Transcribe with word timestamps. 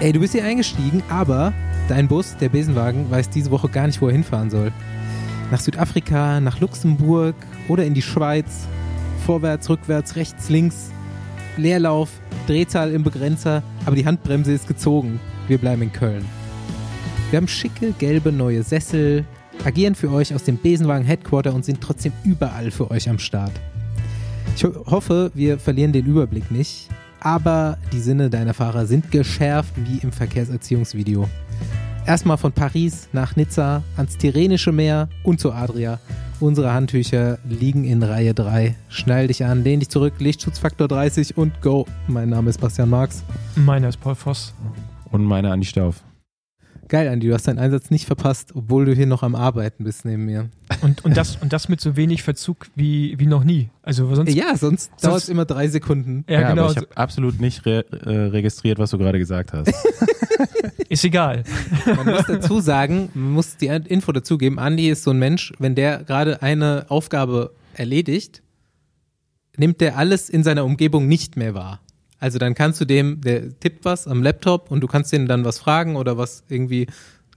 Ey, 0.00 0.12
du 0.12 0.20
bist 0.20 0.32
hier 0.32 0.44
eingestiegen, 0.44 1.02
aber 1.08 1.52
dein 1.88 2.08
Bus, 2.08 2.36
der 2.36 2.48
Besenwagen, 2.48 3.10
weiß 3.10 3.30
diese 3.30 3.50
Woche 3.50 3.68
gar 3.68 3.86
nicht, 3.86 4.02
wo 4.02 4.08
er 4.08 4.12
hinfahren 4.12 4.50
soll. 4.50 4.72
Nach 5.50 5.60
Südafrika, 5.60 6.40
nach 6.40 6.60
Luxemburg 6.60 7.36
oder 7.68 7.84
in 7.84 7.94
die 7.94 8.02
Schweiz. 8.02 8.66
Vorwärts, 9.24 9.70
rückwärts, 9.70 10.16
rechts, 10.16 10.48
links. 10.50 10.90
Leerlauf, 11.56 12.10
Drehzahl 12.48 12.90
im 12.90 13.04
Begrenzer, 13.04 13.62
aber 13.86 13.94
die 13.94 14.04
Handbremse 14.04 14.52
ist 14.52 14.66
gezogen. 14.66 15.20
Wir 15.46 15.58
bleiben 15.58 15.82
in 15.82 15.92
Köln. 15.92 16.24
Wir 17.30 17.36
haben 17.36 17.48
schicke, 17.48 17.92
gelbe, 17.92 18.32
neue 18.32 18.64
Sessel, 18.64 19.24
agieren 19.64 19.94
für 19.94 20.10
euch 20.10 20.34
aus 20.34 20.42
dem 20.42 20.58
Besenwagen 20.58 21.06
Headquarter 21.06 21.54
und 21.54 21.64
sind 21.64 21.80
trotzdem 21.80 22.12
überall 22.24 22.72
für 22.72 22.90
euch 22.90 23.08
am 23.08 23.20
Start. 23.20 23.52
Ich 24.56 24.64
ho 24.64 24.72
hoffe, 24.86 25.30
wir 25.34 25.58
verlieren 25.58 25.92
den 25.92 26.06
Überblick 26.06 26.50
nicht, 26.50 26.88
aber 27.24 27.78
die 27.92 28.00
Sinne 28.00 28.30
deiner 28.30 28.54
Fahrer 28.54 28.86
sind 28.86 29.10
geschärft 29.10 29.72
wie 29.76 29.98
im 29.98 30.12
Verkehrserziehungsvideo. 30.12 31.28
Erstmal 32.06 32.36
von 32.36 32.52
Paris 32.52 33.08
nach 33.12 33.34
Nizza, 33.34 33.82
ans 33.96 34.18
Tyrrhenische 34.18 34.72
Meer 34.72 35.08
und 35.22 35.40
zur 35.40 35.54
Adria. 35.54 35.98
Unsere 36.38 36.74
Handtücher 36.74 37.38
liegen 37.48 37.84
in 37.84 38.02
Reihe 38.02 38.34
3. 38.34 38.76
Schnall 38.88 39.28
dich 39.28 39.44
an, 39.44 39.64
lehn 39.64 39.80
dich 39.80 39.88
zurück, 39.88 40.14
Lichtschutzfaktor 40.18 40.86
30 40.86 41.38
und 41.38 41.62
go. 41.62 41.86
Mein 42.06 42.28
Name 42.28 42.50
ist 42.50 42.60
Bastian 42.60 42.90
Marx. 42.90 43.24
Meiner 43.56 43.88
ist 43.88 44.00
Paul 44.00 44.14
Voss. 44.14 44.52
Und 45.10 45.24
meine 45.24 45.50
Andi 45.50 45.66
Stauf. 45.66 46.02
Geil, 46.94 47.08
Andi, 47.08 47.26
du 47.26 47.34
hast 47.34 47.48
deinen 47.48 47.58
Einsatz 47.58 47.90
nicht 47.90 48.06
verpasst, 48.06 48.52
obwohl 48.54 48.84
du 48.84 48.94
hier 48.94 49.08
noch 49.08 49.24
am 49.24 49.34
Arbeiten 49.34 49.82
bist 49.82 50.04
neben 50.04 50.26
mir. 50.26 50.48
Und, 50.80 51.04
und, 51.04 51.16
das, 51.16 51.34
und 51.34 51.52
das 51.52 51.68
mit 51.68 51.80
so 51.80 51.96
wenig 51.96 52.22
Verzug 52.22 52.68
wie, 52.76 53.18
wie 53.18 53.26
noch 53.26 53.42
nie. 53.42 53.68
Also 53.82 54.14
sonst, 54.14 54.32
Ja, 54.32 54.56
sonst, 54.56 54.92
dauert 55.02 55.22
es 55.22 55.28
immer 55.28 55.44
drei 55.44 55.66
Sekunden. 55.66 56.24
ja, 56.28 56.50
genau, 56.50 56.62
aber 56.62 56.70
ich 56.70 56.76
habe 56.76 56.96
absolut 56.96 57.40
nicht 57.40 57.66
re 57.66 57.84
äh, 57.90 58.28
registriert, 58.28 58.78
was 58.78 58.92
du 58.92 58.98
gerade 58.98 59.18
gesagt 59.18 59.52
hast. 59.52 59.72
ist 60.88 61.04
egal. 61.04 61.42
Man 61.84 62.06
muss 62.06 62.26
dazu 62.28 62.60
sagen, 62.60 63.08
man 63.12 63.32
muss 63.32 63.56
die 63.56 63.66
Info 63.66 64.12
dazugeben, 64.12 64.60
Andi 64.60 64.88
ist 64.88 65.02
so 65.02 65.10
ein 65.10 65.18
Mensch, 65.18 65.52
wenn 65.58 65.74
der 65.74 66.04
gerade 66.04 66.42
eine 66.42 66.86
Aufgabe 66.90 67.54
erledigt, 67.72 68.40
nimmt 69.56 69.80
der 69.80 69.98
alles 69.98 70.30
in 70.30 70.44
seiner 70.44 70.64
Umgebung 70.64 71.08
nicht 71.08 71.36
mehr 71.36 71.54
wahr. 71.54 71.80
Also 72.24 72.38
dann 72.38 72.54
kannst 72.54 72.80
du 72.80 72.86
dem, 72.86 73.20
der 73.20 73.58
tippt 73.60 73.84
was 73.84 74.08
am 74.08 74.22
Laptop 74.22 74.70
und 74.70 74.80
du 74.80 74.86
kannst 74.86 75.12
den 75.12 75.26
dann 75.26 75.44
was 75.44 75.58
fragen 75.58 75.96
oder 75.96 76.16
was 76.16 76.42
irgendwie 76.48 76.86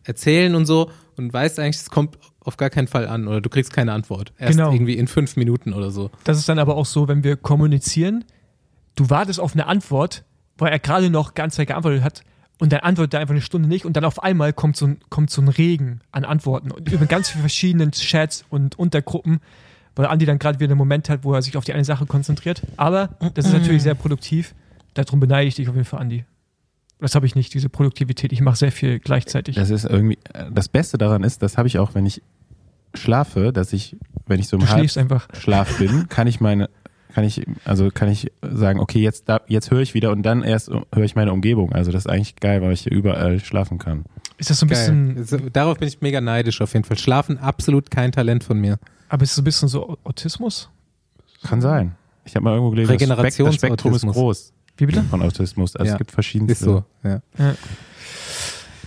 erzählen 0.05 0.55
und 0.55 0.65
so 0.65 0.89
und 1.17 1.33
weißt 1.33 1.59
eigentlich, 1.59 1.75
es 1.75 1.89
kommt 1.89 2.17
auf 2.39 2.55
gar 2.55 2.69
keinen 2.69 2.87
Fall 2.87 3.05
an 3.05 3.27
oder 3.27 3.41
du 3.41 3.49
kriegst 3.49 3.73
keine 3.73 3.91
Antwort. 3.91 4.31
Erst 4.37 4.57
Genau. 4.57 4.71
irgendwie 4.71 4.95
in 4.97 5.07
fünf 5.07 5.35
Minuten 5.35 5.73
oder 5.73 5.91
so. 5.91 6.09
Das 6.23 6.37
ist 6.37 6.47
dann 6.47 6.57
aber 6.57 6.77
auch 6.77 6.85
so, 6.85 7.09
wenn 7.09 7.25
wir 7.25 7.35
kommunizieren, 7.35 8.23
du 8.95 9.09
wartest 9.09 9.41
auf 9.41 9.51
eine 9.55 9.67
Antwort, 9.67 10.23
weil 10.57 10.71
er 10.71 10.79
gerade 10.79 11.09
noch 11.09 11.33
ganz 11.33 11.55
Zeit 11.55 11.67
geantwortet 11.67 12.01
hat 12.01 12.21
und 12.57 12.71
dann 12.71 12.79
antwortet 12.79 13.15
er 13.15 13.19
einfach 13.19 13.33
eine 13.33 13.41
Stunde 13.41 13.67
nicht 13.67 13.83
und 13.85 13.97
dann 13.97 14.05
auf 14.05 14.23
einmal 14.23 14.53
kommt 14.53 14.77
so 14.77 14.85
ein, 14.87 14.99
kommt 15.09 15.31
so 15.31 15.41
ein 15.41 15.49
Regen 15.49 15.99
an 16.13 16.23
Antworten 16.23 16.71
und 16.71 16.89
über 16.89 17.07
ganz 17.07 17.27
viele 17.27 17.41
verschiedene 17.41 17.91
Chats 17.91 18.45
und 18.49 18.79
Untergruppen, 18.79 19.41
weil 19.97 20.05
Andi 20.05 20.25
dann 20.25 20.39
gerade 20.39 20.61
wieder 20.61 20.71
einen 20.71 20.77
Moment 20.77 21.09
hat, 21.09 21.25
wo 21.25 21.33
er 21.33 21.41
sich 21.41 21.57
auf 21.57 21.65
die 21.65 21.73
eine 21.73 21.83
Sache 21.83 22.05
konzentriert. 22.05 22.61
Aber 22.77 23.09
das 23.33 23.47
ist 23.47 23.51
natürlich 23.51 23.83
sehr 23.83 23.95
produktiv. 23.95 24.55
Darum 24.97 25.19
beneide 25.19 25.47
ich 25.47 25.55
dich 25.55 25.69
auf 25.69 25.75
jeden 25.75 25.85
Fall, 25.85 25.99
Andi. 25.99 26.25
Das 26.99 27.13
habe 27.13 27.27
ich 27.27 27.35
nicht, 27.35 27.53
diese 27.53 27.69
Produktivität. 27.69 28.33
Ich 28.33 28.41
mache 28.41 28.55
sehr 28.55 28.71
viel 28.71 28.97
gleichzeitig. 28.99 29.55
Das 29.55 29.69
ist 29.69 29.85
irgendwie, 29.85 30.17
äh, 30.33 30.45
das 30.51 30.67
Beste 30.67 30.97
daran 30.97 31.23
ist, 31.23 31.43
das 31.43 31.57
habe 31.57 31.67
ich 31.67 31.77
auch, 31.77 31.93
wenn 31.93 32.07
ich 32.07 32.23
schlafe, 32.95 33.53
dass 33.53 33.73
ich, 33.73 33.95
wenn 34.25 34.39
ich 34.39 34.47
so 34.47 34.57
Du 34.57 34.63
im 34.63 34.69
schläfst 34.69 34.97
einfach. 34.97 35.27
Halbschlaf 35.27 35.77
bin, 35.77 36.09
kann 36.09 36.25
ich 36.25 36.39
meine, 36.39 36.69
kann 37.13 37.23
ich, 37.23 37.45
also 37.63 37.91
kann 37.93 38.09
ich 38.09 38.31
sagen, 38.41 38.79
okay, 38.79 38.99
jetzt, 38.99 39.29
da, 39.29 39.41
jetzt 39.47 39.69
höre 39.69 39.81
ich 39.81 39.93
wieder 39.93 40.11
und 40.11 40.23
dann 40.23 40.41
erst 40.41 40.69
höre 40.69 41.03
ich 41.03 41.15
meine 41.15 41.31
Umgebung. 41.31 41.73
Also 41.73 41.91
das 41.91 42.05
ist 42.05 42.11
eigentlich 42.11 42.35
geil, 42.37 42.63
weil 42.63 42.73
ich 42.73 42.81
hier 42.81 42.91
überall 42.91 43.39
schlafen 43.39 43.77
kann. 43.77 44.05
Ist 44.39 44.49
das 44.49 44.59
so 44.59 44.65
ein 44.65 44.69
bisschen, 44.69 45.09
Geil. 45.09 45.17
Also, 45.19 45.37
darauf 45.51 45.77
bin 45.77 45.87
ich 45.87 46.01
mega 46.01 46.21
neidisch 46.21 46.59
auf 46.61 46.73
jeden 46.73 46.85
Fall. 46.85 46.97
Schlafen 46.97 47.37
absolut 47.37 47.91
kein 47.91 48.11
Talent 48.11 48.43
von 48.43 48.59
mir. 48.59 48.79
aber 49.09 49.21
ist 49.21 49.29
es 49.31 49.35
so 49.35 49.41
ein 49.43 49.45
bisschen 49.45 49.67
so 49.67 49.99
Autismus? 50.03 50.71
Kann 51.43 51.61
sein. 51.61 51.95
Ich 52.25 52.35
habe 52.35 52.43
mal 52.43 52.53
irgendwo 52.53 52.71
gelesen, 52.71 52.89
das, 52.89 53.35
Spek 53.35 53.45
das 53.45 53.55
Spektrum 53.55 53.93
ist 53.93 54.05
groß 54.05 54.53
Wie 54.77 54.85
bitte? 54.85 55.03
von 55.03 55.21
Autismus. 55.21 55.75
Also 55.75 55.87
Ja. 55.87 55.93
es 55.93 55.97
gibt 55.97 56.11
verschiedenste. 56.11 56.53
Ist 56.53 56.59
so, 56.61 56.83
ja. 57.03 57.21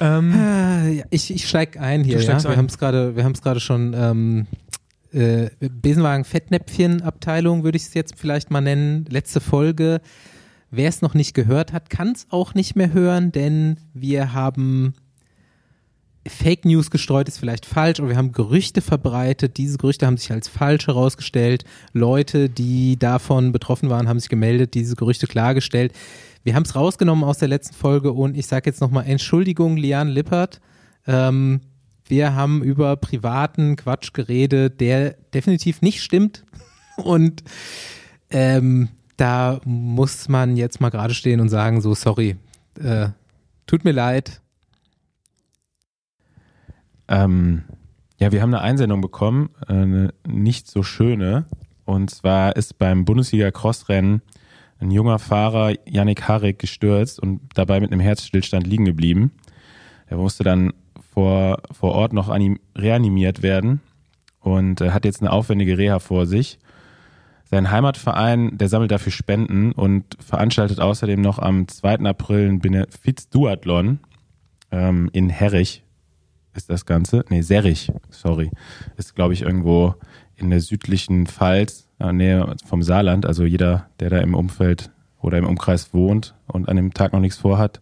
Ähm, 0.00 0.32
Äh, 0.32 0.90
ja, 0.92 1.04
Ich, 1.10 1.32
ich 1.32 1.46
steig 1.48 1.78
ein 1.78 2.04
hier, 2.04 2.20
ja. 2.20 2.36
ein. 2.36 2.56
haben 2.56 2.66
es 2.66 2.78
gerade, 2.78 3.16
wir 3.16 3.24
haben 3.24 3.32
es 3.32 3.42
gerade 3.42 3.60
schon 3.60 3.94
ähm, 3.94 4.46
äh, 5.12 5.50
Besenwagen 5.60 6.24
Fettnäpfchen 6.24 7.02
Abteilung 7.02 7.64
würde 7.64 7.76
ich 7.76 7.82
es 7.84 7.94
jetzt 7.94 8.14
vielleicht 8.16 8.50
mal 8.50 8.60
nennen. 8.60 9.04
Letzte 9.08 9.40
Folge. 9.40 10.00
Wer 10.70 10.88
es 10.88 11.02
noch 11.02 11.14
nicht 11.14 11.34
gehört 11.34 11.72
hat, 11.72 11.90
kann 11.90 12.12
es 12.12 12.26
auch 12.30 12.54
nicht 12.54 12.76
mehr 12.76 12.92
hören, 12.92 13.32
denn 13.32 13.78
wir 13.92 14.32
haben 14.32 14.94
Fake 16.30 16.64
News 16.64 16.90
gestreut, 16.90 17.28
ist 17.28 17.38
vielleicht 17.38 17.66
falsch, 17.66 18.00
aber 18.00 18.08
wir 18.08 18.16
haben 18.16 18.32
Gerüchte 18.32 18.80
verbreitet. 18.80 19.56
Diese 19.56 19.76
Gerüchte 19.76 20.06
haben 20.06 20.16
sich 20.16 20.30
als 20.32 20.48
falsch 20.48 20.86
herausgestellt. 20.86 21.64
Leute, 21.92 22.48
die 22.48 22.98
davon 22.98 23.52
betroffen 23.52 23.90
waren, 23.90 24.08
haben 24.08 24.20
sich 24.20 24.28
gemeldet, 24.28 24.74
diese 24.74 24.96
Gerüchte 24.96 25.26
klargestellt. 25.26 25.92
Wir 26.44 26.54
haben 26.54 26.62
es 26.62 26.74
rausgenommen 26.74 27.24
aus 27.24 27.38
der 27.38 27.48
letzten 27.48 27.74
Folge 27.74 28.12
und 28.12 28.36
ich 28.36 28.46
sage 28.46 28.70
jetzt 28.70 28.80
nochmal 28.80 29.04
Entschuldigung, 29.06 29.76
Lian 29.76 30.08
Lippert. 30.08 30.60
Ähm, 31.06 31.60
wir 32.06 32.34
haben 32.34 32.62
über 32.62 32.96
privaten 32.96 33.76
Quatsch 33.76 34.12
geredet, 34.12 34.80
der 34.80 35.16
definitiv 35.34 35.82
nicht 35.82 36.02
stimmt. 36.02 36.44
Und 36.96 37.44
ähm, 38.30 38.88
da 39.16 39.60
muss 39.64 40.28
man 40.28 40.56
jetzt 40.56 40.80
mal 40.80 40.90
gerade 40.90 41.14
stehen 41.14 41.40
und 41.40 41.48
sagen, 41.48 41.80
so 41.80 41.94
sorry, 41.94 42.36
äh, 42.82 43.08
tut 43.66 43.84
mir 43.84 43.92
leid. 43.92 44.39
Ähm, 47.10 47.64
ja, 48.18 48.32
wir 48.32 48.40
haben 48.40 48.54
eine 48.54 48.62
Einsendung 48.62 49.00
bekommen, 49.00 49.50
äh, 49.66 49.72
eine 49.72 50.14
nicht 50.26 50.68
so 50.68 50.82
schöne. 50.82 51.44
Und 51.84 52.10
zwar 52.10 52.56
ist 52.56 52.78
beim 52.78 53.04
Bundesliga-Crossrennen 53.04 54.22
ein 54.78 54.90
junger 54.90 55.18
Fahrer, 55.18 55.74
Yannick 55.84 56.28
Harik, 56.28 56.58
gestürzt 56.58 57.20
und 57.20 57.40
dabei 57.54 57.80
mit 57.80 57.92
einem 57.92 58.00
Herzstillstand 58.00 58.66
liegen 58.66 58.84
geblieben. 58.84 59.32
Er 60.06 60.16
musste 60.16 60.44
dann 60.44 60.72
vor, 61.12 61.58
vor 61.72 61.92
Ort 61.92 62.12
noch 62.12 62.28
anim, 62.28 62.60
reanimiert 62.76 63.42
werden 63.42 63.80
und 64.40 64.80
äh, 64.80 64.90
hat 64.90 65.04
jetzt 65.04 65.20
eine 65.20 65.32
aufwendige 65.32 65.76
Reha 65.76 65.98
vor 65.98 66.26
sich. 66.26 66.58
Sein 67.44 67.72
Heimatverein, 67.72 68.56
der 68.56 68.68
sammelt 68.68 68.92
dafür 68.92 69.10
Spenden 69.10 69.72
und 69.72 70.16
veranstaltet 70.20 70.78
außerdem 70.78 71.20
noch 71.20 71.40
am 71.40 71.66
2. 71.66 71.96
April 72.00 72.48
ein 72.48 72.60
Benefiz-Duathlon 72.60 73.98
ähm, 74.70 75.10
in 75.12 75.28
Herrich 75.28 75.82
ist 76.54 76.70
das 76.70 76.86
Ganze. 76.86 77.24
Nee, 77.28 77.42
Serrich, 77.42 77.92
sorry. 78.10 78.50
Ist, 78.96 79.14
glaube 79.14 79.34
ich, 79.34 79.42
irgendwo 79.42 79.94
in 80.36 80.50
der 80.50 80.60
südlichen 80.60 81.26
Pfalz, 81.26 81.88
der 81.98 82.12
Nähe 82.12 82.56
vom 82.66 82.82
Saarland. 82.82 83.26
Also 83.26 83.44
jeder, 83.44 83.86
der 84.00 84.10
da 84.10 84.18
im 84.18 84.34
Umfeld 84.34 84.90
oder 85.20 85.38
im 85.38 85.46
Umkreis 85.46 85.92
wohnt 85.92 86.34
und 86.46 86.68
an 86.68 86.76
dem 86.76 86.94
Tag 86.94 87.12
noch 87.12 87.20
nichts 87.20 87.38
vorhat, 87.38 87.80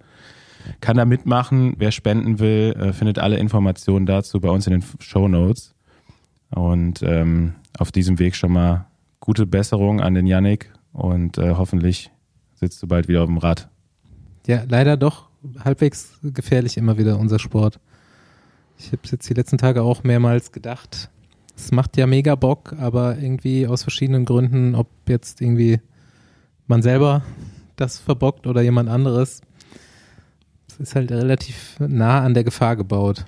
kann 0.81 0.97
da 0.97 1.05
mitmachen. 1.05 1.75
Wer 1.79 1.93
spenden 1.93 2.39
will, 2.41 2.75
äh, 2.79 2.93
findet 2.93 3.19
alle 3.19 3.39
Informationen 3.39 4.07
dazu 4.07 4.41
bei 4.41 4.51
uns 4.51 4.67
in 4.67 4.73
den 4.73 4.85
Show 5.01 5.29
Notes. 5.29 5.75
Und 6.51 7.03
ähm, 7.03 7.55
auf 7.79 7.93
diesem 7.93 8.19
Weg 8.19 8.35
schon 8.35 8.53
mal 8.53 8.87
gute 9.21 9.47
Besserung 9.47 10.01
an 10.01 10.15
den 10.15 10.27
Yannick 10.27 10.73
und 10.93 11.39
äh, 11.39 11.55
hoffentlich 11.55 12.11
sitzt 12.55 12.83
du 12.83 12.87
bald 12.87 13.09
wieder 13.09 13.23
auf 13.23 13.29
dem 13.29 13.39
Rad. 13.39 13.69
Ja, 14.47 14.65
leider 14.69 14.97
doch 14.97 15.29
halbwegs 15.63 16.19
gefährlich 16.23 16.77
immer 16.77 16.99
wieder 16.99 17.19
unser 17.19 17.39
Sport. 17.39 17.79
Ich 18.79 18.93
habe 18.93 19.01
es 19.05 19.11
jetzt 19.11 19.29
die 19.29 19.35
letzten 19.35 19.59
Tage 19.59 19.83
auch 19.83 20.05
mehrmals 20.05 20.53
gedacht. 20.53 21.11
Es 21.57 21.73
macht 21.73 21.97
ja 21.97 22.07
mega 22.07 22.37
Bock, 22.37 22.75
aber 22.79 23.19
irgendwie 23.19 23.67
aus 23.67 23.83
verschiedenen 23.83 24.25
Gründen, 24.25 24.77
ob 24.77 24.89
jetzt 25.09 25.41
irgendwie 25.41 25.81
man 26.69 26.83
selber 26.83 27.23
das 27.75 27.99
verbockt 27.99 28.47
oder 28.47 28.63
jemand 28.63 28.89
anderes, 28.89 29.41
es 30.69 30.79
ist 30.79 30.95
halt 30.95 31.11
relativ 31.11 31.79
nah 31.81 32.21
an 32.21 32.35
der 32.35 32.45
Gefahr 32.45 32.77
gebaut. 32.77 33.25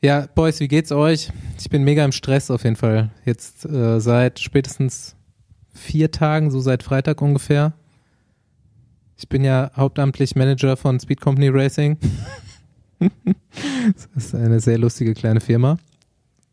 Ja, 0.00 0.26
Boys, 0.34 0.60
wie 0.60 0.68
geht's 0.68 0.92
euch? 0.92 1.30
Ich 1.58 1.70
bin 1.70 1.84
mega 1.84 2.04
im 2.04 2.12
Stress 2.12 2.50
auf 2.50 2.64
jeden 2.64 2.76
Fall. 2.76 3.10
Jetzt 3.24 3.64
äh, 3.64 4.00
seit 4.00 4.40
spätestens 4.40 5.16
vier 5.72 6.10
Tagen, 6.10 6.50
so 6.50 6.60
seit 6.60 6.82
Freitag 6.82 7.22
ungefähr. 7.22 7.72
Ich 9.16 9.28
bin 9.28 9.44
ja 9.44 9.70
hauptamtlich 9.76 10.34
Manager 10.36 10.76
von 10.76 10.98
Speed 10.98 11.20
Company 11.20 11.48
Racing. 11.48 11.96
das 14.14 14.24
ist 14.24 14.34
eine 14.34 14.60
sehr 14.60 14.78
lustige 14.78 15.14
kleine 15.14 15.40
Firma, 15.40 15.78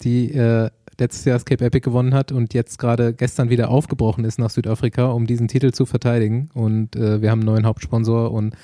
die 0.02 0.34
äh, 0.34 0.70
letztes 1.00 1.26
Jahr 1.26 1.38
das 1.38 1.46
Cape 1.46 1.66
Epic 1.66 1.84
gewonnen 1.84 2.14
hat 2.14 2.32
und 2.32 2.54
jetzt 2.54 2.78
gerade 2.78 3.14
gestern 3.14 3.50
wieder 3.50 3.70
aufgebrochen 3.70 4.26
ist 4.26 4.40
nach 4.40 4.50
Südafrika, 4.50 5.08
um 5.08 5.26
diesen 5.26 5.48
Titel 5.48 5.72
zu 5.72 5.86
verteidigen. 5.86 6.50
Und 6.54 6.96
äh, 6.96 7.22
wir 7.22 7.32
haben 7.32 7.40
einen 7.40 7.48
neuen 7.48 7.66
Hauptsponsor 7.66 8.32
und 8.32 8.56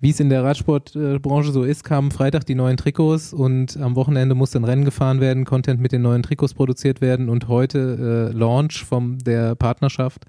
wie 0.00 0.10
es 0.10 0.20
in 0.20 0.28
der 0.28 0.44
Radsportbranche 0.44 1.50
so 1.50 1.64
ist, 1.64 1.82
kamen 1.82 2.12
Freitag 2.12 2.46
die 2.46 2.54
neuen 2.54 2.76
Trikots 2.76 3.32
und 3.32 3.76
am 3.78 3.96
Wochenende 3.96 4.36
musste 4.36 4.60
ein 4.60 4.64
Rennen 4.64 4.84
gefahren 4.84 5.20
werden, 5.20 5.44
Content 5.44 5.80
mit 5.80 5.90
den 5.90 6.02
neuen 6.02 6.22
Trikots 6.22 6.54
produziert 6.54 7.00
werden 7.00 7.28
und 7.28 7.48
heute 7.48 8.30
äh, 8.32 8.36
Launch 8.36 8.84
von 8.84 9.18
der 9.18 9.56
Partnerschaft. 9.56 10.24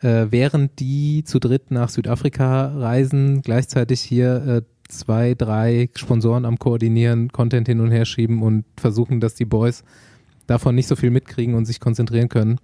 Äh, 0.00 0.26
während 0.30 0.78
die 0.80 1.24
zu 1.24 1.38
dritt 1.38 1.70
nach 1.70 1.88
Südafrika 1.88 2.66
reisen, 2.78 3.42
gleichzeitig 3.42 4.00
hier 4.00 4.46
äh, 4.46 4.62
zwei, 4.88 5.34
drei 5.34 5.90
Sponsoren 5.94 6.44
am 6.44 6.58
Koordinieren, 6.58 7.30
Content 7.30 7.68
hin 7.68 7.80
und 7.80 7.90
her 7.90 8.04
schieben 8.04 8.42
und 8.42 8.64
versuchen, 8.76 9.20
dass 9.20 9.34
die 9.34 9.44
Boys 9.44 9.84
davon 10.46 10.74
nicht 10.74 10.88
so 10.88 10.96
viel 10.96 11.10
mitkriegen 11.10 11.54
und 11.54 11.66
sich 11.66 11.80
konzentrieren 11.80 12.28
können. 12.28 12.58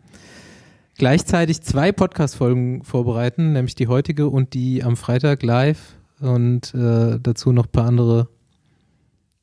Gleichzeitig 0.97 1.61
zwei 1.63 1.93
Podcast-Folgen 1.93 2.85
vorbereiten, 2.85 3.53
nämlich 3.53 3.75
die 3.75 3.89
heutige 3.89 4.29
und 4.29 4.55
die 4.55 4.83
am 4.85 4.97
Freitag 4.97 5.43
live 5.43 5.97
und 6.21 6.73
äh, 6.75 7.19
dazu 7.21 7.53
noch 7.53 7.67
ein 7.67 7.73
paar 7.73 7.87
andere 7.87 8.29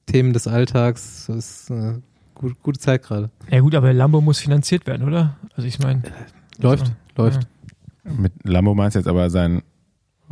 Themen 0.05 0.33
des 0.33 0.47
Alltags. 0.47 1.25
Das 1.27 1.37
ist 1.37 1.69
äh, 1.71 1.95
gut, 2.35 2.61
gute 2.63 2.79
Zeit 2.79 3.03
gerade. 3.03 3.29
Ja 3.49 3.59
gut, 3.59 3.75
aber 3.75 3.93
Lambo 3.93 4.21
muss 4.21 4.39
finanziert 4.39 4.87
werden, 4.87 5.07
oder? 5.07 5.37
Also 5.55 5.67
ich 5.67 5.79
meine. 5.79 6.01
Läuft, 6.57 6.83
Also, 6.83 6.93
läuft. 7.17 7.47
Mit 8.03 8.33
Lambo 8.43 8.73
meinst 8.73 8.95
du 8.95 8.99
jetzt 8.99 9.07
aber 9.07 9.29
sein 9.29 9.61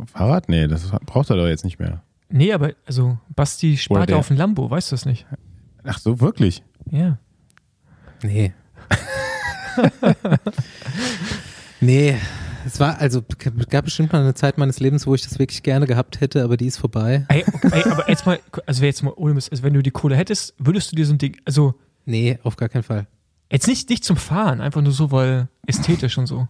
Fahrrad? 0.06 0.48
Nee, 0.48 0.66
das 0.66 0.90
braucht 1.06 1.30
er 1.30 1.36
doch 1.36 1.46
jetzt 1.46 1.64
nicht 1.64 1.78
mehr. 1.78 2.02
Nee, 2.28 2.52
aber 2.52 2.72
also 2.86 3.18
Basti 3.34 3.76
spart 3.76 4.10
ja 4.10 4.16
auf 4.16 4.30
ein 4.30 4.36
Lambo, 4.36 4.70
weißt 4.70 4.90
du 4.90 4.94
das 4.94 5.04
nicht? 5.04 5.26
Ach 5.84 5.98
so, 5.98 6.20
wirklich? 6.20 6.62
Ja. 6.90 7.18
Nee. 8.22 8.52
nee. 11.80 12.16
Es 12.66 12.78
war, 12.78 12.98
also, 12.98 13.22
gab 13.70 13.86
bestimmt 13.86 14.12
mal 14.12 14.20
eine 14.20 14.34
Zeit 14.34 14.58
meines 14.58 14.80
Lebens, 14.80 15.06
wo 15.06 15.14
ich 15.14 15.22
das 15.22 15.38
wirklich 15.38 15.62
gerne 15.62 15.86
gehabt 15.86 16.20
hätte, 16.20 16.44
aber 16.44 16.58
die 16.58 16.66
ist 16.66 16.76
vorbei. 16.76 17.24
Ey, 17.28 17.42
okay, 17.54 17.70
ey, 17.72 17.90
aber 17.90 18.08
jetzt 18.10 18.26
mal, 18.26 18.38
also 18.66 18.84
jetzt 18.84 19.02
mal 19.02 19.14
ohne 19.16 19.32
Mist, 19.32 19.50
also 19.50 19.62
wenn 19.62 19.72
du 19.72 19.82
die 19.82 19.90
Kohle 19.90 20.14
hättest, 20.14 20.54
würdest 20.58 20.92
du 20.92 20.96
dir 20.96 21.06
so 21.06 21.14
ein 21.14 21.18
Ding, 21.18 21.38
also 21.46 21.74
Nee, 22.10 22.40
auf 22.42 22.56
gar 22.56 22.68
keinen 22.68 22.82
Fall. 22.82 23.06
Jetzt 23.50 23.66
nicht, 23.66 23.88
nicht 23.90 24.04
zum 24.04 24.16
Fahren, 24.16 24.60
einfach 24.60 24.82
nur 24.82 24.92
so, 24.92 25.10
weil 25.10 25.48
ästhetisch 25.66 26.18
und 26.18 26.26
so. 26.26 26.48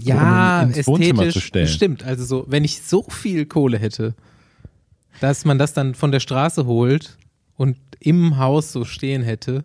Ja, 0.00 0.62
um 0.62 0.72
ins 0.72 0.86
Wohnzimmer 0.86 1.22
zu 1.22 1.28
ästhetisch. 1.28 1.46
stellen. 1.46 1.68
Stimmt. 1.68 2.02
Also 2.04 2.24
so, 2.24 2.44
wenn 2.48 2.64
ich 2.64 2.82
so 2.82 3.02
viel 3.04 3.46
Kohle 3.46 3.78
hätte, 3.78 4.14
dass 5.20 5.44
man 5.44 5.58
das 5.58 5.72
dann 5.72 5.94
von 5.94 6.12
der 6.12 6.20
Straße 6.20 6.66
holt 6.66 7.16
und 7.56 7.76
im 8.00 8.36
Haus 8.38 8.72
so 8.72 8.84
stehen 8.84 9.22
hätte. 9.22 9.64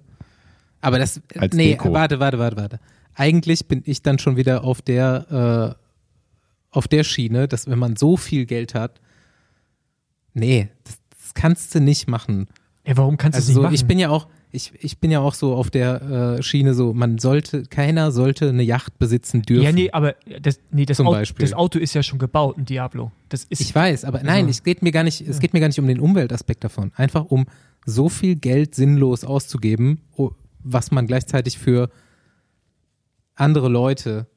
Aber 0.80 0.98
das, 0.98 1.22
Als 1.38 1.54
nee, 1.56 1.72
Deko. 1.72 1.92
warte, 1.94 2.20
warte, 2.20 2.40
warte, 2.40 2.58
warte. 2.58 2.80
Eigentlich 3.16 3.68
bin 3.68 3.84
ich 3.86 4.02
dann 4.02 4.18
schon 4.18 4.38
wieder 4.38 4.64
auf 4.64 4.82
der, 4.82 5.76
äh, 5.78 6.76
auf 6.76 6.88
der 6.88 7.04
Schiene, 7.04 7.48
dass 7.50 7.68
wenn 7.68 7.78
man 7.80 7.98
so 7.98 8.16
viel 8.16 8.46
Geld 8.46 8.74
hat, 8.74 9.02
nee, 10.34 10.70
das, 10.86 10.98
das 11.10 11.34
kannst 11.34 11.76
du 11.76 11.82
nicht 11.82 12.08
machen. 12.08 12.48
Ja, 12.88 12.96
warum 12.98 13.18
kannst 13.18 13.36
du 13.36 13.40
Also 13.40 13.44
es 13.44 13.50
nicht 13.50 13.56
so, 13.56 13.62
machen? 13.64 13.76
ich 13.76 13.86
bin 13.86 14.00
ja 14.00 14.10
auch, 14.10 14.28
ich, 14.52 14.74
ich 14.80 15.00
bin 15.00 15.12
ja 15.12 15.20
auch 15.20 15.34
so 15.34 15.56
auf 15.56 15.70
der 15.70 16.38
äh, 16.38 16.44
Schiene 16.44 16.74
so, 16.74 16.94
man 16.94 17.18
sollte, 17.18 17.64
keiner 17.64 18.12
sollte 18.12 18.50
eine 18.50 18.64
Yacht 18.64 19.00
besitzen 19.00 19.42
dürfen. 19.42 19.64
ja, 19.64 19.72
nee, 19.72 19.92
aber 19.92 20.16
das, 20.42 20.60
nee, 20.72 20.86
das, 20.86 21.00
Auto, 21.00 21.34
das 21.40 21.54
Auto 21.54 21.80
ist 21.80 21.94
ja 21.94 22.04
schon 22.04 22.20
gebaut, 22.20 22.58
ein 22.58 22.66
Diablo. 22.66 23.12
Das 23.30 23.46
ist, 23.46 23.62
Ich 23.62 23.74
weiß, 23.74 24.06
aber 24.06 24.24
nein, 24.24 24.50
es 24.50 24.64
geht 24.64 24.82
mir 24.82 24.92
gar 24.92 25.04
nicht, 25.04 25.22
es 25.22 25.40
geht 25.40 25.54
mir 25.54 25.62
gar 25.62 25.68
nicht 25.68 25.80
um 25.80 25.88
den 25.88 26.00
Umweltaspekt 26.00 26.64
davon. 26.64 26.92
Einfach 26.96 27.26
um 27.26 27.46
so 27.86 28.10
viel 28.10 28.36
Geld 28.36 28.76
sinnlos 28.76 29.24
auszugeben, 29.24 30.02
was 30.64 30.92
man 30.92 31.08
gleichzeitig 31.08 31.58
für 31.58 31.90
andere 33.36 33.70
Leute 33.70 34.28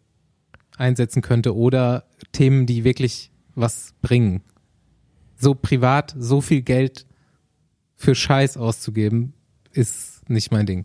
einsetzen 0.76 1.22
könnte 1.22 1.56
oder 1.56 2.04
Themen, 2.32 2.66
die 2.66 2.84
wirklich 2.84 3.30
was 3.54 3.94
bringen. 4.00 4.42
So 5.36 5.54
privat 5.54 6.14
so 6.18 6.40
viel 6.40 6.62
Geld 6.62 7.06
für 7.96 8.14
Scheiß 8.14 8.56
auszugeben, 8.56 9.34
ist 9.74 10.28
nicht 10.28 10.52
mein 10.52 10.66
Ding. 10.66 10.84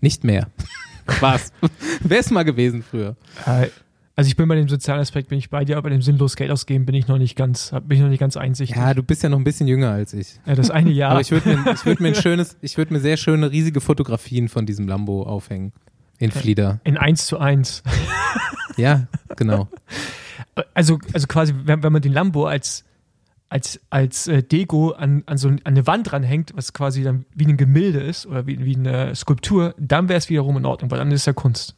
Nicht 0.00 0.24
mehr. 0.24 0.48
Was? 1.20 1.52
Wäre 2.02 2.20
es 2.20 2.30
mal 2.30 2.44
gewesen 2.44 2.82
früher. 2.82 3.16
äh, 3.46 3.68
also 4.14 4.28
ich 4.28 4.36
bin 4.36 4.46
bei 4.46 4.56
dem 4.56 4.68
sozialen 4.68 5.00
Aspekt, 5.00 5.28
bin 5.30 5.38
ich 5.38 5.48
bei 5.48 5.64
dir, 5.64 5.78
aber 5.78 5.84
bei 5.84 5.90
dem 5.90 6.02
sinnlos 6.02 6.36
Geld 6.36 6.50
ausgeben 6.50 6.84
bin 6.84 6.94
ich 6.94 7.08
noch 7.08 7.16
nicht 7.16 7.34
ganz, 7.34 7.70
bin 7.70 7.96
ich 7.96 8.02
noch 8.02 8.10
nicht 8.10 8.20
ganz 8.20 8.36
einsichtig. 8.36 8.76
Ja, 8.76 8.92
du 8.92 9.02
bist 9.02 9.22
ja 9.22 9.30
noch 9.30 9.38
ein 9.38 9.44
bisschen 9.44 9.66
jünger 9.66 9.90
als 9.90 10.12
ich. 10.12 10.38
Ja, 10.44 10.54
das 10.54 10.70
eine 10.70 10.90
Jahr. 10.90 11.12
Aber 11.12 11.22
ich 11.22 11.30
würde 11.30 11.48
mir, 11.48 11.72
ich 11.72 11.86
würd 11.86 12.00
mir 12.00 12.08
ein 12.08 12.14
schönes, 12.14 12.56
ich 12.60 12.76
würde 12.76 12.92
mir 12.92 13.00
sehr 13.00 13.16
schöne, 13.16 13.50
riesige 13.50 13.80
Fotografien 13.80 14.48
von 14.48 14.66
diesem 14.66 14.86
Lambo 14.86 15.22
aufhängen. 15.22 15.72
In 16.18 16.30
Flieder. 16.30 16.80
in 16.84 16.98
eins 16.98 17.26
zu 17.26 17.38
eins. 17.38 17.82
Ja, 18.76 19.08
genau. 19.36 19.68
Also, 20.74 20.98
also 21.12 21.26
quasi, 21.26 21.54
wenn, 21.64 21.82
wenn 21.82 21.92
man 21.92 22.02
den 22.02 22.12
Lambo 22.12 22.46
als, 22.46 22.84
als, 23.52 23.78
als 23.90 24.28
äh, 24.28 24.42
Deko 24.42 24.90
an, 24.92 25.22
an 25.26 25.36
so 25.36 25.48
an 25.48 25.60
eine 25.64 25.86
Wand 25.86 26.12
ranhängt, 26.12 26.52
was 26.56 26.72
quasi 26.72 27.02
dann 27.04 27.26
wie 27.34 27.46
ein 27.46 27.56
Gemälde 27.56 28.00
ist 28.00 28.26
oder 28.26 28.46
wie, 28.46 28.64
wie 28.64 28.74
eine 28.76 29.14
Skulptur, 29.14 29.74
dann 29.78 30.08
wäre 30.08 30.18
es 30.18 30.28
wiederum 30.30 30.56
in 30.56 30.64
Ordnung, 30.64 30.90
weil 30.90 30.98
dann 30.98 31.10
ist 31.10 31.26
ja 31.26 31.32
Kunst. 31.32 31.76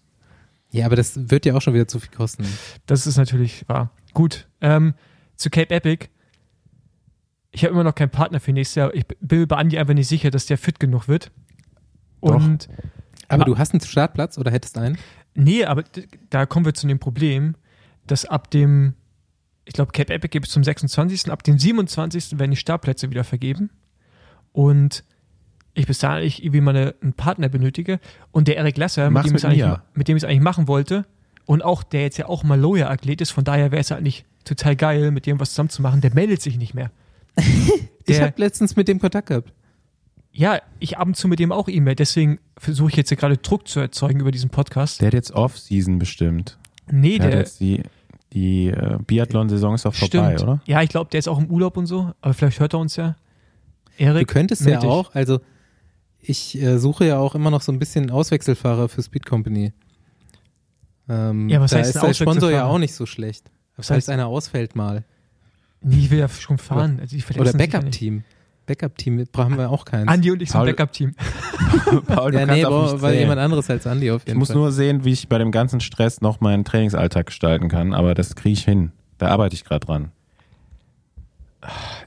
Ja, 0.70 0.86
aber 0.86 0.96
das 0.96 1.30
wird 1.30 1.46
ja 1.46 1.54
auch 1.54 1.60
schon 1.62 1.74
wieder 1.74 1.86
zu 1.88 1.98
viel 2.00 2.10
kosten. 2.14 2.44
Das 2.86 3.06
ist 3.06 3.16
natürlich 3.16 3.68
wahr. 3.68 3.90
Gut. 4.12 4.48
Ähm, 4.60 4.94
zu 5.36 5.50
Cape 5.50 5.74
Epic. 5.74 6.06
Ich 7.52 7.64
habe 7.64 7.72
immer 7.74 7.84
noch 7.84 7.94
keinen 7.94 8.10
Partner 8.10 8.40
für 8.40 8.52
nächstes 8.52 8.74
Jahr. 8.76 8.94
Ich 8.94 9.06
bin 9.20 9.46
bei 9.46 9.56
Andi 9.56 9.78
einfach 9.78 9.94
nicht 9.94 10.08
sicher, 10.08 10.30
dass 10.30 10.46
der 10.46 10.58
fit 10.58 10.80
genug 10.80 11.06
wird. 11.08 11.30
Doch. 12.22 12.34
Und 12.36 12.68
Aber 13.28 13.42
Ah. 13.42 13.46
du 13.46 13.58
hast 13.58 13.72
einen 13.72 13.80
Startplatz 13.80 14.38
oder 14.38 14.50
hättest 14.50 14.78
einen? 14.78 14.98
nee, 15.34 15.64
aber 15.64 15.82
da 16.30 16.46
kommen 16.46 16.64
wir 16.66 16.74
zu 16.74 16.86
dem 16.86 16.98
Problem, 16.98 17.54
dass 18.06 18.24
ab 18.24 18.50
dem, 18.50 18.94
ich 19.64 19.72
glaube, 19.72 19.92
Cape 19.92 20.12
Epic 20.12 20.30
gibt 20.30 20.46
es 20.46 20.52
zum 20.52 20.64
26. 20.64 21.30
Ab 21.30 21.42
dem 21.42 21.58
27. 21.58 22.38
werden 22.38 22.50
die 22.50 22.56
Startplätze 22.56 23.10
wieder 23.10 23.24
vergeben. 23.24 23.70
Und 24.52 25.04
ich 25.74 25.86
bis 25.86 25.98
dahin 25.98 26.24
ich 26.24 26.42
irgendwie 26.42 26.60
mal 26.60 26.76
eine, 26.76 26.94
einen 27.02 27.12
Partner 27.14 27.48
benötige. 27.48 27.98
Und 28.30 28.48
der 28.48 28.56
Eric 28.56 28.76
Lasser, 28.76 29.10
mit 29.10 29.24
dem, 29.24 29.36
ich 29.36 29.42
mit 29.42 29.80
mit 29.94 30.08
dem 30.08 30.16
ich 30.16 30.22
es 30.22 30.28
eigentlich 30.28 30.40
machen 30.40 30.68
wollte, 30.68 31.06
und 31.46 31.62
auch 31.62 31.82
der 31.82 32.02
jetzt 32.02 32.16
ja 32.16 32.26
auch 32.26 32.42
mal 32.42 32.56
Maloya-Athlet 32.56 33.20
ist, 33.20 33.30
von 33.30 33.44
daher 33.44 33.70
wäre 33.70 33.80
es 33.80 33.92
eigentlich 33.92 34.24
total 34.44 34.76
geil, 34.76 35.10
mit 35.10 35.26
dem 35.26 35.40
was 35.40 35.50
zusammen 35.50 35.68
zu 35.68 35.82
machen. 35.82 36.00
Der 36.00 36.14
meldet 36.14 36.40
sich 36.42 36.58
nicht 36.58 36.74
mehr. 36.74 36.90
Ich 38.06 38.20
habe 38.20 38.34
letztens 38.36 38.76
mit 38.76 38.86
dem 38.86 39.00
Kontakt 39.00 39.28
gehabt. 39.28 39.50
Ja, 40.30 40.60
ich 40.78 40.98
ab 40.98 41.06
und 41.06 41.16
zu 41.16 41.26
mit 41.26 41.38
dem 41.38 41.52
auch 41.52 41.68
E-Mail, 41.68 41.94
deswegen 41.94 42.38
versuche 42.58 42.90
ich 42.90 42.96
jetzt 42.96 43.08
hier 43.08 43.16
gerade 43.16 43.38
Druck 43.38 43.66
zu 43.66 43.80
erzeugen 43.80 44.20
über 44.20 44.30
diesen 44.30 44.50
Podcast. 44.50 45.00
Der 45.00 45.06
hat 45.06 45.14
jetzt 45.14 45.32
Off-Season 45.32 45.98
bestimmt. 45.98 46.58
nee, 46.90 47.16
Der 47.16 47.24
hat 47.24 47.32
der, 47.32 47.40
jetzt 47.40 47.60
die, 47.60 47.82
die 48.34 48.66
äh, 48.68 48.98
Biathlon-Saison 49.06 49.74
ist 49.74 49.86
auch 49.86 49.94
vorbei, 49.94 50.34
stimmt. 50.36 50.42
oder? 50.42 50.60
Ja, 50.66 50.82
ich 50.82 50.88
glaube, 50.90 51.10
der 51.10 51.18
ist 51.20 51.28
auch 51.28 51.38
im 51.38 51.46
Urlaub 51.46 51.76
und 51.76 51.86
so, 51.86 52.12
aber 52.20 52.34
vielleicht 52.34 52.60
hört 52.60 52.74
er 52.74 52.80
uns 52.80 52.96
ja. 52.96 53.16
Du 53.96 54.04
Erik, 54.04 54.28
könntest 54.28 54.62
meld 54.62 54.74
ja 54.74 54.80
dich. 54.80 54.90
auch, 54.90 55.14
also 55.14 55.40
ich 56.20 56.60
äh, 56.60 56.78
suche 56.78 57.06
ja 57.06 57.18
auch 57.18 57.34
immer 57.34 57.50
noch 57.50 57.62
so 57.62 57.70
ein 57.70 57.78
bisschen 57.78 58.10
Auswechselfahrer 58.10 58.88
für 58.88 59.02
Speed 59.02 59.24
Company. 59.26 59.72
Ähm, 61.08 61.48
Ja, 61.48 61.60
was 61.60 61.70
da 61.70 61.78
heißt 61.78 61.94
ist 61.94 62.02
der 62.02 62.14
Sponsor 62.14 62.50
ja 62.50 62.64
auch 62.66 62.78
nicht 62.78 62.94
so 62.94 63.06
schlecht. 63.06 63.50
Was 63.76 63.88
Falls 63.88 63.96
heißt, 64.04 64.10
einer 64.10 64.26
ausfällt 64.26 64.74
mal. 64.74 65.04
nee, 65.80 65.98
ich 65.98 66.10
will 66.10 66.18
ja 66.18 66.28
schon 66.28 66.58
fahren. 66.58 66.98
Also 67.00 67.16
Oder 67.38 67.52
nicht. 67.56 67.70
Backup-Team. 67.72 68.24
Backup-Team 68.66 69.24
brauchen 69.32 69.58
wir 69.58 69.70
auch 69.70 69.84
keins. 69.84 70.08
Andi 70.08 70.30
und 70.30 70.40
ich 70.42 70.50
sind 70.50 70.58
Paul- 70.58 70.66
Backup-Team. 70.68 71.14
Paul, 72.06 72.32
du 72.32 72.38
ja, 72.38 72.46
kannst 72.46 72.62
nee, 72.62 72.64
boah, 72.64 73.00
weil 73.02 73.14
jemand 73.16 73.40
anderes 73.40 73.68
als 73.70 73.86
Andi 73.86 74.10
auf 74.10 74.22
Ich 74.22 74.28
jeden 74.28 74.38
muss 74.38 74.48
Fall. 74.48 74.56
nur 74.56 74.72
sehen, 74.72 75.04
wie 75.04 75.12
ich 75.12 75.28
bei 75.28 75.38
dem 75.38 75.50
ganzen 75.52 75.80
Stress 75.80 76.20
noch 76.20 76.40
meinen 76.40 76.64
Trainingsalltag 76.64 77.26
gestalten 77.26 77.68
kann, 77.68 77.92
aber 77.94 78.14
das 78.14 78.34
kriege 78.36 78.54
ich 78.54 78.64
hin. 78.64 78.92
Da 79.18 79.28
arbeite 79.28 79.54
ich 79.54 79.64
gerade 79.64 79.84
dran. 79.86 80.10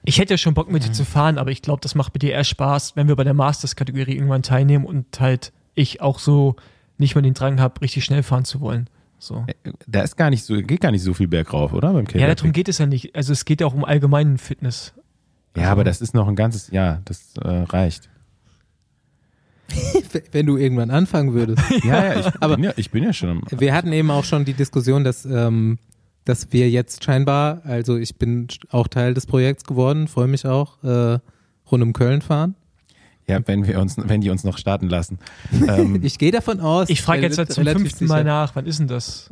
Ich 0.03 0.19
hätte 0.19 0.33
ja 0.33 0.37
schon 0.37 0.53
Bock 0.53 0.71
mit 0.71 0.85
dir 0.85 0.91
zu 0.91 1.03
fahren, 1.03 1.37
aber 1.39 1.49
ich 1.51 1.61
glaube, 1.63 1.81
das 1.81 1.95
macht 1.95 2.13
mit 2.13 2.21
dir 2.21 2.33
eher 2.33 2.43
Spaß, 2.43 2.95
wenn 2.95 3.07
wir 3.07 3.15
bei 3.15 3.23
der 3.23 3.33
Masters-Kategorie 3.33 4.13
irgendwann 4.15 4.43
teilnehmen 4.43 4.85
und 4.85 5.19
halt 5.19 5.51
ich 5.73 6.01
auch 6.01 6.19
so 6.19 6.55
nicht 6.99 7.15
mehr 7.15 7.23
den 7.23 7.33
Drang 7.33 7.59
habe, 7.59 7.81
richtig 7.81 8.05
schnell 8.05 8.23
fahren 8.23 8.45
zu 8.45 8.61
wollen. 8.61 8.87
So. 9.19 9.45
Da 9.87 10.01
ist 10.01 10.15
gar 10.15 10.29
nicht 10.29 10.43
so, 10.45 10.55
geht 10.61 10.81
gar 10.81 10.91
nicht 10.91 11.01
so 11.01 11.15
viel 11.15 11.27
bergauf, 11.27 11.73
oder? 11.73 11.91
Beim 11.93 12.05
Ja, 12.13 12.33
darum 12.33 12.51
geht 12.51 12.69
es 12.69 12.77
ja 12.77 12.85
nicht. 12.85 13.15
Also 13.15 13.33
es 13.33 13.45
geht 13.45 13.61
ja 13.61 13.67
auch 13.67 13.73
um 13.73 13.83
allgemeinen 13.83 14.37
Fitness. 14.37 14.93
Ja, 15.55 15.71
aber 15.71 15.83
das 15.83 16.01
ist 16.01 16.13
noch 16.13 16.27
ein 16.27 16.35
ganzes 16.35 16.69
Jahr. 16.71 17.01
Das 17.05 17.33
äh, 17.43 17.47
reicht. 17.47 18.09
Wenn 20.31 20.45
du 20.45 20.57
irgendwann 20.57 20.91
anfangen 20.91 21.33
würdest. 21.33 21.61
Ja, 21.83 22.13
ja, 22.13 22.19
ich, 22.19 22.25
Aber- 22.41 22.55
bin, 22.55 22.63
ja 22.65 22.73
ich 22.77 22.91
bin 22.91 23.03
ja 23.03 23.13
schon 23.13 23.29
am. 23.29 23.41
Wir 23.51 23.73
hatten 23.73 23.91
eben 23.91 24.11
auch 24.11 24.23
schon 24.23 24.45
die 24.45 24.53
Diskussion, 24.53 25.03
dass, 25.03 25.25
ähm, 25.25 25.77
dass 26.25 26.51
wir 26.51 26.69
jetzt 26.69 27.03
scheinbar, 27.03 27.61
also 27.65 27.97
ich 27.97 28.17
bin 28.17 28.47
auch 28.69 28.87
Teil 28.87 29.13
des 29.13 29.25
Projekts 29.25 29.63
geworden, 29.65 30.07
freue 30.07 30.27
mich 30.27 30.45
auch, 30.45 30.81
äh, 30.83 31.19
rund 31.71 31.83
um 31.83 31.93
Köln 31.93 32.21
fahren. 32.21 32.55
Ja, 33.27 33.39
wenn 33.45 33.67
wir 33.67 33.81
uns, 33.81 33.97
wenn 33.97 34.21
die 34.21 34.29
uns 34.29 34.45
noch 34.45 34.57
starten 34.57 34.87
lassen. 34.87 35.19
Ähm, 35.67 35.99
Ich 36.01 36.17
gehe 36.17 36.31
davon 36.31 36.61
aus. 36.61 36.89
Ich 36.89 37.01
frage 37.01 37.23
jetzt 37.23 37.37
halt 37.37 37.51
zum 37.51 37.65
fünften 37.65 38.05
Mal 38.05 38.23
nach, 38.23 38.55
wann 38.55 38.65
ist 38.65 38.79
denn 38.79 38.87
das? 38.87 39.29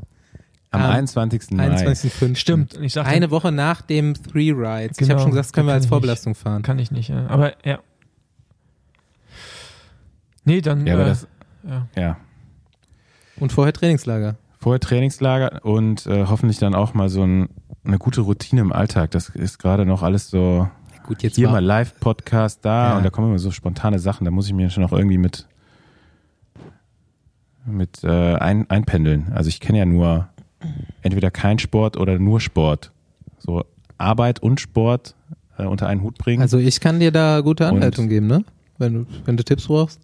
Am 0.75 0.81
am 0.83 0.91
21. 0.91 1.51
Mai. 1.51 1.69
21.05. 1.69 2.35
Stimmt. 2.35 2.79
Ich 2.81 2.93
sage, 2.93 3.07
Eine 3.07 3.31
Woche 3.31 3.51
nach 3.51 3.81
dem 3.81 4.13
Three 4.13 4.51
Rides. 4.51 4.91
ich 4.91 4.97
Genau, 4.97 5.11
habe 5.13 5.21
schon 5.21 5.31
gesagt, 5.31 5.47
das 5.47 5.53
können 5.53 5.67
wir 5.67 5.73
als 5.73 5.85
ich 5.85 5.89
Vorbelastung 5.89 6.35
fahren. 6.35 6.61
kann 6.63 6.79
ich 6.79 6.91
nicht. 6.91 7.09
Ja. 7.09 7.27
Aber 7.27 7.53
ja. 7.65 7.79
Nee, 10.43 10.61
dann. 10.61 10.85
Ja, 10.85 10.93
aber 10.93 11.03
äh, 11.03 11.07
das, 11.07 11.27
ja. 11.67 11.87
ja. 11.95 12.17
Und 13.39 13.51
vorher 13.51 13.73
Trainingslager. 13.73 14.35
Vorher 14.59 14.79
Trainingslager 14.79 15.63
und 15.65 16.05
äh, 16.07 16.25
hoffentlich 16.27 16.57
dann 16.59 16.73
auch 16.75 16.93
mal 16.93 17.09
so 17.09 17.23
ein, 17.23 17.49
eine 17.83 17.97
gute 17.97 18.21
Routine 18.21 18.61
im 18.61 18.71
Alltag. 18.71 19.11
Das 19.11 19.29
ist 19.29 19.59
gerade 19.59 19.85
noch 19.85 20.01
alles 20.03 20.29
so 20.29 20.69
Gut, 21.03 21.21
jetzt 21.21 21.35
hier 21.35 21.47
war, 21.47 21.53
mal 21.53 21.63
Live-Podcast 21.65 22.63
da 22.63 22.91
Ja. 22.91 22.97
und 22.97 23.03
da 23.03 23.09
kommen 23.09 23.27
immer 23.29 23.39
so 23.39 23.51
spontane 23.51 23.99
Sachen. 23.99 24.25
Da 24.25 24.31
muss 24.31 24.47
ich 24.47 24.53
mir 24.53 24.69
schon 24.69 24.83
noch 24.83 24.91
irgendwie 24.91 25.17
mit 25.17 25.47
mit 27.67 28.03
äh, 28.03 28.35
ein, 28.35 28.69
einpendeln. 28.69 29.31
Also 29.33 29.49
ich 29.49 29.59
kenne 29.59 29.79
ja 29.79 29.85
nur 29.85 30.29
entweder 31.01 31.31
kein 31.31 31.59
Sport 31.59 31.97
oder 31.97 32.19
nur 32.19 32.39
Sport. 32.41 32.91
So 33.39 33.63
Arbeit 33.97 34.41
und 34.41 34.59
Sport 34.59 35.15
äh, 35.57 35.63
unter 35.65 35.87
einen 35.87 36.01
Hut 36.01 36.17
bringen. 36.17 36.41
Also 36.41 36.57
ich 36.57 36.79
kann 36.79 36.99
dir 36.99 37.11
da 37.11 37.41
gute 37.41 37.65
Und- 37.65 37.75
Anleitung 37.75 38.09
geben, 38.09 38.27
ne? 38.27 38.43
Wenn 38.77 38.93
du, 38.93 39.05
wenn 39.23 39.37
du 39.37 39.43
Tipps 39.43 39.67
brauchst. 39.67 40.01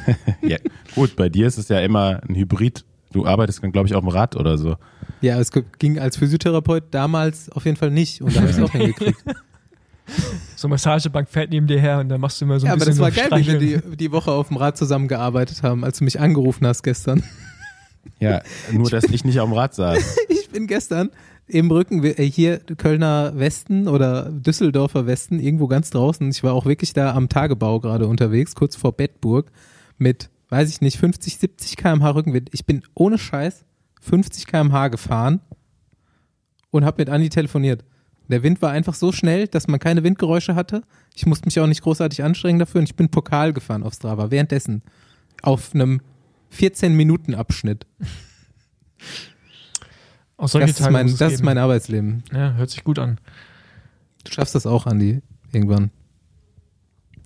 ja, 0.40 0.56
gut, 0.94 1.14
bei 1.14 1.28
dir 1.28 1.46
ist 1.46 1.58
es 1.58 1.68
ja 1.68 1.80
immer 1.80 2.20
ein 2.26 2.34
Hybrid. 2.34 2.82
Du 3.12 3.26
arbeitest 3.26 3.62
dann, 3.62 3.70
glaube 3.70 3.86
ich, 3.86 3.94
auf 3.94 4.00
dem 4.00 4.08
Rad 4.08 4.34
oder 4.34 4.56
so. 4.56 4.76
Ja, 5.20 5.38
es 5.38 5.50
ging 5.78 5.98
als 5.98 6.16
Physiotherapeut 6.16 6.84
damals 6.90 7.50
auf 7.50 7.66
jeden 7.66 7.76
Fall 7.76 7.90
nicht 7.90 8.22
und 8.22 8.34
da 8.34 8.40
habe 8.40 8.50
ich 8.50 8.56
es 8.56 8.62
auch 8.62 8.72
hingekriegt. 8.72 9.22
So 10.56 10.68
Massagebank 10.68 11.28
fährt 11.28 11.50
neben 11.50 11.66
dir 11.66 11.78
her 11.80 11.98
und 11.98 12.08
dann 12.08 12.20
machst 12.20 12.40
du 12.40 12.46
immer 12.46 12.58
so 12.58 12.66
ein 12.66 12.68
ja, 12.68 12.72
aber 12.72 12.86
bisschen 12.86 13.02
das 13.02 13.16
war 13.16 13.28
geil, 13.28 13.40
wie 13.40 13.46
wir 13.46 13.80
die, 13.82 13.96
die 13.96 14.12
Woche 14.12 14.30
auf 14.32 14.48
dem 14.48 14.56
Rad 14.56 14.78
zusammengearbeitet 14.78 15.62
haben, 15.62 15.84
als 15.84 15.98
du 15.98 16.04
mich 16.04 16.18
angerufen 16.18 16.66
hast 16.66 16.82
gestern. 16.82 17.22
Ja, 18.20 18.42
nur 18.72 18.90
dass 18.90 19.04
ich 19.04 19.24
nicht 19.24 19.38
dem 19.38 19.52
Rad 19.52 19.74
saß. 19.74 20.16
Ich 20.28 20.50
bin 20.56 20.68
gestern 20.68 21.10
im 21.46 21.70
Rücken, 21.70 22.04
äh, 22.04 22.22
hier 22.22 22.58
Kölner 22.58 23.32
Westen 23.36 23.88
oder 23.88 24.30
Düsseldorfer 24.30 25.06
Westen, 25.06 25.40
irgendwo 25.40 25.66
ganz 25.66 25.90
draußen. 25.90 26.30
Ich 26.30 26.44
war 26.44 26.52
auch 26.52 26.64
wirklich 26.64 26.92
da 26.92 27.12
am 27.14 27.28
Tagebau 27.28 27.80
gerade 27.80 28.06
unterwegs, 28.06 28.54
kurz 28.54 28.76
vor 28.76 28.92
Bettburg, 28.92 29.50
mit, 29.98 30.30
weiß 30.50 30.70
ich 30.70 30.80
nicht, 30.80 30.98
50, 30.98 31.38
70 31.38 31.76
km/h 31.76 32.10
Rückenwind. 32.10 32.50
Ich 32.52 32.66
bin 32.66 32.82
ohne 32.94 33.18
Scheiß 33.18 33.64
50 34.00 34.46
km/h 34.46 34.88
gefahren 34.88 35.40
und 36.70 36.84
habe 36.84 37.02
mit 37.02 37.10
Andi 37.10 37.30
telefoniert. 37.30 37.84
Der 38.28 38.42
Wind 38.42 38.62
war 38.62 38.70
einfach 38.70 38.94
so 38.94 39.12
schnell, 39.12 39.48
dass 39.48 39.68
man 39.68 39.80
keine 39.80 40.02
Windgeräusche 40.02 40.54
hatte. 40.54 40.82
Ich 41.14 41.26
musste 41.26 41.46
mich 41.46 41.60
auch 41.60 41.66
nicht 41.66 41.82
großartig 41.82 42.22
anstrengen 42.22 42.58
dafür 42.58 42.80
und 42.80 42.88
ich 42.88 42.96
bin 42.96 43.10
Pokal 43.10 43.52
gefahren 43.52 43.82
auf 43.82 43.94
Strava. 43.94 44.30
Währenddessen 44.30 44.82
auf 45.42 45.74
einem 45.74 46.00
14-Minuten-Abschnitt. 46.58 47.86
Auch 50.36 50.48
solche 50.48 50.68
Das, 50.68 50.80
ist 50.80 50.90
mein, 50.90 51.06
es 51.06 51.16
das 51.16 51.32
ist 51.34 51.42
mein 51.42 51.58
Arbeitsleben. 51.58 52.24
Ja, 52.32 52.54
hört 52.54 52.70
sich 52.70 52.84
gut 52.84 52.98
an. 52.98 53.18
Du 54.24 54.32
schaffst 54.32 54.54
das 54.54 54.66
auch, 54.66 54.86
Andi, 54.86 55.20
irgendwann. 55.52 55.90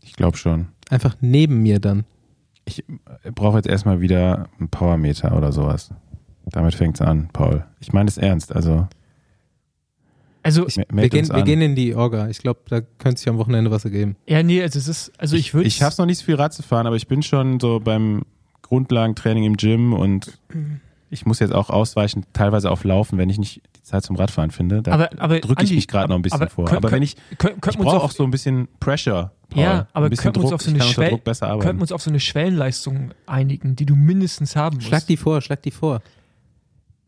Ich 0.03 0.15
glaube 0.15 0.37
schon. 0.37 0.69
Einfach 0.91 1.17
neben 1.21 1.63
mir 1.63 1.81
dann. 1.81 2.05
Ich 2.65 2.85
brauche 3.35 3.57
jetzt 3.57 3.69
erstmal 3.69 4.01
wieder 4.01 4.49
einen 4.59 4.69
Powermeter 4.69 5.37
oder 5.37 5.53
sowas. 5.53 5.91
Damit 6.47 6.75
fängt's 6.75 7.01
an, 7.01 7.29
Paul. 7.33 7.65
Ich 7.81 7.93
meine 7.93 8.09
es 8.09 8.19
ernst. 8.19 8.55
Also 8.55 8.89
Also, 10.43 10.67
Ich, 10.67 10.77
wir, 10.77 11.09
gehen, 11.09 11.29
wir 11.29 11.43
gehen 11.43 11.61
in 11.63 11.75
die 11.75 11.95
Orga. 11.95 12.29
Ich 12.29 12.39
glaube, 12.39 12.61
da 12.69 12.81
könnte 12.81 13.19
sich 13.19 13.29
am 13.29 13.39
Wochenende 13.39 13.71
was 13.71 13.85
ergeben. 13.85 14.17
ja, 14.27 14.43
nee, 14.43 14.63
also 14.63 14.79
es 14.79 14.89
ist, 14.89 15.13
also 15.19 15.37
ich 15.37 15.55
würde. 15.55 15.67
ich 15.67 15.77
schaff's 15.77 15.99
noch 15.99 16.07
nicht 16.07 16.19
so 16.19 16.25
viel 16.25 16.35
Rad 16.37 16.53
zu 16.53 16.63
fahren, 16.63 16.87
aber 16.87 16.97
ich 16.97 17.07
bin 17.07 17.23
schon 17.23 17.59
so 17.61 17.81
beim 17.81 18.23
Grundlagentraining 18.69 19.45
im 19.45 19.57
Gym 19.57 19.93
und 19.93 20.39
ich 21.11 21.25
muss 21.27 21.39
jetzt 21.39 21.55
auch 21.55 21.71
ausweichen, 21.71 22.27
teilweise 22.35 22.71
auf 22.71 22.85
Laufen, 22.85 23.17
wenn 23.19 23.31
ich 23.31 23.39
nicht 23.39 23.63
die 23.77 23.83
Zeit 23.83 24.05
zum 24.05 24.17
Radfahren 24.17 24.51
finde. 24.51 24.83
Da 24.83 24.93
aber, 24.93 25.11
aber 25.19 25.41
drücke 25.41 25.63
ich 25.63 25.69
Andi, 25.71 25.75
mich 25.77 25.89
gerade 25.89 26.09
noch 26.11 26.17
ein 26.17 26.23
bisschen 26.23 26.43
aber 26.43 26.51
vor. 26.51 26.67
könnt- 26.67 26.77
aber 26.77 26.93
wenn 26.93 27.03
ich, 27.03 27.17
Könnt, 27.39 27.55
ich 27.57 27.61
könnten 27.63 27.79
wir 27.81 27.87
uns 27.87 27.93
brauche 27.95 28.05
auch 28.05 28.11
so 28.11 28.25
ein 28.25 28.31
bisschen 28.31 28.69
Pressure. 28.79 29.33
Paul. 29.49 29.63
Ja, 29.63 29.89
aber 29.95 30.07
ein 30.07 30.11
bisschen 30.11 30.25
könnten 30.25 30.41
wir 30.41 30.45
uns 30.45 30.53
auf 30.53 30.61
so 30.63 30.69
eine 30.71 30.79
ich 30.81 30.85
Schwell- 30.85 31.21
arbeiten. 31.41 31.81
uns 31.81 31.93
auf 31.93 32.03
so 32.03 32.11
eine 32.11 32.21
Schwellenleistung 32.21 33.13
einigen, 33.27 33.75
die 33.77 33.87
du 33.87 33.97
mindestens 33.97 34.55
haben 34.57 34.77
musst. 34.77 34.89
Schlag 34.89 35.07
die 35.07 35.17
vor, 35.17 35.41
schlag 35.41 35.63
die 35.63 35.71
vor. 35.71 36.03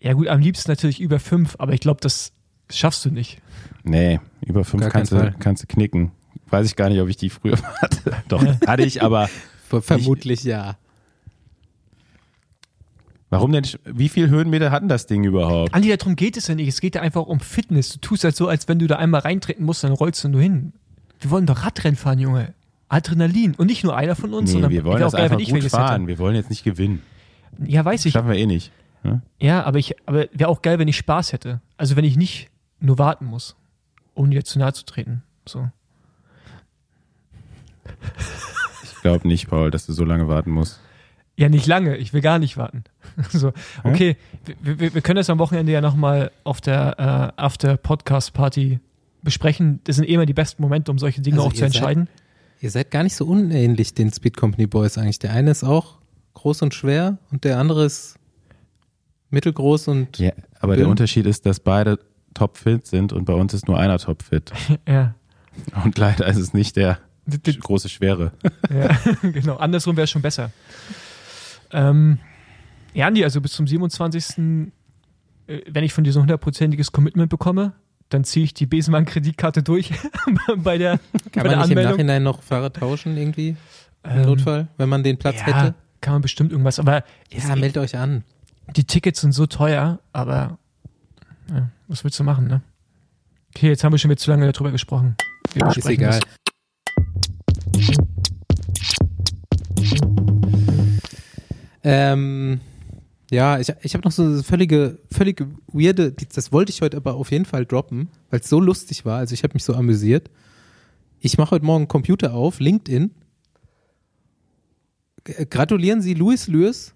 ja 0.01 0.15
gut, 0.15 0.29
am 0.29 0.41
liebsten 0.41 0.71
natürlich 0.71 0.99
über 1.01 1.19
fünf, 1.21 1.57
aber 1.59 1.75
ich 1.75 1.81
glaube, 1.81 2.01
das 2.01 2.33
schaffst 2.71 3.05
du 3.05 3.11
nicht. 3.11 3.43
Nee, 3.83 4.19
über 4.41 4.65
fünf 4.65 4.83
Gar 4.85 4.91
kannst 4.91 5.13
du, 5.13 5.35
kannst 5.39 5.63
du 5.63 5.67
knicken. 5.67 6.13
Weiß 6.49 6.67
ich 6.67 6.75
gar 6.77 6.89
nicht, 6.89 7.01
ob 7.03 7.09
ich 7.11 7.19
die 7.19 7.29
früher 7.29 7.59
hatte. 7.83 8.15
Doch, 8.29 8.43
hatte 8.67 8.83
ich, 8.85 9.03
aber 9.03 9.29
Ver- 9.69 9.83
Vermutlich 9.83 10.43
ja. 10.45 10.77
Warum 13.31 13.53
denn? 13.53 13.65
Wie 13.85 14.09
viel 14.09 14.29
Höhenmeter 14.29 14.71
hatten 14.71 14.89
das 14.89 15.07
Ding 15.07 15.25
überhaupt? 15.25 15.73
Andi, 15.75 15.95
darum 15.97 16.17
geht 16.17 16.37
es 16.37 16.47
ja 16.49 16.55
nicht. 16.55 16.69
Es 16.69 16.81
geht 16.81 16.95
ja 16.95 17.01
einfach 17.03 17.23
um 17.27 17.41
Fitness. 17.41 17.91
Du 17.91 17.99
tust 18.01 18.25
halt 18.25 18.37
so, 18.37 18.49
als 18.49 18.69
wenn 18.69 18.79
du 18.79 18.87
da 18.87 18.97
einmal 18.97 19.21
reintreten 19.23 19.65
musst, 19.65 19.83
dann 19.85 19.93
rollst 19.93 20.23
du 20.25 20.29
nur 20.29 20.41
hin. 20.43 20.73
Wir 21.21 21.31
wollen 21.31 21.47
doch 21.47 21.65
Radrennen 21.65 21.97
fahren, 21.97 22.19
Junge. 22.19 22.55
Adrenalin. 22.89 23.55
Und 23.55 23.67
nicht 23.69 23.85
nur 23.85 23.97
einer 23.97 24.17
von 24.17 24.35
uns, 24.35 24.49
Nee, 24.51 24.53
sondern 24.55 24.71
wir 24.73 24.85
wollen 24.85 25.01
das 25.01 25.13
geil, 25.13 25.23
einfach 25.23 25.39
ich 25.39 25.51
gut 25.51 25.63
fahren. 25.65 26.07
Wir 26.09 26.19
wollen 26.19 26.35
jetzt 26.35 26.51
nicht 26.51 26.65
gewinnen. 26.65 27.03
hätte. 27.59 27.71
Ja, 27.71 27.85
weiß 27.85 28.05
ich. 28.07 28.13
Schaffen 28.13 28.29
wir 28.31 28.37
eh 28.37 28.47
nicht. 28.47 28.73
ne? 29.05 29.23
Ja, 29.39 29.63
aber 29.65 29.79
ich, 29.79 29.95
aber 30.07 30.27
wäre 30.33 30.49
auch 30.49 30.63
geil, 30.63 30.79
wenn 30.79 30.89
ich 30.89 30.97
Spaß 30.97 31.33
hätte. 31.33 31.61
Also 31.77 31.95
wenn 31.97 32.05
ich 32.05 32.17
nicht 32.17 32.49
nur 32.81 32.99
warten 32.99 33.27
muss, 33.27 33.55
ohne 34.15 34.31
dir 34.31 34.45
zu 34.45 34.59
nahe 34.59 34.73
zu 34.73 34.85
treten. 34.85 35.23
So. 35.47 35.69
Ich 38.83 39.01
glaube 39.03 39.27
nicht, 39.29 39.49
Paul, 39.49 39.71
dass 39.71 39.87
du 39.87 39.93
so 39.93 40.05
lange 40.05 40.29
warten 40.29 40.51
musst. 40.51 40.81
Ja, 41.37 41.49
nicht 41.49 41.67
lange. 41.67 41.97
Ich 41.97 42.13
will 42.13 42.21
gar 42.21 42.39
nicht 42.39 42.57
warten. 42.57 42.85
so, 43.31 43.53
okay. 43.83 44.17
Wir, 44.63 44.79
wir, 44.81 44.95
wir 44.95 45.01
können 45.01 45.17
das 45.17 45.31
am 45.31 45.39
Wochenende 45.39 45.73
ja 45.73 45.81
nochmal 45.81 46.31
auf 46.45 46.61
der 46.61 47.33
äh, 47.37 47.41
After 47.41 47.77
Podcast 47.79 48.35
Party 48.35 48.79
besprechen. 49.23 49.81
Das 49.85 49.97
sind 49.97 50.07
eh 50.09 50.15
immer 50.15 50.27
die 50.27 50.35
besten 50.35 50.63
Momente, 50.63 50.91
um 50.91 50.99
solche 50.99 51.21
Dinge 51.23 51.37
Also 51.39 51.49
auch 51.49 51.53
zu 51.53 51.59
ihr 51.65 51.69
seid- 51.71 51.75
entscheiden. 51.77 52.09
Ihr 52.63 52.71
seid 52.71 52.91
gar 52.91 53.03
nicht 53.05 53.17
so 53.17 53.25
unähnlich 53.25 53.95
den 53.95 54.13
Speed 54.13 54.37
Company 54.37 54.67
Boys 54.67 54.99
eigentlich. 54.99 55.19
Der 55.19 55.33
eine 55.33 55.51
ist 55.51 55.65
auch 55.65 55.97
groß 56.35 56.61
und 56.63 56.75
schwer 56.75 57.17
und 57.33 57.45
der 57.45 57.59
andere 57.59 57.87
ist 57.87 58.17
mittelgroß 59.31 59.89
und 59.89 60.19
Ja, 60.19 60.33
aber 60.61 60.75
Dünn. 60.75 60.85
der 60.85 60.91
Unterschied 60.91 61.25
ist, 61.27 61.47
dass 61.47 61.61
beide 61.61 61.99
topfit 62.35 62.87
sind 62.87 63.13
und 63.15 63.25
bei 63.25 63.33
uns 63.33 63.55
ist 63.55 63.67
nur 63.67 63.79
einer 63.79 63.99
topfit. 63.99 64.53
Ja. 64.87 65.15
Und 65.85 65.97
leider 65.99 66.27
ist 66.27 66.37
es 66.37 66.55
nicht 66.55 66.77
der 66.77 66.99
große 67.27 67.89
Schwere. 67.89 68.33
Ja, 68.73 68.97
genau. 69.31 69.57
Andersrum 69.57 69.97
wäre 69.97 70.07
schon 70.07 70.23
besser. 70.23 70.51
Ähm, 71.73 72.19
ja, 72.95 73.07
Andi, 73.07 73.23
also 73.25 73.41
bis 73.41 73.53
zum 73.53 73.67
27. 73.67 74.39
äh, 75.47 75.61
Wenn 75.69 75.85
ich 75.85 75.93
von 75.93 76.05
dir 76.05 76.13
so 76.13 76.19
ein 76.21 76.23
hundertprozentiges 76.23 76.93
Commitment 76.93 77.31
bekomme, 77.31 77.73
dann 78.09 78.25
ziehe 78.25 78.45
ich 78.45 78.55
die 78.55 78.67
Besenmann-Kreditkarte 78.67 79.63
durch 79.63 79.93
bei 80.57 80.79
der, 80.79 80.99
kann 81.33 81.43
bei 81.43 81.43
der 81.43 81.43
man 81.43 81.45
nicht 81.45 81.53
im 81.53 81.61
Anmeldung. 81.61 81.93
Nachhinein 81.93 82.23
noch 82.25 82.43
Fahrer 82.43 82.73
tauschen 82.73 83.17
irgendwie 83.17 83.51
im 84.03 84.11
Ähm, 84.11 84.23
Notfall, 84.23 84.69
wenn 84.79 84.89
man 84.89 85.03
den 85.05 85.17
Platz 85.19 85.37
ja, 85.41 85.47
hätte? 85.47 85.75
kann 86.01 86.15
man 86.15 86.23
bestimmt 86.23 86.51
irgendwas. 86.51 86.79
Aber 86.81 87.05
Ja, 87.31 87.55
meldet 87.55 87.79
euch 87.79 87.97
an. 87.97 88.25
die 88.77 88.85
Tickets 88.85 89.21
sind 89.21 89.33
so 89.33 89.47
teuer, 89.47 90.01
aber 90.13 90.59
ja, 91.51 91.71
was 91.89 92.03
willst 92.03 92.19
du 92.19 92.25
machen, 92.25 92.47
ne? 92.49 92.63
Okay, 93.55 93.69
jetzt 93.69 93.85
haben 93.85 93.93
wir 93.93 93.99
schon 93.99 94.11
wieder 94.11 94.19
zu 94.19 94.31
lange 94.31 94.51
darüber 94.51 94.71
gesprochen. 94.73 95.17
Wir 95.55 95.67
Ist 95.77 95.89
egal. 95.89 96.21
Ähm, 101.83 102.61
ja, 103.31 103.59
ich, 103.59 103.73
ich 103.83 103.95
habe 103.95 104.05
noch 104.05 104.13
so 104.13 104.23
eine 104.23 104.43
völlige, 104.43 104.99
völlige 105.11 105.49
weirde, 105.69 106.13
das 106.13 106.53
wollte 106.53 106.71
ich 106.71 106.83
heute 106.83 106.97
aber 106.97 107.15
auf 107.15 107.31
jeden 107.31 107.45
Fall 107.45 107.65
droppen, 107.65 108.09
weil 108.31 108.41
es 108.41 108.49
so 108.49 108.61
lustig 108.61 109.05
war. 109.05 109.19
Also 109.19 109.35
ich 109.35 109.43
habe 109.45 109.55
mich 109.55 109.65
so 109.65 109.75
amüsiert. 109.75 110.31
Ich 111.21 111.39
mache 111.39 111.53
heute 111.53 111.65
Morgen 111.65 111.87
Computer 111.89 112.35
auf, 112.35 112.61
LinkedIn. 112.61 113.11
G- 115.25 115.45
Gratulieren 115.49 116.01
Sie 116.03 116.15
Louis 116.15 116.49
Lewis 116.49 116.95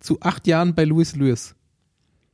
zu 0.00 0.20
acht 0.20 0.46
Jahren 0.46 0.74
bei 0.74 0.84
Louis 0.84 1.14
Lewis. 1.16 1.54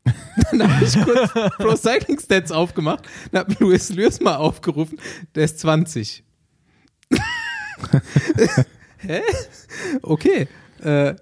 Dann 0.51 0.73
habe 0.75 0.85
ich 0.85 1.01
kurz 1.01 1.33
Pro 1.59 1.77
Cycling 1.77 2.19
Stats 2.19 2.51
aufgemacht, 2.51 3.05
dann 3.31 3.45
habe 3.45 3.55
Louis 3.61 3.89
Lewis 3.91 4.21
mal 4.21 4.35
aufgerufen, 4.35 4.99
der 5.37 5.45
ist 5.45 5.61
20. 5.61 6.25
Hä? 8.99 9.21
Okay. 10.03 10.49
Äh, 10.81 11.15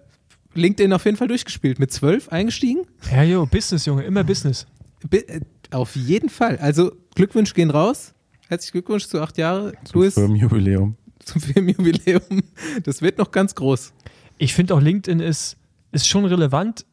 LinkedIn 0.54 0.92
auf 0.92 1.04
jeden 1.04 1.16
Fall 1.16 1.28
durchgespielt. 1.28 1.78
Mit 1.78 1.92
12 1.92 2.30
eingestiegen? 2.30 2.86
Ja, 3.10 3.22
jo, 3.22 3.46
Business, 3.46 3.86
Junge, 3.86 4.02
immer 4.02 4.24
Business. 4.24 4.66
Bi 5.08 5.18
äh, 5.18 5.40
auf 5.70 5.94
jeden 5.96 6.28
Fall. 6.28 6.58
Also 6.58 6.92
Glückwünsche 7.14 7.54
gehen 7.54 7.70
raus. 7.70 8.14
Herzlichen 8.48 8.72
Glückwunsch 8.72 9.06
zu 9.06 9.20
acht 9.20 9.38
Jahre. 9.38 9.72
Louis, 9.92 10.14
Firmenjubiläum. 10.14 10.96
zum 11.24 11.40
Firmenjubiläum. 11.40 12.42
Das 12.82 13.00
wird 13.00 13.18
noch 13.18 13.30
ganz 13.30 13.54
groß. 13.54 13.92
Ich 14.38 14.54
finde 14.54 14.74
auch 14.74 14.80
LinkedIn 14.80 15.20
ist, 15.20 15.56
ist 15.92 16.08
schon 16.08 16.24
relevant, 16.24 16.84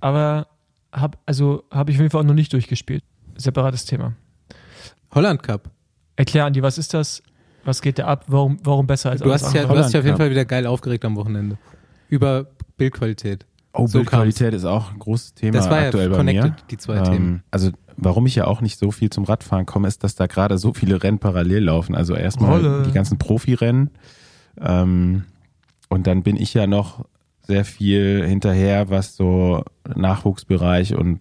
aber 0.00 0.48
hab, 0.92 1.18
also 1.24 1.64
habe 1.70 1.90
ich 1.90 1.96
auf 1.96 2.00
jeden 2.02 2.10
Fall 2.10 2.20
auch 2.20 2.26
noch 2.26 2.34
nicht 2.34 2.52
durchgespielt. 2.52 3.02
Separates 3.36 3.84
Thema. 3.86 4.14
Holland 5.12 5.42
Cup. 5.42 5.70
Erklär, 6.16 6.44
Andi, 6.46 6.62
was 6.62 6.78
ist 6.78 6.92
das? 6.94 7.22
Was 7.64 7.82
geht 7.82 7.98
da 7.98 8.06
ab? 8.06 8.24
Warum, 8.28 8.58
warum 8.62 8.86
besser 8.86 9.10
als 9.10 9.20
Du 9.20 9.30
alles 9.30 9.42
hast, 9.42 9.54
ja, 9.54 9.62
andere? 9.62 9.76
du 9.78 9.84
hast 9.84 9.92
dich 9.92 9.98
auf 9.98 10.04
jeden. 10.04 10.16
Fall 10.16 10.30
wieder 10.30 10.44
geil 10.44 10.66
aufgeregt 10.66 11.04
am 11.04 11.16
Wochenende. 11.16 11.58
Über 12.08 12.46
Bildqualität. 12.76 13.46
Oh, 13.72 13.86
So 13.86 13.98
Bildqualität 13.98 14.54
ist 14.54 14.64
auch 14.64 14.92
ein 14.92 14.98
großes 14.98 15.34
Thema 15.34 15.52
Das 15.58 15.68
war 15.70 15.80
ja 15.80 15.86
aktuell 15.86 16.08
bei 16.10 16.16
connected, 16.16 16.44
mir. 16.52 16.56
die 16.70 16.76
zwei 16.78 16.96
Ähm, 16.96 17.04
Themen. 17.04 17.42
Also 17.50 17.70
warum 17.96 18.26
ich 18.26 18.34
ja 18.34 18.46
auch 18.46 18.60
nicht 18.60 18.78
so 18.78 18.90
viel 18.90 19.10
zum 19.10 19.24
Radfahren 19.24 19.66
komme, 19.66 19.88
ist, 19.88 20.02
dass 20.04 20.14
da 20.14 20.26
gerade 20.26 20.56
so 20.58 20.72
viele 20.72 21.02
Rennen 21.02 21.18
parallel 21.18 21.64
laufen. 21.64 21.94
Also 21.94 22.14
erstmal 22.14 22.52
Rolle. 22.62 22.82
die 22.86 22.92
ganzen 22.92 23.18
Profirennen 23.18 23.90
ähm, 24.60 25.24
und 25.88 26.06
dann 26.06 26.22
bin 26.22 26.36
ich 26.36 26.54
ja 26.54 26.66
noch 26.66 27.04
sehr 27.42 27.64
viel 27.64 28.24
hinterher, 28.26 28.88
was 28.90 29.14
so 29.16 29.62
Nachwuchsbereich 29.94 30.94
und 30.96 31.20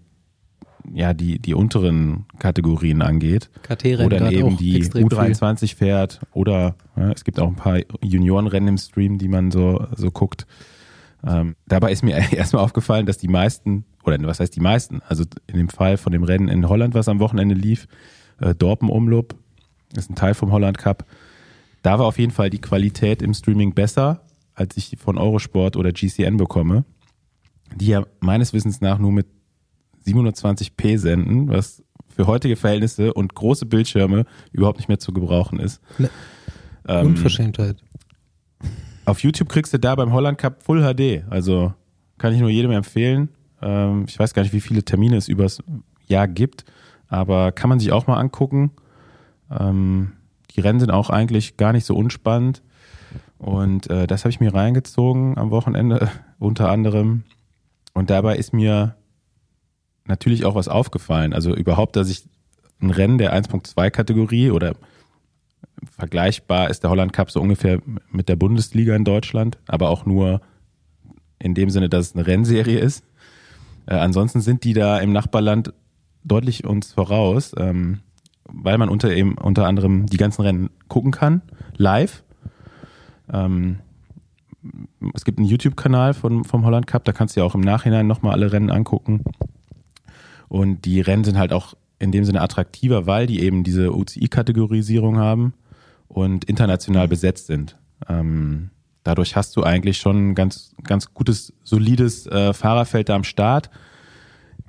ja 0.93 1.13
die 1.13 1.39
die 1.39 1.53
unteren 1.55 2.25
Kategorien 2.39 3.01
angeht, 3.01 3.49
KT-Rennen 3.63 4.05
wo 4.05 4.09
dann 4.09 4.31
eben 4.31 4.55
die 4.57 4.77
extrem 4.77 5.09
viel. 5.09 5.17
U23 5.19 5.75
fährt 5.75 6.21
oder 6.31 6.75
ja, 6.95 7.11
es 7.11 7.23
gibt 7.23 7.39
auch 7.39 7.47
ein 7.47 7.55
paar 7.55 7.79
Juniorenrennen 8.01 8.69
im 8.69 8.77
Stream, 8.77 9.17
die 9.17 9.27
man 9.27 9.51
so 9.51 9.85
so 9.95 10.11
guckt. 10.11 10.45
Ähm, 11.25 11.55
dabei 11.67 11.91
ist 11.91 12.03
mir 12.03 12.15
erstmal 12.31 12.63
aufgefallen, 12.63 13.05
dass 13.05 13.17
die 13.17 13.27
meisten 13.27 13.85
oder 14.03 14.21
was 14.23 14.39
heißt 14.39 14.55
die 14.55 14.61
meisten, 14.61 15.01
also 15.07 15.23
in 15.47 15.57
dem 15.57 15.69
Fall 15.69 15.97
von 15.97 16.11
dem 16.11 16.23
Rennen 16.23 16.47
in 16.47 16.69
Holland, 16.69 16.93
was 16.93 17.07
am 17.07 17.19
Wochenende 17.19 17.55
lief, 17.55 17.87
äh, 18.39 18.53
Dorpen 18.53 18.89
Umlob, 18.89 19.35
ist 19.95 20.09
ein 20.09 20.15
Teil 20.15 20.33
vom 20.33 20.51
Holland 20.51 20.77
Cup. 20.77 21.05
Da 21.81 21.99
war 21.99 22.05
auf 22.05 22.19
jeden 22.19 22.31
Fall 22.31 22.49
die 22.49 22.61
Qualität 22.61 23.21
im 23.21 23.33
Streaming 23.33 23.73
besser, 23.73 24.21
als 24.53 24.77
ich 24.77 24.97
von 24.99 25.17
Eurosport 25.17 25.75
oder 25.75 25.91
GCN 25.91 26.37
bekomme, 26.37 26.85
die 27.75 27.87
ja 27.87 28.05
meines 28.19 28.53
Wissens 28.53 28.81
nach 28.81 28.99
nur 28.99 29.11
mit 29.11 29.27
720p 30.05 30.97
senden, 30.97 31.49
was 31.49 31.83
für 32.09 32.27
heutige 32.27 32.55
Verhältnisse 32.55 33.13
und 33.13 33.33
große 33.35 33.65
Bildschirme 33.65 34.25
überhaupt 34.51 34.77
nicht 34.77 34.87
mehr 34.87 34.99
zu 34.99 35.11
gebrauchen 35.11 35.59
ist. 35.59 35.81
Ne. 35.97 36.09
Ähm, 36.87 37.07
Unverschämtheit. 37.07 37.77
Auf 39.05 39.19
YouTube 39.21 39.49
kriegst 39.49 39.73
du 39.73 39.79
da 39.79 39.95
beim 39.95 40.13
Holland 40.13 40.37
Cup 40.37 40.63
Full 40.63 40.81
HD. 40.81 41.23
Also 41.29 41.73
kann 42.17 42.33
ich 42.33 42.39
nur 42.39 42.49
jedem 42.49 42.71
empfehlen. 42.71 43.29
Ähm, 43.61 44.05
ich 44.07 44.17
weiß 44.17 44.33
gar 44.33 44.43
nicht, 44.43 44.53
wie 44.53 44.61
viele 44.61 44.83
Termine 44.83 45.17
es 45.17 45.27
übers 45.27 45.63
Jahr 46.07 46.27
gibt, 46.27 46.65
aber 47.07 47.51
kann 47.51 47.69
man 47.69 47.79
sich 47.79 47.91
auch 47.91 48.07
mal 48.07 48.17
angucken. 48.17 48.71
Ähm, 49.51 50.13
die 50.55 50.61
Rennen 50.61 50.79
sind 50.79 50.91
auch 50.91 51.09
eigentlich 51.09 51.57
gar 51.57 51.73
nicht 51.73 51.85
so 51.85 51.95
unspannend. 51.95 52.61
Und 53.37 53.89
äh, 53.89 54.07
das 54.07 54.21
habe 54.21 54.29
ich 54.29 54.39
mir 54.39 54.53
reingezogen 54.53 55.37
am 55.37 55.51
Wochenende 55.51 56.09
unter 56.39 56.69
anderem. 56.69 57.23
Und 57.93 58.09
dabei 58.09 58.37
ist 58.37 58.53
mir 58.53 58.95
natürlich 60.05 60.45
auch 60.45 60.55
was 60.55 60.67
aufgefallen. 60.67 61.33
Also 61.33 61.55
überhaupt, 61.55 61.95
dass 61.95 62.09
ich 62.09 62.23
ein 62.81 62.91
Rennen 62.91 63.17
der 63.17 63.33
1.2 63.33 63.89
Kategorie 63.89 64.51
oder 64.51 64.75
vergleichbar 65.97 66.69
ist 66.69 66.83
der 66.83 66.89
Holland 66.89 67.13
Cup 67.13 67.31
so 67.31 67.41
ungefähr 67.41 67.79
mit 68.11 68.29
der 68.29 68.35
Bundesliga 68.35 68.95
in 68.95 69.03
Deutschland, 69.03 69.57
aber 69.67 69.89
auch 69.89 70.05
nur 70.05 70.41
in 71.39 71.53
dem 71.53 71.69
Sinne, 71.69 71.89
dass 71.89 72.07
es 72.07 72.15
eine 72.15 72.27
Rennserie 72.27 72.79
ist. 72.79 73.03
Äh, 73.85 73.95
ansonsten 73.95 74.41
sind 74.41 74.63
die 74.63 74.73
da 74.73 74.99
im 74.99 75.13
Nachbarland 75.13 75.73
deutlich 76.23 76.65
uns 76.65 76.93
voraus, 76.93 77.53
ähm, 77.57 77.99
weil 78.45 78.77
man 78.77 78.89
unter 78.89 79.11
eben 79.11 79.37
unter 79.37 79.67
anderem 79.67 80.07
die 80.07 80.17
ganzen 80.17 80.41
Rennen 80.41 80.69
gucken 80.87 81.11
kann, 81.11 81.41
live. 81.77 82.23
Ähm, 83.31 83.79
es 85.13 85.25
gibt 85.25 85.37
einen 85.37 85.47
YouTube-Kanal 85.47 86.13
vom, 86.13 86.43
Holland 86.51 86.87
Cup, 86.87 87.05
da 87.05 87.11
kannst 87.11 87.35
du 87.35 87.41
ja 87.41 87.45
auch 87.45 87.55
im 87.55 87.61
Nachhinein 87.61 88.07
nochmal 88.07 88.33
alle 88.33 88.51
Rennen 88.51 88.71
angucken. 88.71 89.23
Und 90.47 90.85
die 90.85 91.01
Rennen 91.01 91.23
sind 91.23 91.37
halt 91.37 91.53
auch 91.53 91.75
in 92.05 92.11
dem 92.11 92.23
Sinne 92.23 92.41
attraktiver, 92.41 93.05
weil 93.05 93.27
die 93.27 93.41
eben 93.41 93.63
diese 93.63 93.93
UCI-Kategorisierung 93.93 95.17
haben 95.17 95.53
und 96.07 96.45
international 96.45 97.07
besetzt 97.07 97.47
sind. 97.47 97.77
Ähm, 98.07 98.69
dadurch 99.03 99.35
hast 99.35 99.55
du 99.57 99.63
eigentlich 99.63 99.97
schon 99.97 100.31
ein 100.31 100.35
ganz, 100.35 100.73
ganz 100.83 101.13
gutes, 101.13 101.53
solides 101.63 102.27
äh, 102.27 102.53
Fahrerfeld 102.53 103.09
da 103.09 103.15
am 103.15 103.23
Start. 103.23 103.69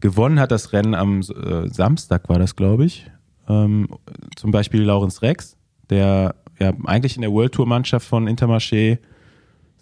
Gewonnen 0.00 0.40
hat 0.40 0.50
das 0.50 0.72
Rennen 0.72 0.94
am 0.94 1.20
äh, 1.20 1.68
Samstag, 1.68 2.28
war 2.28 2.38
das, 2.38 2.56
glaube 2.56 2.84
ich. 2.84 3.10
Ähm, 3.48 3.88
zum 4.34 4.50
Beispiel 4.50 4.82
Laurens 4.82 5.22
Rex, 5.22 5.56
der 5.88 6.34
ja 6.58 6.72
eigentlich 6.84 7.16
in 7.16 7.22
der 7.22 7.32
World 7.32 7.52
Tour 7.52 7.66
Mannschaft 7.66 8.06
von 8.06 8.28
Intermarché 8.28 8.98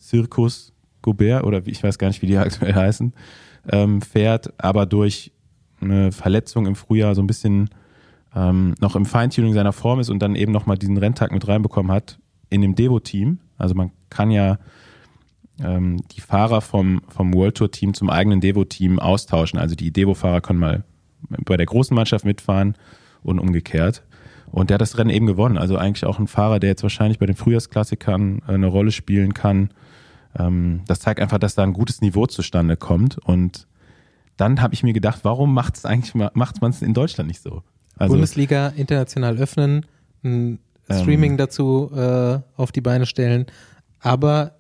Circus 0.01 0.73
Gobert 1.03 1.45
oder 1.45 1.65
wie, 1.67 1.71
ich 1.71 1.83
weiß 1.83 1.99
gar 1.99 2.09
nicht, 2.09 2.23
wie 2.23 2.27
die 2.27 2.37
aktuell 2.39 2.75
heißen, 2.75 3.13
ähm, 3.71 4.03
fährt, 4.03 4.53
aber 4.59 4.87
durch 4.87 5.33
eine 5.85 6.13
Verletzung 6.13 6.67
im 6.67 6.75
Frühjahr 6.75 7.15
so 7.15 7.23
ein 7.23 7.27
bisschen 7.27 7.71
ähm, 8.35 8.75
noch 8.81 8.97
im 8.97 9.07
Feintuning 9.07 9.53
seiner 9.53 9.73
Form 9.73 10.01
ist 10.01 10.11
und 10.11 10.21
dann 10.21 10.35
eben 10.35 10.53
nochmal 10.53 10.79
diesen 10.79 10.97
Renntag 10.97 11.33
mit 11.33 11.47
reinbekommen 11.47 11.93
hat 11.93 12.19
in 12.51 12.63
dem 12.63 12.75
Devo-Team. 12.75 13.39
Also 13.59 13.75
man 13.75 13.91
kann 14.11 14.31
ja 14.31 14.59
ähm, 15.63 16.03
die 16.13 16.21
Fahrer 16.21 16.61
vom, 16.61 17.03
vom 17.09 17.33
World 17.35 17.57
Tour 17.57 17.71
Team 17.71 17.95
zum 17.95 18.11
eigenen 18.11 18.41
Devo-Team 18.41 18.99
austauschen. 18.99 19.59
Also 19.59 19.75
die 19.75 19.93
Devo-Fahrer 19.93 20.41
können 20.41 20.59
mal 20.59 20.85
bei 21.45 21.57
der 21.57 21.67
großen 21.67 21.95
Mannschaft 21.95 22.25
mitfahren 22.25 22.75
und 23.23 23.39
umgekehrt. 23.39 24.03
Und 24.51 24.71
der 24.71 24.75
hat 24.75 24.83
das 24.83 24.99
Rennen 24.99 25.11
eben 25.11 25.27
gewonnen. 25.27 25.59
Also 25.59 25.77
eigentlich 25.77 26.05
auch 26.05 26.19
ein 26.19 26.29
Fahrer, 26.29 26.61
der 26.61 26.71
jetzt 26.71 26.83
wahrscheinlich 26.83 27.19
bei 27.19 27.27
den 27.27 27.37
Frühjahrsklassikern 27.37 28.43
äh, 28.47 28.53
eine 28.53 28.67
Rolle 28.67 28.93
spielen 28.93 29.35
kann. 29.35 29.71
Ähm, 30.39 30.83
das 30.87 31.01
zeigt 31.01 31.21
einfach, 31.21 31.39
dass 31.39 31.55
da 31.55 31.63
ein 31.63 31.73
gutes 31.73 32.01
Niveau 32.01 32.27
zustande 32.27 32.77
kommt. 32.77 33.19
Und 33.19 33.67
dann 34.37 34.61
habe 34.61 34.75
ich 34.75 34.83
mir 34.83 34.93
gedacht, 34.93 35.21
warum 35.23 35.55
macht 35.55 35.77
es 35.77 35.85
eigentlich 35.85 36.15
macht 36.15 36.61
man 36.61 36.71
es 36.71 36.83
in 36.83 36.95
Deutschland 36.95 37.29
nicht 37.29 37.43
so? 37.43 37.63
Also, 37.97 38.15
Bundesliga 38.15 38.69
international 38.69 39.39
öffnen, 39.39 39.87
ein 40.25 40.59
Streaming 40.91 41.33
ähm, 41.33 41.37
dazu 41.37 41.91
äh, 41.95 42.41
auf 42.57 42.73
die 42.73 42.81
Beine 42.81 43.07
stellen, 43.07 43.47
aber 44.01 44.57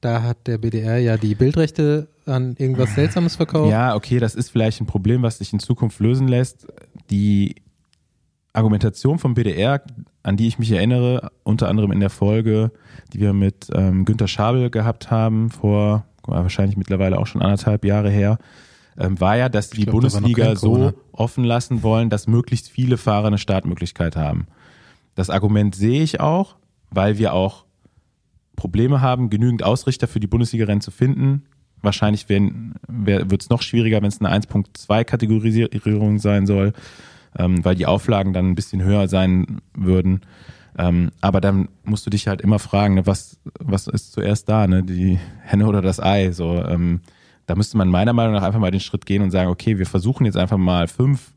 da 0.00 0.22
hat 0.22 0.46
der 0.46 0.58
BDR 0.58 0.98
ja 0.98 1.16
die 1.16 1.34
Bildrechte 1.34 2.08
an 2.26 2.56
irgendwas 2.58 2.94
Seltsames 2.94 3.36
verkauft. 3.36 3.70
Ja, 3.70 3.94
okay, 3.94 4.18
das 4.18 4.34
ist 4.34 4.50
vielleicht 4.50 4.80
ein 4.80 4.86
Problem, 4.86 5.22
was 5.22 5.38
sich 5.38 5.52
in 5.52 5.60
Zukunft 5.60 5.98
lösen 6.00 6.28
lässt. 6.28 6.66
Die 7.10 7.56
Argumentation 8.52 9.18
vom 9.18 9.34
BDR, 9.34 9.82
an 10.22 10.36
die 10.36 10.46
ich 10.46 10.58
mich 10.58 10.70
erinnere, 10.70 11.30
unter 11.42 11.68
anderem 11.68 11.90
in 11.90 12.00
der 12.00 12.10
Folge, 12.10 12.70
die 13.12 13.20
wir 13.20 13.32
mit 13.32 13.68
ähm, 13.74 14.04
Günter 14.04 14.28
Schabel 14.28 14.70
gehabt 14.70 15.10
haben, 15.10 15.50
vor 15.50 16.04
wahrscheinlich 16.22 16.76
mittlerweile 16.76 17.18
auch 17.18 17.26
schon 17.26 17.42
anderthalb 17.42 17.84
Jahre 17.84 18.10
her, 18.10 18.38
ähm, 18.98 19.20
war 19.20 19.36
ja, 19.36 19.48
dass 19.48 19.70
die 19.70 19.82
glaub, 19.82 19.94
Bundesliga 19.94 20.56
so 20.56 20.92
offen 21.12 21.44
lassen 21.44 21.82
wollen, 21.82 22.10
dass 22.10 22.26
möglichst 22.26 22.68
viele 22.68 22.96
Fahrer 22.96 23.28
eine 23.28 23.38
Startmöglichkeit 23.38 24.16
haben. 24.16 24.46
Das 25.14 25.30
Argument 25.30 25.74
sehe 25.74 26.02
ich 26.02 26.20
auch, 26.20 26.56
weil 26.90 27.18
wir 27.18 27.32
auch 27.32 27.64
Probleme 28.56 29.00
haben, 29.00 29.30
genügend 29.30 29.62
Ausrichter 29.62 30.06
für 30.06 30.20
die 30.20 30.26
Bundesliga-Rennen 30.26 30.80
zu 30.80 30.90
finden. 30.90 31.42
Wahrscheinlich 31.82 32.28
wird 32.28 33.42
es 33.42 33.50
noch 33.50 33.62
schwieriger, 33.62 34.00
wenn 34.00 34.08
es 34.08 34.20
eine 34.20 34.32
1.2-Kategorisierung 34.32 36.18
sein 36.18 36.46
soll, 36.46 36.72
ähm, 37.36 37.64
weil 37.64 37.74
die 37.74 37.86
Auflagen 37.86 38.32
dann 38.32 38.50
ein 38.50 38.54
bisschen 38.54 38.82
höher 38.82 39.08
sein 39.08 39.60
würden. 39.74 40.22
Ähm, 40.78 41.10
aber 41.20 41.40
dann 41.40 41.68
musst 41.84 42.06
du 42.06 42.10
dich 42.10 42.26
halt 42.26 42.40
immer 42.40 42.58
fragen, 42.58 42.94
ne, 42.94 43.06
was, 43.06 43.38
was 43.60 43.86
ist 43.86 44.12
zuerst 44.12 44.48
da, 44.48 44.66
ne? 44.66 44.82
die 44.82 45.18
Henne 45.42 45.66
oder 45.66 45.82
das 45.82 46.00
Ei? 46.00 46.32
So, 46.32 46.64
ähm, 46.64 47.00
da 47.46 47.54
müsste 47.54 47.76
man 47.76 47.88
meiner 47.88 48.12
Meinung 48.12 48.34
nach 48.34 48.42
einfach 48.42 48.60
mal 48.60 48.70
den 48.70 48.80
Schritt 48.80 49.06
gehen 49.06 49.22
und 49.22 49.30
sagen, 49.30 49.50
okay, 49.50 49.78
wir 49.78 49.86
versuchen 49.86 50.24
jetzt 50.24 50.36
einfach 50.36 50.56
mal 50.56 50.88
fünf 50.88 51.32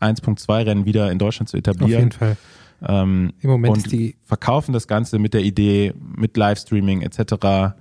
1.2 0.00 0.66
Rennen 0.66 0.84
wieder 0.84 1.10
in 1.10 1.18
Deutschland 1.18 1.48
zu 1.48 1.56
etablieren. 1.56 1.92
Auf 1.94 1.98
jeden 1.98 2.12
Fall. 2.12 2.36
Ähm, 2.80 3.32
Im 3.40 3.50
Moment 3.50 3.76
und 3.76 3.92
die 3.92 4.16
verkaufen 4.24 4.72
das 4.72 4.86
Ganze 4.86 5.18
mit 5.18 5.34
der 5.34 5.42
Idee, 5.42 5.94
mit 5.98 6.36
Livestreaming 6.36 7.02
etc. 7.02 7.74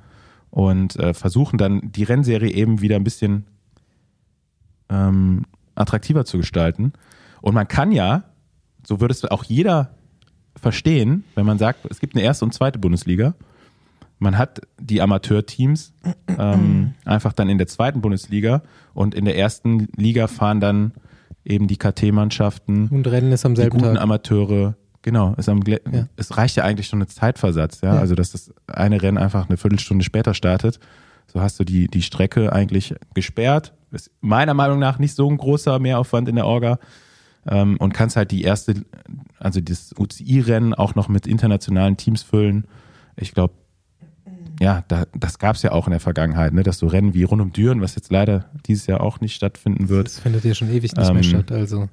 und 0.49 0.95
äh, 0.95 1.13
versuchen 1.13 1.57
dann 1.57 1.91
die 1.91 2.03
Rennserie 2.03 2.51
eben 2.51 2.81
wieder 2.81 2.95
ein 2.95 3.03
bisschen 3.03 3.45
ähm, 4.89 5.45
attraktiver 5.75 6.25
zu 6.25 6.37
gestalten. 6.37 6.93
Und 7.41 7.53
man 7.53 7.67
kann 7.67 7.91
ja, 7.91 8.23
so 8.85 8.99
würde 8.99 9.11
es 9.11 9.23
auch 9.25 9.43
jeder 9.43 9.91
verstehen, 10.55 11.23
wenn 11.35 11.45
man 11.45 11.59
sagt, 11.59 11.85
es 11.91 11.99
gibt 11.99 12.15
eine 12.15 12.23
erste 12.23 12.45
und 12.45 12.53
zweite 12.53 12.79
Bundesliga 12.79 13.35
man 14.19 14.37
hat 14.37 14.61
die 14.79 15.01
Amateurteams 15.01 15.93
ähm, 16.27 16.93
einfach 17.05 17.33
dann 17.33 17.49
in 17.49 17.57
der 17.57 17.67
zweiten 17.67 18.01
Bundesliga 18.01 18.63
und 18.93 19.13
in 19.13 19.25
der 19.25 19.37
ersten 19.37 19.87
Liga 19.95 20.27
fahren 20.27 20.59
dann 20.59 20.93
eben 21.45 21.67
die 21.67 21.77
KT-Mannschaften. 21.77 22.87
Und 22.89 23.07
Rennen 23.07 23.31
ist 23.31 23.45
am 23.45 23.55
selben 23.55 23.77
die 23.77 23.83
guten 23.83 23.95
Tag. 23.95 24.03
Amateure. 24.03 24.75
Genau, 25.03 25.33
ist 25.35 25.47
am, 25.47 25.61
ja. 25.65 25.77
es 26.17 26.35
reicht 26.35 26.57
ja 26.57 26.63
eigentlich 26.63 26.87
schon 26.87 26.99
eine 26.99 27.07
Zeitversatz, 27.07 27.81
ja? 27.81 27.93
ja? 27.93 27.99
Also 27.99 28.15
dass 28.15 28.31
das 28.31 28.53
eine 28.67 29.01
Rennen 29.01 29.17
einfach 29.17 29.47
eine 29.47 29.57
Viertelstunde 29.57 30.03
später 30.03 30.33
startet. 30.33 30.79
So 31.31 31.41
hast 31.41 31.59
du 31.59 31.63
die, 31.63 31.87
die 31.87 32.01
Strecke 32.01 32.51
eigentlich 32.51 32.95
gesperrt. 33.13 33.73
Ist 33.91 34.11
meiner 34.19 34.53
Meinung 34.53 34.79
nach 34.79 34.99
nicht 34.99 35.15
so 35.15 35.29
ein 35.29 35.37
großer 35.37 35.79
Mehraufwand 35.79 36.27
in 36.27 36.35
der 36.35 36.45
Orga. 36.45 36.79
Ähm, 37.47 37.77
und 37.77 37.93
kannst 37.93 38.17
halt 38.17 38.31
die 38.31 38.41
erste, 38.41 38.73
also 39.39 39.61
das 39.61 39.93
UCI-Rennen 39.97 40.73
auch 40.73 40.95
noch 40.95 41.07
mit 41.07 41.27
internationalen 41.27 41.95
Teams 41.95 42.23
füllen. 42.23 42.65
Ich 43.15 43.33
glaube, 43.33 43.53
ja, 44.59 44.83
da, 44.87 45.05
das 45.13 45.39
gab 45.39 45.55
es 45.55 45.61
ja 45.61 45.71
auch 45.71 45.87
in 45.87 45.91
der 45.91 45.99
Vergangenheit, 45.99 46.53
ne, 46.53 46.63
dass 46.63 46.79
so 46.79 46.87
Rennen 46.87 47.13
wie 47.13 47.23
rund 47.23 47.41
um 47.41 47.51
Düren, 47.51 47.81
was 47.81 47.95
jetzt 47.95 48.11
leider 48.11 48.45
dieses 48.65 48.87
Jahr 48.87 49.01
auch 49.01 49.19
nicht 49.19 49.35
stattfinden 49.35 49.89
wird. 49.89 50.07
Das 50.07 50.19
findet 50.19 50.43
ja 50.43 50.53
schon 50.53 50.69
ewig 50.69 50.95
nicht 50.95 51.07
ähm, 51.07 51.13
mehr 51.13 51.23
statt, 51.23 51.51
also. 51.51 51.89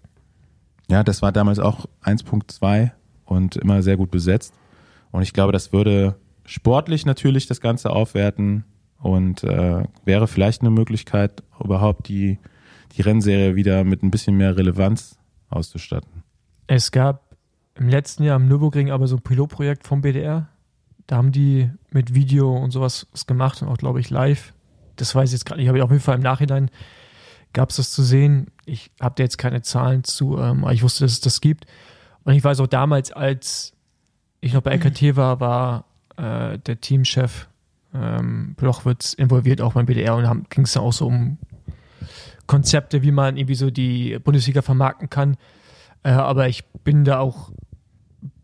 Ja, 0.89 1.03
das 1.03 1.23
war 1.23 1.33
damals 1.33 1.59
auch 1.59 1.87
1.2 2.05 2.91
und 3.25 3.57
immer 3.57 3.83
sehr 3.83 3.97
gut 3.97 4.11
besetzt. 4.11 4.55
Und 5.11 5.23
ich 5.23 5.33
glaube, 5.33 5.53
das 5.53 5.73
würde 5.73 6.17
sportlich 6.45 7.07
natürlich 7.07 7.47
das 7.47 7.61
Ganze 7.61 7.91
aufwerten 7.91 8.65
und 8.99 9.45
äh, 9.45 9.85
wäre 10.05 10.27
vielleicht 10.27 10.61
eine 10.61 10.71
Möglichkeit, 10.71 11.43
überhaupt 11.63 12.09
die, 12.09 12.39
die 12.97 13.03
Rennserie 13.03 13.55
wieder 13.55 13.85
mit 13.85 14.03
ein 14.03 14.11
bisschen 14.11 14.37
mehr 14.37 14.57
Relevanz 14.57 15.19
auszustatten. 15.49 16.23
Es 16.67 16.91
gab 16.91 17.37
im 17.77 17.89
letzten 17.89 18.25
Jahr 18.25 18.37
am 18.37 18.49
Nürburgring 18.49 18.91
aber 18.91 19.07
so 19.07 19.17
ein 19.17 19.23
Pilotprojekt 19.23 19.87
vom 19.87 20.01
BDR, 20.01 20.49
da 21.07 21.17
haben 21.17 21.33
die 21.33 21.71
mit 21.91 22.15
Video 22.15 22.57
und 22.57 22.71
sowas 22.71 23.07
gemacht 23.27 23.63
und 23.63 23.69
auch, 23.69 23.77
glaube 23.77 24.01
ich, 24.01 24.11
live. 24.11 24.55
Das 24.97 25.15
weiß 25.15 25.31
ich 25.31 25.35
jetzt 25.35 25.45
gerade 25.45 25.61
nicht, 25.61 25.69
aber 25.69 25.83
auf 25.83 25.91
jeden 25.91 26.03
Fall 26.03 26.17
im 26.17 26.23
Nachhinein 26.23 26.71
gab 27.53 27.71
es 27.71 27.77
das 27.77 27.91
zu 27.91 28.03
sehen. 28.03 28.49
Ich 28.65 28.91
habe 29.01 29.15
da 29.17 29.23
jetzt 29.23 29.39
keine 29.39 29.63
Zahlen 29.63 30.05
zu, 30.05 30.39
ähm, 30.39 30.65
aber 30.65 30.73
ich 30.73 30.83
wusste, 30.83 31.05
dass 31.05 31.13
es 31.13 31.21
das 31.21 31.41
gibt. 31.41 31.67
Und 32.25 32.35
ich 32.35 32.43
weiß 32.45 32.61
auch 32.61 32.67
damals, 32.67 33.13
als 33.13 33.75
ich 34.41 34.53
noch 34.53 34.63
bei 34.63 34.73
LKT 34.73 35.17
war, 35.17 35.41
war 35.41 35.85
äh, 36.17 36.59
der 36.59 36.81
Teamchef 36.81 37.49
ähm, 37.95 38.55
Blochwitz 38.57 39.13
involviert 39.13 39.61
auch 39.61 39.75
beim 39.75 39.87
BDR 39.87 40.17
und 40.17 40.51
ging 40.51 40.65
es 40.65 40.73
dann 40.73 40.83
auch 40.83 40.93
so 40.93 41.07
um 41.07 41.39
Konzepte, 42.47 43.03
wie 43.03 43.13
man 43.13 43.37
irgendwie 43.37 43.55
so 43.55 43.71
die 43.71 44.19
Bundesliga 44.19 44.63
vermarkten 44.63 45.09
kann. 45.09 45.37
Äh, 46.03 46.11
aber 46.11 46.49
ich 46.49 46.65
bin 46.85 47.05
da 47.05 47.21
auch 47.21 47.51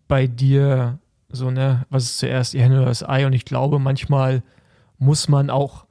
bei 0.09 0.27
dir 0.27 0.99
so, 1.33 1.51
ne, 1.51 1.87
was 1.91 2.05
ist 2.05 2.19
zuerst, 2.19 2.53
die 2.55 2.61
Hände 2.61 2.79
oder 2.79 2.87
das 2.87 3.07
Ei? 3.09 3.27
Und 3.27 3.33
ich 3.33 3.45
glaube, 3.45 3.79
manchmal 3.79 4.43
muss 4.99 5.29
man 5.29 5.51
auch 5.51 5.87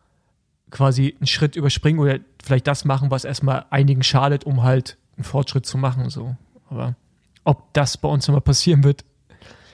quasi 0.69 1.15
einen 1.19 1.27
Schritt 1.27 1.55
überspringen 1.55 1.99
oder 1.99 2.19
vielleicht 2.43 2.67
das 2.67 2.85
machen, 2.85 3.09
was 3.11 3.25
erstmal 3.25 3.65
einigen 3.69 4.03
schadet, 4.03 4.43
um 4.43 4.63
halt 4.63 4.97
einen 5.17 5.23
Fortschritt 5.23 5.65
zu 5.65 5.77
machen. 5.77 6.09
So. 6.09 6.35
Aber 6.69 6.95
ob 7.43 7.73
das 7.73 7.97
bei 7.97 8.07
uns 8.07 8.27
immer 8.27 8.41
passieren 8.41 8.83
wird, 8.83 9.03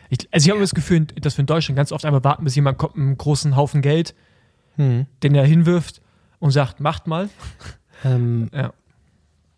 ich, 0.10 0.28
also 0.32 0.46
ich 0.46 0.52
habe 0.52 0.62
das 0.62 0.74
Gefühl, 0.76 1.06
dass 1.06 1.36
wir 1.38 1.42
in 1.42 1.48
Deutschland 1.48 1.76
ganz 1.76 1.92
oft 1.92 2.06
einmal 2.06 2.24
warten, 2.24 2.44
bis 2.44 2.56
jemand 2.56 2.78
kommt 2.78 2.96
mit 2.96 3.06
einem 3.06 3.18
großen 3.18 3.56
Haufen 3.56 3.82
Geld, 3.82 4.16
Hm. 4.78 5.06
den 5.24 5.36
er 5.36 5.46
hinwirft 5.46 6.02
und 6.40 6.52
sagt, 6.52 6.80
macht 6.80 7.08
mal. 7.08 7.30
Ähm, 8.04 8.50
Ja. 8.54 8.74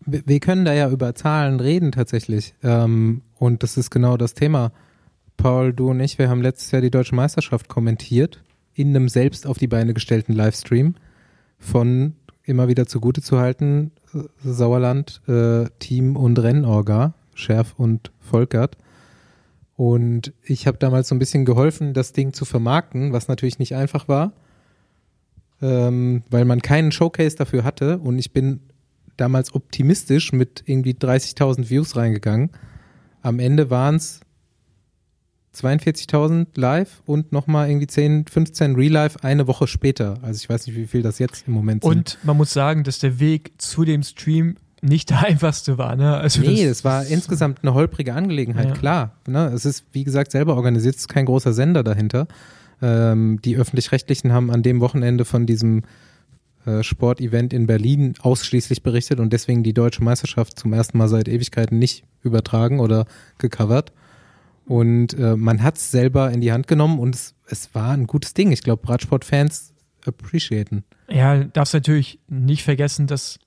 wir 0.05 0.21
wir 0.25 0.39
können 0.39 0.63
da 0.63 0.73
ja 0.73 0.89
über 0.89 1.15
Zahlen 1.15 1.59
reden 1.59 1.91
tatsächlich. 1.91 2.53
Ähm, 2.63 3.23
und 3.35 3.61
das 3.63 3.77
ist 3.77 3.89
genau 3.89 4.15
das 4.15 4.35
Thema. 4.35 4.71
Paul, 5.37 5.71
du 5.71 5.91
und 5.91 5.99
ich, 5.99 6.17
wir 6.17 6.29
haben 6.29 6.41
letztes 6.41 6.71
Jahr 6.71 6.81
die 6.81 6.91
deutsche 6.91 7.15
Meisterschaft 7.15 7.67
kommentiert 7.67 8.43
in 8.73 8.89
einem 8.89 9.09
selbst 9.09 9.47
auf 9.47 9.57
die 9.57 9.67
Beine 9.67 9.93
gestellten 9.93 10.33
Livestream 10.33 10.95
von 11.57 12.15
immer 12.43 12.67
wieder 12.67 12.85
zugute 12.85 13.21
zu 13.21 13.39
halten 13.39 13.91
äh, 14.13 14.19
Sauerland, 14.43 15.21
äh, 15.27 15.65
Team 15.79 16.15
und 16.15 16.37
Rennorga, 16.39 17.13
Scherf 17.33 17.73
und 17.77 18.11
Volkert. 18.19 18.77
Und 19.75 20.33
ich 20.43 20.65
habe 20.65 20.77
damals 20.77 21.07
so 21.07 21.15
ein 21.15 21.19
bisschen 21.19 21.45
geholfen, 21.45 21.93
das 21.93 22.13
Ding 22.13 22.33
zu 22.33 22.45
vermarkten, 22.45 23.13
was 23.13 23.27
natürlich 23.27 23.59
nicht 23.59 23.75
einfach 23.75 24.07
war, 24.07 24.33
ähm, 25.61 26.23
weil 26.29 26.45
man 26.45 26.61
keinen 26.61 26.91
Showcase 26.91 27.35
dafür 27.35 27.63
hatte. 27.63 27.99
Und 27.99 28.17
ich 28.17 28.31
bin 28.31 28.61
damals 29.17 29.53
optimistisch 29.53 30.33
mit 30.33 30.63
irgendwie 30.65 30.93
30.000 30.93 31.69
Views 31.69 31.95
reingegangen. 31.95 32.51
Am 33.21 33.39
Ende 33.39 33.69
waren 33.69 33.95
es 33.95 34.21
42.000 35.55 36.47
live 36.55 37.01
und 37.05 37.31
nochmal 37.31 37.69
irgendwie 37.69 37.87
10, 37.87 38.25
15 38.27 38.75
Real 38.75 38.91
Life 38.91 39.23
eine 39.23 39.47
Woche 39.47 39.67
später. 39.67 40.17
Also 40.21 40.37
ich 40.41 40.49
weiß 40.49 40.67
nicht, 40.67 40.75
wie 40.75 40.85
viel 40.87 41.01
das 41.01 41.19
jetzt 41.19 41.47
im 41.47 41.53
Moment 41.53 41.83
sind. 41.83 41.91
Und 41.91 42.17
man 42.23 42.37
muss 42.37 42.53
sagen, 42.53 42.83
dass 42.83 42.99
der 42.99 43.19
Weg 43.19 43.53
zu 43.57 43.83
dem 43.85 44.03
Stream 44.03 44.55
nicht 44.81 45.09
der 45.09 45.19
einfachste 45.25 45.77
war. 45.77 45.95
Ne? 45.95 46.15
Also 46.15 46.41
Nee, 46.41 46.63
es 46.65 46.83
war 46.83 47.05
insgesamt 47.05 47.59
eine 47.63 47.73
holprige 47.73 48.13
Angelegenheit, 48.13 48.67
Ja. 48.69 48.73
klar. 48.75 49.15
Ne? 49.27 49.47
Es 49.53 49.65
ist, 49.65 49.85
wie 49.93 50.03
gesagt, 50.03 50.31
selber 50.31 50.55
organisiert, 50.55 50.95
es 50.95 51.01
ist 51.01 51.07
kein 51.07 51.25
großer 51.25 51.53
Sender 51.53 51.83
dahinter. 51.83 52.27
Ähm, 52.81 53.39
die 53.43 53.57
Öffentlich-Rechtlichen 53.57 54.31
haben 54.31 54.51
an 54.51 54.61
dem 54.61 54.79
Wochenende 54.81 55.25
von 55.25 55.47
diesem 55.47 55.81
äh, 56.67 56.83
Sportevent 56.83 57.53
in 57.53 57.65
Berlin 57.65 58.13
ausschließlich 58.19 58.83
berichtet 58.83 59.19
und 59.19 59.33
deswegen 59.33 59.63
die 59.63 59.73
deutsche 59.73 60.03
Meisterschaft 60.03 60.59
zum 60.59 60.73
ersten 60.73 60.99
Mal 60.99 61.07
seit 61.07 61.27
Ewigkeiten 61.27 61.79
nicht 61.79 62.03
übertragen 62.21 62.79
oder 62.79 63.05
gecovert. 63.39 63.91
Und 64.67 65.13
äh, 65.13 65.35
man 65.35 65.63
hat 65.63 65.77
es 65.77 65.91
selber 65.91 66.31
in 66.31 66.41
die 66.41 66.51
Hand 66.51 66.67
genommen 66.67 66.99
und 66.99 67.15
es, 67.15 67.35
es 67.47 67.73
war 67.73 67.91
ein 67.91 68.05
gutes 68.05 68.33
Ding. 68.33 68.51
Ich 68.51 68.61
glaube, 68.63 68.87
Radsport-Fans 68.89 69.73
appreciaten. 70.05 70.83
Ja, 71.09 71.43
darfst 71.45 71.73
natürlich 71.73 72.19
nicht 72.27 72.63
vergessen, 72.63 73.07
dass, 73.07 73.39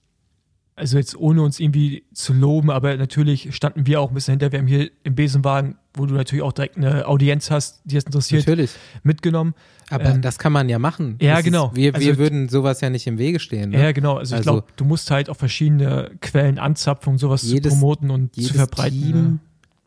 also 0.76 0.96
jetzt 0.96 1.14
ohne 1.16 1.42
uns 1.42 1.60
irgendwie 1.60 2.04
zu 2.14 2.32
loben, 2.32 2.70
aber 2.70 2.96
natürlich 2.96 3.54
standen 3.54 3.86
wir 3.86 4.00
auch 4.00 4.10
ein 4.10 4.14
bisschen 4.14 4.32
hinter. 4.32 4.50
Wir 4.52 4.58
haben 4.60 4.66
hier 4.66 4.90
im 5.04 5.14
Besenwagen, 5.14 5.76
wo 5.92 6.06
du 6.06 6.14
natürlich 6.14 6.42
auch 6.42 6.52
direkt 6.52 6.78
eine 6.78 7.06
Audienz 7.06 7.50
hast, 7.50 7.82
die 7.84 7.96
es 7.96 8.04
interessiert, 8.04 8.46
Natürlich. 8.46 8.70
mitgenommen. 9.02 9.54
Aber 9.90 10.06
Ähm, 10.06 10.22
das 10.22 10.38
kann 10.38 10.52
man 10.52 10.68
ja 10.70 10.78
machen. 10.78 11.16
ja, 11.20 11.36
Das 11.36 11.44
genau. 11.44 11.66
Ist, 11.68 11.76
wir, 11.76 11.92
wir 11.94 12.08
Also- 12.12 12.18
würden 12.18 12.48
sowas 12.48 12.80
ja 12.80 12.88
nicht 12.88 13.06
im 13.06 13.18
Wege 13.18 13.40
stehen. 13.40 13.70
Ne? 13.70 13.82
Ja, 13.82 13.92
genau. 13.92 14.16
Also, 14.16 14.34
ich 14.36 14.38
Also- 14.38 14.52
glaube, 14.52 14.66
du 14.76 14.84
musst 14.86 15.10
halt 15.10 15.28
auch 15.28 15.36
verschiedene 15.36 16.12
Quellen 16.22 16.58
anzapfen, 16.58 17.10
um 17.12 17.18
sowas 17.18 17.42
Jedes- 17.42 17.74
zu 17.74 17.78
promoten 17.78 18.10
und 18.10 18.34
zu 18.34 18.54
verbreiten. 18.54 19.00
Team, 19.02 19.22
ne? 19.32 19.38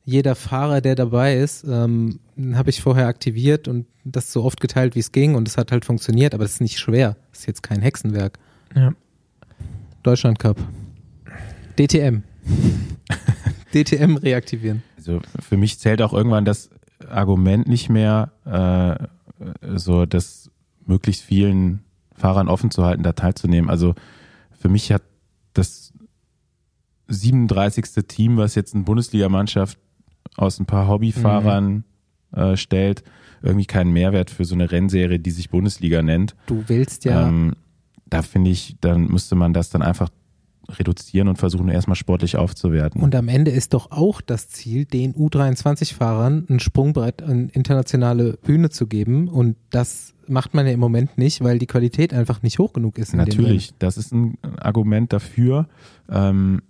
Jeder 0.05 0.35
Fahrer, 0.35 0.81
der 0.81 0.95
dabei 0.95 1.37
ist, 1.37 1.63
ähm, 1.63 2.19
habe 2.53 2.69
ich 2.69 2.81
vorher 2.81 3.07
aktiviert 3.07 3.67
und 3.67 3.85
das 4.03 4.33
so 4.33 4.43
oft 4.43 4.59
geteilt, 4.59 4.95
wie 4.95 4.99
es 4.99 5.11
ging 5.11 5.35
und 5.35 5.47
es 5.47 5.57
hat 5.57 5.71
halt 5.71 5.85
funktioniert, 5.85 6.33
aber 6.33 6.43
es 6.43 6.53
ist 6.53 6.61
nicht 6.61 6.79
schwer. 6.79 7.15
Es 7.31 7.39
ist 7.39 7.45
jetzt 7.47 7.63
kein 7.63 7.81
Hexenwerk. 7.81 8.37
Ja. 8.75 8.93
Deutschland 10.03 10.39
Cup. 10.39 10.57
DTM. 11.79 12.23
DTM 13.73 14.17
reaktivieren. 14.17 14.83
Also 14.97 15.21
für 15.39 15.57
mich 15.57 15.79
zählt 15.79 16.01
auch 16.01 16.13
irgendwann 16.13 16.45
das 16.45 16.69
Argument 17.09 17.67
nicht 17.67 17.89
mehr, 17.89 18.31
äh, 18.45 19.77
so 19.77 20.05
das 20.05 20.51
möglichst 20.85 21.23
vielen 21.23 21.83
Fahrern 22.15 22.49
offen 22.49 22.71
zu 22.71 22.85
halten, 22.85 23.03
da 23.03 23.13
teilzunehmen. 23.13 23.69
Also 23.69 23.95
für 24.59 24.69
mich 24.69 24.91
hat 24.91 25.03
das 25.53 25.93
37. 27.07 27.85
Team, 28.07 28.37
was 28.37 28.55
jetzt 28.55 28.75
eine 28.75 28.83
Bundesligamannschaft 28.83 29.77
aus 30.35 30.59
ein 30.59 30.65
paar 30.65 30.87
Hobbyfahrern 30.87 31.83
äh, 32.31 32.57
stellt, 32.57 33.03
irgendwie 33.41 33.65
keinen 33.65 33.91
Mehrwert 33.91 34.29
für 34.29 34.45
so 34.45 34.55
eine 34.55 34.71
Rennserie, 34.71 35.19
die 35.19 35.31
sich 35.31 35.49
Bundesliga 35.49 36.01
nennt. 36.01 36.35
Du 36.47 36.63
willst 36.67 37.05
ja, 37.05 37.27
Ähm, 37.27 37.53
da 38.05 38.21
finde 38.21 38.51
ich, 38.51 38.77
dann 38.81 39.07
müsste 39.07 39.35
man 39.35 39.53
das 39.53 39.69
dann 39.69 39.81
einfach 39.81 40.09
reduzieren 40.69 41.27
und 41.27 41.37
versuchen, 41.37 41.67
erstmal 41.67 41.95
sportlich 41.95 42.37
aufzuwerten. 42.37 43.01
und 43.01 43.13
am 43.15 43.27
Ende 43.27 43.51
ist 43.51 43.73
doch 43.73 43.91
auch 43.91 44.21
das 44.21 44.47
Ziel, 44.47 44.85
den 44.85 45.13
U23-Fahrern 45.13 46.45
ein 46.49 46.59
Sprungbrett 46.61 47.21
an 47.21 47.49
internationale 47.49 48.37
Bühne 48.37 48.69
zu 48.69 48.87
geben 48.87 49.27
und 49.27 49.57
das 49.71 50.13
macht 50.27 50.53
man 50.53 50.65
ja 50.65 50.71
im 50.71 50.79
Moment 50.79 51.17
nicht, 51.17 51.43
weil 51.43 51.59
die 51.59 51.67
Qualität 51.67 52.13
einfach 52.13 52.41
nicht 52.43 52.59
hoch 52.59 52.71
genug 52.71 52.97
ist. 52.97 53.11
in 53.11 53.17
Natürlich, 53.17 53.73
das 53.79 53.97
ist 53.97 54.13
ein 54.13 54.37
Argument 54.57 55.11
dafür. 55.11 55.67
Ähm, 56.09 56.61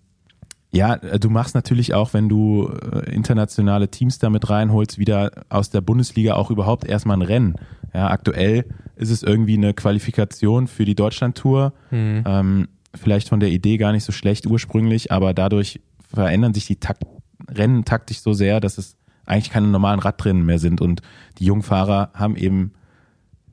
ja, 0.74 0.98
du 0.98 1.30
machst 1.30 1.54
natürlich 1.54 1.94
auch, 1.94 2.14
wenn 2.14 2.30
du 2.30 2.68
äh, 2.68 3.14
internationale 3.14 3.90
Teams 3.90 4.18
damit 4.18 4.50
reinholst, 4.50 4.98
wieder 4.98 5.32
aus 5.50 5.70
der 5.70 5.82
Bundesliga 5.82 6.34
auch 6.34 6.50
überhaupt 6.50 6.86
erstmal 6.86 7.18
ein 7.18 7.22
Rennen. 7.22 7.56
Ja, 7.94 8.10
aktuell 8.10 8.66
ist 8.96 9.12
es 9.12 9.22
irgendwie 9.22 9.56
eine 9.56 9.76
Qualifikation 9.76 10.68
für 10.68 10.84
die 10.84 10.96
Deutschlandtour. 10.96 11.74
Rennen. 11.92 12.24
Ähm, 12.26 12.68
vielleicht 12.96 13.30
von 13.30 13.40
der 13.40 13.50
Idee 13.50 13.78
gar 13.78 13.92
nicht 13.92 14.04
so 14.04 14.12
schlecht 14.12 14.48
ursprünglich, 14.48 15.12
aber 15.12 15.36
dadurch 15.36 15.80
verändern 16.12 16.56
sich 16.56 16.66
die 16.66 16.78
Takt 16.78 17.04
Rennen 17.50 17.86
taktisch 17.86 18.22
so 18.22 18.34
sehr, 18.34 18.60
dass 18.60 18.78
es 18.78 18.96
eigentlich 19.26 19.52
keine 19.52 19.68
normalen 19.68 20.00
Radrennen 20.00 20.46
mehr 20.46 20.60
sind 20.60 20.82
und 20.82 21.02
die 21.38 21.46
jungen 21.46 21.62
Fahrer 21.62 22.10
haben 22.14 22.36
eben 22.36 22.74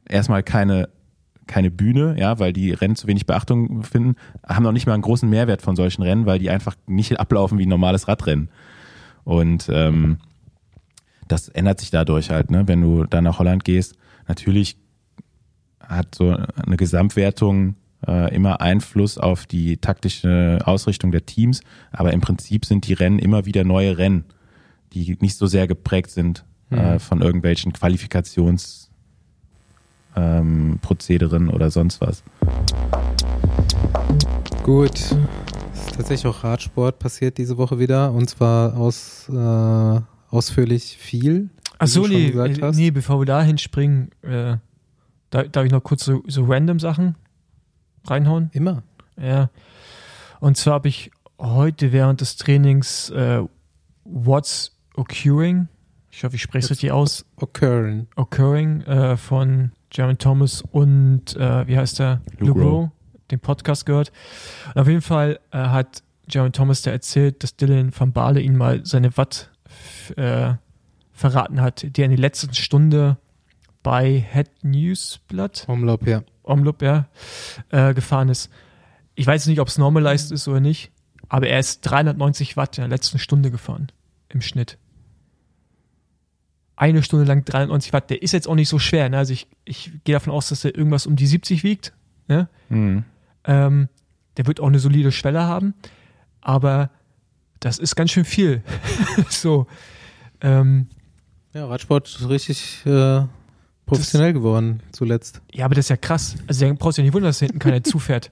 erstmal 0.08 0.42
keine 0.42 0.88
keine 1.50 1.70
Bühne, 1.70 2.14
ja, 2.18 2.38
weil 2.38 2.52
die 2.52 2.70
Rennen 2.70 2.96
zu 2.96 3.08
wenig 3.08 3.26
Beachtung 3.26 3.82
finden, 3.82 4.14
haben 4.46 4.62
noch 4.62 4.72
nicht 4.72 4.86
mal 4.86 4.94
einen 4.94 5.02
großen 5.02 5.28
Mehrwert 5.28 5.62
von 5.62 5.74
solchen 5.74 6.02
Rennen, 6.02 6.24
weil 6.24 6.38
die 6.38 6.48
einfach 6.48 6.76
nicht 6.86 7.18
ablaufen 7.18 7.58
wie 7.58 7.66
ein 7.66 7.68
normales 7.68 8.06
Radrennen. 8.06 8.50
Und 9.24 9.68
ähm, 9.72 10.18
das 11.26 11.48
ändert 11.48 11.80
sich 11.80 11.90
dadurch 11.90 12.30
halt, 12.30 12.50
ne? 12.50 12.68
Wenn 12.68 12.80
du 12.80 13.04
dann 13.04 13.24
nach 13.24 13.38
Holland 13.38 13.64
gehst, 13.64 13.96
natürlich 14.28 14.76
hat 15.80 16.14
so 16.14 16.30
eine 16.30 16.76
Gesamtwertung 16.76 17.74
äh, 18.06 18.34
immer 18.34 18.60
Einfluss 18.60 19.18
auf 19.18 19.46
die 19.46 19.78
taktische 19.78 20.60
Ausrichtung 20.64 21.10
der 21.10 21.26
Teams, 21.26 21.62
aber 21.90 22.12
im 22.12 22.20
Prinzip 22.20 22.64
sind 22.64 22.86
die 22.86 22.94
Rennen 22.94 23.18
immer 23.18 23.44
wieder 23.44 23.64
neue 23.64 23.98
Rennen, 23.98 24.24
die 24.92 25.18
nicht 25.20 25.36
so 25.36 25.46
sehr 25.46 25.66
geprägt 25.66 26.10
sind 26.10 26.44
äh, 26.70 26.98
von 27.00 27.22
irgendwelchen 27.22 27.72
Qualifikations 27.72 28.89
ähm, 30.16 30.78
Prozederen 30.82 31.48
oder 31.48 31.70
sonst 31.70 32.00
was. 32.00 32.22
Gut. 34.62 34.98
Ist 34.98 35.16
tatsächlich 35.96 36.26
auch 36.26 36.44
Radsport 36.44 36.98
passiert 36.98 37.38
diese 37.38 37.56
Woche 37.56 37.78
wieder 37.78 38.12
und 38.12 38.28
zwar 38.28 38.76
aus, 38.76 39.28
äh, 39.28 40.00
ausführlich 40.30 40.96
viel. 40.98 41.50
Ach 41.78 41.86
so, 41.86 42.04
wie 42.04 42.08
du 42.08 42.12
schon 42.12 42.22
nee, 42.22 42.30
gesagt 42.30 42.58
äh, 42.58 42.62
hast. 42.62 42.76
nee, 42.76 42.90
bevor 42.90 43.20
wir 43.20 43.26
da 43.26 43.42
hinspringen, 43.42 44.10
äh, 44.22 44.56
da, 45.30 45.44
darf 45.44 45.64
ich 45.64 45.72
noch 45.72 45.82
kurz 45.82 46.04
so, 46.04 46.22
so 46.26 46.44
random 46.44 46.78
Sachen 46.78 47.16
reinhauen? 48.06 48.50
Immer. 48.52 48.82
Ja. 49.20 49.50
Und 50.40 50.56
zwar 50.56 50.74
habe 50.74 50.88
ich 50.88 51.10
heute 51.38 51.92
während 51.92 52.20
des 52.20 52.36
Trainings 52.36 53.10
äh, 53.10 53.42
What's 54.04 54.76
Occurring, 54.94 55.68
ich 56.10 56.24
hoffe, 56.24 56.36
ich 56.36 56.42
spreche 56.42 56.64
es 56.64 56.70
richtig 56.70 56.92
aus, 56.92 57.24
Occurring. 57.36 58.06
Occurring 58.16 58.82
äh, 58.82 59.16
von 59.16 59.72
Jeremy 59.92 60.16
Thomas 60.16 60.62
und 60.62 61.36
äh, 61.36 61.66
wie 61.66 61.76
heißt 61.76 61.98
der? 61.98 62.20
Luke 62.38 62.60
Rowe, 62.60 62.92
den 63.30 63.40
Podcast 63.40 63.86
gehört. 63.86 64.12
Und 64.74 64.80
auf 64.80 64.88
jeden 64.88 65.02
Fall 65.02 65.40
äh, 65.50 65.58
hat 65.58 66.02
Jeremy 66.28 66.52
Thomas 66.52 66.82
da 66.82 66.90
erzählt, 66.90 67.42
dass 67.42 67.56
Dylan 67.56 67.92
van 67.96 68.12
Baale 68.12 68.40
ihn 68.40 68.56
mal 68.56 68.84
seine 68.84 69.16
Watt 69.16 69.50
äh, 70.16 70.54
verraten 71.12 71.60
hat, 71.60 71.82
die 71.82 72.00
er 72.00 72.06
in 72.06 72.12
der 72.12 72.20
letzten 72.20 72.54
Stunde 72.54 73.18
bei 73.82 74.24
Head 74.32 74.50
Newsblatt 74.62 75.64
Umlauf, 75.68 76.06
ja. 76.06 76.22
Omloop, 76.42 76.82
ja, 76.82 77.06
äh, 77.70 77.94
gefahren 77.94 78.28
ist. 78.28 78.50
Ich 79.14 79.26
weiß 79.26 79.46
nicht, 79.46 79.60
ob 79.60 79.68
es 79.68 79.78
normalized 79.78 80.32
ist 80.32 80.48
oder 80.48 80.60
nicht, 80.60 80.92
aber 81.28 81.48
er 81.48 81.58
ist 81.58 81.82
390 81.82 82.56
Watt 82.56 82.78
in 82.78 82.82
der 82.82 82.88
letzten 82.88 83.18
Stunde 83.18 83.50
gefahren. 83.50 83.90
Im 84.28 84.40
Schnitt. 84.40 84.78
Eine 86.80 87.02
Stunde 87.02 87.26
lang 87.26 87.44
390 87.44 87.92
Watt. 87.92 88.08
Der 88.08 88.22
ist 88.22 88.32
jetzt 88.32 88.48
auch 88.48 88.54
nicht 88.54 88.70
so 88.70 88.78
schwer. 88.78 89.06
Ne? 89.10 89.18
Also 89.18 89.34
ich, 89.34 89.46
ich 89.66 89.90
gehe 90.04 90.14
davon 90.14 90.32
aus, 90.32 90.48
dass 90.48 90.64
er 90.64 90.74
irgendwas 90.74 91.06
um 91.06 91.14
die 91.14 91.26
70 91.26 91.62
wiegt. 91.62 91.92
Ne? 92.26 92.48
Mhm. 92.70 93.04
Ähm, 93.44 93.88
der 94.38 94.46
wird 94.46 94.60
auch 94.60 94.66
eine 94.68 94.78
solide 94.78 95.12
Schwelle 95.12 95.42
haben, 95.42 95.74
aber 96.40 96.88
das 97.58 97.78
ist 97.78 97.96
ganz 97.96 98.12
schön 98.12 98.24
viel. 98.24 98.62
so. 99.28 99.66
Ähm, 100.40 100.86
Ja, 101.52 101.66
Radsport 101.66 102.08
ist 102.08 102.26
richtig 102.30 102.86
äh, 102.86 103.24
professionell 103.84 104.32
geworden 104.32 104.80
zuletzt. 104.92 105.42
ja, 105.52 105.66
aber 105.66 105.74
das 105.74 105.84
ist 105.84 105.90
ja 105.90 105.96
krass. 105.98 106.36
Also 106.46 106.66
da 106.66 106.72
brauchst 106.72 106.96
du 106.96 107.02
ja 107.02 107.04
nicht 107.04 107.12
wundern, 107.12 107.28
dass 107.28 107.40
da 107.40 107.44
hinten 107.46 107.58
keiner 107.58 107.82
zufährt. 107.84 108.30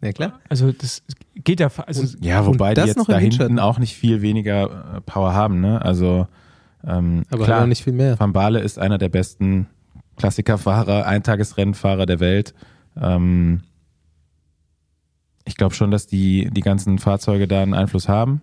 Ja, 0.00 0.12
klar. 0.12 0.38
Also 0.48 0.70
das 0.70 1.02
geht 1.34 1.58
ja, 1.58 1.68
also 1.86 2.04
Ja, 2.20 2.46
wobei 2.46 2.74
die 2.74 2.80
das 2.80 2.94
jetzt 2.94 3.08
da 3.08 3.18
hinten 3.18 3.58
auch 3.58 3.80
nicht 3.80 3.96
viel 3.96 4.22
weniger 4.22 4.98
äh, 4.98 5.00
Power 5.00 5.34
haben, 5.34 5.60
ne? 5.60 5.82
Also 5.82 6.28
ähm, 6.86 7.24
Aber 7.30 7.44
klar, 7.44 7.66
nicht 7.66 7.84
viel 7.84 7.92
mehr. 7.92 8.18
Van 8.18 8.32
Baale 8.32 8.60
ist 8.60 8.78
einer 8.78 8.98
der 8.98 9.08
besten 9.08 9.66
Klassikerfahrer, 10.16 11.06
Eintagesrennfahrer 11.06 12.06
der 12.06 12.20
Welt. 12.20 12.54
Ähm, 13.00 13.62
ich 15.44 15.56
glaube 15.56 15.74
schon, 15.74 15.90
dass 15.90 16.06
die, 16.06 16.50
die 16.52 16.60
ganzen 16.60 16.98
Fahrzeuge 16.98 17.48
da 17.48 17.62
einen 17.62 17.74
Einfluss 17.74 18.08
haben. 18.08 18.42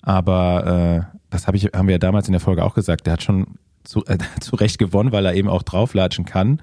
Aber 0.00 1.06
äh, 1.12 1.18
das 1.30 1.46
hab 1.46 1.54
ich, 1.54 1.66
haben 1.66 1.88
wir 1.88 1.94
ja 1.94 1.98
damals 1.98 2.26
in 2.26 2.32
der 2.32 2.40
Folge 2.40 2.64
auch 2.64 2.74
gesagt. 2.74 3.06
Der 3.06 3.14
hat 3.14 3.22
schon 3.22 3.58
zu, 3.84 4.04
äh, 4.06 4.18
zu 4.40 4.56
Recht 4.56 4.78
gewonnen, 4.78 5.12
weil 5.12 5.26
er 5.26 5.34
eben 5.34 5.48
auch 5.48 5.62
drauflatschen 5.62 6.24
kann. 6.24 6.60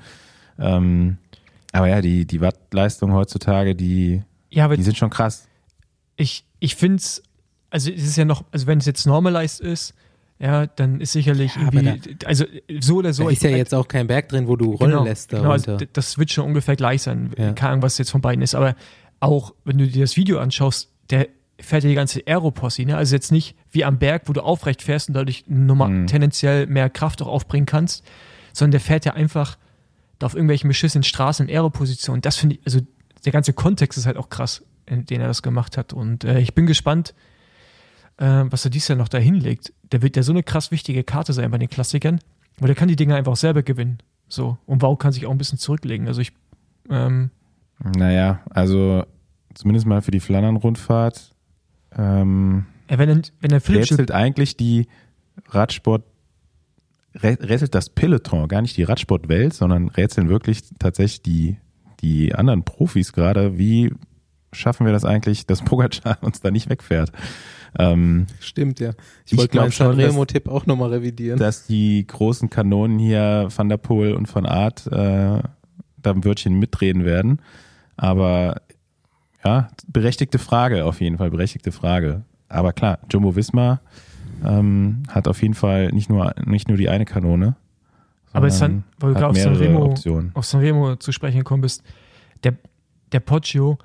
Ähm, 0.58 1.18
aber 1.72 1.88
ja, 1.88 2.02
die, 2.02 2.26
die 2.26 2.42
Wattleistung 2.42 3.14
heutzutage, 3.14 3.76
die, 3.76 4.24
ja, 4.50 4.66
aber 4.66 4.76
die 4.76 4.84
sind 4.84 4.98
schon 4.98 5.12
krass. 5.12 5.48
ich, 6.16 6.44
ich 6.60 6.76
finde 6.76 6.98
es, 6.98 7.22
also 7.70 7.92
es 7.92 8.04
ist 8.04 8.18
ja 8.18 8.26
noch, 8.26 8.44
also 8.52 8.66
wenn 8.66 8.80
es 8.80 8.86
jetzt 8.86 9.06
normalized 9.06 9.62
ist, 9.62 9.94
ja, 10.40 10.68
dann 10.68 11.02
ist 11.02 11.12
sicherlich 11.12 11.56
Ja, 11.56 11.68
aber 11.68 11.82
irgendwie, 11.82 12.18
also 12.26 12.46
so 12.80 12.96
oder 12.98 13.14
so. 13.14 13.26
da 13.26 13.30
ist 13.32 13.44
ja 13.44 13.50
ich- 13.50 13.58
jetzt 13.58 13.74
auch 13.76 13.88
kein 13.88 14.08
Berg 14.08 14.30
drin, 14.30 14.48
wo 14.48 14.56
du 14.56 14.72
rollen 14.74 14.92
genau, 14.92 15.04
lässt 15.04 15.30
genau, 15.30 15.52
also 15.52 15.78
das 15.94 16.18
wird 16.18 16.32
schon 16.32 16.46
ungefähr 16.46 16.76
gleich 16.76 17.02
sein. 17.02 17.32
Ja. 17.38 17.54
Keine 17.54 17.72
Ahnung, 17.74 17.84
was 17.84 17.98
jetzt 17.98 18.10
von 18.12 18.22
beiden 18.22 18.42
ist, 18.42 18.56
aber 18.56 18.76
auch 19.20 19.54
wenn 19.66 19.78
du 19.78 19.88
dir 19.88 20.02
das 20.04 20.16
Video 20.16 20.40
anschaust, 20.40 20.90
der 21.10 21.28
fährt 21.62 21.84
ja 21.84 21.90
die 21.90 21.96
ganze 21.96 22.22
Aeropossi, 22.26 22.86
ne? 22.86 22.96
Also 22.96 23.16
jetzt 23.16 23.34
nicht 23.34 23.54
wie 23.72 23.84
am 23.84 24.00
Berg, 24.00 24.24
wo 24.28 24.34
du 24.34 24.40
aufrecht 24.42 24.82
fährst 24.82 25.10
und 25.10 25.16
dadurch 25.16 25.44
normal, 25.48 25.90
Mhm. 25.90 26.08
tendenziell 26.08 26.68
mehr 26.68 26.90
Kraft 26.90 27.22
auch 27.22 27.28
aufbringen 27.28 27.66
kannst, 27.66 28.06
sondern 28.54 28.72
der 28.72 28.80
fährt 28.80 29.04
ja 29.04 29.14
einfach 29.14 29.58
da 30.20 30.28
auf 30.28 30.36
irgendwelchen 30.36 30.70
beschissenen 30.70 31.04
Straßen 31.04 31.50
in 31.50 31.54
Aeroposition. 31.54 32.22
Das 32.22 32.38
finde 32.38 32.56
ich, 32.56 32.62
also 32.66 32.80
der 33.26 33.34
ganze 33.34 33.52
Kontext 33.52 33.98
ist 33.98 34.06
halt 34.06 34.16
auch 34.16 34.30
krass, 34.30 34.64
in 34.86 35.06
den 35.06 35.20
er 35.20 35.28
das 35.28 35.42
gemacht 35.42 35.78
hat. 35.78 35.92
Und 35.92 36.24
äh, 36.24 36.40
ich 36.40 36.54
bin 36.54 36.66
gespannt, 36.66 37.14
äh, 38.20 38.44
was 38.50 38.66
er 38.66 38.72
dies 38.72 38.88
Jahr 38.88 38.98
noch 38.98 39.08
da 39.10 39.18
hinlegt. 39.18 39.74
Der 39.92 40.02
wird 40.02 40.16
ja 40.16 40.24
so 40.24 40.32
eine 40.32 40.44
krass 40.44 40.72
wichtige 40.72 41.04
Karte 41.04 41.34
sein 41.34 41.50
bei 41.52 41.58
den 41.58 41.70
Klassikern, 41.70 42.20
weil 42.60 42.68
der 42.68 42.76
kann 42.76 42.88
die 42.88 42.96
Dinger 42.96 43.16
einfach 43.16 43.36
selber 43.36 43.64
gewinnen. 43.64 43.98
So. 44.28 44.58
Und 44.66 44.82
Wow 44.82 44.98
kann 45.00 45.12
sich 45.12 45.26
auch 45.26 45.32
ein 45.32 45.38
bisschen 45.38 45.58
zurücklegen. 45.58 46.08
Also 46.08 46.22
ich, 46.22 46.32
ähm, 46.90 47.32
Naja, 47.84 48.42
also 48.52 49.04
zumindest 49.56 49.88
mal 49.88 50.02
für 50.02 50.12
die 50.12 50.20
Flandern-Rundfahrt 50.20 51.32
ähm, 51.98 52.66
ja, 52.90 52.98
wenn 53.00 53.10
er, 53.10 53.22
wenn 53.42 53.52
er 53.52 53.62
Philipp 53.62 53.82
rätselt 53.84 54.12
eigentlich 54.12 54.56
die 54.58 54.88
Radsport, 55.50 56.04
rä- 57.16 57.42
rätselt 57.42 57.74
das 57.76 57.90
Peloton, 57.90 58.48
gar 58.48 58.62
nicht 58.62 58.78
die 58.78 58.84
Radsportwelt, 58.84 59.54
sondern 59.54 59.88
rätseln 59.90 60.30
wirklich 60.30 60.62
tatsächlich 60.80 61.22
die, 61.22 61.58
die 62.02 62.34
anderen 62.36 62.64
Profis 62.64 63.14
gerade, 63.14 63.58
wie 63.58 63.94
schaffen 64.54 64.86
wir 64.86 64.94
das 64.94 65.06
eigentlich, 65.06 65.46
dass 65.46 65.62
Pogacar 65.64 66.18
uns 66.22 66.42
da 66.42 66.52
nicht 66.52 66.70
wegfährt. 66.70 67.12
Ähm, 67.78 68.26
Stimmt, 68.40 68.80
ja. 68.80 68.92
Ich, 69.26 69.34
Ich 69.34 69.38
wollte 69.38 69.58
meinen 69.58 69.72
Sanremo-Tipp 69.72 70.48
auch 70.48 70.66
nochmal 70.66 70.90
revidieren. 70.90 71.38
dass 71.38 71.68
die 71.68 72.06
großen 72.08 72.50
Kanonen 72.50 72.98
hier, 73.00 73.48
Van 73.56 73.70
der 73.70 73.78
Poel 73.78 74.14
und 74.14 74.34
Van 74.34 74.46
Aert, 74.46 74.88
äh, 74.88 74.92
da 76.02 76.12
ein 76.12 76.24
Wörtchen 76.26 76.58
mitreden 76.58 77.06
werden. 77.06 77.42
Aber 77.98 78.62
ja, 79.44 79.70
berechtigte 79.88 80.40
Frage 80.40 80.86
auf 80.86 81.00
jeden 81.02 81.18
Fall, 81.18 81.30
berechtigte 81.30 81.72
Frage. 81.72 82.24
Aber 82.48 82.74
klar, 82.74 83.00
Jumbo 83.12 83.36
Visma 83.36 83.82
ähm, 84.44 85.04
hat 85.10 85.28
auf 85.28 85.42
jeden 85.42 85.54
Fall 85.54 85.90
nicht 85.90 86.10
nur, 86.10 86.34
nicht 86.46 86.68
nur 86.70 86.78
die 86.78 86.90
eine 86.90 87.06
Kanone. 87.06 87.56
Aber 88.34 88.48
es 88.48 88.62
hat- 88.62 88.72
weil 89.00 89.10
du 89.14 89.20
gerade 89.20 89.28
auf 89.28 89.34
mehrere 89.36 89.56
Sanremo- 89.56 89.84
Optionen. 89.86 90.32
auf 90.34 90.46
Sanremo 90.46 90.96
zu 90.96 91.12
sprechen 91.12 91.40
gekommen 91.40 91.62
bist, 91.62 91.84
der, 92.44 92.56
der 93.12 93.20
Poggio, 93.20 93.78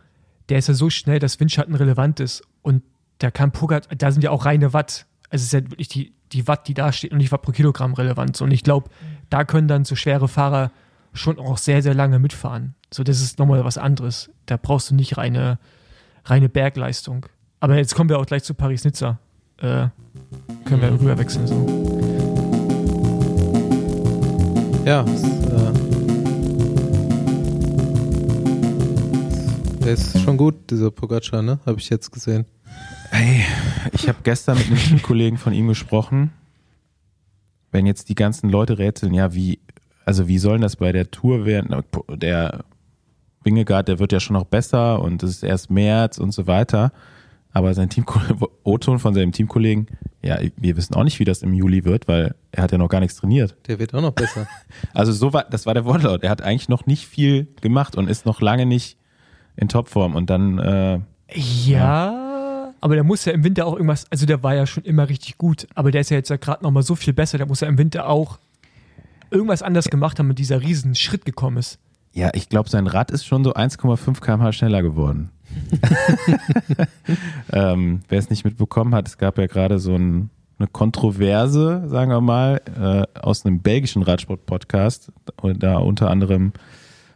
der 0.49 0.59
ist 0.59 0.69
ja 0.69 0.75
so 0.75 0.91
schnell, 0.91 1.19
dass 1.19 1.41
Windschatten 1.41 1.75
relevant 1.75 2.21
ist 2.21 2.43
und 2.63 2.83
da 3.19 3.31
kann 3.31 3.53
Pogacar, 3.53 3.95
da 3.97 4.11
sind 4.11 4.23
ja 4.23 4.31
auch 4.31 4.45
reine 4.45 4.73
Watt, 4.73 5.07
also 5.31 5.43
es 5.43 5.45
ist 5.45 5.53
ja 5.53 5.71
wirklich 5.71 5.89
die, 5.89 6.13
die 6.33 6.47
Watt, 6.49 6.69
die 6.69 6.75
da 6.75 6.93
steht 6.93 7.13
und 7.13 7.19
nicht 7.19 7.33
Watt 7.33 7.43
pro 7.43 7.53
Kilogramm 7.53 7.95
relevant. 7.95 8.41
Und 8.41 8.51
ich 8.51 8.63
glaube, 8.63 8.91
da 9.31 9.45
können 9.45 9.69
dann 9.69 9.85
so 9.85 9.95
schwere 9.95 10.29
Fahrer 10.29 10.71
schon 11.13 11.39
auch 11.39 11.59
sehr, 11.59 11.83
sehr 11.83 11.95
lange 11.95 12.19
mitfahren. 12.19 12.75
So, 12.93 13.05
das 13.05 13.21
ist 13.21 13.39
nochmal 13.39 13.65
was 13.65 13.79
anderes. 13.79 14.31
Da 14.47 14.57
brauchst 14.57 14.91
du 14.91 14.95
nicht 14.95 15.17
reine, 15.17 15.59
reine 16.25 16.49
Bergleistung. 16.49 17.27
Aber 17.61 17.77
jetzt 17.77 17.95
kommen 17.95 18.11
wir 18.11 18.19
auch 18.19 18.27
gleich 18.27 18.43
zu 18.43 18.55
Paris-Nizza. 18.55 19.19
Äh, 19.59 19.89
können 20.65 20.83
wir 20.83 20.93
rüber 20.93 21.17
wechseln. 21.19 21.47
So. 21.47 21.67
Ja, 24.85 25.03
äh, 25.03 25.73
der 29.85 29.93
ist 29.93 30.21
schon 30.21 30.37
gut, 30.37 30.71
dieser 30.71 30.91
Pogacar, 30.91 31.43
ne? 31.43 31.59
Habe 31.65 31.79
ich 31.79 31.89
jetzt 31.89 32.11
gesehen. 32.11 32.45
Hey, 33.17 33.45
ich 33.93 34.09
habe 34.09 34.19
gestern 34.25 34.59
mit 34.59 34.67
einem 34.67 34.77
Teamkollegen 34.77 35.39
von 35.39 35.53
ihm 35.53 35.69
gesprochen. 35.69 36.33
Wenn 37.71 37.87
jetzt 37.87 38.09
die 38.09 38.17
ganzen 38.17 38.51
Leute 38.51 38.79
rätseln, 38.79 39.15
ja, 39.15 39.33
wie, 39.33 39.61
also 40.05 40.27
wie 40.27 40.39
sollen 40.39 40.61
das 40.61 40.75
bei 40.75 40.91
der 40.91 41.13
Tour 41.13 41.47
werden? 41.47 41.85
Der 42.09 42.65
Wingegaard, 43.45 43.87
der 43.87 44.01
wird 44.01 44.11
ja 44.11 44.19
schon 44.19 44.35
noch 44.35 44.47
besser 44.47 45.01
und 45.01 45.23
es 45.23 45.31
ist 45.31 45.43
erst 45.45 45.71
März 45.71 46.19
und 46.19 46.33
so 46.33 46.49
weiter. 46.49 46.91
Aber 47.53 47.73
sein 47.75 47.89
Teamkollege, 47.89 48.49
O-Ton 48.65 48.99
von 48.99 49.15
seinem 49.15 49.31
Teamkollegen, 49.31 49.87
ja, 50.21 50.41
wir 50.57 50.77
wissen 50.77 50.95
auch 50.97 51.05
nicht, 51.05 51.21
wie 51.21 51.25
das 51.25 51.43
im 51.43 51.55
Juli 51.55 51.85
wird, 51.85 52.09
weil 52.09 52.35
er 52.51 52.65
hat 52.65 52.73
ja 52.73 52.79
noch 52.79 52.89
gar 52.89 52.99
nichts 52.99 53.19
trainiert. 53.19 53.55
Der 53.69 53.79
wird 53.79 53.95
auch 53.95 54.03
noch 54.03 54.11
besser. 54.11 54.49
Also 54.93 55.13
so 55.13 55.33
war, 55.33 55.45
das 55.45 55.67
war 55.67 55.75
der 55.75 55.85
Wortlaut. 55.85 56.25
Er 56.25 56.31
hat 56.31 56.43
eigentlich 56.43 56.69
noch 56.69 56.87
nicht 56.87 57.07
viel 57.07 57.47
gemacht 57.61 57.95
und 57.95 58.11
ist 58.11 58.27
noch 58.27 58.41
lange 58.41 58.67
nicht 58.67 58.99
in 59.55 59.69
Topform 59.69 60.17
und 60.17 60.31
dann, 60.31 60.59
äh, 60.59 60.99
Ja, 61.33 62.24
aber 62.85 62.97
der 62.97 63.05
muss 63.05 63.25
ja 63.25 63.33
im 63.33 63.43
Winter 63.45 63.65
auch 63.65 63.73
irgendwas, 63.73 64.05
also 64.11 64.27
der 64.27 64.43
war 64.43 64.55
ja 64.55 64.67
schon 64.67 64.85
immer 64.85 65.09
richtig 65.09 65.39
gut, 65.39 65.67
aber 65.75 65.91
der 65.91 66.03
ist 66.03 66.11
ja 66.11 66.19
jetzt 66.19 66.29
ja 66.29 66.37
gerade 66.37 66.63
nochmal 66.63 66.83
so 66.83 66.95
viel 66.95 67.15
besser, 67.15 67.39
der 67.39 67.47
muss 67.47 67.61
ja 67.61 67.69
im 67.69 67.79
Winter 67.79 68.11
auch 68.11 68.39
irgendwas 69.31 69.63
anders 69.63 69.87
gemacht 69.87 70.19
haben, 70.19 70.29
mit 70.29 70.39
dieser 70.39 70.61
riesen 70.61 70.95
Schritt 70.95 71.25
gekommen 71.25 71.57
ist. 71.57 71.79
Ja, 72.13 72.33
ich 72.35 72.51
glaube, 72.51 72.69
sein 72.69 72.87
Rad 72.87 73.11
ist 73.11 73.25
schon 73.25 73.43
so 73.43 73.55
1,5 73.55 74.21
km/h 74.21 74.53
schneller 74.53 74.83
geworden. 74.83 75.31
ähm, 77.55 78.03
Wer 78.11 78.19
es 78.19 78.29
nicht 78.29 78.45
mitbekommen 78.45 78.95
hat, 78.95 79.09
es 79.09 79.17
gab 79.17 79.39
ja 79.39 79.47
gerade 79.47 79.79
so 79.79 79.95
ein, 79.95 80.29
eine 80.59 80.69
Kontroverse, 80.69 81.85
sagen 81.87 82.11
wir 82.11 82.21
mal, 82.21 82.61
äh, 82.79 83.19
aus 83.19 83.47
einem 83.47 83.61
belgischen 83.61 84.03
Radsport-Podcast, 84.03 85.11
da 85.57 85.79
unter 85.79 86.11
anderem 86.11 86.53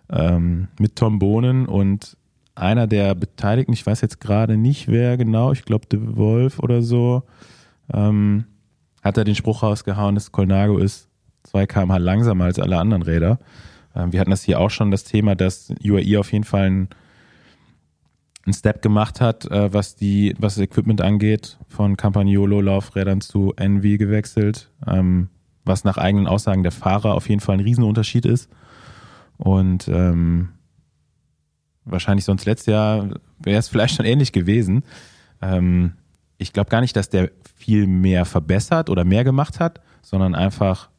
ähm, 0.09 0.69
mit 0.79 0.97
Tom 0.97 1.19
Bohnen 1.19 1.67
und 1.67 2.17
einer 2.59 2.87
der 2.87 3.15
Beteiligten, 3.15 3.73
ich 3.73 3.87
weiß 3.87 4.01
jetzt 4.01 4.21
gerade 4.21 4.57
nicht 4.57 4.89
wer 4.89 5.17
genau, 5.17 5.53
ich 5.53 5.65
glaube 5.65 5.87
De 5.87 5.99
Wolf 6.17 6.59
oder 6.59 6.83
so, 6.83 7.23
ähm, 7.93 8.45
hat 9.03 9.17
er 9.17 9.25
den 9.25 9.35
Spruch 9.35 9.63
rausgehauen, 9.63 10.15
dass 10.15 10.33
Colnago 10.33 10.79
ist 10.79 11.09
2 11.45 11.67
km/h 11.67 11.97
langsamer 11.99 12.45
als 12.45 12.59
alle 12.59 12.79
anderen 12.79 13.03
Räder. 13.03 13.39
Ähm, 13.95 14.13
wir 14.13 14.21
hatten 14.21 14.31
das 14.31 14.43
hier 14.43 14.61
auch 14.61 14.71
schon, 14.71 14.91
das 14.91 15.05
Thema, 15.05 15.35
dass 15.35 15.73
UAE 15.83 16.19
auf 16.19 16.33
jeden 16.33 16.45
Fall 16.45 16.67
einen, 16.67 16.89
einen 18.45 18.55
Step 18.55 18.83
gemacht 18.83 19.21
hat, 19.21 19.47
äh, 19.51 19.73
was, 19.73 19.97
die, 19.97 20.35
was 20.39 20.57
das 20.57 20.65
Equipment 20.65 21.01
angeht, 21.01 21.59
von 21.69 21.97
Campagnolo-Laufrädern 21.97 23.21
zu 23.21 23.55
NV 23.57 23.99
gewechselt, 23.99 24.71
ähm, 24.87 25.29
was 25.65 25.85
nach 25.85 25.99
eigenen 25.99 26.27
Aussagen 26.27 26.63
der 26.63 26.73
Fahrer 26.73 27.15
auf 27.15 27.29
jeden 27.29 27.41
Fall 27.41 27.57
ein 27.57 27.65
Riesenunterschied 27.65 28.27
ist. 28.27 28.51
Und 29.37 29.89
ähm, 29.89 30.51
wahrscheinlich 31.91 32.25
sonst 32.25 32.45
letztes 32.45 32.67
Jahr 32.67 33.09
wäre 33.39 33.59
es 33.59 33.69
vielleicht 33.69 33.95
schon 33.97 34.07
ähnlich 34.07 34.33
gewesen. 34.33 34.85
Ähm, 35.43 35.95
ich 36.39 36.53
glaube 36.53 36.71
gar 36.71 36.81
nicht, 36.81 36.97
dass 36.97 37.09
der 37.09 37.31
viel 37.57 37.87
mehr 37.87 38.25
verbessert 38.25 38.91
oder 38.91 39.05
mehr 39.05 39.25
gemacht 39.25 39.61
hat, 39.61 39.81
sondern 40.03 40.35
einfach 40.35 40.91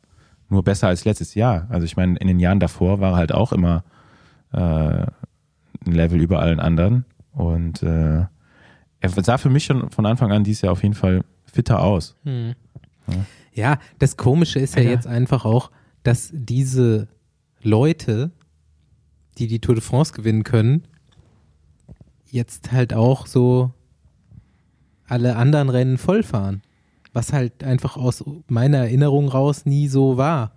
nur 0.49 0.63
besser 0.63 0.87
als 0.87 1.05
letztes 1.05 1.35
Jahr. 1.35 1.67
Also 1.69 1.85
ich 1.85 1.95
meine, 1.95 2.17
in 2.17 2.27
den 2.27 2.39
Jahren 2.39 2.59
davor 2.59 2.99
war 2.99 3.13
er 3.13 3.17
halt 3.17 3.31
auch 3.31 3.53
immer 3.53 3.83
äh, 4.51 4.57
ein 4.57 5.05
Level 5.85 6.19
über 6.21 6.39
allen 6.39 6.59
anderen. 6.59 7.05
Und 7.31 7.83
äh, 7.83 8.25
er 9.01 9.09
sah 9.09 9.37
für 9.37 9.49
mich 9.49 9.65
schon 9.65 9.89
von 9.91 10.05
Anfang 10.05 10.31
an 10.31 10.43
dieses 10.43 10.61
Jahr 10.63 10.73
auf 10.73 10.83
jeden 10.83 10.95
Fall 10.95 11.23
fitter 11.45 11.81
aus. 11.81 12.15
Hm. 12.23 12.55
Ja, 13.53 13.79
das 13.97 14.17
Komische 14.17 14.59
ist 14.59 14.75
ja 14.75 14.81
Alter. 14.81 14.91
jetzt 14.91 15.07
einfach 15.07 15.45
auch, 15.45 15.71
dass 16.03 16.29
diese 16.33 17.07
Leute, 17.61 18.31
die 19.39 19.47
die 19.47 19.59
Tour 19.59 19.75
de 19.75 19.83
France 19.83 20.13
gewinnen 20.13 20.43
können, 20.43 20.83
jetzt 22.29 22.71
halt 22.71 22.93
auch 22.93 23.25
so 23.25 23.71
alle 25.07 25.35
anderen 25.35 25.69
Rennen 25.69 25.97
vollfahren. 25.97 26.61
Was 27.13 27.33
halt 27.33 27.63
einfach 27.63 27.97
aus 27.97 28.23
meiner 28.47 28.77
Erinnerung 28.77 29.29
raus 29.29 29.65
nie 29.65 29.87
so 29.87 30.17
war. 30.17 30.51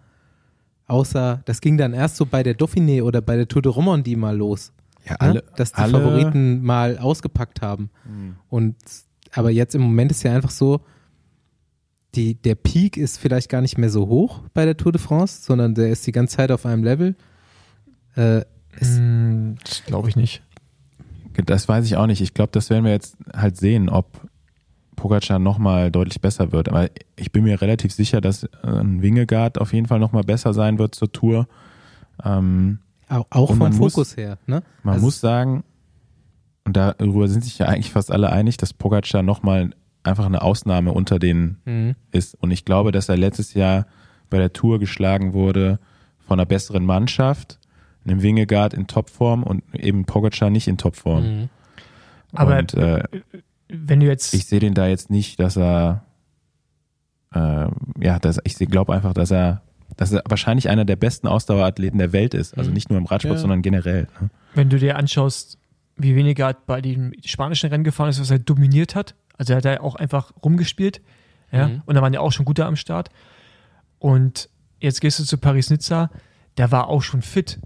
Außer, 0.86 1.40
das 1.46 1.62
ging 1.62 1.78
dann 1.78 1.94
erst 1.94 2.16
so 2.16 2.26
bei 2.26 2.42
der 2.42 2.58
Dauphiné 2.58 3.02
oder 3.02 3.22
bei 3.22 3.36
der 3.36 3.48
Tour 3.48 3.62
de 3.62 3.72
Romandie 3.72 4.16
mal 4.16 4.36
los. 4.36 4.72
Ja, 5.08 5.32
ne? 5.32 5.42
dass 5.56 5.72
die 5.72 5.78
alle-. 5.78 5.92
Favoriten 5.98 6.62
mal 6.62 6.98
ausgepackt 6.98 7.62
haben. 7.62 7.90
Und 8.50 8.76
aber 9.32 9.50
jetzt 9.50 9.74
im 9.74 9.80
Moment 9.80 10.10
ist 10.10 10.22
ja 10.24 10.34
einfach 10.34 10.50
so, 10.50 10.82
die, 12.14 12.34
der 12.34 12.54
Peak 12.54 12.98
ist 12.98 13.18
vielleicht 13.18 13.48
gar 13.48 13.62
nicht 13.62 13.78
mehr 13.78 13.88
so 13.88 14.06
hoch 14.06 14.42
bei 14.52 14.66
der 14.66 14.76
Tour 14.76 14.92
de 14.92 15.00
France, 15.00 15.42
sondern 15.42 15.74
der 15.74 15.88
ist 15.88 16.06
die 16.06 16.12
ganze 16.12 16.36
Zeit 16.36 16.52
auf 16.52 16.66
einem 16.66 16.84
Level. 16.84 17.16
Äh, 18.14 18.42
Hm, 18.78 19.56
das 19.64 19.84
glaube 19.84 20.08
ich 20.08 20.16
nicht. 20.16 20.42
Das 21.46 21.68
weiß 21.68 21.84
ich 21.86 21.96
auch 21.96 22.06
nicht. 22.06 22.20
Ich 22.20 22.34
glaube, 22.34 22.50
das 22.52 22.68
werden 22.70 22.84
wir 22.84 22.92
jetzt 22.92 23.16
halt 23.34 23.56
sehen, 23.56 23.88
ob 23.88 24.20
Pogacar 24.96 25.38
nochmal 25.38 25.90
deutlich 25.90 26.20
besser 26.20 26.52
wird. 26.52 26.68
Aber 26.68 26.90
ich 27.16 27.32
bin 27.32 27.44
mir 27.44 27.60
relativ 27.62 27.92
sicher, 27.92 28.20
dass 28.20 28.44
äh, 28.44 28.48
ein 28.64 29.02
Wingegaard 29.02 29.58
auf 29.58 29.72
jeden 29.72 29.86
Fall 29.86 29.98
nochmal 29.98 30.22
besser 30.24 30.52
sein 30.52 30.78
wird 30.78 30.94
zur 30.94 31.10
Tour. 31.10 31.48
Ähm, 32.24 32.78
auch 33.08 33.48
vom 33.48 33.58
man 33.58 33.76
muss- 33.76 33.94
Fokus 33.94 34.16
her. 34.16 34.38
Ne? 34.46 34.62
man 34.82 34.94
Also 34.94 35.06
muss 35.06 35.20
sagen, 35.20 35.64
und 36.64 36.76
darüber 36.76 37.26
sind 37.28 37.44
sich 37.44 37.58
ja 37.58 37.66
eigentlich 37.66 37.90
fast 37.92 38.10
alle 38.12 38.30
einig, 38.30 38.56
dass 38.58 38.72
Pogacar 38.72 39.22
nochmal 39.22 39.70
einfach 40.04 40.26
eine 40.26 40.42
Ausnahme 40.42 40.92
unter 40.92 41.18
den 41.18 41.56
Mhm. 41.64 41.94
ist. 42.10 42.34
Und 42.40 42.50
ich 42.50 42.64
glaube, 42.64 42.92
dass 42.92 43.08
er 43.08 43.16
letztes 43.16 43.54
Jahr 43.54 43.86
bei 44.30 44.38
der 44.38 44.52
Tour 44.52 44.78
geschlagen 44.78 45.32
wurde 45.32 45.78
von 46.20 46.38
einer 46.38 46.46
besseren 46.46 46.84
Mannschaft, 46.84 47.58
einem 48.04 48.22
Wingegaard 48.22 48.74
in 48.74 48.86
Topform 48.86 49.42
und 49.42 49.62
eben 49.74 50.04
Pogacar 50.04 50.50
nicht 50.50 50.68
in 50.68 50.78
Topform. 50.78 51.24
Mhm. 51.24 51.48
Aber 52.32 52.58
und 52.58 52.74
äh, 52.74 53.02
wenn 53.68 54.00
du 54.00 54.06
jetzt, 54.06 54.32
ich 54.34 54.46
sehe 54.46 54.60
den 54.60 54.74
da 54.74 54.86
jetzt 54.86 55.10
nicht, 55.10 55.38
dass 55.40 55.56
er, 55.56 56.04
äh, 57.34 57.66
ja, 58.00 58.18
dass, 58.18 58.38
ich 58.44 58.56
glaube 58.56 58.94
einfach, 58.94 59.12
dass 59.14 59.30
er, 59.30 59.62
dass 59.96 60.12
er 60.12 60.22
wahrscheinlich 60.26 60.68
einer 60.68 60.84
der 60.84 60.96
besten 60.96 61.26
Ausdauerathleten 61.26 61.98
der 61.98 62.12
Welt 62.12 62.34
ist. 62.34 62.56
Also 62.56 62.70
Mhm. 62.70 62.74
nicht 62.74 62.90
nur 62.90 62.98
im 62.98 63.06
Radsport, 63.06 63.34
Ja. 63.36 63.40
sondern 63.40 63.62
generell. 63.62 64.08
Ne? 64.20 64.30
wenn 64.54 64.68
du 64.68 64.78
dir 64.78 64.96
anschaust, 64.96 65.58
wie 65.96 66.14
weniger 66.14 66.52
bei 66.66 66.80
dem 66.82 67.12
spanischen 67.24 67.70
Rennen 67.70 67.84
gefahren 67.84 68.10
ist, 68.10 68.20
was 68.20 68.30
er 68.30 68.38
dominiert 68.38 68.94
hat, 68.94 69.14
also 69.38 69.52
er 69.54 69.56
hat 69.58 69.64
ja 69.64 69.80
auch 69.80 69.94
einfach 69.94 70.32
rumgespielt, 70.44 71.00
ja, 71.50 71.68
Mhm. 71.68 71.82
und 71.86 71.94
da 71.94 72.02
waren 72.02 72.12
ja 72.14 72.20
auch 72.20 72.32
schon 72.32 72.44
gute 72.44 72.64
am 72.66 72.76
Start. 72.76 73.08
Und 73.98 74.48
jetzt 74.80 75.00
gehst 75.00 75.18
du 75.20 75.24
zu 75.24 75.38
Paris-Nizza, 75.38 76.10
der 76.58 76.70
war 76.72 76.88
auch 76.88 77.02
schon 77.02 77.22
fit. 77.22 77.60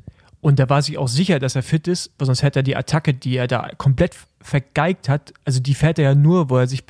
Und 0.46 0.60
der 0.60 0.70
war 0.70 0.80
sich 0.80 0.96
auch 0.96 1.08
sicher, 1.08 1.40
dass 1.40 1.56
er 1.56 1.64
fit 1.64 1.88
ist, 1.88 2.12
weil 2.18 2.26
sonst 2.26 2.44
hätte 2.44 2.60
er 2.60 2.62
die 2.62 2.76
Attacke, 2.76 3.12
die 3.12 3.36
er 3.36 3.48
da 3.48 3.68
komplett 3.78 4.14
vergeigt 4.40 5.08
hat, 5.08 5.34
also 5.44 5.58
die 5.58 5.74
fährt 5.74 5.98
er 5.98 6.04
ja 6.04 6.14
nur, 6.14 6.50
wo 6.50 6.56
er 6.56 6.68
sich 6.68 6.84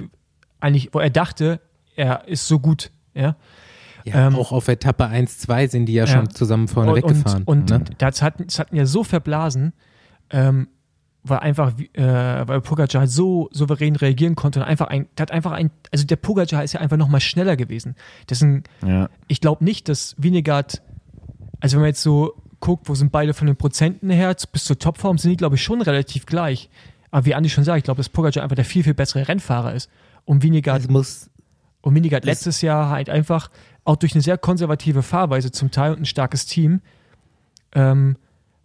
eigentlich, 0.61 0.91
wo 0.93 0.99
er 0.99 1.09
dachte, 1.09 1.63
er 1.95 2.29
ist 2.29 2.47
so 2.49 2.59
gut, 2.59 2.91
ja. 3.15 3.35
Ja, 4.05 4.27
Ähm, 4.27 4.37
auch 4.37 4.53
auf 4.53 4.69
Etappe 4.69 5.07
1, 5.07 5.39
2 5.39 5.69
sind 5.69 5.87
die 5.87 5.95
ja, 5.95 6.05
ja. 6.05 6.07
schon 6.07 6.29
zusammen 6.29 6.69
vorne 6.69 6.91
und, 6.91 6.97
weggefahren. 6.99 7.45
Und, 7.45 7.71
ne? 7.71 7.77
und 7.77 7.95
das 7.97 8.21
hatten, 8.21 8.45
das 8.45 8.59
hatten 8.59 8.77
ja 8.77 8.85
so 8.85 9.05
verblasen, 9.05 9.73
ähm, 10.29 10.69
weil 11.23 11.39
einfach, 11.39 11.73
äh, 11.95 12.03
weil 12.47 12.61
Pogacar 12.61 13.01
halt 13.01 13.11
so 13.11 13.49
souverän 13.53 13.97
reagieren 13.97 14.35
konnte 14.35 14.61
und 14.61 14.67
einfach 14.67 14.89
ein, 14.89 15.09
der 15.17 15.23
hat 15.23 15.31
einfach 15.31 15.53
ein, 15.53 15.71
also 15.91 16.05
der 16.05 16.17
Pogacar 16.17 16.63
ist 16.63 16.75
ja 16.75 16.81
einfach 16.81 16.99
nochmal 16.99 17.23
schneller 17.23 17.57
gewesen. 17.57 17.97
Deswegen, 18.29 18.65
Ja. 18.87 19.09
ich 19.29 19.41
glaube 19.41 19.65
nicht, 19.65 19.89
dass 19.89 20.15
Vinegard, 20.19 20.83
also 21.61 21.77
wenn 21.77 21.81
man 21.81 21.89
jetzt 21.89 22.03
so 22.03 22.35
guckt, 22.61 22.89
wo 22.89 22.95
sind 22.95 23.13
beide 23.13 23.35
von 23.35 23.47
den 23.47 23.57
Prozenten 23.57 24.11
her, 24.11 24.35
bis 24.53 24.65
zur 24.65 24.79
Topform 24.79 25.19
sind 25.19 25.31
die, 25.33 25.37
glaube 25.37 25.57
ich, 25.57 25.63
schon 25.63 25.83
relativ 25.83 26.27
gleich. 26.27 26.71
Aber 27.11 27.25
wie 27.27 27.35
Andi 27.35 27.49
schon 27.49 27.65
sagt, 27.65 27.79
ich 27.79 27.85
glaube, 27.85 27.99
dass 27.99 28.09
Pogacar 28.09 28.43
einfach 28.43 28.57
der 28.57 28.65
viel, 28.65 28.83
viel 28.83 28.95
bessere 28.95 29.29
Rennfahrer 29.29 29.75
ist. 29.75 29.91
Und 30.25 30.43
Vinegard 30.43 30.83
Es 30.83 30.89
muss, 30.89 31.31
und 31.83 31.95
Das- 32.05 32.25
letztes 32.25 32.61
Jahr 32.63 32.91
halt 32.91 33.09
einfach 33.11 33.51
auch 33.85 33.97
durch 33.97 34.15
eine 34.15 34.23
sehr 34.23 34.37
konservative 34.39 35.03
Fahrweise 35.03 35.53
zum 35.53 35.71
Teil 35.71 35.93
und 35.93 36.01
ein 36.01 36.07
starkes 36.07 36.47
Team 36.47 36.81
ähm, 37.75 38.17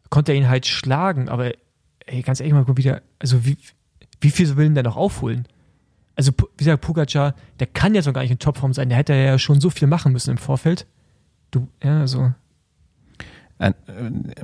konnte 0.09 0.31
er 0.31 0.37
ihn 0.37 0.49
halt 0.49 0.65
schlagen. 0.65 1.29
Aber 1.29 1.51
ey, 2.07 2.21
ganz 2.23 2.39
ehrlich 2.39 2.53
mal 2.53 2.65
wieder, 2.77 3.01
also 3.19 3.45
wie, 3.45 3.57
wie 4.19 4.31
viel 4.31 4.55
will 4.57 4.65
denn 4.65 4.73
der 4.75 4.83
noch 4.83 4.97
aufholen? 4.97 5.47
Also 6.15 6.31
wie 6.57 6.63
gesagt, 6.63 6.81
Pogacar, 6.81 7.35
der 7.59 7.67
kann 7.67 7.95
jetzt 7.95 8.05
noch 8.05 8.13
gar 8.13 8.21
nicht 8.21 8.31
in 8.31 8.39
Topform 8.39 8.73
sein. 8.73 8.89
Der 8.89 8.97
hätte 8.97 9.13
ja 9.13 9.37
schon 9.39 9.61
so 9.61 9.69
viel 9.69 9.87
machen 9.87 10.11
müssen 10.11 10.31
im 10.31 10.37
Vorfeld. 10.37 10.85
Du, 11.51 11.67
ja, 11.83 12.01
also 12.01 12.33
äh, 13.67 13.73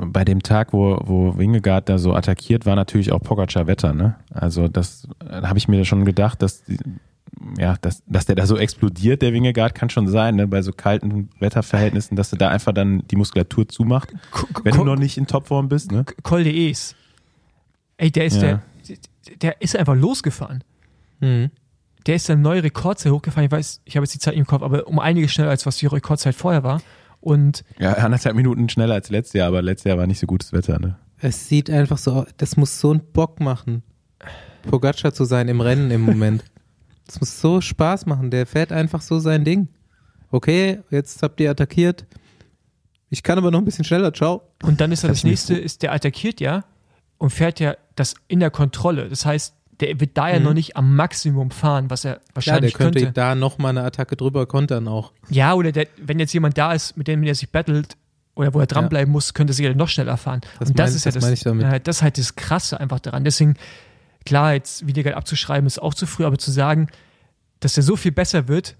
Bei 0.05 0.23
dem 0.25 0.43
Tag, 0.43 0.73
wo, 0.73 0.99
wo 1.03 1.37
Wingegaard 1.37 1.89
da 1.89 1.97
so 1.97 2.13
attackiert, 2.13 2.65
war 2.65 2.75
natürlich 2.75 3.11
auch 3.11 3.19
Pogacar 3.21 3.67
Wetter, 3.67 3.93
ne? 3.93 4.15
Also 4.33 4.67
das 4.67 5.07
äh, 5.27 5.41
habe 5.41 5.57
ich 5.57 5.67
mir 5.67 5.83
schon 5.85 6.05
gedacht, 6.05 6.41
dass 6.41 6.63
die, 6.63 6.77
ja, 7.57 7.75
dass, 7.81 8.03
dass 8.07 8.25
der 8.25 8.35
da 8.35 8.45
so 8.45 8.57
explodiert, 8.57 9.21
der 9.21 9.33
Wingegaard, 9.33 9.75
kann 9.75 9.89
schon 9.89 10.07
sein, 10.07 10.35
ne? 10.35 10.47
Bei 10.47 10.61
so 10.61 10.71
kalten 10.71 11.29
Wetterverhältnissen, 11.39 12.15
dass 12.15 12.31
er 12.31 12.37
da 12.37 12.49
einfach 12.49 12.73
dann 12.73 13.03
die 13.09 13.15
Muskulatur 13.15 13.67
zumacht, 13.67 14.13
wenn 14.63 14.75
du 14.75 14.83
noch 14.83 14.97
nicht 14.97 15.17
in 15.17 15.27
Topform 15.27 15.67
bist, 15.69 15.91
ne? 15.91 16.05
Col 16.23 16.43
de 16.43 16.69
Es. 16.71 16.95
Ey, 17.97 18.11
der 18.11 18.25
ist 18.25 18.41
Ja. 18.41 18.61
der, 18.87 19.37
der 19.41 19.61
ist 19.61 19.75
einfach 19.75 19.95
losgefahren. 19.95 20.63
mhm. 21.19 21.49
Der 22.05 22.15
ist 22.15 22.29
dann 22.29 22.41
neue 22.41 22.63
Rekordzeit 22.63 23.11
hochgefahren. 23.11 23.47
Ich 23.47 23.51
weiß, 23.51 23.81
ich 23.83 23.97
habe 23.97 24.05
jetzt 24.05 24.13
die 24.13 24.19
Zeit 24.19 24.33
nicht 24.35 24.39
im 24.39 24.45
Kopf, 24.47 24.61
aber 24.63 24.87
um 24.87 24.97
einiges 24.97 25.33
schneller 25.33 25.49
als 25.49 25.65
was 25.65 25.75
die 25.75 25.87
Rekordzeit 25.87 26.35
vorher 26.35 26.63
war. 26.63 26.81
Und 27.27 27.65
Ja, 27.77 27.91
anderthalb 27.95 28.37
Minuten 28.37 28.69
schneller 28.69 28.93
als 28.93 29.09
letztes 29.09 29.33
Jahr, 29.33 29.49
aber 29.49 29.61
letztes 29.61 29.89
Jahr 29.89 29.97
war 29.97 30.07
nicht 30.07 30.19
so 30.19 30.27
gutes 30.27 30.53
Wetter, 30.53 30.79
ne? 30.79 30.95
es 31.19 31.49
sieht 31.49 31.69
einfach 31.69 31.97
so 31.97 32.13
aus, 32.13 32.27
das 32.37 32.55
muss 32.55 32.79
so 32.79 32.91
einen 32.91 33.01
Bock 33.11 33.41
machen, 33.41 33.83
Pogacar 34.61 35.13
zu 35.13 35.25
sein 35.25 35.49
im 35.49 35.59
Rennen 35.59 35.91
im 35.91 36.01
Moment. 36.01 36.45
Das 37.05 37.21
muss 37.21 37.39
so 37.39 37.61
Spaß 37.61 38.05
machen, 38.05 38.31
der 38.31 38.45
fährt 38.45 38.73
einfach 38.73 39.01
so 39.01 39.19
sein 39.19 39.45
Ding. 39.45 39.69
Okay, 40.29 40.79
jetzt 40.89 41.23
habt 41.23 41.39
ihr 41.39 41.49
attackiert. 41.49 42.05
Ich 43.09 43.23
kann 43.23 43.37
aber 43.37 43.49
noch 43.49 43.59
ein 43.59 43.65
bisschen 43.65 43.85
schneller, 43.85 44.13
ciao. 44.13 44.41
Und 44.61 44.81
dann 44.81 44.91
ist 44.91 45.03
er 45.03 45.09
das 45.09 45.23
mir 45.23 45.29
nächste, 45.29 45.55
ist 45.55 45.83
der 45.83 45.93
attackiert 45.93 46.41
ja 46.41 46.65
und 47.17 47.29
fährt 47.29 47.61
ja 47.61 47.77
das 47.95 48.15
in 48.27 48.41
der 48.41 48.51
Kontrolle. 48.51 49.07
Das 49.07 49.25
heißt, 49.25 49.55
der 49.79 49.99
wird 49.99 50.17
da 50.17 50.29
ja 50.29 50.39
Mhm. 50.39 50.45
noch 50.45 50.53
nicht 50.53 50.75
am 50.75 50.95
Maximum 50.95 51.51
fahren, 51.51 51.89
was 51.89 52.03
er 52.05 52.13
Ja, 52.13 52.17
der 52.17 52.35
wahrscheinlich 52.35 52.73
könnte 52.73 52.99
könnte. 52.99 53.13
da 53.13 53.35
noch 53.35 53.57
mal 53.59 53.69
eine 53.69 53.83
Attacke 53.83 54.15
drüber 54.15 54.45
kontern 54.47 54.87
auch. 54.87 55.11
Ja, 55.29 55.53
oder 55.53 55.71
der, 55.71 55.87
wenn 56.01 56.19
jetzt 56.19 56.33
jemand 56.33 56.57
da 56.57 56.73
ist, 56.73 56.97
mit 56.97 57.07
dem 57.07 57.21
er 57.23 57.35
sich 57.35 57.51
battelt 57.51 57.95
oder 58.35 58.53
wo 58.53 58.59
er 58.59 58.65
dranbleiben 58.67 59.11
muss, 59.11 59.33
könnte 59.33 59.51
er 59.51 59.55
sicher 59.55 59.73
noch 59.75 59.89
schneller 59.89 60.17
fahren. 60.17 60.41
Das 60.59 60.69
und 60.69 60.79
das 60.79 60.89
mein- 60.91 60.95
ist 60.97 61.05
ja 61.05 61.11
das 61.11 61.23
das, 61.43 61.45
äh, 61.45 61.79
das 61.79 61.97
ist 61.97 62.01
halt 62.01 62.17
das 62.17 62.35
Krasse 62.35 62.79
einfach 62.79 62.99
daran. 62.99 63.23
Deswegen, 63.23 63.55
klar, 64.25 64.53
jetzt 64.53 64.87
Wiedergeld 64.87 65.15
abzuschreiben 65.15 65.67
ist 65.67 65.79
auch 65.81 65.93
zu 65.93 66.05
früh, 66.07 66.25
aber 66.25 66.37
zu 66.37 66.51
sagen, 66.51 66.87
dass 67.59 67.77
er 67.77 67.83
so 67.83 67.95
viel 67.95 68.11
besser 68.11 68.47
wird, 68.47 68.75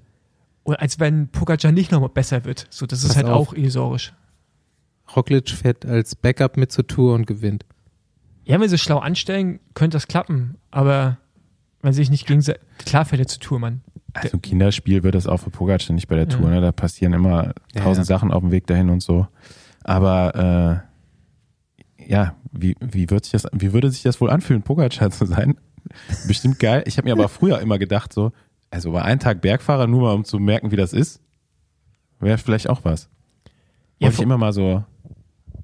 als 0.65 0.99
wenn 0.99 1.27
Pogacar 1.29 1.71
nicht 1.71 1.91
nochmal 1.91 2.09
besser 2.09 2.43
wird, 2.45 2.67
so, 2.69 2.85
das 2.85 2.99
ist 3.03 3.09
Pass 3.09 3.17
halt 3.17 3.27
auf. 3.27 3.49
auch 3.49 3.53
illusorisch. 3.53 4.13
Roglic 5.15 5.49
fährt 5.49 5.85
als 5.85 6.15
Backup 6.15 6.57
mit 6.57 6.71
zur 6.71 6.85
Tour 6.85 7.13
und 7.13 7.25
gewinnt. 7.25 7.65
Ja, 8.47 8.59
wenn 8.59 8.69
sie 8.69 8.75
es 8.75 8.81
schlau 8.81 8.99
anstellen, 8.99 9.59
könnte 9.73 9.95
das 9.95 10.07
klappen. 10.07 10.55
Aber 10.71 11.17
wenn 11.81 11.93
sie 11.93 11.97
sich 11.97 12.09
nicht 12.09 12.25
gegenseitig. 12.27 12.61
Klar 12.79 13.05
fährt 13.05 13.19
er 13.21 13.27
zur 13.27 13.39
Tour, 13.41 13.59
Mann. 13.59 13.81
Also 14.13 14.37
ein 14.37 14.41
Kinderspiel 14.41 15.03
wird 15.03 15.15
das 15.15 15.27
auch 15.27 15.37
für 15.37 15.49
Pogacar 15.51 15.93
nicht 15.93 16.07
bei 16.07 16.15
der 16.15 16.27
Ja. 16.27 16.37
Tour, 16.37 16.49
ne? 16.49 16.61
Da 16.61 16.71
passieren 16.71 17.13
immer 17.13 17.53
Ja, 17.73 17.81
tausend 17.83 18.07
ja. 18.07 18.15
Sachen 18.15 18.31
auf 18.31 18.41
dem 18.41 18.51
Weg 18.51 18.65
dahin 18.67 18.89
und 18.89 19.03
so. 19.03 19.27
Aber 19.83 20.83
äh, 21.97 22.07
ja, 22.11 22.35
wie, 22.51 22.75
wie, 22.79 23.09
wird 23.09 23.25
sich 23.25 23.33
das, 23.33 23.45
wie 23.53 23.73
würde 23.73 23.91
sich 23.91 24.03
das 24.03 24.19
wohl 24.21 24.29
anfühlen, 24.29 24.63
Pogacar 24.63 25.11
zu 25.11 25.25
sein? 25.25 25.57
Bestimmt 26.27 26.59
geil. 26.59 26.83
Ich 26.85 26.97
habe 26.97 27.07
mir 27.07 27.13
aber 27.13 27.29
früher 27.29 27.59
immer 27.59 27.77
gedacht, 27.79 28.11
so, 28.13 28.31
also 28.71 28.91
bei 28.91 29.01
einem 29.01 29.19
Tag 29.19 29.41
Bergfahrer, 29.41 29.87
nur 29.87 30.01
mal 30.01 30.13
um 30.13 30.25
zu 30.25 30.39
merken, 30.39 30.71
wie 30.71 30.75
das 30.75 30.93
ist, 30.93 31.21
wäre 32.19 32.37
vielleicht 32.37 32.69
auch 32.69 32.83
was. 32.83 33.09
Ja, 33.99 34.07
Wollte 34.07 34.11
ich 34.13 34.15
vor- 34.17 34.23
immer 34.23 34.37
mal 34.37 34.51
so, 34.53 34.83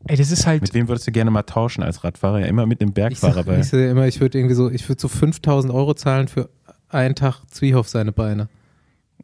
Ey, 0.07 0.17
das 0.17 0.31
ist 0.31 0.45
halt. 0.45 0.61
mit 0.61 0.73
wem 0.73 0.87
würdest 0.87 1.07
du 1.07 1.11
gerne 1.11 1.31
mal 1.31 1.43
tauschen 1.43 1.83
als 1.83 2.03
Radfahrer? 2.03 2.39
Ja, 2.41 2.47
immer 2.47 2.65
mit 2.65 2.81
dem 2.81 2.89
Ich 2.89 2.93
Bergfahrer 2.95 3.33
sag, 3.35 3.45
bei. 3.45 3.59
ich 3.59 3.67
sag 3.67 3.79
immer, 3.79 4.07
ich 4.07 4.19
würde 4.19 4.37
irgendwie 4.37 4.55
so, 4.55 4.69
ich 4.69 4.87
würde 4.89 5.01
so 5.01 5.07
5000 5.07 5.73
Euro 5.73 5.93
zahlen 5.93 6.27
für 6.27 6.49
einen 6.89 7.15
Tag 7.15 7.41
Zwiehoff 7.49 7.87
seine 7.87 8.11
Beine. 8.11 8.49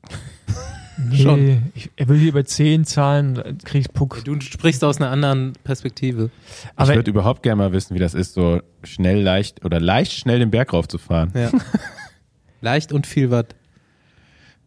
nee, 1.10 1.18
schon. 1.18 1.72
Ich, 1.76 1.90
er 1.96 2.08
will 2.08 2.18
lieber 2.18 2.44
10 2.46 2.86
zahlen, 2.86 3.36
dann 3.36 3.58
krieg 3.60 3.82
ich 3.82 3.94
Puck. 3.94 4.24
Du 4.24 4.40
sprichst 4.40 4.84
aus 4.84 4.98
einer 4.98 5.10
anderen 5.10 5.54
Perspektive. 5.64 6.30
Ich 6.64 6.70
Aber 6.78 6.96
würde 6.96 7.12
überhaupt 7.12 7.44
gerne 7.44 7.58
mal 7.58 7.72
wissen, 7.74 7.96
wie 7.96 8.00
das 8.00 8.14
ist, 8.14 8.34
so 8.34 8.62
schnell, 8.84 9.22
leicht 9.22 9.66
oder 9.66 9.80
leicht 9.80 10.14
schnell 10.14 10.40
den 10.40 10.52
Berg 10.52 10.74
raufzufahren. 10.74 11.32
Ja. 11.34 11.52
Leicht 12.62 12.92
und 12.92 13.08
viel 13.08 13.32
Watt. 13.32 13.56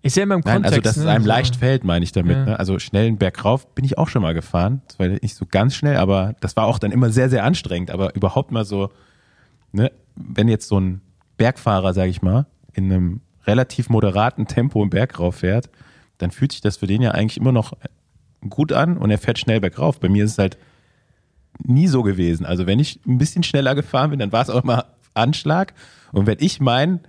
Ist 0.02 0.16
ja 0.16 0.24
immer 0.24 0.34
im 0.34 0.42
Nein, 0.44 0.62
Kontext. 0.62 0.72
also 0.72 0.82
dass 0.82 0.96
es 0.96 1.04
ne, 1.04 1.10
einem 1.10 1.24
so. 1.24 1.28
leicht 1.28 1.56
fällt, 1.56 1.84
meine 1.84 2.04
ich 2.04 2.12
damit. 2.12 2.36
Ja. 2.36 2.44
Ne? 2.44 2.58
Also 2.58 2.78
schnell 2.78 3.06
einen 3.06 3.18
Berg 3.18 3.44
rauf 3.44 3.72
bin 3.74 3.84
ich 3.84 3.98
auch 3.98 4.08
schon 4.08 4.22
mal 4.22 4.34
gefahren. 4.34 4.82
Das 4.88 4.98
war 4.98 5.08
nicht 5.08 5.34
so 5.34 5.46
ganz 5.48 5.74
schnell, 5.74 5.96
aber 5.96 6.34
das 6.40 6.56
war 6.56 6.66
auch 6.66 6.78
dann 6.78 6.90
immer 6.92 7.10
sehr, 7.10 7.30
sehr 7.30 7.44
anstrengend. 7.44 7.90
Aber 7.90 8.14
überhaupt 8.14 8.50
mal 8.50 8.64
so, 8.64 8.90
ne, 9.72 9.92
wenn 10.16 10.48
jetzt 10.48 10.68
so 10.68 10.78
ein 10.80 11.00
Bergfahrer, 11.36 11.94
sage 11.94 12.10
ich 12.10 12.20
mal, 12.20 12.46
in 12.72 12.92
einem 12.92 13.20
relativ 13.46 13.88
moderaten 13.88 14.46
Tempo 14.46 14.80
einen 14.80 14.90
Berg 14.90 15.18
rauf 15.18 15.36
fährt, 15.36 15.70
dann 16.18 16.30
fühlt 16.30 16.52
sich 16.52 16.60
das 16.60 16.76
für 16.76 16.86
den 16.86 17.02
ja 17.02 17.12
eigentlich 17.12 17.38
immer 17.38 17.52
noch 17.52 17.72
gut 18.48 18.72
an 18.72 18.96
und 18.96 19.10
er 19.10 19.18
fährt 19.18 19.38
schnell 19.38 19.60
bergauf. 19.60 20.00
Bei 20.00 20.08
mir 20.08 20.24
ist 20.24 20.32
es 20.32 20.38
halt 20.38 20.58
nie 21.64 21.86
so 21.86 22.02
gewesen. 22.02 22.46
Also 22.46 22.66
wenn 22.66 22.78
ich 22.78 23.00
ein 23.06 23.18
bisschen 23.18 23.42
schneller 23.42 23.74
gefahren 23.74 24.10
bin, 24.10 24.18
dann 24.18 24.32
war 24.32 24.42
es 24.42 24.50
auch 24.50 24.62
immer 24.62 24.86
Anschlag. 25.14 25.74
Und 26.12 26.26
wenn 26.26 26.38
ich 26.40 26.60
mein 26.60 27.00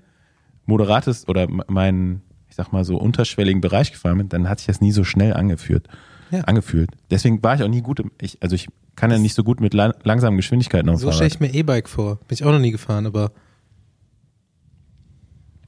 moderates 0.65 1.27
oder 1.27 1.47
mein, 1.49 2.21
ich 2.53 2.57
sag 2.57 2.71
mal 2.71 2.85
so 2.85 2.97
unterschwelligen 2.97 3.61
Bereich 3.61 3.91
gefahren 3.91 4.19
bin, 4.19 4.29
dann 4.29 4.47
hat 4.47 4.59
sich 4.59 4.67
das 4.67 4.79
nie 4.79 4.91
so 4.91 5.03
schnell 5.03 5.33
angeführt, 5.33 5.87
Ja. 6.29 6.41
angefühlt. 6.41 6.91
Deswegen 7.09 7.41
war 7.41 7.55
ich 7.55 7.63
auch 7.63 7.67
nie 7.67 7.81
gut 7.81 7.99
im, 7.99 8.11
ich, 8.21 8.37
also 8.43 8.53
ich 8.53 8.67
kann 8.95 9.09
ja 9.09 9.17
nicht 9.17 9.33
so 9.33 9.43
gut 9.43 9.59
mit 9.59 9.73
lang 9.73 9.95
langsamen 10.03 10.37
Geschwindigkeiten 10.37 10.87
auf 10.89 10.99
So 10.99 11.11
stelle 11.11 11.25
ich 11.29 11.39
mir 11.39 11.51
E-Bike 11.51 11.89
vor. 11.89 12.17
Bin 12.27 12.35
ich 12.35 12.43
auch 12.43 12.51
noch 12.51 12.59
nie 12.59 12.69
gefahren, 12.69 13.07
aber 13.07 13.31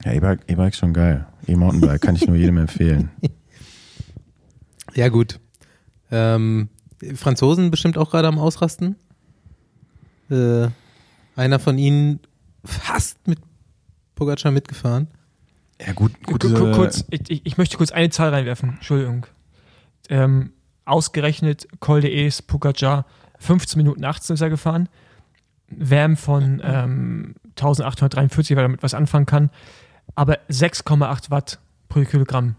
Ja, 0.04 0.12
E-Bike 0.12 0.42
E-Bike 0.46 0.74
ist 0.74 0.78
schon 0.78 0.92
geil. 0.92 1.26
E-Mountainbike 1.48 2.00
kann 2.00 2.14
ich 2.14 2.24
nur 2.28 2.36
jedem 2.36 2.58
empfehlen. 2.58 3.10
ja 4.94 5.08
gut. 5.08 5.40
Ähm, 6.12 6.68
Franzosen 7.16 7.72
bestimmt 7.72 7.98
auch 7.98 8.12
gerade 8.12 8.28
am 8.28 8.38
Ausrasten. 8.38 8.94
Äh, 10.30 10.68
einer 11.34 11.58
von 11.58 11.78
ihnen 11.78 12.20
fast 12.64 13.26
mit 13.26 13.40
Pogacar 14.14 14.52
mitgefahren. 14.52 15.08
Ja, 15.84 15.92
gut, 15.92 16.12
gut. 16.24 16.42
Ku- 16.42 16.52
ku- 16.54 16.72
kurz, 16.72 17.04
ich, 17.10 17.46
ich- 17.46 17.58
möchte 17.58 17.76
kurz 17.76 17.92
eine 17.92 18.10
Zahl 18.10 18.30
reinwerfen. 18.30 18.70
Entschuldigung. 18.70 19.26
Ähm, 20.08 20.52
ausgerechnet 20.84 21.66
Col 21.80 22.00
de 22.00 22.26
Es, 22.26 22.40
Pogacar, 22.42 23.04
15 23.38 23.76
Minuten 23.78 24.04
18 24.04 24.34
ist 24.34 24.40
er 24.40 24.50
gefahren. 24.50 24.88
Wärm 25.68 26.16
von 26.16 26.62
ähm, 26.64 27.34
1843, 27.56 28.56
weil 28.56 28.62
er 28.64 28.68
damit 28.68 28.82
was 28.82 28.94
anfangen 28.94 29.26
kann. 29.26 29.50
Aber 30.14 30.38
6,8 30.48 31.30
Watt 31.30 31.58
pro 31.88 32.02
Kilogramm. 32.04 32.54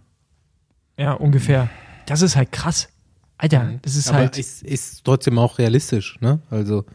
Ja, 0.97 1.13
ungefähr. 1.13 1.69
Das 2.05 2.21
ist 2.21 2.35
halt 2.35 2.51
krass. 2.51 2.89
Alter, 3.37 3.73
das 3.83 3.95
ist 3.95 4.09
aber 4.09 4.17
halt. 4.19 4.37
ist, 4.37 4.63
ist 4.63 5.03
trotzdem 5.05 5.37
auch 5.37 5.57
realistisch, 5.59 6.17
ne? 6.21 6.39
Also 6.49 6.85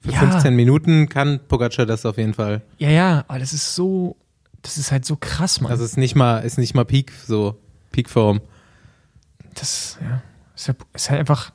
für 0.00 0.12
Ja. 0.12 0.18
15 0.20 0.54
Minuten 0.54 1.08
kann 1.08 1.40
Pogacar 1.48 1.84
das 1.84 2.06
auf 2.06 2.16
jeden 2.16 2.32
Fall. 2.34 2.62
ja, 2.78 2.90
ja, 2.90 3.24
aber 3.28 3.38
das 3.38 3.52
ist 3.52 3.74
so. 3.74 4.16
Das 4.62 4.76
ist 4.78 4.92
halt 4.92 5.04
so 5.04 5.16
krass, 5.16 5.60
Mann. 5.60 5.70
Das 5.70 5.80
ist 5.80 5.96
nicht 5.96 6.14
mal, 6.14 6.38
ist 6.40 6.58
nicht 6.58 6.74
mal 6.74 6.84
Peak, 6.84 7.12
so 7.26 7.58
Peakform. 7.92 8.40
das 9.54 9.98
ja, 10.02 10.22
ist, 10.54 10.68
ja, 10.68 10.74
ist 10.94 11.10
halt 11.10 11.20
einfach 11.20 11.52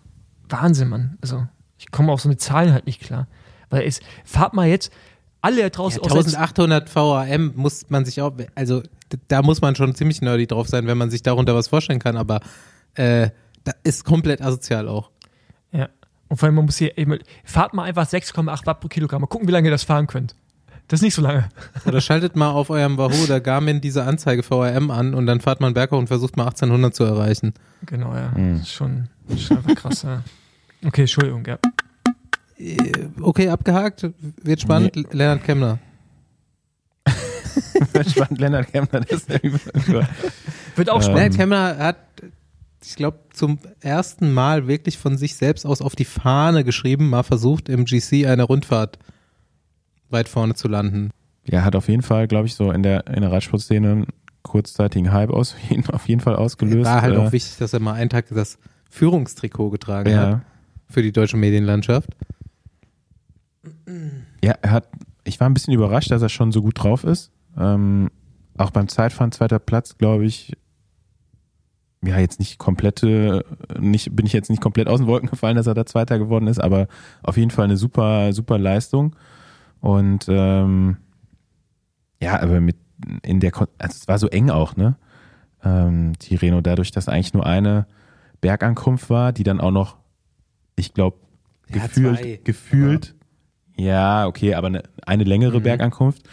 Wahnsinn, 0.49 0.89
Mann. 0.89 1.18
Also, 1.22 1.47
ich 1.78 1.91
komme 1.91 2.12
auf 2.12 2.22
so 2.22 2.30
eine 2.30 2.38
Zahlen 2.38 2.74
halt 2.74 2.86
nicht 2.86 3.01
klar. 3.01 3.28
Weil 3.70 3.84
es, 3.84 3.99
fahrt 4.24 4.53
mal 4.53 4.68
jetzt, 4.68 4.91
alle 5.41 5.62
Ja, 5.62 5.70
draußen 5.70 6.01
jetzt- 6.03 6.36
1800 6.36 6.93
VAM 6.95 7.53
muss 7.56 7.89
man 7.89 8.06
sich 8.06 8.22
auch, 8.22 8.32
also 8.56 8.82
da 9.28 9.41
muss 9.41 9.62
man 9.62 9.76
schon 9.76 9.93
ziemlich 9.95 10.22
nerdy 10.22 10.47
drauf 10.47 10.68
sein, 10.68 10.88
wenn 10.88 10.97
man 10.97 11.12
sich 11.12 11.22
darunter 11.22 11.53
was 11.56 11.68
vorstellen 11.68 11.99
kann, 11.99 12.18
aber 12.18 12.39
äh, 12.95 13.30
da 13.64 13.72
ist 13.84 14.06
komplett 14.06 14.41
asozial 14.41 14.88
auch. 14.88 15.12
Ja. 15.72 15.89
Und 16.28 16.38
vor 16.38 16.47
allem, 16.47 16.56
man 16.56 16.66
muss 16.66 16.78
hier 16.78 16.97
eben, 16.97 17.20
fahrt 17.43 17.74
mal 17.76 17.84
einfach 17.84 18.08
6,8 18.08 18.66
Watt 18.66 18.80
pro 18.80 18.88
Kilogramm. 18.88 19.22
Mal 19.22 19.28
gucken, 19.28 19.47
wie 19.47 19.51
lange 19.51 19.68
ihr 19.68 19.72
das 19.72 19.84
fahren 19.84 20.08
könnt. 20.08 20.36
Das 20.88 21.00
ist 21.00 21.04
nicht 21.04 21.16
so 21.16 21.22
lange. 21.24 21.50
Oder 21.86 22.00
schaltet 22.00 22.36
mal 22.36 22.52
auf 22.52 22.70
eurem 22.70 22.98
Wahoo 22.98 23.24
oder 23.24 23.40
Garmin 23.42 23.82
diese 23.82 24.04
Anzeige 24.04 24.44
VRM 24.44 24.92
an 24.92 25.16
und 25.16 25.26
dann 25.26 25.42
fahrt 25.42 25.60
man 25.60 25.74
berghoch 25.74 25.98
und 25.98 26.08
versucht 26.08 26.38
mal 26.38 26.44
1800 26.44 26.94
zu 26.94 27.04
erreichen. 27.04 27.54
Genau, 27.88 28.14
ja. 28.14 28.32
Mhm. 28.36 28.60
Das 28.60 28.68
ist 28.68 28.74
schon, 28.74 29.10
schon 29.38 29.58
einfach 29.58 29.76
krass, 29.76 30.04
ja. 30.04 30.22
Okay, 30.86 31.02
Entschuldigung, 31.02 31.44
ja. 31.48 31.58
Äh, 32.58 33.08
Okay, 33.22 33.50
abgehakt, 33.50 34.08
wird 34.44 34.62
spannend. 34.62 34.96
Lennart 35.12 35.44
Kemner. 35.44 35.80
Spannend, 38.10 38.40
Lennart 38.40 38.72
Kemner, 38.72 39.02
das 39.02 39.22
ist 39.24 39.30
irgendwie- 39.30 39.60
Wird 40.76 40.90
auch 40.90 40.98
Ähm, 40.98 41.02
spannend. 41.02 41.18
Lennart 41.18 41.36
Kemner 41.38 41.78
hat, 41.78 41.98
ich 42.84 42.96
glaube, 42.96 43.20
zum 43.34 43.60
ersten 43.82 44.34
Mal 44.34 44.68
wirklich 44.68 44.98
von 44.98 45.18
sich 45.18 45.36
selbst 45.36 45.66
aus 45.66 45.82
auf 45.82 45.96
die 45.96 46.06
Fahne 46.06 46.64
geschrieben, 46.64 47.10
mal 47.10 47.24
versucht, 47.24 47.70
im 47.70 47.86
GC 47.86 48.28
eine 48.28 48.44
Rundfahrt 48.44 49.00
weit 50.16 50.28
vorne 50.30 50.55
zu 50.55 50.68
landen. 50.68 51.11
Ja, 51.47 51.63
hat 51.63 51.76
auf 51.76 51.88
jeden 51.89 52.01
Fall, 52.01 52.28
glaube 52.28 52.47
ich, 52.47 52.55
so 52.55 52.72
in 52.72 52.82
der, 52.82 53.05
in 53.07 53.22
der 53.22 53.32
Radsportszene 53.32 53.91
einen 53.91 54.05
kurzzeitigen 54.41 55.11
Hype 55.11 55.30
aus, 55.30 55.55
auf 55.91 56.07
jeden 56.07 56.22
Fall 56.22 56.36
ausgelöst. 56.36 56.86
War 56.89 57.01
halt 57.03 57.13
Äh, 57.13 57.18
auch 57.18 57.32
wichtig, 57.32 57.57
dass 57.57 57.74
er 57.74 57.80
mal 57.80 57.93
einen 57.93 58.09
Tag 58.09 58.26
das 58.30 58.57
Führungstrikot 58.89 59.70
getragen 59.70 60.09
hat 60.18 60.30
Ja, 60.32 60.41
für 60.89 61.01
die 61.03 61.11
deutsche 61.11 61.38
Medienlandschaft. 61.38 62.09
ja, 64.43 64.53
er 64.61 64.72
hat, 64.72 64.88
ich 65.24 65.39
war 65.39 65.49
ein 65.49 65.53
bisschen 65.53 65.74
überrascht, 65.74 66.11
dass 66.11 66.22
er 66.22 66.30
schon 66.30 66.51
so 66.51 66.61
gut 66.61 66.82
drauf 66.84 67.03
ist. 67.03 67.32
Ähm, 67.57 68.09
auch 68.57 68.72
beim 68.72 68.88
Zeitfahren 68.88 69.32
zweiter 69.32 69.59
Platz, 69.59 69.97
glaube 69.97 70.26
ich, 70.26 70.53
ja, 72.03 72.20
jetzt 72.20 72.39
nicht 72.39 72.59
komplette, 72.59 73.43
nicht, 73.80 74.16
bin 74.16 74.26
ich 74.28 74.34
jetzt 74.34 74.49
nicht 74.51 74.61
komplett 74.61 74.88
aus 74.88 74.99
den 74.99 75.07
Wolken 75.07 75.30
gefallen, 75.30 75.55
dass 75.55 75.66
er 75.68 75.74
da 75.74 75.86
Zweiter 75.86 76.20
geworden 76.20 76.47
ist, 76.47 76.59
aber 76.59 76.88
auf 77.24 77.38
jeden 77.38 77.49
Fall 77.51 77.66
eine 77.66 77.78
super, 77.78 78.32
super 78.34 78.59
Leistung. 78.59 79.16
Und 79.86 80.26
ähm, 80.30 80.98
ja, 82.20 82.42
aber 82.42 82.60
mit 82.60 82.76
in 83.22 83.40
der, 83.40 83.52
Kon 83.52 83.68
also 83.78 83.96
es 84.02 84.08
war 84.08 84.18
so 84.18 84.28
eng 84.30 84.50
auch, 84.50 84.76
ne? 84.76 84.96
Ähm, 85.64 86.14
Tireno, 86.18 86.62
dadurch, 86.62 86.90
dass 86.90 87.08
eigentlich 87.08 87.36
nur 87.36 87.46
eine 87.46 87.86
Bergankunft 88.42 89.12
war, 89.12 89.32
die 89.32 89.44
dann 89.44 89.62
auch 89.62 89.70
noch, 89.70 89.98
ich 90.76 90.96
glaube, 90.96 91.18
Ja, 91.70 91.84
gefühlt, 91.84 92.18
zwei. 92.18 92.40
gefühlt, 92.44 93.14
ja, 93.78 94.26
okay, 94.26 94.56
aber 94.56 94.68
eine, 94.68 94.84
eine 95.06 95.24
längere 95.24 95.60
Mhm. 95.60 95.64
Bergankunft, 95.64 96.24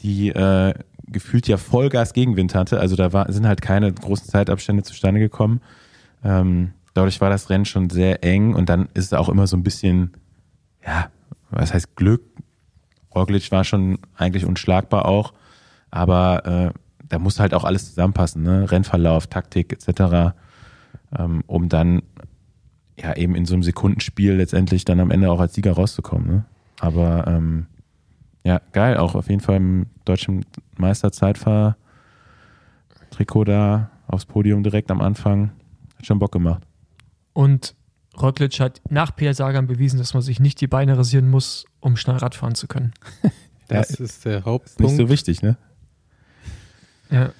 die 0.00 0.30
äh, 0.30 0.74
gefühlt 1.06 1.46
ja 1.46 1.58
Vollgas 1.58 2.12
Gegenwind 2.12 2.56
hatte. 2.56 2.80
Also 2.80 2.96
da 2.96 3.12
war, 3.12 3.32
sind 3.32 3.46
halt 3.46 3.62
keine 3.62 3.92
großen 3.92 4.26
Zeitabstände 4.26 4.82
zustande 4.82 5.20
gekommen. 5.20 5.60
Ähm, 6.24 6.72
dadurch 6.94 7.20
war 7.20 7.30
das 7.30 7.50
Rennen 7.50 7.66
schon 7.66 7.88
sehr 7.88 8.24
eng 8.24 8.52
und 8.54 8.68
dann 8.68 8.88
ist 8.94 9.04
es 9.04 9.12
auch 9.12 9.28
immer 9.28 9.46
so 9.46 9.56
ein 9.56 9.62
bisschen, 9.62 10.10
ja, 10.84 11.08
was 11.50 11.72
heißt 11.72 11.94
Glück? 11.94 12.22
Roglic 13.14 13.50
war 13.50 13.64
schon 13.64 13.98
eigentlich 14.16 14.44
unschlagbar 14.44 15.06
auch, 15.06 15.32
aber 15.90 16.46
äh, 16.46 16.78
da 17.08 17.18
muss 17.18 17.40
halt 17.40 17.54
auch 17.54 17.64
alles 17.64 17.88
zusammenpassen, 17.88 18.42
ne? 18.42 18.70
Rennverlauf, 18.70 19.26
Taktik 19.26 19.72
etc., 19.72 20.34
ähm, 21.16 21.42
um 21.46 21.68
dann 21.68 22.02
ja 22.96 23.16
eben 23.16 23.34
in 23.34 23.46
so 23.46 23.54
einem 23.54 23.62
Sekundenspiel 23.62 24.34
letztendlich 24.34 24.84
dann 24.84 25.00
am 25.00 25.10
Ende 25.10 25.30
auch 25.30 25.40
als 25.40 25.54
Sieger 25.54 25.72
rauszukommen. 25.72 26.26
Ne? 26.26 26.44
Aber 26.78 27.26
ähm, 27.26 27.66
ja, 28.44 28.60
geil, 28.72 28.96
auch 28.96 29.14
auf 29.14 29.28
jeden 29.28 29.40
Fall 29.40 29.56
im 29.56 29.86
deutschen 30.04 30.44
Meisterzeitfahr 30.76 31.76
Trikot 33.10 33.44
da 33.44 33.90
aufs 34.06 34.24
Podium 34.24 34.62
direkt 34.62 34.90
am 34.90 35.00
Anfang. 35.00 35.50
Hat 35.98 36.06
schon 36.06 36.18
Bock 36.18 36.32
gemacht. 36.32 36.62
Und 37.32 37.74
Roglic 38.20 38.60
hat 38.60 38.80
nach 38.88 39.14
Peter 39.14 39.34
Sagan 39.34 39.66
bewiesen, 39.66 39.98
dass 39.98 40.14
man 40.14 40.22
sich 40.22 40.40
nicht 40.40 40.60
die 40.60 40.66
Beine 40.66 40.96
rasieren 40.96 41.28
muss, 41.28 41.64
um 41.80 41.96
schnell 41.96 42.16
Radfahren 42.16 42.54
zu 42.54 42.66
können. 42.66 42.92
Das 43.68 43.90
Ja, 43.98 44.04
ist 44.04 44.24
der 44.24 44.36
Nicht 44.38 44.46
Hauptpunkt. 44.46 44.96
so 44.96 45.08
wichtig, 45.08 45.42
ne? 45.42 45.56
Ja. 47.08 47.30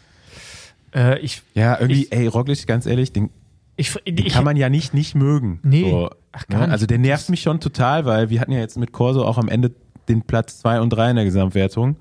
Äh, 0.94 1.18
ich, 1.20 1.42
Ja, 1.54 1.78
irgendwie, 1.80 2.04
Ich- 2.04 2.12
ey, 2.12 2.26
Roglic, 2.28 2.66
ganz 2.68 2.86
ehrlich, 2.86 3.12
den, 3.12 3.30
ich, 3.76 3.92
den 4.06 4.28
kann 4.28 4.44
man 4.44 4.56
ja 4.56 4.68
nicht 4.68 4.94
nicht 4.94 5.16
mögen. 5.16 5.58
Nee. 5.64 5.90
So, 5.90 6.10
Ach, 6.32 6.46
ne? 6.48 6.54
gar 6.54 6.60
nicht. 6.66 6.70
Also 6.70 6.86
der 6.86 6.98
nervt 6.98 7.28
mich 7.30 7.42
schon 7.42 7.58
total, 7.60 8.04
weil 8.04 8.30
wir 8.30 8.40
hatten 8.40 8.52
ja 8.52 8.60
jetzt 8.60 8.76
mit 8.78 8.92
Corso 8.92 9.24
auch 9.24 9.38
am 9.38 9.48
Ende 9.48 9.72
den 10.08 10.22
Platz 10.22 10.58
zwei 10.60 10.80
und 10.80 10.90
drei 10.90 11.10
in 11.10 11.16
der 11.16 11.24
Gesamtwertung. 11.24 11.96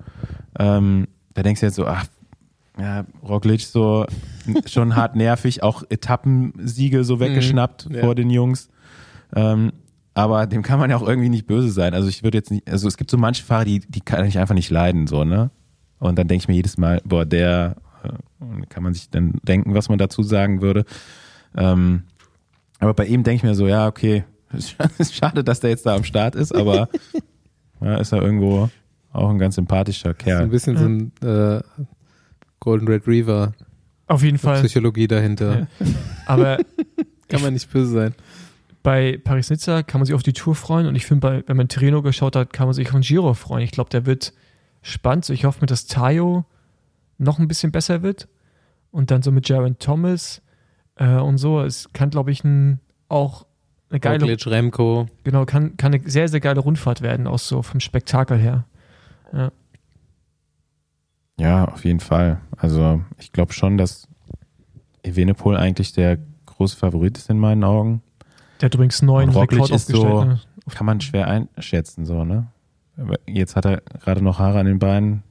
Ähm, 0.59 1.07
da 1.33 1.41
denkst 1.41 1.61
du 1.61 1.65
jetzt 1.67 1.75
so, 1.75 1.87
ach, 1.87 2.05
ja, 2.79 3.05
Roglic 3.27 3.61
so 3.61 4.05
schon 4.67 4.95
hart 4.95 5.15
nervig, 5.15 5.63
auch 5.63 5.83
Etappensiege 5.89 7.03
so 7.03 7.19
weggeschnappt 7.19 7.87
ja. 7.91 8.01
vor 8.01 8.13
den 8.15 8.29
Jungs. 8.29 8.69
Ähm, 9.35 9.73
aber 10.13 10.47
dem 10.47 10.61
kann 10.63 10.79
man 10.79 10.89
ja 10.89 10.97
auch 10.97 11.07
irgendwie 11.07 11.29
nicht 11.29 11.47
böse 11.47 11.69
sein. 11.69 11.93
Also 11.93 12.09
ich 12.09 12.23
würde 12.23 12.37
jetzt 12.37 12.51
nicht, 12.51 12.69
also 12.69 12.87
es 12.87 12.97
gibt 12.97 13.11
so 13.11 13.17
manche 13.17 13.43
Fahrer, 13.43 13.65
die, 13.65 13.79
die 13.79 14.01
kann 14.01 14.25
ich 14.25 14.37
einfach 14.37 14.55
nicht 14.55 14.69
leiden, 14.69 15.07
so, 15.07 15.23
ne? 15.23 15.51
Und 15.99 16.17
dann 16.17 16.27
denke 16.27 16.43
ich 16.43 16.47
mir 16.47 16.55
jedes 16.55 16.77
Mal, 16.77 17.01
boah, 17.03 17.25
der 17.25 17.75
äh, 18.03 18.65
kann 18.67 18.83
man 18.83 18.93
sich 18.93 19.09
dann 19.09 19.33
denken, 19.43 19.73
was 19.73 19.89
man 19.89 19.97
dazu 19.97 20.23
sagen 20.23 20.61
würde. 20.61 20.85
Ähm, 21.57 22.03
aber 22.79 22.93
bei 22.93 23.05
ihm 23.05 23.23
denke 23.23 23.37
ich 23.37 23.43
mir 23.43 23.55
so, 23.55 23.67
ja, 23.67 23.87
okay, 23.87 24.23
es 24.53 24.75
ist 24.97 25.15
schade, 25.15 25.43
dass 25.43 25.59
der 25.59 25.71
jetzt 25.71 25.85
da 25.85 25.95
am 25.95 26.03
Start 26.03 26.35
ist, 26.35 26.55
aber 26.55 26.89
ja, 27.81 27.97
ist 27.97 28.11
er 28.13 28.21
irgendwo 28.21 28.69
auch 29.11 29.29
ein 29.29 29.39
ganz 29.39 29.55
sympathischer 29.55 30.09
So 30.09 30.09
ein 30.09 30.17
Kerl. 30.17 30.47
bisschen 30.47 30.77
so 30.77 30.85
ein 30.85 31.11
äh, 31.27 31.61
Golden 32.59 32.87
Retriever 32.87 33.53
auf 34.07 34.23
jeden 34.23 34.39
Fall. 34.39 34.59
Psychologie 34.61 35.07
dahinter. 35.07 35.67
Aber 36.25 36.57
Kann 37.29 37.41
man 37.43 37.53
nicht 37.53 37.71
böse 37.71 37.91
sein. 37.91 38.15
Bei 38.83 39.19
Paris-Nizza 39.23 39.83
kann 39.83 39.99
man 39.99 40.05
sich 40.05 40.15
auf 40.15 40.23
die 40.23 40.33
Tour 40.33 40.55
freuen 40.55 40.87
und 40.87 40.95
ich 40.95 41.05
finde, 41.05 41.27
bei- 41.27 41.43
wenn 41.47 41.57
man 41.57 41.67
Tirreno 41.67 42.01
geschaut 42.01 42.35
hat, 42.35 42.53
kann 42.53 42.67
man 42.67 42.73
sich 42.73 42.87
auf 42.87 42.93
den 42.93 43.01
Giro 43.01 43.33
freuen. 43.33 43.63
Ich 43.63 43.71
glaube, 43.71 43.89
der 43.89 44.05
wird 44.05 44.33
spannend. 44.81 45.25
So, 45.25 45.33
Ich 45.33 45.45
hoffe 45.45 45.59
mir, 45.61 45.67
dass 45.67 45.85
Tayo 45.87 46.45
noch 47.17 47.39
ein 47.39 47.47
bisschen 47.47 47.71
besser 47.71 48.01
wird 48.01 48.27
und 48.91 49.11
dann 49.11 49.21
so 49.21 49.31
mit 49.31 49.47
Jaron 49.49 49.77
Thomas 49.79 50.41
äh, 50.95 51.15
und 51.15 51.37
so. 51.37 51.59
Es 51.61 51.91
kann, 51.91 52.09
glaube 52.09 52.31
ich, 52.31 52.43
ein, 52.45 52.79
auch 53.09 53.45
eine 53.89 53.99
geile, 53.99 54.21
Roglic, 54.21 54.45
Remco. 54.47 55.07
genau, 55.23 55.45
kann, 55.45 55.75
kann 55.75 55.93
eine 55.93 56.07
sehr, 56.09 56.27
sehr 56.29 56.39
geile 56.39 56.61
Rundfahrt 56.61 57.01
werden, 57.01 57.27
auch 57.27 57.39
so 57.39 57.61
vom 57.61 57.79
Spektakel 57.81 58.37
her. 58.37 58.65
Ja, 61.37 61.65
auf 61.65 61.85
jeden 61.85 61.99
Fall. 61.99 62.41
Also 62.57 63.01
ich 63.17 63.31
glaube 63.31 63.53
schon, 63.53 63.77
dass 63.77 64.07
Evenepoel 65.03 65.55
eigentlich 65.57 65.93
der 65.93 66.17
große 66.45 66.75
Favorit 66.77 67.17
ist 67.17 67.29
in 67.29 67.39
meinen 67.39 67.63
Augen. 67.63 68.01
Der 68.59 68.65
hat 68.67 68.75
übrigens 68.75 69.01
neun 69.01 69.29
Rekord 69.29 69.69
ist 69.69 69.71
aufgestellt. 69.71 70.01
so- 70.01 70.23
ne? 70.25 70.39
Kann 70.69 70.85
man 70.85 71.01
schwer 71.01 71.27
einschätzen, 71.27 72.05
so, 72.05 72.23
ne? 72.23 72.47
Aber 72.97 73.15
jetzt 73.25 73.55
hat 73.55 73.65
er 73.65 73.81
gerade 74.03 74.21
noch 74.21 74.39
Haare 74.39 74.59
an 74.59 74.65
den 74.65 74.79
Beinen. 74.79 75.23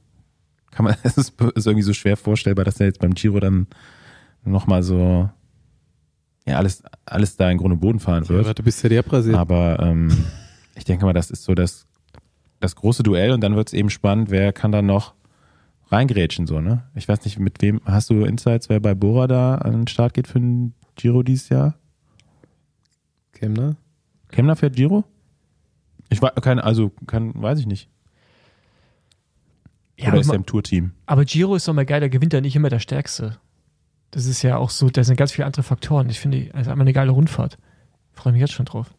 Kann 0.70 0.84
man, 0.84 0.96
es 1.02 1.16
ist, 1.16 1.40
ist 1.54 1.66
irgendwie 1.66 1.82
so 1.82 1.92
schwer 1.92 2.16
vorstellbar, 2.16 2.64
dass 2.64 2.80
er 2.80 2.86
jetzt 2.86 2.98
beim 3.00 3.14
Giro 3.14 3.38
dann 3.40 3.66
nochmal 4.44 4.82
so, 4.82 5.28
ja 6.46 6.56
alles, 6.56 6.82
alles 7.04 7.36
da 7.36 7.50
in 7.50 7.58
Grund 7.58 7.74
und 7.74 7.80
Boden 7.80 8.00
fahren 8.00 8.28
wird. 8.28 8.46
Ja, 8.46 8.54
du 8.54 8.62
bist 8.62 8.82
ja 8.82 8.88
die 8.88 8.98
abrasiert. 8.98 9.36
Aber 9.36 9.78
ähm, 9.80 10.08
ich 10.76 10.84
denke 10.84 11.04
mal, 11.04 11.12
das 11.12 11.30
ist 11.30 11.44
so 11.44 11.54
das, 11.54 11.86
das 12.60 12.74
große 12.74 13.02
Duell 13.02 13.32
und 13.32 13.42
dann 13.42 13.54
wird 13.54 13.68
es 13.68 13.74
eben 13.74 13.90
spannend, 13.90 14.30
wer 14.30 14.52
kann 14.52 14.72
dann 14.72 14.86
noch 14.86 15.14
reingrätschen, 15.90 16.46
so, 16.46 16.60
ne? 16.60 16.82
Ich 16.94 17.08
weiß 17.08 17.24
nicht, 17.24 17.38
mit 17.38 17.62
wem, 17.62 17.80
hast 17.84 18.10
du 18.10 18.24
Insights, 18.24 18.68
wer 18.68 18.80
bei 18.80 18.94
Bora 18.94 19.26
da 19.26 19.56
an 19.56 19.72
den 19.72 19.86
Start 19.86 20.14
geht 20.14 20.26
für 20.26 20.40
den 20.40 20.74
Giro 20.96 21.22
dieses 21.22 21.48
Jahr? 21.48 21.74
Kemner? 23.38 23.76
Kemner 24.30 24.56
fährt 24.56 24.74
Giro? 24.74 25.04
Ich 26.10 26.20
weiß, 26.20 26.32
keine, 26.42 26.64
also, 26.64 26.90
kann, 27.06 27.32
weiß 27.40 27.60
ich 27.60 27.66
nicht. 27.66 27.88
Ja, 29.96 30.06
Oder 30.06 30.12
aber, 30.12 30.20
ist 30.20 30.28
er 30.28 30.34
im 30.34 30.46
Tourteam? 30.46 30.92
aber 31.06 31.24
Giro 31.24 31.54
ist 31.54 31.66
doch 31.68 31.72
mal 31.74 31.86
geil, 31.86 32.00
der 32.00 32.08
gewinnt 32.08 32.32
ja 32.32 32.40
nicht 32.40 32.56
immer 32.56 32.68
der 32.68 32.78
Stärkste. 32.78 33.38
Das 34.10 34.26
ist 34.26 34.42
ja 34.42 34.56
auch 34.56 34.70
so, 34.70 34.88
da 34.90 35.04
sind 35.04 35.16
ganz 35.16 35.32
viele 35.32 35.46
andere 35.46 35.62
Faktoren. 35.62 36.08
Ich 36.08 36.18
finde, 36.18 36.38
es 36.38 36.62
ist 36.62 36.68
einfach 36.68 36.80
eine 36.80 36.92
geile 36.92 37.10
Rundfahrt. 37.10 37.58
Freue 38.12 38.32
mich 38.32 38.40
jetzt 38.40 38.52
schon 38.54 38.66
drauf. 38.66 38.94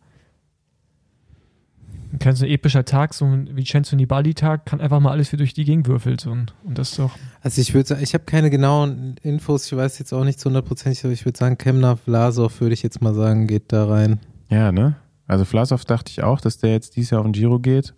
Kann 2.18 2.36
so 2.36 2.46
ein 2.46 2.52
epischer 2.52 2.86
Tag, 2.86 3.14
so 3.14 3.26
ein 3.26 3.56
Vincenzo 3.56 3.96
Nibali-Tag, 3.96 4.66
kann 4.66 4.82
einfach 4.82 5.00
mal 5.00 5.12
alles 5.12 5.32
wieder 5.32 5.40
durch 5.40 5.54
die 5.54 5.64
Gegend 5.64 5.88
würfeln. 5.88 6.18
So. 6.18 6.32
Und 6.32 6.56
und 6.64 6.78
das 6.80 6.92
ist 6.92 7.00
doch. 7.00 7.12
Also 7.42 7.62
ich 7.62 7.74
würde 7.74 7.90
sagen, 7.90 8.02
ich 8.02 8.16
habe 8.16 8.24
keine 8.24 8.50
genauen 8.50 9.16
Infos, 9.22 9.66
ich 9.68 9.78
weiß 9.78 10.00
jetzt 10.00 10.14
auch 10.14 10.24
nicht 10.24 10.40
zu 10.40 10.50
hundertprozentig, 10.50 11.04
aber 11.04 11.14
ich 11.14 11.26
würde 11.26 11.38
sagen, 11.38 11.58
Kemner, 11.58 11.98
Vlasov 11.98 12.60
würde 12.62 12.74
ich 12.74 12.82
jetzt 12.82 13.02
mal 13.02 13.14
sagen, 13.14 13.46
geht 13.46 13.72
da 13.72 13.88
rein. 13.88 14.20
Ja, 14.50 14.72
ne? 14.72 14.96
Also 15.28 15.46
Vlasov 15.46 15.86
dachte 15.86 16.10
ich 16.10 16.24
auch, 16.24 16.42
dass 16.42 16.58
der 16.58 16.72
jetzt 16.72 16.96
dieses 16.96 17.12
Jahr 17.12 17.22
auf 17.22 17.28
den 17.28 17.34
Giro 17.34 17.60
geht, 17.60 17.94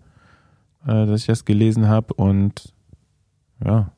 äh, 0.86 1.05
dass 1.05 1.22
ich 1.22 1.28
das 1.28 1.45
gelesen 1.45 1.88
habe 1.88 2.14
und 2.16 2.74
ja, 3.64 3.93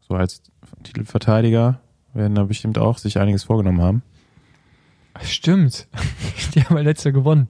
so 0.00 0.14
als 0.14 0.42
Titelverteidiger 0.82 1.80
werden 2.14 2.34
da 2.34 2.42
bestimmt 2.44 2.78
auch 2.78 2.98
sich 2.98 3.18
einiges 3.18 3.44
vorgenommen 3.44 3.80
haben. 3.80 4.02
Stimmt. 5.22 5.86
die 6.54 6.62
haben 6.64 6.76
ja 6.76 6.82
letztes 6.82 7.04
Jahr 7.04 7.12
gewonnen. 7.12 7.48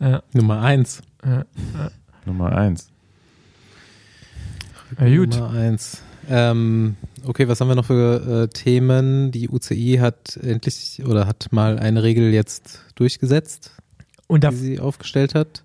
Ja, 0.00 0.22
Nummer 0.32 0.60
eins. 0.62 1.02
ja. 1.24 1.44
Nummer 2.26 2.52
eins. 2.56 2.90
Ja, 4.98 5.16
gut. 5.16 5.34
Nummer 5.36 5.50
eins. 5.50 6.02
Ähm, 6.28 6.96
okay, 7.26 7.48
was 7.48 7.60
haben 7.60 7.68
wir 7.68 7.74
noch 7.74 7.84
für 7.86 8.44
äh, 8.44 8.48
Themen? 8.48 9.30
Die 9.30 9.48
UCI 9.48 9.98
hat 10.00 10.36
endlich 10.38 11.02
oder 11.04 11.26
hat 11.26 11.48
mal 11.50 11.78
eine 11.78 12.02
Regel 12.02 12.32
jetzt 12.32 12.80
durchgesetzt, 12.94 13.72
Und 14.26 14.44
da, 14.44 14.50
die 14.50 14.56
sie 14.56 14.80
aufgestellt 14.80 15.34
hat. 15.34 15.64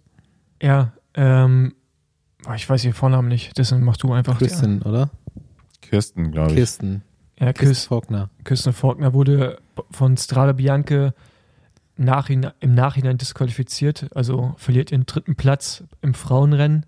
ja, 0.62 0.94
ähm, 1.16 1.74
ich 2.56 2.70
weiß 2.70 2.84
ihren 2.86 2.94
Vornamen 2.94 3.28
nicht, 3.28 3.58
deswegen 3.58 3.84
mach 3.84 3.98
du 3.98 4.14
einfach. 4.14 4.38
Kristin, 4.38 4.82
oder? 4.82 5.10
Kirsten, 5.82 6.32
glaube 6.32 6.52
ich. 6.52 6.56
Kirsten. 6.58 7.04
Ja, 7.40 7.54
Kirsten 7.54 7.88
Faulkner. 7.88 8.30
Kirsten 8.44 8.74
Faulkner 8.74 9.14
wurde 9.14 9.60
von 9.92 10.18
Strada 10.18 10.54
Bianche 10.54 11.14
nachhinein, 11.96 12.52
im 12.60 12.74
Nachhinein 12.74 13.18
disqualifiziert, 13.18 14.08
also 14.16 14.54
verliert 14.58 14.92
ihren 14.92 15.06
dritten 15.06 15.36
Platz 15.36 15.84
im 16.02 16.14
Frauenrennen, 16.14 16.86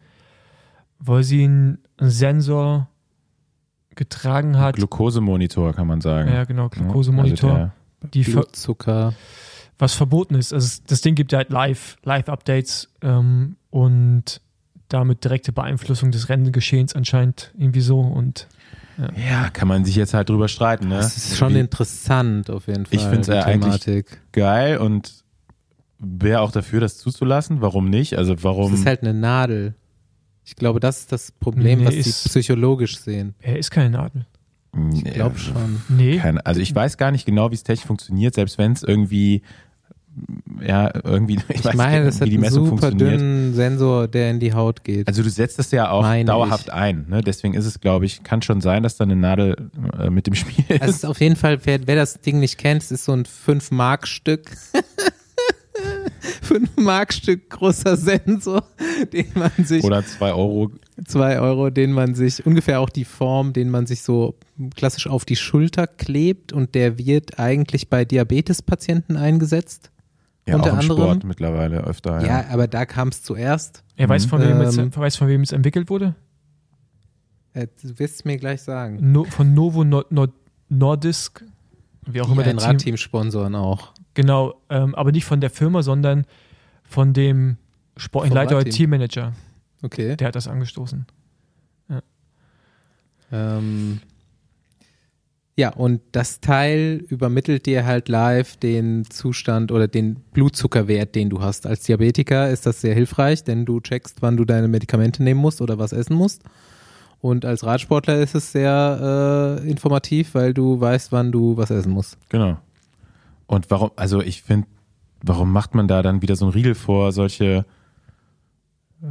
weil 1.00 1.24
sie 1.24 1.44
einen 1.44 1.80
Sensor 2.00 2.88
getragen 3.96 4.58
hat. 4.58 4.76
Glukosemonitor 4.76 5.74
kann 5.74 5.88
man 5.88 6.02
sagen. 6.02 6.32
ja, 6.32 6.46
genau, 6.46 6.70
Glukosemonitor, 6.70 7.52
Also 7.52 7.72
die 8.14 8.24
Blutzucker. 8.24 9.14
was 9.78 9.94
verboten 9.94 10.36
ist. 10.36 10.54
Also 10.54 10.82
das 10.88 11.02
Ding 11.02 11.16
gibt 11.16 11.32
ja 11.32 11.40
halt 11.40 11.50
live, 11.50 11.98
Live-Updates 12.04 12.90
ähm, 13.02 13.58
und 13.70 14.42
damit 14.88 15.24
direkte 15.24 15.52
Beeinflussung 15.52 16.12
des 16.12 16.30
Rennengeschehens 16.30 16.96
anscheinend 16.96 17.54
irgendwie 17.58 17.82
so 17.82 18.00
und 18.00 18.48
ja, 19.16 19.50
kann 19.50 19.68
man 19.68 19.86
sich 19.86 19.96
jetzt 19.96 20.14
halt 20.14 20.30
drüber 20.30 20.48
streiten. 20.48 20.88
Ne? 20.88 20.96
Das 20.98 21.18
ist 21.18 21.38
schon 21.38 21.54
Wie 21.56 21.60
interessant 21.60 22.50
auf 22.50 22.68
jeden 22.68 22.86
Fall. 22.86 22.96
Ich 23.00 23.04
find's 23.06 23.28
die 23.28 23.34
ja 23.34 23.44
eigentlich- 23.46 24.06
geil 24.32 24.78
und 24.78 25.24
wäre 26.00 26.42
auch 26.42 26.52
dafür, 26.52 26.80
das 26.80 26.98
zuzulassen. 26.98 27.62
Warum 27.62 27.90
nicht? 27.90 28.18
Also 28.18 28.34
Es 28.34 28.44
warum? 28.44 28.74
ist 28.74 28.86
halt 28.86 29.02
eine 29.04 29.14
Nadel. 29.14 29.76
Ich 30.44 30.56
glaube, 30.56 30.80
das 30.80 31.00
ist 31.02 31.12
das 31.12 31.32
Problem, 31.32 31.80
Nee, 31.80 31.86
was 31.86 31.94
die 31.94 32.00
ist- 32.02 32.28
psychologisch 32.28 32.98
sehen. 33.00 33.36
er 33.40 33.58
ist 33.58 33.70
keine 33.72 33.92
Nadel. 33.92 34.26
Ich 34.94 35.04
glaube 35.04 35.38
schon. 35.38 35.82
Nee. 35.90 36.18
Keine, 36.18 36.46
also 36.46 36.62
ich 36.62 36.74
weiß 36.74 36.98
gar 36.98 37.12
nicht 37.12 37.26
genau, 37.26 37.52
wie 37.52 37.56
es 37.56 37.64
technisch 37.64 37.86
funktioniert, 37.86 38.34
selbst 38.36 38.58
wenn 38.58 38.72
es 38.72 38.84
irgendwie 38.84 39.42
ja 40.62 40.92
irgendwie 41.04 41.36
ich, 41.50 41.60
Ich 41.60 41.66
weiß 41.66 41.76
meine, 41.76 42.06
nicht, 42.06 42.08
das 42.08 42.16
wie 42.18 42.22
hat 42.22 42.28
die 42.28 42.32
einen 42.34 42.42
Messung 42.42 42.66
super 42.66 42.82
funktioniert. 42.90 43.22
dünnen 43.22 43.54
Sensor, 43.54 44.08
der 44.08 44.32
in 44.32 44.40
die 44.40 44.54
Haut 44.54 44.84
geht. 44.84 45.08
Also 45.08 45.24
du 45.24 45.30
setzt 45.30 45.58
das 45.60 45.72
ja 45.72 45.90
auch 45.90 46.02
Meine 46.02 46.26
dauerhaft 46.26 46.68
ich. 46.68 46.74
ein, 46.74 47.06
ne? 47.10 47.22
Deswegen 47.22 47.54
ist 47.54 47.66
es, 47.66 47.80
glaube 47.80 48.06
ich, 48.06 48.24
kann 48.24 48.42
schon 48.42 48.62
sein, 48.62 48.84
dass 48.84 48.98
da 48.98 49.04
eine 49.06 49.16
Nadel 49.16 49.70
äh, 49.98 50.10
mit 50.10 50.28
dem 50.28 50.36
Spiel 50.36 50.66
ist. 50.70 50.82
Also 50.82 50.90
es 50.92 50.96
ist 50.98 51.06
auf 51.06 51.22
jeden 51.22 51.36
Fall, 51.36 51.60
wer, 51.66 51.80
wer 51.88 51.96
das 51.96 52.20
Ding 52.22 52.40
nicht 52.40 52.58
kennt, 52.58 52.84
es 52.84 52.92
ist 52.92 53.06
so 53.06 53.14
ein 53.14 53.24
5-Mark-Stück. 53.26 54.50
5-Mark-Stück 56.48 57.50
großer 57.50 57.98
Sensor, 57.98 58.64
den 59.14 59.28
man 59.34 59.52
sich, 59.64 59.84
Oder 59.84 60.06
zwei 60.06 60.34
Euro. 60.34 60.72
2 61.08 61.40
Euro, 61.40 61.70
den 61.72 61.94
man 61.94 62.14
sich, 62.14 62.46
ungefähr 62.46 62.80
auch 62.80 62.90
die 62.90 63.06
Form, 63.06 63.54
den 63.54 63.72
man 63.72 63.88
sich 63.88 64.04
so 64.04 64.36
klassisch 64.76 65.08
auf 65.08 65.26
die 65.26 65.36
Schulter 65.36 65.88
klebt 65.88 66.54
und 66.54 66.76
der 66.76 67.00
wird 67.00 67.40
eigentlich 67.40 67.90
bei 67.90 68.06
Diabetespatienten 68.06 69.18
eingesetzt. 69.18 69.90
Ja, 70.48 70.56
Unter 70.56 70.70
auch 70.70 70.74
im 70.74 70.80
anderem- 70.80 70.98
Sport 71.04 71.24
mittlerweile 71.24 71.82
öfter. 71.84 72.20
Ja, 72.22 72.42
Ja. 72.42 72.46
aber 72.50 72.68
da 72.68 72.86
kam 72.86 73.10
es 73.10 73.22
zuerst. 73.24 73.84
Er 73.96 74.10
weiß, 74.10 74.26
von 74.26 74.42
wem 74.42 74.60
es, 74.62 74.78
Ähm. 74.78 74.96
weiß, 74.96 75.16
von 75.18 75.28
wem 75.28 75.42
es 75.42 75.52
entwickelt 75.52 75.90
wurde? 75.90 76.16
Äh, 77.54 77.68
Du 77.82 78.00
wirst 78.00 78.16
es 78.16 78.26
mir 78.26 78.38
gleich 78.38 78.62
sagen. 78.62 79.12
No, 79.12 79.26
von 79.26 79.54
Novo 79.54 79.84
Nord, 79.84 80.12
Nord, 80.12 80.32
Nordisk, 80.70 81.44
wie 82.08 82.22
auch 82.22 82.26
Die 82.28 82.32
immer 82.32 82.44
der. 82.44 82.58
Radteam 82.58 82.98
sponsoren 82.98 83.56
auch. 83.56 83.94
Genau, 84.16 84.56
ähm, 84.70 84.96
aber 84.96 85.12
nicht 85.12 85.26
von 85.26 85.42
der 85.42 85.50
Firma, 85.52 85.84
sondern 85.84 86.26
von 86.84 87.14
dem 87.14 87.58
Sportleiter 87.98 88.58
oder. 88.58 88.66
Teammanager. 88.70 89.34
Okay. 89.84 90.16
Der 90.16 90.28
hat 90.30 90.36
das 90.36 90.48
angestoßen. 90.48 91.06
Ähm, 93.32 94.02
ja, 95.62 95.70
und 95.70 96.02
das 96.12 96.40
Teil 96.40 97.06
übermittelt 97.08 97.68
dir 97.68 97.86
halt 97.86 98.10
live 98.10 98.58
den 98.58 99.06
Zustand 99.08 99.72
oder 99.72 99.88
den 99.88 100.16
Blutzuckerwert, 100.34 101.14
den 101.14 101.30
du 101.30 101.40
hast. 101.40 101.68
Als 101.68 101.84
Diabetiker 101.84 102.50
ist 102.50 102.66
das 102.66 102.82
sehr 102.82 102.96
hilfreich, 102.96 103.44
denn 103.44 103.64
du 103.64 103.80
checkst, 103.80 104.24
wann 104.24 104.38
du 104.38 104.44
deine 104.44 104.68
Medikamente 104.68 105.22
nehmen 105.22 105.40
musst 105.40 105.62
oder 105.62 105.78
was 105.78 105.92
essen 105.92 106.16
musst. 106.16 106.42
Und 107.20 107.46
als 107.46 107.64
Radsportler 107.64 108.18
ist 108.18 108.34
es 108.34 108.52
sehr 108.52 109.60
äh, 109.62 109.70
informativ, 109.70 110.34
weil 110.34 110.56
du 110.56 110.82
weißt, 110.82 111.12
wann 111.12 111.32
du 111.32 111.58
was 111.58 111.70
essen 111.70 111.92
musst. 111.92 112.18
Genau. 112.30 112.58
Und 113.46 113.70
warum, 113.70 113.92
also 113.98 114.20
ich 114.20 114.42
finde, 114.42 114.66
warum 115.22 115.52
macht 115.52 115.76
man 115.76 115.88
da 115.88 116.02
dann 116.02 116.24
wieder 116.24 116.36
so 116.36 116.46
einen 116.46 116.54
Riegel 116.54 116.74
vor, 116.74 117.12
solche, 117.12 117.68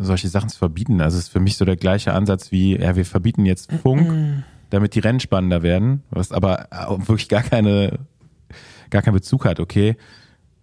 solche 0.01 0.27
Sachen 0.27 0.49
zu 0.49 0.59
verbieten? 0.59 1.01
Also 1.01 1.17
es 1.17 1.27
ist 1.27 1.31
für 1.31 1.39
mich 1.39 1.57
so 1.57 1.65
der 1.65 1.77
gleiche 1.77 2.13
Ansatz 2.13 2.51
wie, 2.51 2.77
ja, 2.77 2.97
wir 2.97 3.05
verbieten 3.05 3.47
jetzt 3.47 3.71
Funk, 3.71 4.43
damit 4.71 4.95
die 4.95 5.01
Rennen 5.01 5.21
spannender 5.21 5.63
werden, 5.63 6.03
was 6.11 6.33
aber 6.33 6.69
auch 6.71 6.99
wirklich 7.01 7.29
gar 7.29 7.43
keine, 7.43 7.99
gar 8.91 9.03
keinen 9.03 9.15
Bezug 9.15 9.45
hat. 9.45 9.61
Okay, 9.61 9.97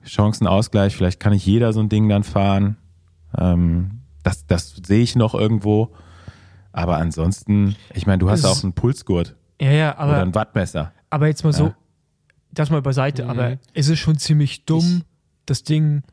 Chancenausgleich, 0.04 0.96
vielleicht 0.96 1.20
kann 1.20 1.34
nicht 1.34 1.46
jeder 1.46 1.74
so 1.74 1.80
ein 1.82 1.90
Ding 1.90 2.08
dann 2.10 2.24
fahren. 2.24 2.78
Ähm, 3.38 4.02
das, 4.24 4.46
das 4.48 4.76
sehe 4.86 5.02
ich 5.04 5.16
noch 5.16 5.34
irgendwo. 5.34 5.92
Aber 6.72 6.98
ansonsten, 6.98 7.76
ich 7.94 8.06
meine, 8.06 8.20
du 8.20 8.30
hast 8.30 8.40
Es- 8.42 8.46
auch 8.46 8.64
einen 8.64 8.74
Pulsgurt 8.74 9.36
Ja, 9.60 9.72
ja, 9.72 9.92
oder 9.94 10.00
aber, 10.00 10.22
ein 10.22 10.36
Wattmesser. 10.36 10.94
aber 11.10 11.28
jetzt 11.28 11.44
mal 11.44 11.54
so, 11.54 11.66
Ja. 11.68 11.76
das 12.52 12.70
mal 12.70 12.82
beiseite, 12.82 13.24
Mhm. 13.24 13.30
aber 13.32 13.58
es 13.74 13.90
ist 13.90 14.00
schon 14.00 14.18
ziemlich 14.18 14.66
dumm, 14.66 15.02
das 15.46 15.64
Ding 15.64 16.04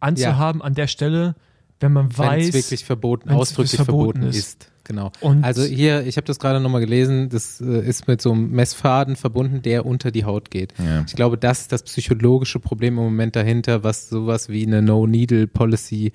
anzuhaben 0.00 0.62
an 0.62 0.74
der 0.74 0.86
Stelle, 0.86 1.34
wenn 1.80 1.92
man 1.92 2.16
Wenn 2.16 2.26
weiß, 2.26 2.48
es 2.48 2.54
wirklich 2.54 2.84
verboten, 2.84 3.30
ausdrücklich 3.30 3.76
verboten 3.76 4.20
verboten, 4.20 4.22
ist. 4.30 4.36
ist. 4.38 4.71
Genau. 4.84 5.12
Und- 5.20 5.44
also 5.44 5.62
hier, 5.62 6.06
ich 6.06 6.16
habe 6.16 6.26
das 6.26 6.38
gerade 6.38 6.58
nochmal 6.60 6.80
gelesen, 6.80 7.28
das 7.28 7.60
äh, 7.60 7.86
ist 7.86 8.08
mit 8.08 8.20
so 8.20 8.32
einem 8.32 8.50
Messfaden 8.50 9.16
verbunden, 9.16 9.62
der 9.62 9.86
unter 9.86 10.10
die 10.10 10.24
Haut 10.24 10.50
geht. 10.50 10.74
Ja. 10.78 11.04
Ich 11.06 11.14
glaube, 11.14 11.38
das 11.38 11.62
ist 11.62 11.72
das 11.72 11.82
psychologische 11.84 12.58
Problem 12.58 12.98
im 12.98 13.04
Moment 13.04 13.36
dahinter, 13.36 13.84
was 13.84 14.08
sowas 14.08 14.48
wie 14.48 14.66
eine 14.66 14.82
No-Needle-Policy 14.82 16.12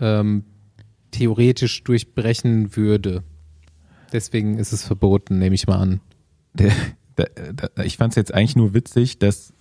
ähm, 0.00 0.44
theoretisch 1.10 1.82
durchbrechen 1.84 2.76
würde. 2.76 3.24
Deswegen 4.12 4.58
ist 4.58 4.72
es 4.72 4.84
verboten, 4.84 5.38
nehme 5.38 5.54
ich 5.54 5.66
mal 5.66 5.78
an. 5.78 6.00
Der, 6.54 6.72
der, 7.18 7.52
der, 7.52 7.84
ich 7.84 7.96
fand 7.96 8.12
es 8.12 8.16
jetzt 8.16 8.32
eigentlich 8.34 8.56
nur 8.56 8.74
witzig, 8.74 9.18
dass 9.18 9.52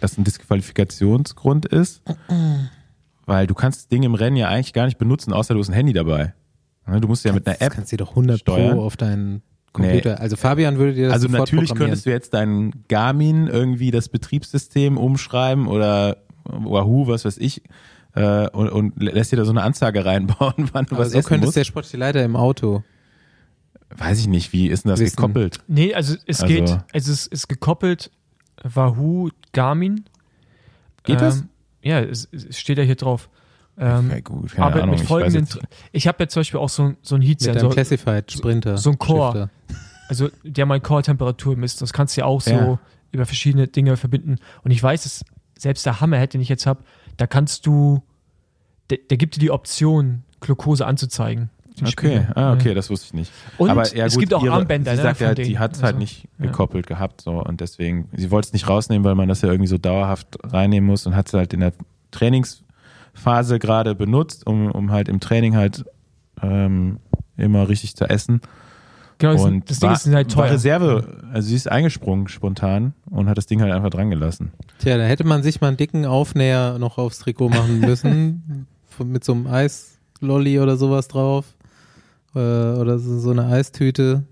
das 0.00 0.18
ein 0.18 0.24
Disqualifikationsgrund 0.24 1.66
ist, 1.66 2.02
weil 3.26 3.46
du 3.46 3.54
kannst 3.54 3.80
das 3.80 3.88
Ding 3.88 4.02
im 4.02 4.14
Rennen 4.14 4.36
ja 4.36 4.48
eigentlich 4.48 4.72
gar 4.72 4.84
nicht 4.86 4.98
benutzen, 4.98 5.32
außer 5.32 5.54
du 5.54 5.60
hast 5.60 5.68
ein 5.68 5.74
Handy 5.74 5.92
dabei. 5.92 6.34
Ne, 6.86 7.00
Du 7.00 7.08
musst 7.08 7.24
ja 7.24 7.32
mit 7.32 7.46
einer 7.46 7.56
Das 7.56 7.66
App. 7.66 7.74
kannst 7.74 7.92
du 7.92 7.96
doch 7.96 8.10
100 8.10 8.40
steuern. 8.40 8.72
Pro 8.76 8.82
auf 8.84 8.96
deinen 8.96 9.42
Computer. 9.72 10.14
Nee. 10.14 10.20
Also 10.20 10.36
Fabian 10.36 10.78
würde 10.78 10.94
dir 10.94 11.06
das 11.06 11.14
Also 11.14 11.28
sofort 11.28 11.48
natürlich 11.50 11.74
könntest 11.74 12.06
du 12.06 12.10
jetzt 12.10 12.32
dein 12.34 12.72
Garmin 12.88 13.46
irgendwie 13.48 13.90
das 13.90 14.08
Betriebssystem 14.08 14.96
umschreiben 14.96 15.66
oder 15.66 16.18
Wahoo, 16.44 17.08
was 17.08 17.24
weiß 17.24 17.38
ich, 17.38 17.62
äh, 18.14 18.48
und, 18.50 18.68
und 18.70 19.02
lässt 19.02 19.32
dir 19.32 19.36
da 19.36 19.44
so 19.44 19.50
eine 19.50 19.62
Anzeige 19.62 20.04
reinbauen, 20.04 20.54
wann 20.72 20.86
du 20.86 20.94
Aber 20.94 21.04
was 21.04 21.12
so 21.12 21.18
essen 21.18 21.28
könntest 21.28 21.48
musst. 21.48 21.56
der 21.56 21.64
sportliche 21.64 21.96
Leiter 21.96 22.24
im 22.24 22.36
Auto. 22.36 22.82
Weiß 23.96 24.18
ich 24.20 24.28
nicht, 24.28 24.52
wie 24.52 24.68
ist 24.68 24.84
denn 24.84 24.90
das 24.90 25.00
Wissen. 25.00 25.16
gekoppelt? 25.16 25.58
Nee, 25.68 25.92
also 25.94 26.14
es 26.26 26.40
Also- 26.40 26.54
geht, 26.54 26.78
es 26.92 27.08
ist, 27.08 27.26
ist 27.26 27.48
gekoppelt, 27.48 28.10
Wahoo 28.62 29.28
Garmin. 29.52 30.04
Geht 31.04 31.20
das? 31.20 31.40
Ähm, 31.40 31.48
ja, 31.82 32.00
es, 32.00 32.28
es 32.32 32.58
steht 32.58 32.78
ja 32.78 32.84
hier 32.84 32.96
drauf. 32.96 33.28
Ähm, 33.78 34.10
Ja, 34.10 34.20
gut, 34.20 34.52
keine 34.52 34.66
aber 34.66 34.82
Ahnung, 34.82 34.90
mit 34.94 35.02
ich 35.02 35.06
folgenden, 35.08 35.44
jetzt- 35.44 35.58
ich 35.92 36.06
habe 36.08 36.22
ja 36.24 36.28
zum 36.28 36.40
Beispiel 36.40 36.60
auch 36.60 36.68
so, 36.68 36.94
so 37.02 37.14
ein 37.16 37.18
Mit 37.20 37.28
Heatsensor, 37.28 37.70
Classified 37.70 38.32
Sprinter. 38.32 38.78
so 38.78 38.90
ein 38.90 38.98
Core. 38.98 39.32
Shifter. 39.32 39.50
also 40.08 40.30
der 40.44 40.66
mal 40.66 40.80
Core-Temperatur 40.80 41.56
misst. 41.56 41.82
Das 41.82 41.92
kannst 41.92 42.16
du 42.16 42.20
ja 42.22 42.26
auch 42.26 42.40
so 42.40 42.50
Ja. 42.50 42.78
über 43.12 43.26
verschiedene 43.26 43.66
Dinge 43.68 43.96
verbinden. 43.96 44.36
Und 44.62 44.70
ich 44.70 44.82
weiß, 44.82 45.02
dass 45.02 45.24
selbst 45.58 45.84
der 45.84 46.00
Hammerhead, 46.00 46.32
den 46.34 46.40
ich 46.40 46.48
jetzt 46.48 46.64
habe, 46.66 46.84
da 47.16 47.26
kannst 47.26 47.66
du, 47.66 48.02
der, 48.90 48.98
der 49.10 49.16
gibt 49.18 49.36
dir 49.36 49.40
die 49.40 49.50
Option, 49.50 50.22
Glucose 50.40 50.86
anzuzeigen. 50.86 51.50
Okay, 51.82 51.90
Spiegel. 51.90 52.28
ah, 52.34 52.54
okay, 52.54 52.72
das 52.72 52.88
wusste 52.88 53.06
ich 53.08 53.12
nicht. 53.14 53.32
Und 53.58 53.68
aber 53.68 53.86
ja, 53.94 54.06
es 54.06 54.14
gut, 54.14 54.20
gibt 54.20 54.32
auch 54.34 54.42
ihre, 54.42 54.54
Armbänder, 54.54 54.92
Sie 54.92 54.96
ne, 54.96 55.02
sagt 55.02 55.20
ja, 55.20 55.34
denen. 55.34 55.48
die 55.48 55.58
hat 55.58 55.72
es 55.74 55.82
halt 55.82 55.96
Also, 55.96 55.98
nicht 55.98 56.28
ja. 56.38 56.46
gekoppelt 56.46 56.86
gehabt, 56.86 57.20
so 57.20 57.32
und 57.42 57.60
deswegen, 57.60 58.08
sie 58.16 58.30
wollte 58.30 58.46
es 58.46 58.52
nicht 58.54 58.66
rausnehmen, 58.68 59.04
weil 59.04 59.14
man 59.14 59.28
das 59.28 59.42
ja 59.42 59.50
irgendwie 59.50 59.66
so 59.68 59.76
dauerhaft 59.76 60.38
reinnehmen 60.42 60.88
muss 60.88 61.06
und 61.06 61.14
hat 61.16 61.26
es 61.28 61.34
halt 61.34 61.52
in 61.52 61.60
der 61.60 61.72
Trainingsphase 63.16 63.58
gerade 63.58 63.94
benutzt, 63.94 64.46
um, 64.46 64.70
um 64.70 64.90
halt 64.90 65.08
im 65.08 65.20
Training 65.20 65.56
halt 65.56 65.84
ähm, 66.42 66.98
immer 67.36 67.68
richtig 67.68 67.96
zu 67.96 68.08
essen. 68.08 68.40
Genau, 69.18 69.32
das, 69.32 69.42
und 69.44 69.70
das 69.70 69.78
Ding 69.80 69.88
war, 69.88 69.96
ist 69.96 70.06
halt 70.06 70.36
war 70.36 70.44
teuer. 70.44 70.52
Reserve, 70.54 71.22
also 71.32 71.48
sie 71.48 71.54
ist 71.56 71.70
eingesprungen 71.70 72.28
spontan 72.28 72.92
und 73.10 73.28
hat 73.28 73.38
das 73.38 73.46
Ding 73.46 73.62
halt 73.62 73.72
einfach 73.72 73.88
dran 73.90 74.10
gelassen. 74.10 74.52
Tja, 74.78 74.98
da 74.98 75.04
hätte 75.04 75.24
man 75.24 75.42
sich 75.42 75.60
mal 75.60 75.68
einen 75.68 75.78
dicken 75.78 76.04
Aufnäher 76.04 76.78
noch 76.78 76.98
aufs 76.98 77.18
Trikot 77.20 77.48
machen 77.48 77.80
müssen. 77.80 78.66
Mit 79.02 79.24
so 79.24 79.32
einem 79.32 79.46
Eislolli 79.46 80.58
oder 80.60 80.76
sowas 80.76 81.08
drauf. 81.08 81.54
Äh, 82.34 82.38
oder 82.38 82.98
so, 82.98 83.18
so 83.18 83.30
eine 83.30 83.46
Eistüte. 83.46 84.24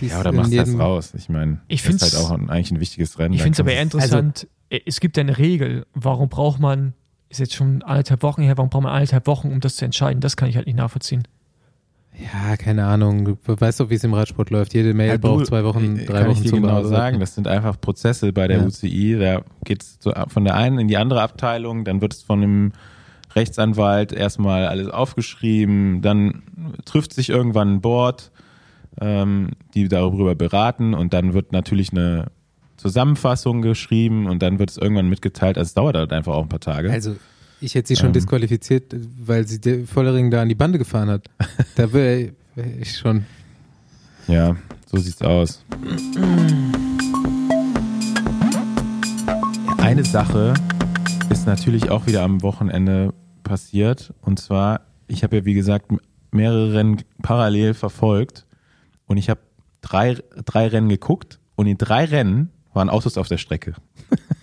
Ja, 0.00 0.20
oder 0.20 0.32
machst 0.32 0.52
das 0.52 0.68
jedem- 0.68 0.80
raus. 0.80 1.12
Ich 1.16 1.28
meine, 1.28 1.60
Ich 1.68 1.82
das 1.84 1.94
ist 1.94 2.02
halt 2.02 2.24
auch 2.24 2.30
ein, 2.32 2.50
eigentlich 2.50 2.72
ein 2.72 2.80
wichtiges 2.80 3.18
Rennen. 3.18 3.34
Ich 3.34 3.42
finde 3.42 3.54
es 3.54 3.60
aber 3.60 3.72
eher 3.72 3.82
interessant, 3.82 4.48
es 4.70 5.00
gibt 5.00 5.16
ja 5.16 5.20
eine 5.22 5.38
Regel, 5.38 5.86
warum 5.92 6.28
braucht 6.28 6.58
man, 6.60 6.94
ist 7.32 7.38
jetzt 7.40 7.54
schon 7.54 7.82
anderthalb 7.82 8.22
Wochen 8.22 8.42
her, 8.42 8.56
warum 8.56 8.70
braucht 8.70 8.84
man 8.84 8.92
anderthalb 8.92 9.26
Wochen, 9.26 9.48
um 9.50 9.60
das 9.60 9.76
zu 9.76 9.84
entscheiden? 9.84 10.20
Das 10.20 10.36
kann 10.36 10.48
ich 10.48 10.56
halt 10.56 10.66
nicht 10.66 10.76
nachvollziehen. 10.76 11.22
Ja, 12.18 12.56
keine 12.58 12.84
Ahnung. 12.84 13.24
Du 13.24 13.36
weißt 13.46 13.80
doch, 13.80 13.88
wie 13.88 13.94
es 13.94 14.04
im 14.04 14.12
Radsport 14.12 14.50
läuft. 14.50 14.74
Jede 14.74 14.92
Mail 14.92 15.08
Ja, 15.08 15.16
du, 15.16 15.28
braucht 15.28 15.46
zwei 15.46 15.64
Wochen, 15.64 15.96
äh, 15.98 16.04
drei 16.04 16.20
kann 16.20 16.28
Wochen 16.28 16.36
ich 16.36 16.42
dir 16.42 16.48
zum 16.50 16.60
genau 16.60 16.68
Bearbeiten. 16.74 16.94
sagen. 16.94 17.20
Das 17.20 17.34
sind 17.34 17.48
einfach 17.48 17.80
Prozesse 17.80 18.32
bei 18.34 18.46
der 18.48 18.58
Ja. 18.58 18.64
UCI. 18.66 19.16
Da 19.18 19.42
geht 19.64 19.82
es 19.82 19.96
so 19.98 20.12
von 20.28 20.44
der 20.44 20.54
einen 20.56 20.78
in 20.78 20.88
die 20.88 20.98
andere 20.98 21.22
Abteilung, 21.22 21.84
dann 21.84 22.00
wird 22.02 22.12
es 22.12 22.22
von 22.22 22.42
einem 22.42 22.72
Rechtsanwalt 23.34 24.12
erstmal 24.12 24.66
alles 24.66 24.88
aufgeschrieben, 24.88 26.02
dann 26.02 26.42
trifft 26.84 27.14
sich 27.14 27.30
irgendwann 27.30 27.76
ein 27.76 27.80
Board, 27.80 28.30
ähm, 29.00 29.52
die 29.72 29.88
darüber 29.88 30.34
beraten 30.34 30.92
und 30.92 31.14
dann 31.14 31.32
wird 31.32 31.50
natürlich 31.52 31.92
eine 31.92 32.26
Zusammenfassung 32.82 33.62
geschrieben 33.62 34.26
und 34.26 34.42
dann 34.42 34.58
wird 34.58 34.70
es 34.70 34.76
irgendwann 34.76 35.08
mitgeteilt. 35.08 35.56
Also 35.56 35.68
es 35.68 35.74
dauert 35.74 35.96
halt 35.96 36.12
einfach 36.12 36.34
auch 36.34 36.42
ein 36.42 36.48
paar 36.48 36.58
Tage. 36.58 36.90
Also, 36.90 37.14
ich 37.60 37.76
hätte 37.76 37.86
sie 37.86 37.96
schon 37.96 38.08
Ähm. 38.08 38.12
disqualifiziert, 38.12 38.92
weil 39.24 39.46
sie 39.46 39.60
der 39.60 39.86
Vollering 39.86 40.32
da 40.32 40.42
an 40.42 40.48
die 40.48 40.56
Bande 40.56 40.78
gefahren 40.78 41.08
hat. 41.08 41.26
da 41.76 41.92
wäre 41.92 42.32
wär 42.56 42.80
ich 42.80 42.98
schon. 42.98 43.24
Ja, 44.26 44.56
so 44.90 44.98
sieht's 44.98 45.22
aus. 45.22 45.64
Eine 49.78 50.04
Sache 50.04 50.54
ist 51.30 51.46
natürlich 51.46 51.88
auch 51.90 52.06
wieder 52.06 52.22
am 52.22 52.42
Wochenende 52.42 53.14
passiert. 53.44 54.12
Und 54.22 54.40
zwar, 54.40 54.80
ich 55.06 55.22
habe 55.22 55.36
ja 55.36 55.44
wie 55.44 55.54
gesagt 55.54 55.92
mehrere 56.32 56.72
Rennen 56.74 57.02
parallel 57.22 57.74
verfolgt 57.74 58.44
und 59.06 59.18
ich 59.18 59.30
habe 59.30 59.40
drei, 59.82 60.16
drei 60.44 60.66
Rennen 60.66 60.88
geguckt 60.88 61.38
und 61.54 61.68
in 61.68 61.78
drei 61.78 62.06
Rennen 62.06 62.50
waren 62.72 62.88
Autos 62.88 63.18
auf 63.18 63.28
der 63.28 63.38
Strecke. 63.38 63.74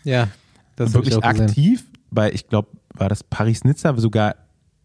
Ja, 0.04 0.28
das 0.76 0.90
ich 0.90 0.96
wirklich 0.96 1.24
aktiv, 1.24 1.86
bei, 2.12 2.32
ich 2.32 2.48
glaube, 2.48 2.70
war 2.96 3.10
das 3.10 3.24
Paris-Nizza 3.24 3.96
sogar 3.98 4.36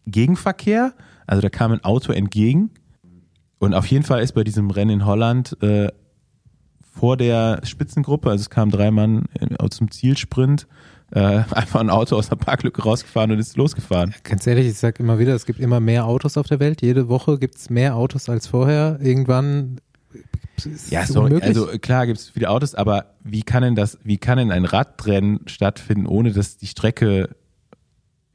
Gegenverkehr. 0.07 0.93
Also 1.27 1.41
da 1.41 1.49
kam 1.49 1.71
ein 1.71 1.83
Auto 1.83 2.11
entgegen. 2.11 2.71
Und 3.57 3.73
auf 3.73 3.87
jeden 3.87 4.03
Fall 4.03 4.21
ist 4.21 4.33
bei 4.33 4.43
diesem 4.43 4.69
Rennen 4.69 4.91
in 4.91 5.05
Holland 5.05 5.57
äh, 5.61 5.89
vor 6.81 7.17
der 7.17 7.61
Spitzengruppe, 7.63 8.29
also 8.29 8.41
es 8.41 8.49
kamen 8.49 8.71
drei 8.71 8.91
Mann 8.91 9.25
äh, 9.39 9.69
zum 9.69 9.91
Zielsprint, 9.91 10.67
äh, 11.11 11.19
einfach 11.51 11.79
ein 11.79 11.89
Auto 11.89 12.15
aus 12.15 12.29
der 12.29 12.35
Parklücke 12.35 12.83
rausgefahren 12.83 13.31
und 13.31 13.39
ist 13.39 13.57
losgefahren. 13.57 14.13
Ganz 14.23 14.45
ehrlich, 14.47 14.67
ich 14.67 14.77
sag 14.77 14.99
immer 14.99 15.19
wieder, 15.19 15.33
es 15.33 15.45
gibt 15.45 15.59
immer 15.59 15.79
mehr 15.79 16.05
Autos 16.05 16.37
auf 16.37 16.47
der 16.47 16.59
Welt. 16.59 16.81
Jede 16.81 17.09
Woche 17.09 17.39
gibt 17.39 17.55
es 17.55 17.69
mehr 17.69 17.95
Autos 17.95 18.29
als 18.29 18.47
vorher. 18.47 18.99
Irgendwann 19.01 19.77
ist 19.77 19.94
Ja, 20.89 21.05
sorry, 21.05 21.25
unmöglich. 21.33 21.43
also 21.57 21.67
klar 21.79 22.05
gibt 22.07 22.19
es 22.19 22.29
viele 22.29 22.49
Autos, 22.49 22.75
aber 22.75 23.13
wie 23.23 23.43
kann 23.43 23.63
denn 23.63 23.75
das, 23.75 23.97
wie 24.03 24.17
kann 24.17 24.37
denn 24.37 24.51
ein 24.51 24.65
Radrennen 24.65 25.41
stattfinden, 25.47 26.05
ohne 26.07 26.31
dass 26.31 26.57
die 26.57 26.67
Strecke 26.67 27.35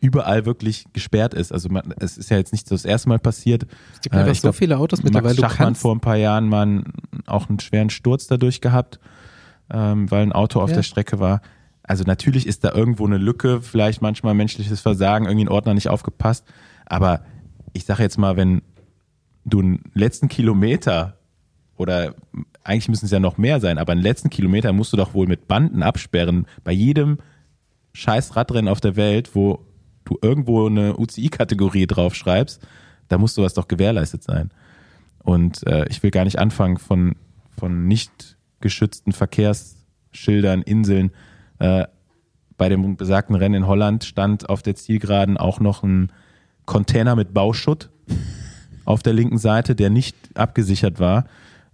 überall 0.00 0.46
wirklich 0.46 0.84
gesperrt 0.92 1.34
ist? 1.34 1.52
Also 1.52 1.68
man, 1.68 1.94
es 1.98 2.16
ist 2.18 2.30
ja 2.30 2.36
jetzt 2.36 2.52
nicht 2.52 2.66
so 2.68 2.74
das 2.74 2.84
erste 2.84 3.08
Mal 3.08 3.18
passiert. 3.18 3.66
es 3.94 4.00
gibt 4.00 4.14
einfach 4.14 4.30
äh, 4.32 4.34
so 4.34 4.40
glaub, 4.42 4.54
viele 4.54 4.78
Autos 4.78 5.02
mittlerweile. 5.02 5.40
Max 5.40 5.52
Schachmann 5.54 5.74
vor 5.74 5.94
ein 5.94 6.00
paar 6.00 6.16
Jahren 6.16 6.48
mal 6.48 6.62
einen- 6.62 6.92
auch 7.26 7.48
einen 7.48 7.60
schweren 7.60 7.90
Sturz 7.90 8.26
dadurch 8.26 8.60
gehabt, 8.60 8.98
ähm, 9.70 10.10
weil 10.10 10.22
ein 10.22 10.32
Auto 10.32 10.60
auf 10.60 10.70
Ja. 10.70 10.76
der 10.76 10.82
Strecke 10.82 11.18
war. 11.20 11.42
Also 11.82 12.04
natürlich 12.04 12.46
ist 12.46 12.64
da 12.64 12.72
irgendwo 12.72 13.06
eine 13.06 13.18
Lücke, 13.18 13.60
vielleicht 13.62 14.00
manchmal 14.00 14.34
menschliches 14.34 14.80
Versagen, 14.80 15.26
irgendwie 15.26 15.44
ein 15.44 15.48
Ordner 15.48 15.74
nicht 15.74 15.88
aufgepasst. 15.88 16.44
Aber 16.86 17.24
ich 17.72 17.84
sage 17.84 18.02
jetzt 18.02 18.16
mal, 18.18 18.36
wenn 18.36 18.62
du 19.44 19.60
einen 19.60 19.82
letzten 19.94 20.28
Kilometer 20.28 21.16
oder 21.80 22.14
eigentlich 22.62 22.90
müssen 22.90 23.06
es 23.06 23.10
ja 23.10 23.20
noch 23.20 23.38
mehr 23.38 23.58
sein, 23.58 23.78
aber 23.78 23.92
einen 23.92 24.02
letzten 24.02 24.28
Kilometer 24.28 24.74
musst 24.74 24.92
du 24.92 24.98
doch 24.98 25.14
wohl 25.14 25.26
mit 25.26 25.48
Banden 25.48 25.82
absperren 25.82 26.46
bei 26.62 26.72
jedem 26.72 27.16
scheiß 27.94 28.36
Radrennen 28.36 28.68
auf 28.68 28.82
der 28.82 28.96
Welt, 28.96 29.34
wo 29.34 29.64
du 30.04 30.18
irgendwo 30.20 30.66
eine 30.66 30.98
UCI-Kategorie 30.98 31.86
draufschreibst, 31.86 32.60
da 33.08 33.16
muss 33.16 33.34
sowas 33.34 33.54
doch 33.54 33.66
gewährleistet 33.66 34.22
sein. 34.22 34.50
Und 35.22 35.66
äh, 35.66 35.86
ich 35.88 36.02
will 36.02 36.10
gar 36.10 36.24
nicht 36.24 36.38
anfangen 36.38 36.76
von, 36.76 37.16
von 37.58 37.88
nicht 37.88 38.36
geschützten 38.60 39.12
Verkehrsschildern, 39.12 40.60
Inseln. 40.60 41.12
Äh, 41.60 41.86
bei 42.58 42.68
dem 42.68 42.96
besagten 42.96 43.36
Rennen 43.36 43.54
in 43.54 43.66
Holland 43.66 44.04
stand 44.04 44.50
auf 44.50 44.60
der 44.60 44.76
Zielgeraden 44.76 45.38
auch 45.38 45.60
noch 45.60 45.82
ein 45.82 46.12
Container 46.66 47.16
mit 47.16 47.32
Bauschutt 47.32 47.88
auf 48.84 49.02
der 49.02 49.14
linken 49.14 49.38
Seite, 49.38 49.74
der 49.74 49.88
nicht 49.88 50.14
abgesichert 50.34 51.00
war. 51.00 51.24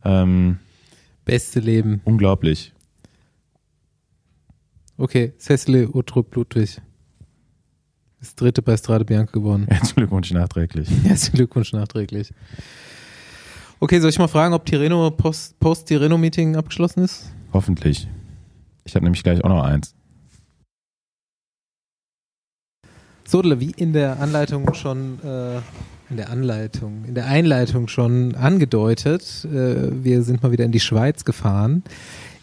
Ähm, 0.04 0.58
beste 1.24 1.60
Leben. 1.60 2.00
unglaublich. 2.04 2.72
Okay, 4.98 5.34
Cecily 5.38 5.86
Utrup 5.86 6.34
Ludwig. 6.34 6.80
Das 8.20 8.34
dritte 8.34 8.62
bei 8.62 8.76
Strade 8.76 9.04
Bianca 9.04 9.32
gewonnen. 9.32 9.66
Herzlichen 9.68 9.96
Glückwunsch 9.96 10.30
nachträglich. 10.32 10.88
Herzlichen 11.04 11.36
Glückwunsch 11.36 11.72
nachträglich. 11.72 12.32
Okay, 13.78 14.00
soll 14.00 14.08
ich 14.10 14.18
mal 14.18 14.28
fragen, 14.28 14.54
ob 14.54 14.64
Tireno 14.64 15.10
Post- 15.10 15.58
Post-Tireno-Meeting 15.60 16.56
abgeschlossen 16.56 17.04
ist? 17.04 17.30
Hoffentlich. 17.52 18.08
Ich 18.84 18.94
habe 18.94 19.04
nämlich 19.04 19.22
gleich 19.22 19.44
auch 19.44 19.50
noch 19.50 19.62
eins. 19.64 19.94
Sodele, 23.28 23.60
wie 23.60 23.72
in 23.72 23.92
der 23.92 24.20
Anleitung 24.20 24.72
schon, 24.74 25.18
äh, 25.22 25.60
in 26.10 26.16
der 26.16 26.30
Anleitung, 26.30 27.04
in 27.06 27.14
der 27.14 27.26
Einleitung 27.26 27.88
schon 27.88 28.34
angedeutet, 28.34 29.44
äh, 29.44 30.04
wir 30.04 30.22
sind 30.22 30.42
mal 30.42 30.52
wieder 30.52 30.64
in 30.64 30.72
die 30.72 30.80
Schweiz 30.80 31.24
gefahren. 31.24 31.82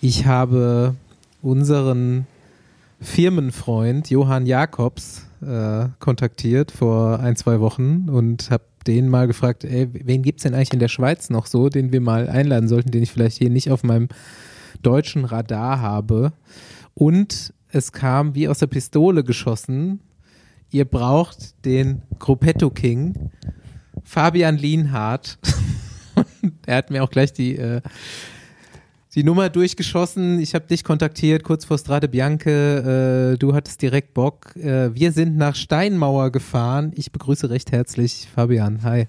Ich 0.02 0.26
habe 0.26 0.96
unseren 1.42 2.28
Firmenfreund 3.00 4.10
Johann 4.10 4.46
Jakobs 4.46 5.26
äh, 5.42 5.88
kontaktiert 6.00 6.72
vor 6.72 7.20
ein, 7.20 7.36
zwei 7.36 7.60
Wochen 7.60 8.10
und 8.10 8.50
habe 8.50 8.64
den 8.88 9.10
mal 9.10 9.28
gefragt, 9.28 9.64
ey, 9.64 9.88
wen 9.92 10.24
gibt's 10.24 10.44
denn 10.44 10.54
eigentlich 10.54 10.74
in 10.74 10.80
der 10.80 10.90
Schweiz 10.90 11.30
noch 11.30 11.46
so, 11.46 11.70
den 11.70 11.92
wir 11.92 12.02
mal 12.02 12.28
einladen 12.28 12.68
sollten, 12.68 12.92
den 12.92 13.04
ich 13.04 13.12
vielleicht 13.12 13.38
hier 13.38 13.50
nicht 13.50 13.72
auf 13.72 13.84
meinem 13.84 14.10
deutschen 14.82 15.26
Radar 15.26 15.80
habe. 15.80 16.34
Und 16.94 17.54
es 17.70 17.92
kam 17.92 18.36
wie 18.36 18.48
aus 18.48 18.60
der 18.60 18.68
Pistole 18.68 19.24
geschossen, 19.24 20.00
ihr 20.74 20.86
braucht 20.86 21.66
den 21.66 22.02
Gruppetto 22.20 22.70
King, 22.70 23.32
Fabian 24.04 24.58
Lienhardt. 24.58 25.38
er 26.66 26.78
hat 26.78 26.90
mir 26.90 27.04
auch 27.04 27.12
gleich 27.12 27.32
die, 27.32 27.56
äh, 27.56 27.82
die 29.14 29.24
Nummer 29.24 29.50
durchgeschossen. 29.50 30.40
Ich 30.40 30.56
habe 30.56 30.66
dich 30.66 30.84
kontaktiert, 30.84 31.44
kurz 31.44 31.66
vor 31.66 31.78
Strade 31.78 32.08
Bianche. 32.08 33.34
Äh, 33.34 33.38
du 33.38 33.54
hattest 33.54 33.82
direkt 33.82 34.14
Bock. 34.14 34.56
Äh, 34.56 34.94
wir 34.96 35.12
sind 35.12 35.38
nach 35.38 35.56
Steinmauer 35.56 36.32
gefahren. 36.32 36.92
Ich 36.96 37.12
begrüße 37.12 37.50
recht 37.50 37.72
herzlich 37.72 38.28
Fabian. 38.34 38.82
Hi. 38.84 39.08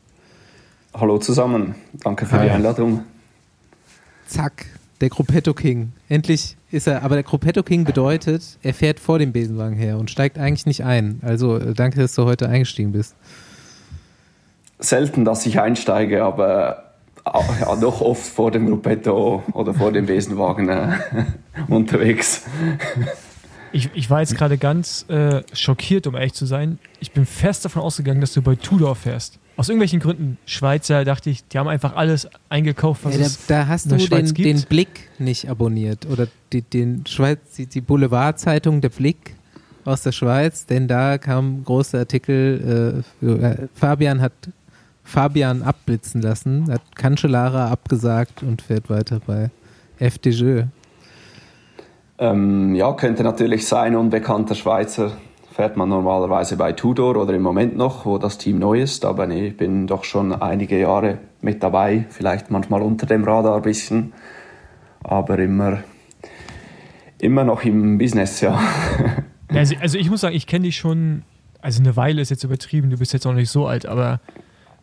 Hallo 0.92 1.18
zusammen, 1.18 1.74
danke 1.94 2.26
für 2.26 2.38
Hi. 2.38 2.46
die 2.46 2.50
Einladung. 2.52 3.04
Zack, 4.26 4.66
der 5.00 5.08
Gruppetto 5.08 5.54
King. 5.54 5.92
Endlich 6.08 6.56
ist 6.74 6.86
er, 6.86 7.02
aber 7.02 7.14
der 7.14 7.22
Gruppetto 7.22 7.62
King 7.62 7.84
bedeutet, 7.84 8.58
er 8.62 8.74
fährt 8.74 9.00
vor 9.00 9.18
dem 9.18 9.32
Besenwagen 9.32 9.76
her 9.76 9.96
und 9.98 10.10
steigt 10.10 10.38
eigentlich 10.38 10.66
nicht 10.66 10.84
ein. 10.84 11.20
Also 11.22 11.56
äh, 11.56 11.72
danke, 11.72 12.00
dass 12.00 12.14
du 12.14 12.24
heute 12.24 12.48
eingestiegen 12.48 12.92
bist. 12.92 13.14
Selten, 14.78 15.24
dass 15.24 15.46
ich 15.46 15.60
einsteige, 15.60 16.24
aber 16.24 16.84
äh, 17.24 17.60
ja, 17.60 17.76
doch 17.76 18.00
oft 18.00 18.26
vor 18.26 18.50
dem 18.50 18.66
Gruppetto 18.66 19.42
oder 19.52 19.72
vor 19.72 19.92
dem 19.92 20.06
Besenwagen 20.06 20.68
äh, 20.68 20.98
unterwegs. 21.68 22.44
Ich, 23.72 23.90
ich 23.94 24.10
war 24.10 24.20
jetzt 24.20 24.36
gerade 24.36 24.58
ganz 24.58 25.06
äh, 25.08 25.42
schockiert, 25.52 26.06
um 26.06 26.14
ehrlich 26.14 26.34
zu 26.34 26.46
sein. 26.46 26.78
Ich 27.00 27.12
bin 27.12 27.24
fest 27.24 27.64
davon 27.64 27.82
ausgegangen, 27.82 28.20
dass 28.20 28.32
du 28.34 28.42
bei 28.42 28.56
Tudor 28.56 28.96
fährst. 28.96 29.38
Aus 29.56 29.68
irgendwelchen 29.68 30.00
Gründen. 30.00 30.38
Schweizer, 30.46 31.04
dachte 31.04 31.30
ich, 31.30 31.46
die 31.46 31.58
haben 31.58 31.68
einfach 31.68 31.94
alles 31.94 32.28
eingekauft, 32.48 33.04
was 33.04 33.14
Ja, 33.14 33.20
da, 33.20 33.26
es 33.26 33.46
da 33.46 33.66
hast 33.68 33.84
in 33.86 33.90
du 33.90 33.96
der 33.98 34.04
Schweiz 34.06 34.26
den, 34.32 34.34
gibt. 34.34 34.48
den 34.48 34.62
Blick 34.68 35.08
nicht 35.18 35.48
abonniert 35.48 36.06
oder 36.06 36.26
die, 36.52 36.62
den 36.62 37.06
Schweiz, 37.06 37.38
die, 37.56 37.66
die 37.66 37.80
Boulevardzeitung 37.80 38.80
Der 38.80 38.88
Blick 38.88 39.34
aus 39.84 40.02
der 40.02 40.12
Schweiz, 40.12 40.66
denn 40.66 40.88
da 40.88 41.18
kam 41.18 41.62
großer 41.64 41.98
Artikel, 42.00 43.04
äh, 43.22 43.26
äh, 43.26 43.68
Fabian 43.74 44.20
hat 44.20 44.32
Fabian 45.04 45.62
abblitzen 45.62 46.22
lassen, 46.22 46.72
hat 46.72 46.96
Cancellara 46.96 47.68
abgesagt 47.70 48.42
und 48.42 48.62
fährt 48.62 48.88
weiter 48.88 49.20
bei 49.24 49.50
FDJ. 49.98 50.62
Ähm, 52.18 52.74
ja, 52.74 52.92
könnte 52.94 53.22
natürlich 53.22 53.66
sein, 53.66 53.94
unbekannter 53.94 54.54
Schweizer 54.54 55.12
fährt 55.54 55.76
man 55.76 55.88
normalerweise 55.88 56.56
bei 56.56 56.72
Tudor 56.72 57.14
oder 57.14 57.32
im 57.32 57.42
Moment 57.42 57.76
noch, 57.76 58.06
wo 58.06 58.18
das 58.18 58.38
Team 58.38 58.58
neu 58.58 58.82
ist. 58.82 59.04
Aber 59.04 59.28
nee, 59.28 59.46
ich 59.46 59.56
bin 59.56 59.86
doch 59.86 60.02
schon 60.02 60.32
einige 60.32 60.80
Jahre 60.80 61.18
mit 61.42 61.62
dabei, 61.62 62.06
vielleicht 62.10 62.50
manchmal 62.50 62.82
unter 62.82 63.06
dem 63.06 63.22
Radar 63.22 63.56
ein 63.56 63.62
bisschen, 63.62 64.14
aber 65.04 65.38
immer, 65.38 65.78
immer 67.20 67.44
noch 67.44 67.62
im 67.62 67.98
Business, 67.98 68.40
ja. 68.40 68.60
Also, 69.46 69.76
also 69.80 69.98
ich 69.98 70.10
muss 70.10 70.22
sagen, 70.22 70.34
ich 70.34 70.48
kenne 70.48 70.64
dich 70.64 70.76
schon, 70.76 71.22
also 71.60 71.80
eine 71.80 71.94
Weile 71.94 72.20
ist 72.20 72.30
jetzt 72.30 72.42
übertrieben, 72.42 72.90
du 72.90 72.98
bist 72.98 73.12
jetzt 73.12 73.24
auch 73.24 73.34
nicht 73.34 73.50
so 73.50 73.68
alt, 73.68 73.86
aber 73.86 74.20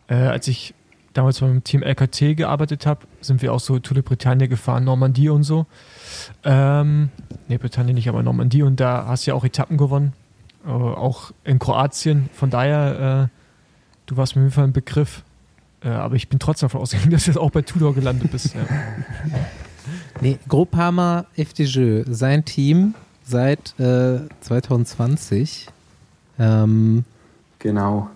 äh, 0.08 0.14
als 0.14 0.48
ich 0.48 0.72
damals 1.12 1.40
beim 1.40 1.62
Team 1.64 1.82
LKT 1.82 2.36
gearbeitet 2.36 2.86
habe, 2.86 3.00
sind 3.20 3.42
wir 3.42 3.52
auch 3.52 3.60
so 3.60 3.78
Tour 3.80 3.96
de 3.96 4.02
Bretagne 4.02 4.48
gefahren, 4.48 4.84
Normandie 4.84 5.28
und 5.28 5.42
so. 5.42 5.66
Ähm, 6.44 7.10
ne, 7.48 7.58
Bretagne 7.58 7.92
nicht, 7.92 8.08
aber 8.08 8.22
Normandie 8.22 8.62
und 8.62 8.80
da 8.80 9.04
hast 9.06 9.26
du 9.26 9.32
ja 9.32 9.34
auch 9.34 9.44
Etappen 9.44 9.76
gewonnen, 9.76 10.14
äh, 10.64 10.68
auch 10.68 11.32
in 11.44 11.58
Kroatien. 11.58 12.28
Von 12.32 12.50
daher, 12.50 13.30
äh, 13.30 13.36
du 14.06 14.16
warst 14.16 14.36
mir 14.36 14.42
auf 14.42 14.46
jeden 14.46 14.54
Fall 14.54 14.64
ein 14.64 14.72
Begriff. 14.72 15.22
Äh, 15.84 15.88
aber 15.88 16.14
ich 16.14 16.28
bin 16.28 16.38
trotzdem 16.38 16.68
davon 16.68 16.80
ausgegangen, 16.80 17.10
dass 17.12 17.24
du 17.24 17.30
jetzt 17.30 17.38
auch 17.38 17.50
bei 17.50 17.62
Tudor 17.62 17.94
gelandet 17.94 18.30
bist. 18.30 18.54
Ja. 18.54 18.60
Nee, 20.20 20.38
Groupama 20.46 21.24
FDJ, 21.36 22.02
sein 22.06 22.44
Team 22.44 22.94
seit 23.24 23.78
äh, 23.80 24.20
2020. 24.40 25.66
Ähm, 26.38 27.04
genau. 27.58 28.08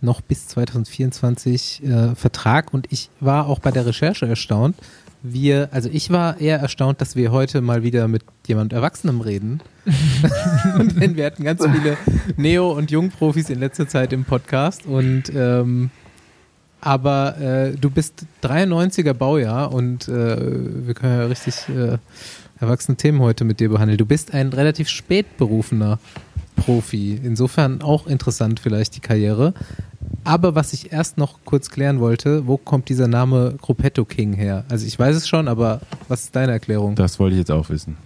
noch 0.00 0.20
bis 0.20 0.48
2024 0.48 1.84
äh, 1.84 2.14
Vertrag 2.16 2.74
und 2.74 2.90
ich 2.90 3.08
war 3.20 3.46
auch 3.46 3.60
bei 3.60 3.70
der 3.70 3.86
Recherche 3.86 4.26
erstaunt. 4.26 4.74
Wir, 5.22 5.68
also 5.72 5.88
ich 5.92 6.10
war 6.10 6.40
eher 6.40 6.58
erstaunt, 6.58 7.00
dass 7.00 7.14
wir 7.14 7.30
heute 7.30 7.60
mal 7.60 7.82
wieder 7.82 8.08
mit 8.08 8.24
jemand 8.46 8.72
Erwachsenem 8.72 9.20
reden. 9.20 9.60
Denn 11.00 11.16
wir 11.16 11.26
hatten 11.26 11.44
ganz 11.44 11.64
viele 11.64 11.96
Neo- 12.36 12.72
und 12.72 12.90
Jungprofis 12.90 13.48
in 13.48 13.60
letzter 13.60 13.86
Zeit 13.88 14.12
im 14.12 14.24
Podcast 14.24 14.86
und 14.86 15.32
ähm, 15.34 15.90
aber 16.80 17.38
äh, 17.38 17.76
du 17.76 17.90
bist 17.90 18.26
93er 18.42 19.12
Baujahr 19.12 19.72
und 19.72 20.08
äh, 20.08 20.86
wir 20.86 20.94
können 20.94 21.16
ja 21.16 21.26
richtig 21.26 21.68
äh, 21.68 21.98
erwachsene 22.58 22.96
Themen 22.96 23.20
heute 23.20 23.44
mit 23.44 23.60
dir 23.60 23.68
behandeln. 23.68 23.98
Du 23.98 24.06
bist 24.06 24.34
ein 24.34 24.48
relativ 24.48 24.88
spät 24.88 25.36
berufener 25.36 26.00
Profi. 26.56 27.20
Insofern 27.22 27.82
auch 27.82 28.08
interessant 28.08 28.58
vielleicht 28.58 28.96
die 28.96 29.00
Karriere. 29.00 29.54
Aber 30.24 30.54
was 30.54 30.72
ich 30.72 30.92
erst 30.92 31.18
noch 31.18 31.40
kurz 31.44 31.70
klären 31.70 32.00
wollte, 32.00 32.46
wo 32.46 32.56
kommt 32.56 32.88
dieser 32.88 33.08
Name 33.08 33.54
Gruppetto 33.60 34.04
King 34.04 34.32
her? 34.34 34.64
Also 34.70 34.86
ich 34.86 34.98
weiß 34.98 35.16
es 35.16 35.28
schon, 35.28 35.48
aber 35.48 35.80
was 36.08 36.24
ist 36.24 36.36
deine 36.36 36.52
Erklärung? 36.52 36.94
Das 36.94 37.18
wollte 37.18 37.34
ich 37.34 37.40
jetzt 37.40 37.50
auch 37.50 37.68
wissen. 37.70 37.96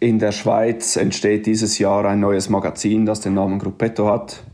In 0.00 0.20
der 0.20 0.30
Schweiz 0.30 0.94
entsteht 0.94 1.46
dieses 1.46 1.78
Jahr 1.78 2.04
ein 2.04 2.20
neues 2.20 2.48
Magazin, 2.48 3.04
das 3.04 3.20
den 3.20 3.34
Namen 3.34 3.58
Gruppetto 3.58 4.06
hat. 4.06 4.44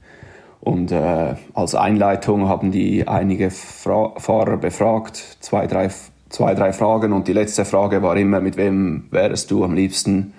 Und 0.61 0.91
äh, 0.91 1.35
als 1.53 1.75
Einleitung 1.75 2.49
haben 2.49 2.73
die 2.73 3.07
einige 3.07 3.51
Fra 3.51 4.19
Fahrer 4.19 4.57
befragt, 4.57 5.37
zwei 5.41 5.67
drei, 5.67 5.91
zwei, 6.31 6.55
drei 6.55 6.73
Fragen. 6.73 7.13
Und 7.13 7.29
die 7.29 7.35
letzte 7.35 7.67
Frage 7.67 8.03
war 8.03 8.17
immer, 8.17 8.41
mit 8.41 8.57
wem 8.57 9.05
wärst 9.11 9.51
du 9.51 9.65
am 9.65 9.75
liebsten 9.75 10.33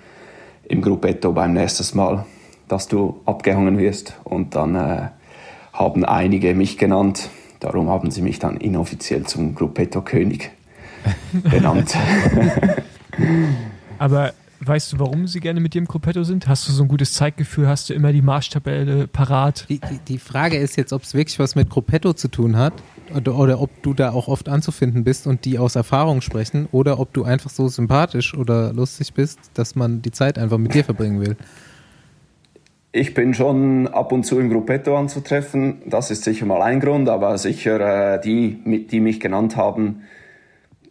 im 0.64 0.82
Gruppetto 0.82 1.30
beim 1.30 1.52
nächsten 1.52 1.96
Mal, 1.96 2.26
dass 2.66 2.88
du 2.88 3.20
abgehangen 3.24 3.78
wirst. 3.78 4.14
Und 4.24 4.56
dann 4.56 4.74
äh, 4.74 5.08
haben 5.78 6.04
einige 6.04 6.54
mich 6.54 6.78
genannt. 6.78 7.28
Darum 7.60 7.88
haben 7.88 8.10
sie 8.10 8.22
mich 8.22 8.38
dann 8.38 8.56
inoffiziell 8.56 9.24
zum 9.24 9.54
Gruppetto-König 9.54 10.50
benannt. 11.32 11.96
Aber 13.98 14.32
weißt 14.60 14.92
du, 14.92 14.98
warum 14.98 15.26
sie 15.26 15.40
gerne 15.40 15.60
mit 15.60 15.74
dir 15.74 15.78
im 15.78 15.86
Gruppetto 15.86 16.24
sind? 16.24 16.48
Hast 16.48 16.68
du 16.68 16.72
so 16.72 16.82
ein 16.82 16.88
gutes 16.88 17.12
Zeitgefühl? 17.12 17.68
Hast 17.68 17.88
du 17.88 17.94
immer 17.94 18.12
die 18.12 18.22
Marschtabelle 18.22 19.06
parat? 19.06 19.66
Die, 19.68 19.78
die, 19.78 19.98
die 20.06 20.18
Frage 20.18 20.56
ist 20.56 20.76
jetzt, 20.76 20.92
ob 20.92 21.02
es 21.02 21.14
wirklich 21.14 21.38
was 21.38 21.54
mit 21.54 21.70
Gruppetto 21.70 22.12
zu 22.12 22.28
tun 22.28 22.56
hat 22.56 22.74
oder, 23.14 23.36
oder 23.36 23.60
ob 23.60 23.70
du 23.82 23.94
da 23.94 24.10
auch 24.10 24.28
oft 24.28 24.48
anzufinden 24.48 25.04
bist 25.04 25.26
und 25.26 25.44
die 25.44 25.58
aus 25.58 25.76
Erfahrung 25.76 26.20
sprechen 26.20 26.68
oder 26.72 26.98
ob 26.98 27.12
du 27.12 27.24
einfach 27.24 27.50
so 27.50 27.68
sympathisch 27.68 28.34
oder 28.34 28.72
lustig 28.72 29.14
bist, 29.14 29.38
dass 29.54 29.74
man 29.74 30.02
die 30.02 30.10
Zeit 30.10 30.38
einfach 30.38 30.58
mit 30.58 30.74
dir 30.74 30.84
verbringen 30.84 31.20
will. 31.20 31.36
Ich 32.96 33.12
bin 33.12 33.34
schon 33.34 33.88
ab 33.88 34.10
und 34.10 34.24
zu 34.24 34.40
im 34.40 34.48
Gruppetto 34.48 34.96
anzutreffen. 34.96 35.82
Das 35.84 36.10
ist 36.10 36.24
sicher 36.24 36.46
mal 36.46 36.62
ein 36.62 36.80
Grund, 36.80 37.10
aber 37.10 37.36
sicher 37.36 38.14
äh, 38.14 38.18
die, 38.22 38.86
die 38.90 39.00
mich 39.00 39.20
genannt 39.20 39.54
haben, 39.54 40.04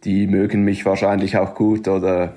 die 0.04 0.28
mögen 0.28 0.62
mich 0.62 0.86
wahrscheinlich 0.86 1.36
auch 1.36 1.56
gut 1.56 1.88
oder 1.88 2.34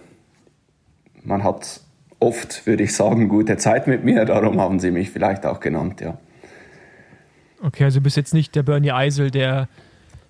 man 1.23 1.43
hat 1.43 1.81
oft, 2.19 2.65
würde 2.65 2.81
ich 2.81 2.95
sagen, 2.95 3.29
gute 3.29 3.57
Zeit 3.57 3.85
mit 3.85 4.03
mir. 4.03 4.25
Darum 4.25 4.59
haben 4.59 4.79
sie 4.79 4.89
mich 4.89 5.11
vielleicht 5.11 5.45
auch 5.45 5.59
genannt, 5.59 6.01
ja. 6.01 6.17
Okay, 7.61 7.83
also 7.83 7.99
du 7.99 8.03
bist 8.05 8.17
jetzt 8.17 8.33
nicht 8.33 8.55
der 8.55 8.63
Bernie 8.63 8.91
Eisel, 8.91 9.29
der 9.29 9.67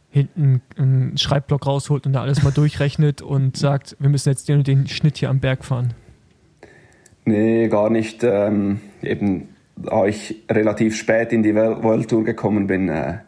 hinten 0.09 0.61
einen 0.77 1.17
Schreibblock 1.17 1.65
rausholt 1.65 2.05
und 2.05 2.11
da 2.11 2.23
alles 2.23 2.43
mal 2.43 2.51
durchrechnet 2.51 3.21
und 3.21 3.55
sagt, 3.55 3.95
wir 3.99 4.09
müssen 4.09 4.27
jetzt 4.27 4.49
den 4.49 4.57
und 4.57 4.67
den 4.67 4.85
Schnitt 4.87 5.17
hier 5.17 5.29
am 5.29 5.39
Berg 5.39 5.63
fahren. 5.63 5.93
Nee, 7.23 7.69
gar 7.69 7.89
nicht. 7.89 8.21
Ähm, 8.25 8.81
eben, 9.01 9.49
da 9.75 10.05
ich 10.05 10.43
relativ 10.49 10.95
spät 10.95 11.31
in 11.33 11.43
die 11.43 11.55
World 11.55 12.09
Tour 12.09 12.23
gekommen 12.23 12.67
bin, 12.67 12.89
äh, 12.89 13.19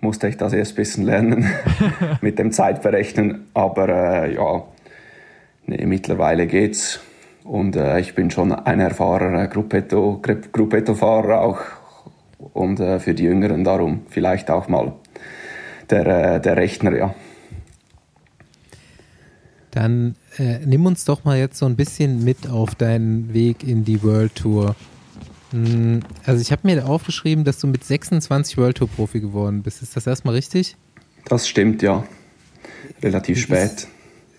musste 0.00 0.28
ich 0.28 0.36
das 0.36 0.52
erst 0.52 0.72
ein 0.72 0.76
bisschen 0.76 1.04
lernen 1.04 1.46
mit 2.20 2.38
dem 2.38 2.52
Zeitberechnen. 2.52 3.46
Aber 3.54 3.88
äh, 3.88 4.34
ja, 4.34 4.62
nee, 5.66 5.84
mittlerweile 5.86 6.46
geht's. 6.46 7.00
Und 7.44 7.76
äh, 7.76 8.00
ich 8.00 8.14
bin 8.14 8.30
schon 8.30 8.52
ein 8.52 8.80
erfahrener 8.80 9.46
Gru- 9.48 9.66
Gruppetto-Fahrer 10.52 11.40
auch. 11.40 11.60
Und 12.54 12.80
äh, 12.80 12.98
für 13.00 13.14
die 13.14 13.24
Jüngeren 13.24 13.64
darum 13.64 14.02
vielleicht 14.08 14.50
auch 14.50 14.68
mal 14.68 14.92
der, 15.90 16.06
äh, 16.06 16.40
der 16.40 16.56
Rechner, 16.56 16.96
ja. 16.96 17.14
Dann 19.70 20.16
äh, 20.38 20.58
nimm 20.64 20.86
uns 20.86 21.04
doch 21.04 21.24
mal 21.24 21.38
jetzt 21.38 21.58
so 21.58 21.66
ein 21.66 21.76
bisschen 21.76 22.24
mit 22.24 22.48
auf 22.48 22.74
deinen 22.74 23.32
Weg 23.32 23.62
in 23.62 23.84
die 23.84 24.02
World 24.02 24.34
Tour. 24.34 24.74
Hm, 25.52 26.00
Also 26.24 26.40
ich 26.40 26.52
habe 26.52 26.62
mir 26.64 26.86
aufgeschrieben, 26.86 27.44
dass 27.44 27.58
du 27.58 27.66
mit 27.66 27.84
26 27.84 28.56
World 28.58 28.76
Tour 28.78 28.88
Profi 28.88 29.20
geworden 29.20 29.62
bist. 29.62 29.82
Ist 29.82 29.96
das 29.96 30.06
erstmal 30.06 30.34
richtig? 30.34 30.76
Das 31.26 31.48
stimmt, 31.48 31.82
ja. 31.82 32.04
Relativ 33.02 33.36
Ist- 33.38 33.42
spät. 33.44 33.88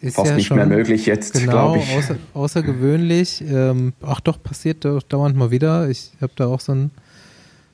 Ist 0.02 0.16
Fast 0.16 0.32
ja 0.32 0.36
nicht 0.36 0.50
mehr 0.52 0.66
möglich 0.66 1.06
jetzt, 1.06 1.34
Genau, 1.34 1.74
glaube 1.74 1.78
ich. 1.80 1.96
außer, 1.96 2.16
außergewöhnlich. 2.34 3.44
Ähm, 3.48 3.94
ach 4.02 4.20
doch, 4.20 4.42
passiert 4.42 4.84
doch 4.84 5.04
dauernd 5.04 5.36
mal 5.38 5.52
wieder. 5.52 5.90
Ich 5.90 6.12
habe 6.22 6.34
da 6.36 6.48
auch 6.48 6.60
so 6.60 6.72
einen 6.72 6.90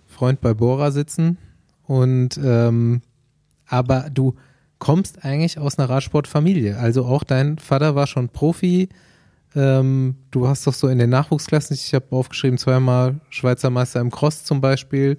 Freund 0.09 0.41
bei 0.41 0.53
Bora 0.53 0.91
sitzen. 0.91 1.37
Und 1.85 2.37
ähm, 2.43 3.01
aber 3.65 4.09
du 4.13 4.35
kommst 4.77 5.23
eigentlich 5.23 5.57
aus 5.57 5.79
einer 5.79 5.89
Radsportfamilie. 5.89 6.77
Also 6.77 7.05
auch 7.05 7.23
dein 7.23 7.59
Vater 7.59 7.95
war 7.95 8.07
schon 8.07 8.27
Profi. 8.27 8.89
Ähm, 9.55 10.15
du 10.31 10.47
hast 10.47 10.67
doch 10.67 10.73
so 10.73 10.87
in 10.87 10.99
den 10.99 11.09
Nachwuchsklassen, 11.09 11.75
ich 11.75 11.93
habe 11.93 12.05
aufgeschrieben, 12.11 12.57
zweimal 12.57 13.15
Schweizer 13.29 13.69
Meister 13.69 14.01
im 14.01 14.11
Cross 14.11 14.43
zum 14.43 14.61
Beispiel. 14.61 15.17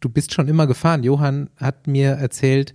Du 0.00 0.08
bist 0.08 0.32
schon 0.32 0.48
immer 0.48 0.66
gefahren. 0.66 1.02
Johann 1.02 1.50
hat 1.56 1.86
mir 1.86 2.10
erzählt, 2.10 2.74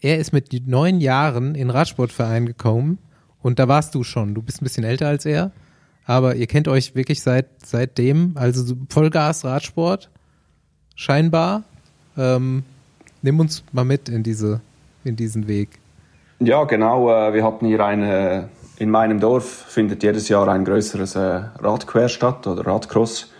er 0.00 0.18
ist 0.18 0.32
mit 0.32 0.52
neun 0.66 1.00
Jahren 1.00 1.54
in 1.54 1.70
Radsportverein 1.70 2.46
gekommen 2.46 2.98
und 3.42 3.58
da 3.58 3.68
warst 3.68 3.94
du 3.94 4.04
schon. 4.04 4.34
Du 4.34 4.42
bist 4.42 4.60
ein 4.60 4.64
bisschen 4.64 4.84
älter 4.84 5.08
als 5.08 5.26
er, 5.26 5.52
aber 6.04 6.36
ihr 6.36 6.46
kennt 6.46 6.68
euch 6.68 6.94
wirklich 6.94 7.22
seit 7.22 7.46
seitdem. 7.64 8.32
Also 8.36 8.62
so 8.62 8.76
Vollgas 8.88 9.44
Radsport, 9.44 10.10
scheinbar. 10.94 11.64
Ähm, 12.16 12.64
nimm 13.22 13.40
uns 13.40 13.64
mal 13.72 13.84
mit 13.84 14.08
in 14.08 14.22
diese 14.22 14.60
in 15.06 15.16
diesen 15.16 15.48
Weg. 15.48 15.78
Ja, 16.40 16.64
genau. 16.64 17.10
äh, 17.10 17.32
Wir 17.32 17.44
hatten 17.44 17.66
hier 17.66 17.84
eine, 17.84 18.48
in 18.78 18.90
meinem 18.90 19.20
Dorf 19.20 19.44
findet 19.46 20.02
jedes 20.02 20.28
Jahr 20.28 20.48
ein 20.48 20.64
größeres 20.64 21.16
äh, 21.16 21.40
Radquer 21.58 22.08
statt 22.08 22.46
oder 22.46 22.66
Radcross. 22.66 23.32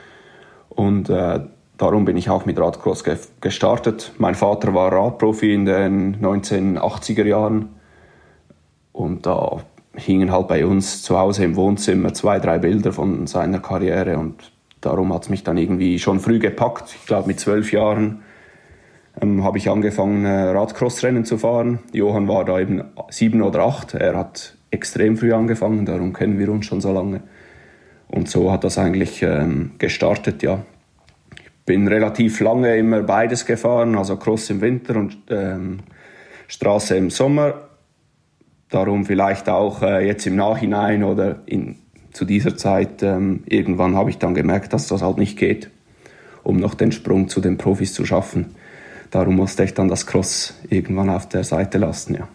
Und 0.69 1.11
äh, 1.11 1.41
darum 1.77 2.05
bin 2.05 2.17
ich 2.17 2.31
auch 2.31 2.47
mit 2.47 2.59
Radcross 2.59 3.05
ge 3.05 3.17
gestartet. 3.41 4.13
Mein 4.19 4.35
Vater 4.35 4.75
war 4.75 4.93
Radprofi 4.93 5.53
in 5.53 5.67
den 5.67 6.17
1980er 6.21 7.25
Jahren. 7.25 7.69
Und 8.93 9.27
da 9.27 9.63
hingen 9.95 10.33
halt 10.33 10.49
bei 10.49 10.65
uns 10.65 11.03
zu 11.03 11.19
Hause 11.19 11.45
im 11.45 11.57
Wohnzimmer 11.57 12.15
zwei, 12.15 12.39
drei 12.39 12.59
Bilder 12.59 12.93
von 12.93 13.27
seiner 13.27 13.61
Karriere 13.61 14.19
und 14.19 14.53
darum 14.81 15.13
hat 15.13 15.25
es 15.25 15.29
mich 15.31 15.43
dann 15.43 15.57
irgendwie 15.57 15.99
schon 15.99 16.21
früh 16.21 16.39
gepackt. 16.39 16.95
Ich 16.95 17.07
glaube, 17.07 17.29
mit 17.29 17.41
zwölf 17.41 17.73
Jahren 17.73 18.23
ähm, 19.21 19.43
habe 19.43 19.59
ich 19.59 19.71
angefangen, 19.71 20.25
äh, 20.25 20.51
Radcross-Rennen 20.51 21.25
zu 21.25 21.39
fahren. 21.39 21.81
Johann 21.93 22.29
war 22.29 22.45
da 22.45 22.59
eben 22.61 22.85
sieben 23.09 23.43
oder 23.43 23.61
acht. 23.61 23.95
Er 23.95 24.17
hat 24.17 24.56
extrem 24.71 25.17
früh 25.17 25.33
angefangen, 25.33 25.87
darum 25.87 26.13
kennen 26.13 26.39
wir 26.39 26.51
uns 26.51 26.67
schon 26.67 26.81
so 26.81 26.93
lange. 26.93 27.23
Und 28.09 28.29
so 28.29 28.53
hat 28.53 28.65
das 28.65 28.79
eigentlich 28.79 29.23
ähm, 29.23 29.73
gestartet, 29.79 30.43
ja. 30.43 30.65
Ich 31.35 31.51
bin 31.67 31.89
relativ 31.89 32.39
lange 32.41 32.77
immer 32.77 33.03
beides 33.03 33.45
gefahren, 33.45 33.97
also 33.97 34.17
Cross 34.17 34.51
im 34.51 34.61
Winter 34.61 34.97
und 34.97 35.17
ähm, 35.31 35.81
Straße 36.47 36.97
im 36.97 37.11
Sommer. 37.11 37.69
Darum 38.69 39.05
vielleicht 39.05 39.49
auch 39.49 39.83
äh, 39.83 40.07
jetzt 40.07 40.27
im 40.27 40.37
Nachhinein 40.37 41.03
oder 41.03 41.43
in, 41.47 41.77
zu 42.13 42.25
dieser 42.25 42.57
Zeit, 42.57 43.03
ähm, 43.03 43.43
irgendwann 43.47 43.97
habe 43.97 44.11
ich 44.11 44.19
dann 44.19 44.35
gemerkt, 44.35 44.73
dass 44.73 44.87
das 44.87 45.03
halt 45.03 45.19
nicht 45.19 45.37
geht, 45.39 45.71
um 46.45 46.57
noch 46.59 46.75
den 46.75 46.93
Sprung 46.93 47.29
zu 47.29 47.41
den 47.41 47.59
Profis 47.59 47.95
zu 47.95 48.05
schaffen. 48.05 48.55
Darum 49.11 49.37
musste 49.37 49.65
ich 49.65 49.75
dann 49.75 49.89
das 49.89 50.07
Cross 50.07 50.55
irgendwann 50.69 51.11
auf 51.11 51.29
der 51.29 51.43
Seite 51.43 51.79
lassen, 51.79 52.15
ja. 52.15 52.29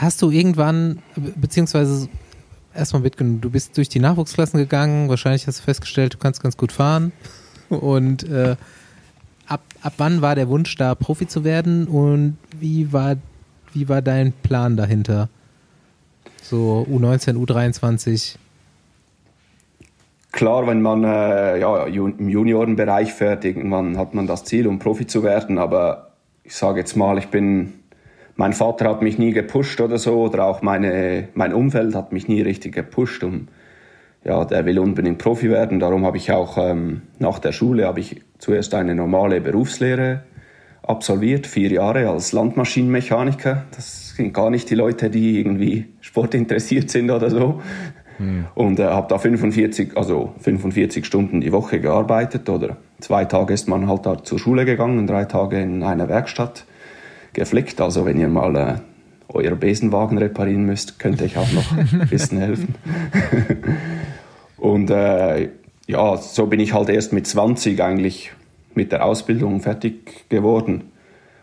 Hast 0.00 0.22
du 0.22 0.30
irgendwann, 0.30 1.00
beziehungsweise 1.36 2.08
erstmal 2.74 3.02
mitgenommen, 3.02 3.40
du 3.40 3.50
bist 3.50 3.76
durch 3.76 3.88
die 3.88 3.98
Nachwuchsklassen 3.98 4.58
gegangen, 4.58 5.08
wahrscheinlich 5.08 5.46
hast 5.46 5.58
du 5.58 5.62
festgestellt, 5.64 6.14
du 6.14 6.18
kannst 6.18 6.42
ganz 6.42 6.56
gut 6.56 6.72
fahren. 6.72 7.12
Und 7.68 8.28
äh, 8.28 8.56
ab, 9.46 9.62
ab 9.82 9.92
wann 9.98 10.22
war 10.22 10.34
der 10.34 10.48
Wunsch 10.48 10.76
da, 10.76 10.94
Profi 10.94 11.26
zu 11.26 11.44
werden 11.44 11.86
und 11.88 12.38
wie 12.58 12.92
war, 12.92 13.16
wie 13.72 13.88
war 13.88 14.02
dein 14.02 14.32
Plan 14.32 14.76
dahinter? 14.76 15.28
So 16.42 16.86
U19, 16.90 17.34
U23? 17.34 18.36
Klar, 20.32 20.66
wenn 20.66 20.82
man 20.82 21.04
äh, 21.04 21.58
ja, 21.58 21.86
im 21.86 22.28
Juniorenbereich 22.28 23.12
fährt, 23.12 23.44
irgendwann 23.44 23.98
hat 23.98 24.14
man 24.14 24.26
das 24.26 24.44
Ziel, 24.44 24.66
um 24.66 24.78
Profi 24.78 25.06
zu 25.06 25.22
werden. 25.22 25.58
Aber 25.58 26.12
ich 26.44 26.54
sage 26.54 26.78
jetzt 26.80 26.96
mal, 26.96 27.18
ich 27.18 27.28
bin, 27.28 27.74
mein 28.38 28.52
Vater 28.52 28.88
hat 28.88 29.02
mich 29.02 29.18
nie 29.18 29.32
gepusht 29.32 29.80
oder 29.80 29.98
so, 29.98 30.22
oder 30.22 30.44
auch 30.44 30.62
meine, 30.62 31.28
mein 31.34 31.52
Umfeld 31.52 31.96
hat 31.96 32.12
mich 32.12 32.28
nie 32.28 32.40
richtig 32.40 32.72
gepusht, 32.72 33.24
um 33.24 33.48
ja, 34.24 34.44
der 34.44 34.64
will 34.64 34.78
unbedingt 34.78 35.18
Profi 35.18 35.50
werden. 35.50 35.80
Darum 35.80 36.06
habe 36.06 36.18
ich 36.18 36.30
auch 36.30 36.56
ähm, 36.56 37.02
nach 37.18 37.40
der 37.40 37.50
Schule 37.50 37.86
habe 37.86 37.98
ich 37.98 38.22
zuerst 38.38 38.74
eine 38.74 38.94
normale 38.94 39.40
Berufslehre 39.40 40.22
absolviert, 40.82 41.48
vier 41.48 41.72
Jahre 41.72 42.08
als 42.08 42.30
Landmaschinenmechaniker. 42.32 43.64
Das 43.74 44.14
sind 44.14 44.32
gar 44.32 44.50
nicht 44.50 44.70
die 44.70 44.76
Leute, 44.76 45.10
die 45.10 45.40
irgendwie 45.40 45.86
sportinteressiert 46.00 46.90
sind 46.90 47.10
oder 47.10 47.30
so. 47.30 47.60
Hm. 48.18 48.46
Und 48.54 48.78
äh, 48.78 48.84
habe 48.84 49.08
da 49.08 49.18
45, 49.18 49.96
also 49.96 50.34
45 50.38 51.04
Stunden 51.04 51.40
die 51.40 51.50
Woche 51.50 51.80
gearbeitet 51.80 52.48
oder 52.48 52.76
zwei 53.00 53.24
Tage 53.24 53.52
ist 53.52 53.68
man 53.68 53.88
halt 53.88 54.06
da 54.06 54.22
zur 54.22 54.38
Schule 54.38 54.64
gegangen, 54.64 55.08
drei 55.08 55.24
Tage 55.24 55.60
in 55.60 55.82
einer 55.82 56.08
Werkstatt 56.08 56.66
geflickt. 57.38 57.80
Also 57.80 58.04
wenn 58.04 58.18
ihr 58.18 58.28
mal 58.28 58.56
äh, 58.56 58.74
euer 59.28 59.54
Besenwagen 59.54 60.18
reparieren 60.18 60.64
müsst, 60.64 60.98
könnte 60.98 61.24
ich 61.24 61.36
auch 61.36 61.50
noch 61.52 61.72
ein 61.72 62.08
bisschen 62.10 62.38
helfen. 62.38 62.74
Und 64.58 64.90
äh, 64.90 65.50
ja, 65.86 66.16
so 66.16 66.46
bin 66.46 66.60
ich 66.60 66.74
halt 66.74 66.88
erst 66.90 67.12
mit 67.12 67.26
20 67.26 67.80
eigentlich 67.80 68.32
mit 68.74 68.92
der 68.92 69.04
Ausbildung 69.04 69.60
fertig 69.60 70.28
geworden 70.28 70.92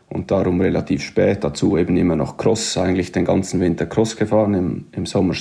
und 0.10 0.32
darum 0.32 0.62
relativ 0.62 1.04
spät 1.04 1.44
dazu 1.44 1.78
eben 1.78 1.98
immer 1.98 2.16
noch 2.16 2.38
Cross, 2.38 2.78
eigentlich 2.78 3.12
den 3.12 3.26
ganzen 3.26 3.60
Winter 3.60 3.86
Cross 3.86 4.18
gefahren, 4.18 4.54
im, 4.54 4.86
im 4.92 5.06
Sommer. 5.06 5.34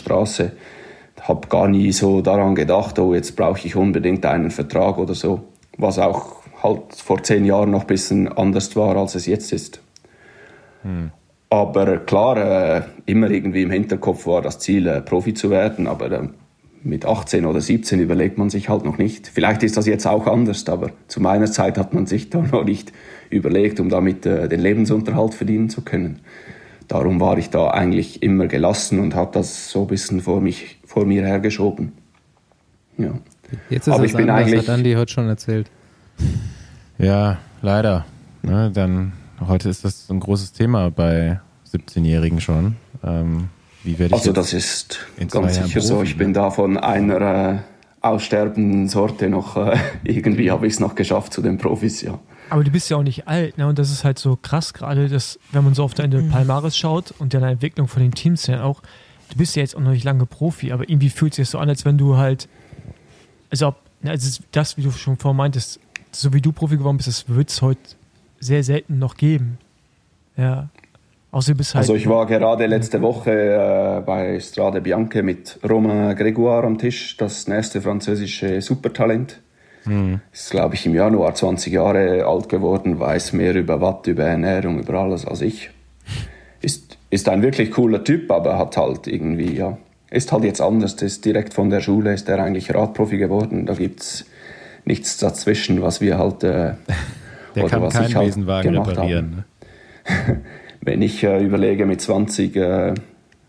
Habe 1.20 1.48
gar 1.48 1.68
nie 1.68 1.92
so 1.92 2.20
daran 2.22 2.54
gedacht, 2.54 2.98
oh, 2.98 3.14
jetzt 3.14 3.36
brauche 3.36 3.66
ich 3.66 3.76
unbedingt 3.76 4.24
einen 4.26 4.50
Vertrag 4.50 4.98
oder 4.98 5.14
so, 5.14 5.44
was 5.76 5.98
auch 5.98 6.42
halt 6.62 6.94
vor 6.94 7.22
zehn 7.22 7.44
Jahren 7.44 7.70
noch 7.70 7.82
ein 7.82 7.86
bisschen 7.86 8.28
anders 8.28 8.74
war, 8.74 8.96
als 8.96 9.14
es 9.14 9.26
jetzt 9.26 9.52
ist. 9.52 9.83
Hm. 10.84 11.10
Aber 11.50 11.98
klar, 11.98 12.36
äh, 12.36 12.82
immer 13.06 13.30
irgendwie 13.30 13.62
im 13.62 13.70
Hinterkopf 13.70 14.26
war 14.26 14.42
das 14.42 14.58
Ziel, 14.58 14.86
äh, 14.86 15.00
Profi 15.00 15.34
zu 15.34 15.50
werden, 15.50 15.86
aber 15.86 16.10
äh, 16.10 16.28
mit 16.82 17.06
18 17.06 17.46
oder 17.46 17.60
17 17.60 18.00
überlegt 18.00 18.38
man 18.38 18.50
sich 18.50 18.68
halt 18.68 18.84
noch 18.84 18.98
nicht. 18.98 19.26
Vielleicht 19.26 19.62
ist 19.62 19.76
das 19.76 19.86
jetzt 19.86 20.06
auch 20.06 20.26
anders, 20.26 20.68
aber 20.68 20.90
zu 21.08 21.20
meiner 21.20 21.46
Zeit 21.46 21.78
hat 21.78 21.94
man 21.94 22.06
sich 22.06 22.30
da 22.30 22.40
noch 22.52 22.64
nicht 22.64 22.92
überlegt, 23.30 23.80
um 23.80 23.88
damit 23.88 24.26
äh, 24.26 24.48
den 24.48 24.60
Lebensunterhalt 24.60 25.34
verdienen 25.34 25.70
zu 25.70 25.82
können. 25.82 26.20
Darum 26.88 27.20
war 27.20 27.38
ich 27.38 27.50
da 27.50 27.70
eigentlich 27.70 28.22
immer 28.22 28.46
gelassen 28.46 29.00
und 29.00 29.14
habe 29.14 29.30
das 29.32 29.70
so 29.70 29.82
ein 29.82 29.86
bisschen 29.86 30.20
vor, 30.20 30.40
mich, 30.40 30.78
vor 30.84 31.06
mir 31.06 31.24
hergeschoben. 31.24 31.92
Ja. 32.98 33.12
Jetzt 33.70 33.88
ist 33.88 33.94
aber 33.94 34.04
ich 34.04 34.12
bin 34.12 34.28
anders, 34.28 34.46
eigentlich, 34.46 34.68
hat 34.68 34.74
Andi 34.74 34.94
heute 34.94 35.12
schon 35.12 35.28
erzählt. 35.28 35.70
Ja, 36.98 37.38
leider. 37.62 38.04
Ne, 38.42 38.70
dann 38.74 39.12
heute 39.46 39.68
ist 39.68 39.84
das 39.84 40.08
ein 40.10 40.20
großes 40.20 40.52
Thema 40.52 40.90
bei 40.90 41.40
17-Jährigen 41.72 42.40
schon. 42.40 42.76
Ähm, 43.02 43.48
wie 43.82 43.98
werde 43.98 44.14
ich 44.14 44.20
also 44.20 44.32
das 44.32 44.52
ist 44.52 44.98
ganz 45.30 45.56
sicher 45.56 45.80
so. 45.80 46.02
Ich 46.02 46.16
bin 46.16 46.32
da 46.32 46.50
von 46.50 46.78
einer 46.78 47.54
äh, 47.54 47.58
aussterbenden 48.00 48.88
Sorte 48.88 49.28
noch, 49.28 49.56
äh, 49.56 49.78
irgendwie 50.04 50.50
habe 50.50 50.66
ich 50.66 50.74
es 50.74 50.80
noch 50.80 50.94
geschafft 50.94 51.32
zu 51.32 51.42
den 51.42 51.58
Profis, 51.58 52.02
ja. 52.02 52.18
Aber 52.50 52.62
du 52.62 52.70
bist 52.70 52.90
ja 52.90 52.98
auch 52.98 53.02
nicht 53.02 53.26
alt, 53.26 53.56
ne? 53.56 53.66
Und 53.66 53.78
das 53.78 53.90
ist 53.90 54.04
halt 54.04 54.18
so 54.18 54.36
krass 54.36 54.74
gerade, 54.74 55.08
dass, 55.08 55.38
wenn 55.52 55.64
man 55.64 55.74
so 55.74 55.82
auf 55.82 55.94
deine 55.94 56.22
mhm. 56.22 56.30
Palmares 56.30 56.76
schaut 56.76 57.14
und 57.18 57.32
deine 57.34 57.50
Entwicklung 57.50 57.88
von 57.88 58.02
den 58.02 58.12
Teams 58.12 58.46
ja 58.46 58.62
auch, 58.62 58.82
du 59.30 59.36
bist 59.36 59.56
ja 59.56 59.62
jetzt 59.62 59.74
auch 59.74 59.80
noch 59.80 59.92
nicht 59.92 60.04
lange 60.04 60.26
Profi, 60.26 60.72
aber 60.72 60.88
irgendwie 60.88 61.08
fühlt 61.08 61.32
es 61.32 61.36
sich 61.36 61.48
so 61.48 61.58
an, 61.58 61.68
als 61.68 61.84
wenn 61.84 61.96
du 61.96 62.16
halt, 62.16 62.48
also, 63.50 63.68
ob, 63.68 63.76
ne, 64.02 64.10
also 64.10 64.42
das, 64.52 64.76
wie 64.76 64.82
du 64.82 64.90
schon 64.90 65.16
vorhin 65.16 65.38
meintest, 65.38 65.80
so 66.12 66.32
wie 66.32 66.40
du 66.40 66.52
Profi 66.52 66.76
geworden 66.76 66.98
bist, 66.98 67.08
das 67.08 67.28
wird 67.28 67.50
es 67.50 67.62
heute 67.62 67.80
sehr 68.44 68.62
selten 68.62 68.98
noch 68.98 69.16
geben. 69.16 69.58
Ja. 70.36 70.68
Also, 71.34 71.52
halt 71.52 71.74
also 71.74 71.96
ich 71.96 72.08
war 72.08 72.26
gerade 72.26 72.66
letzte 72.66 73.02
Woche 73.02 73.32
äh, 73.32 74.02
bei 74.06 74.38
Strade 74.38 74.80
Bianche 74.80 75.24
mit 75.24 75.58
Romain 75.68 76.16
Grégoire 76.16 76.64
am 76.64 76.78
Tisch, 76.78 77.16
das 77.16 77.48
nächste 77.48 77.80
französische 77.80 78.62
Supertalent. 78.62 79.40
Mhm. 79.84 80.20
Ist, 80.32 80.50
glaube 80.50 80.76
ich, 80.76 80.86
im 80.86 80.94
Januar 80.94 81.34
20 81.34 81.72
Jahre 81.72 82.24
alt 82.24 82.48
geworden, 82.48 83.00
weiß 83.00 83.32
mehr 83.32 83.54
über 83.56 83.80
Watt, 83.80 84.06
über 84.06 84.22
Ernährung, 84.22 84.78
über 84.78 84.94
alles 84.94 85.26
als 85.26 85.40
ich. 85.40 85.70
Ist, 86.60 86.98
ist 87.10 87.28
ein 87.28 87.42
wirklich 87.42 87.72
cooler 87.72 88.04
Typ, 88.04 88.30
aber 88.30 88.56
hat 88.56 88.76
halt 88.76 89.08
irgendwie, 89.08 89.56
ja, 89.56 89.76
ist 90.10 90.30
halt 90.30 90.44
jetzt 90.44 90.60
anders. 90.60 90.94
Ist 91.02 91.24
direkt 91.24 91.52
von 91.52 91.68
der 91.68 91.80
Schule 91.80 92.14
ist 92.14 92.28
er 92.28 92.38
eigentlich 92.38 92.72
Radprofi 92.72 93.18
geworden. 93.18 93.66
Da 93.66 93.74
gibt 93.74 94.00
es 94.00 94.24
nichts 94.84 95.18
dazwischen, 95.18 95.82
was 95.82 96.00
wir 96.00 96.16
halt. 96.16 96.44
Äh, 96.44 96.74
der 97.54 97.68
kann 97.68 97.88
keinen 97.88 98.14
halt 98.14 98.26
Besenwagen 98.26 98.76
reparieren. 98.76 99.44
Ne? 100.06 100.42
wenn 100.80 101.02
ich 101.02 101.22
äh, 101.22 101.42
überlege, 101.42 101.86
mit 101.86 102.00
20 102.00 102.56
äh, 102.56 102.60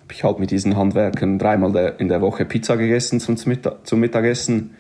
habe 0.05 0.13
ich 0.13 0.23
halt 0.23 0.39
mit 0.39 0.51
diesen 0.51 0.77
Handwerkern 0.77 1.39
dreimal 1.39 1.71
der, 1.71 1.99
in 1.99 2.09
der 2.09 2.21
Woche 2.21 2.45
Pizza 2.45 2.77
gegessen 2.77 3.19
zum, 3.19 3.35
Mittag, 3.45 3.87
zum 3.87 3.99
Mittagessen 3.99 4.75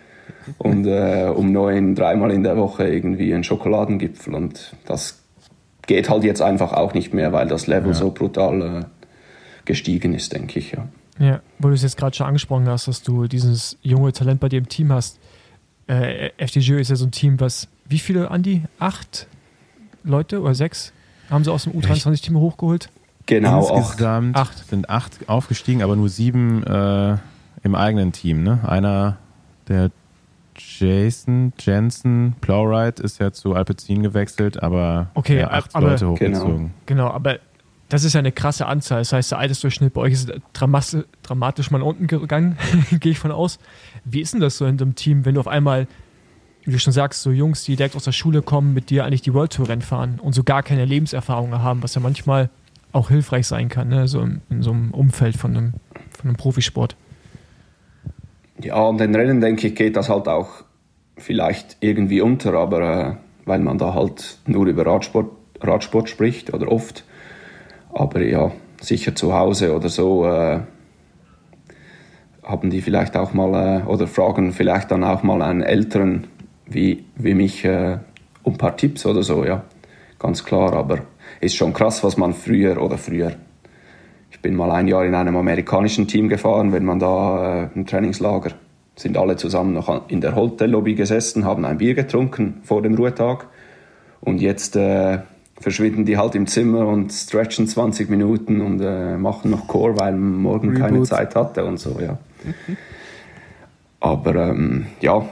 und 0.59 0.85
äh, 0.85 1.31
um 1.35 1.51
neun 1.51 1.95
dreimal 1.95 2.31
in 2.31 2.43
der 2.43 2.57
Woche 2.57 2.87
irgendwie 2.87 3.33
einen 3.33 3.43
Schokoladengipfel. 3.43 4.35
Und 4.35 4.75
das 4.85 5.23
geht 5.87 6.09
halt 6.09 6.23
jetzt 6.23 6.41
einfach 6.41 6.73
auch 6.73 6.93
nicht 6.93 7.13
mehr, 7.13 7.33
weil 7.33 7.47
das 7.47 7.65
Level 7.65 7.89
ja. 7.89 7.93
so 7.95 8.11
brutal 8.11 8.61
äh, 8.61 8.85
gestiegen 9.65 10.13
ist, 10.13 10.33
denke 10.33 10.59
ich. 10.59 10.73
Ja, 10.73 10.87
ja 11.19 11.41
weil 11.57 11.71
du 11.71 11.75
es 11.75 11.81
jetzt 11.81 11.97
gerade 11.97 12.15
schon 12.15 12.27
angesprochen 12.27 12.67
hast, 12.69 12.87
dass 12.87 13.01
du 13.01 13.25
dieses 13.25 13.77
junge 13.81 14.13
Talent 14.13 14.39
bei 14.39 14.49
dir 14.49 14.59
im 14.59 14.69
Team 14.69 14.91
hast. 14.91 15.19
Äh, 15.87 16.29
FDJ 16.37 16.73
ist 16.73 16.89
ja 16.89 16.95
so 16.95 17.05
ein 17.05 17.11
Team, 17.11 17.39
was, 17.39 17.67
wie 17.87 17.99
viele, 17.99 18.31
Andi? 18.31 18.63
Acht 18.79 19.27
Leute 20.03 20.41
oder 20.41 20.55
sechs? 20.55 20.93
Haben 21.29 21.43
sie 21.43 21.51
aus 21.51 21.63
dem 21.63 21.73
U23-Team 21.73 22.37
hochgeholt? 22.37 22.89
Genau, 23.25 23.75
Insgesamt 23.75 24.35
acht. 24.37 24.67
sind 24.67 24.89
acht 24.89 25.27
aufgestiegen, 25.27 25.81
aber 25.81 25.95
nur 25.95 26.09
sieben 26.09 26.63
äh, 26.63 27.17
im 27.63 27.73
eigenen 27.73 28.11
Team. 28.11 28.43
Ne? 28.43 28.59
Einer, 28.67 29.17
der 29.67 29.89
Jason 30.55 31.51
Jensen 31.59 32.35
Plowright, 32.41 32.99
ist 32.99 33.19
ja 33.19 33.31
zu 33.31 33.55
Alpecin 33.55 34.03
gewechselt, 34.03 34.61
aber 34.61 35.09
okay, 35.15 35.39
ja, 35.39 35.49
acht 35.49 35.75
aber, 35.75 35.89
Leute 35.89 36.07
hochgezogen. 36.07 36.71
Genau. 36.85 37.07
genau, 37.07 37.09
aber 37.09 37.39
das 37.89 38.03
ist 38.03 38.13
ja 38.13 38.19
eine 38.19 38.31
krasse 38.31 38.65
Anzahl. 38.67 38.99
Das 38.99 39.13
heißt, 39.13 39.31
der 39.31 39.39
Altersdurchschnitt 39.39 39.93
bei 39.93 40.01
euch 40.01 40.13
ist 40.13 40.31
dramatisch, 40.53 41.03
dramatisch 41.23 41.71
mal 41.71 41.81
unten 41.81 42.07
gegangen, 42.07 42.57
gehe 42.99 43.11
ich 43.11 43.19
von 43.19 43.31
aus. 43.31 43.59
Wie 44.05 44.21
ist 44.21 44.33
denn 44.33 44.41
das 44.41 44.57
so 44.57 44.65
in 44.65 44.79
einem 44.79 44.95
Team, 44.95 45.25
wenn 45.25 45.35
du 45.35 45.39
auf 45.39 45.47
einmal 45.47 45.87
wie 46.65 46.71
du 46.71 46.79
schon 46.79 46.93
sagst, 46.93 47.21
so 47.21 47.31
Jungs, 47.31 47.63
die 47.63 47.75
direkt 47.75 47.95
aus 47.95 48.03
der 48.03 48.11
Schule 48.11 48.41
kommen, 48.41 48.73
mit 48.73 48.89
dir 48.89 49.05
eigentlich 49.05 49.21
die 49.21 49.33
World 49.33 49.53
Tour 49.53 49.69
Rennen 49.69 49.83
fahren 49.83 50.19
und 50.19 50.33
so 50.33 50.43
gar 50.43 50.63
keine 50.63 50.85
Lebenserfahrung 50.85 51.53
haben, 51.53 51.83
was 51.83 51.93
ja 51.93 52.01
manchmal 52.01 52.49
auch 52.91 53.09
hilfreich 53.09 53.45
sein 53.45 53.69
kann, 53.69 53.89
ne? 53.89 54.07
so 54.07 54.21
in, 54.21 54.41
in 54.49 54.63
so 54.63 54.71
einem 54.71 54.91
Umfeld 54.91 55.37
von 55.37 55.55
einem, 55.55 55.73
von 56.17 56.29
einem 56.29 56.37
Profisport. 56.37 56.95
Ja, 58.61 58.87
an 58.87 58.97
den 58.97 59.13
Rennen, 59.13 59.41
denke 59.41 59.67
ich, 59.67 59.75
geht 59.75 59.95
das 59.95 60.09
halt 60.09 60.27
auch 60.27 60.63
vielleicht 61.17 61.77
irgendwie 61.81 62.21
unter, 62.21 62.53
aber 62.53 62.81
äh, 62.81 63.15
weil 63.45 63.59
man 63.59 63.77
da 63.77 63.93
halt 63.93 64.39
nur 64.47 64.65
über 64.65 64.85
Radsport, 64.85 65.29
Radsport 65.61 66.09
spricht 66.09 66.53
oder 66.53 66.71
oft. 66.71 67.03
Aber 67.93 68.21
ja, 68.21 68.51
sicher 68.81 69.13
zu 69.13 69.33
Hause 69.33 69.75
oder 69.75 69.89
so, 69.89 70.25
äh, 70.25 70.61
haben 72.43 72.69
die 72.69 72.81
vielleicht 72.81 73.17
auch 73.17 73.33
mal 73.33 73.81
äh, 73.81 73.83
oder 73.85 74.07
fragen 74.07 74.51
vielleicht 74.51 74.91
dann 74.91 75.03
auch 75.03 75.21
mal 75.21 75.41
einen 75.41 75.61
Älteren 75.61 76.27
wie, 76.67 77.05
wie 77.15 77.33
mich 77.33 77.65
äh, 77.65 77.97
um 78.43 78.53
ein 78.53 78.57
paar 78.57 78.77
Tipps 78.77 79.05
oder 79.05 79.23
so, 79.23 79.45
ja. 79.45 79.63
Ganz 80.19 80.43
klar, 80.43 80.73
aber 80.73 80.99
ist 81.41 81.55
schon 81.55 81.73
krass, 81.73 82.03
was 82.03 82.17
man 82.17 82.33
früher 82.33 82.81
oder 82.81 82.97
früher. 82.97 83.33
Ich 84.31 84.39
bin 84.41 84.55
mal 84.55 84.71
ein 84.71 84.87
Jahr 84.87 85.05
in 85.05 85.15
einem 85.15 85.35
amerikanischen 85.35 86.07
Team 86.07 86.29
gefahren, 86.29 86.71
wenn 86.71 86.85
man 86.85 86.99
da 86.99 87.63
äh, 87.63 87.67
im 87.75 87.85
Trainingslager 87.85 88.51
sind 88.95 89.17
alle 89.17 89.35
zusammen 89.35 89.73
noch 89.73 90.09
in 90.09 90.21
der 90.21 90.35
Hotellobby 90.35 90.95
gesessen, 90.95 91.45
haben 91.45 91.65
ein 91.65 91.77
Bier 91.77 91.95
getrunken 91.95 92.61
vor 92.63 92.81
dem 92.81 92.95
Ruhetag 92.95 93.47
und 94.21 94.41
jetzt 94.41 94.75
äh, 94.75 95.19
verschwinden 95.59 96.05
die 96.05 96.17
halt 96.17 96.35
im 96.35 96.47
Zimmer 96.47 96.87
und 96.87 97.11
stretchen 97.11 97.67
20 97.67 98.09
Minuten 98.09 98.61
und 98.61 98.81
äh, 98.81 99.17
machen 99.17 99.51
noch 99.51 99.67
Core, 99.67 99.97
weil 99.97 100.13
man 100.13 100.41
morgen 100.41 100.69
Reboot. 100.69 100.81
keine 100.81 101.03
Zeit 101.03 101.35
hatte 101.35 101.65
und 101.65 101.77
so, 101.77 101.99
ja. 101.99 102.17
Aber 103.99 104.35
ähm, 104.35 104.85
ja, 105.01 105.25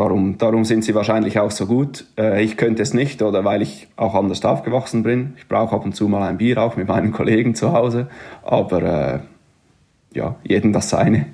Darum, 0.00 0.38
darum 0.38 0.64
sind 0.64 0.82
sie 0.82 0.94
wahrscheinlich 0.94 1.38
auch 1.40 1.50
so 1.50 1.66
gut. 1.66 2.06
Äh, 2.16 2.42
ich 2.42 2.56
könnte 2.56 2.80
es 2.80 2.94
nicht 2.94 3.20
oder 3.20 3.44
weil 3.44 3.60
ich 3.60 3.86
auch 3.96 4.14
anders 4.14 4.42
aufgewachsen 4.46 5.02
bin. 5.02 5.34
Ich 5.36 5.46
brauche 5.46 5.76
ab 5.76 5.84
und 5.84 5.94
zu 5.94 6.08
mal 6.08 6.26
ein 6.26 6.38
Bier 6.38 6.56
auch 6.56 6.74
mit 6.76 6.88
meinen 6.88 7.12
Kollegen 7.12 7.54
zu 7.54 7.74
Hause. 7.74 8.08
Aber 8.42 8.82
äh, 8.82 9.20
ja, 10.14 10.36
jedem 10.42 10.72
das 10.72 10.88
seine. 10.88 11.26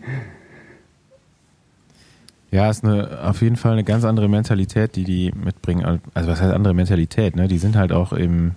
Ja, 2.50 2.68
ist 2.68 2.84
eine, 2.84 3.20
auf 3.22 3.40
jeden 3.40 3.54
Fall 3.54 3.74
eine 3.74 3.84
ganz 3.84 4.02
andere 4.04 4.28
Mentalität, 4.28 4.96
die 4.96 5.04
die 5.04 5.30
mitbringen. 5.30 6.00
Also 6.14 6.28
was 6.28 6.42
heißt 6.42 6.52
andere 6.52 6.74
Mentalität? 6.74 7.36
Ne? 7.36 7.46
Die 7.46 7.58
sind 7.58 7.76
halt 7.76 7.92
auch 7.92 8.12
eben 8.18 8.56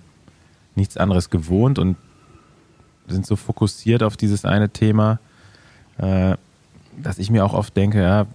nichts 0.74 0.96
anderes 0.96 1.30
gewohnt 1.30 1.78
und 1.78 1.96
sind 3.06 3.26
so 3.26 3.36
fokussiert 3.36 4.02
auf 4.02 4.16
dieses 4.16 4.44
eine 4.44 4.70
Thema, 4.70 5.20
äh, 5.98 6.34
dass 7.00 7.20
ich 7.20 7.30
mir 7.30 7.44
auch 7.44 7.54
oft 7.54 7.76
denke, 7.76 8.02
ja, 8.02 8.26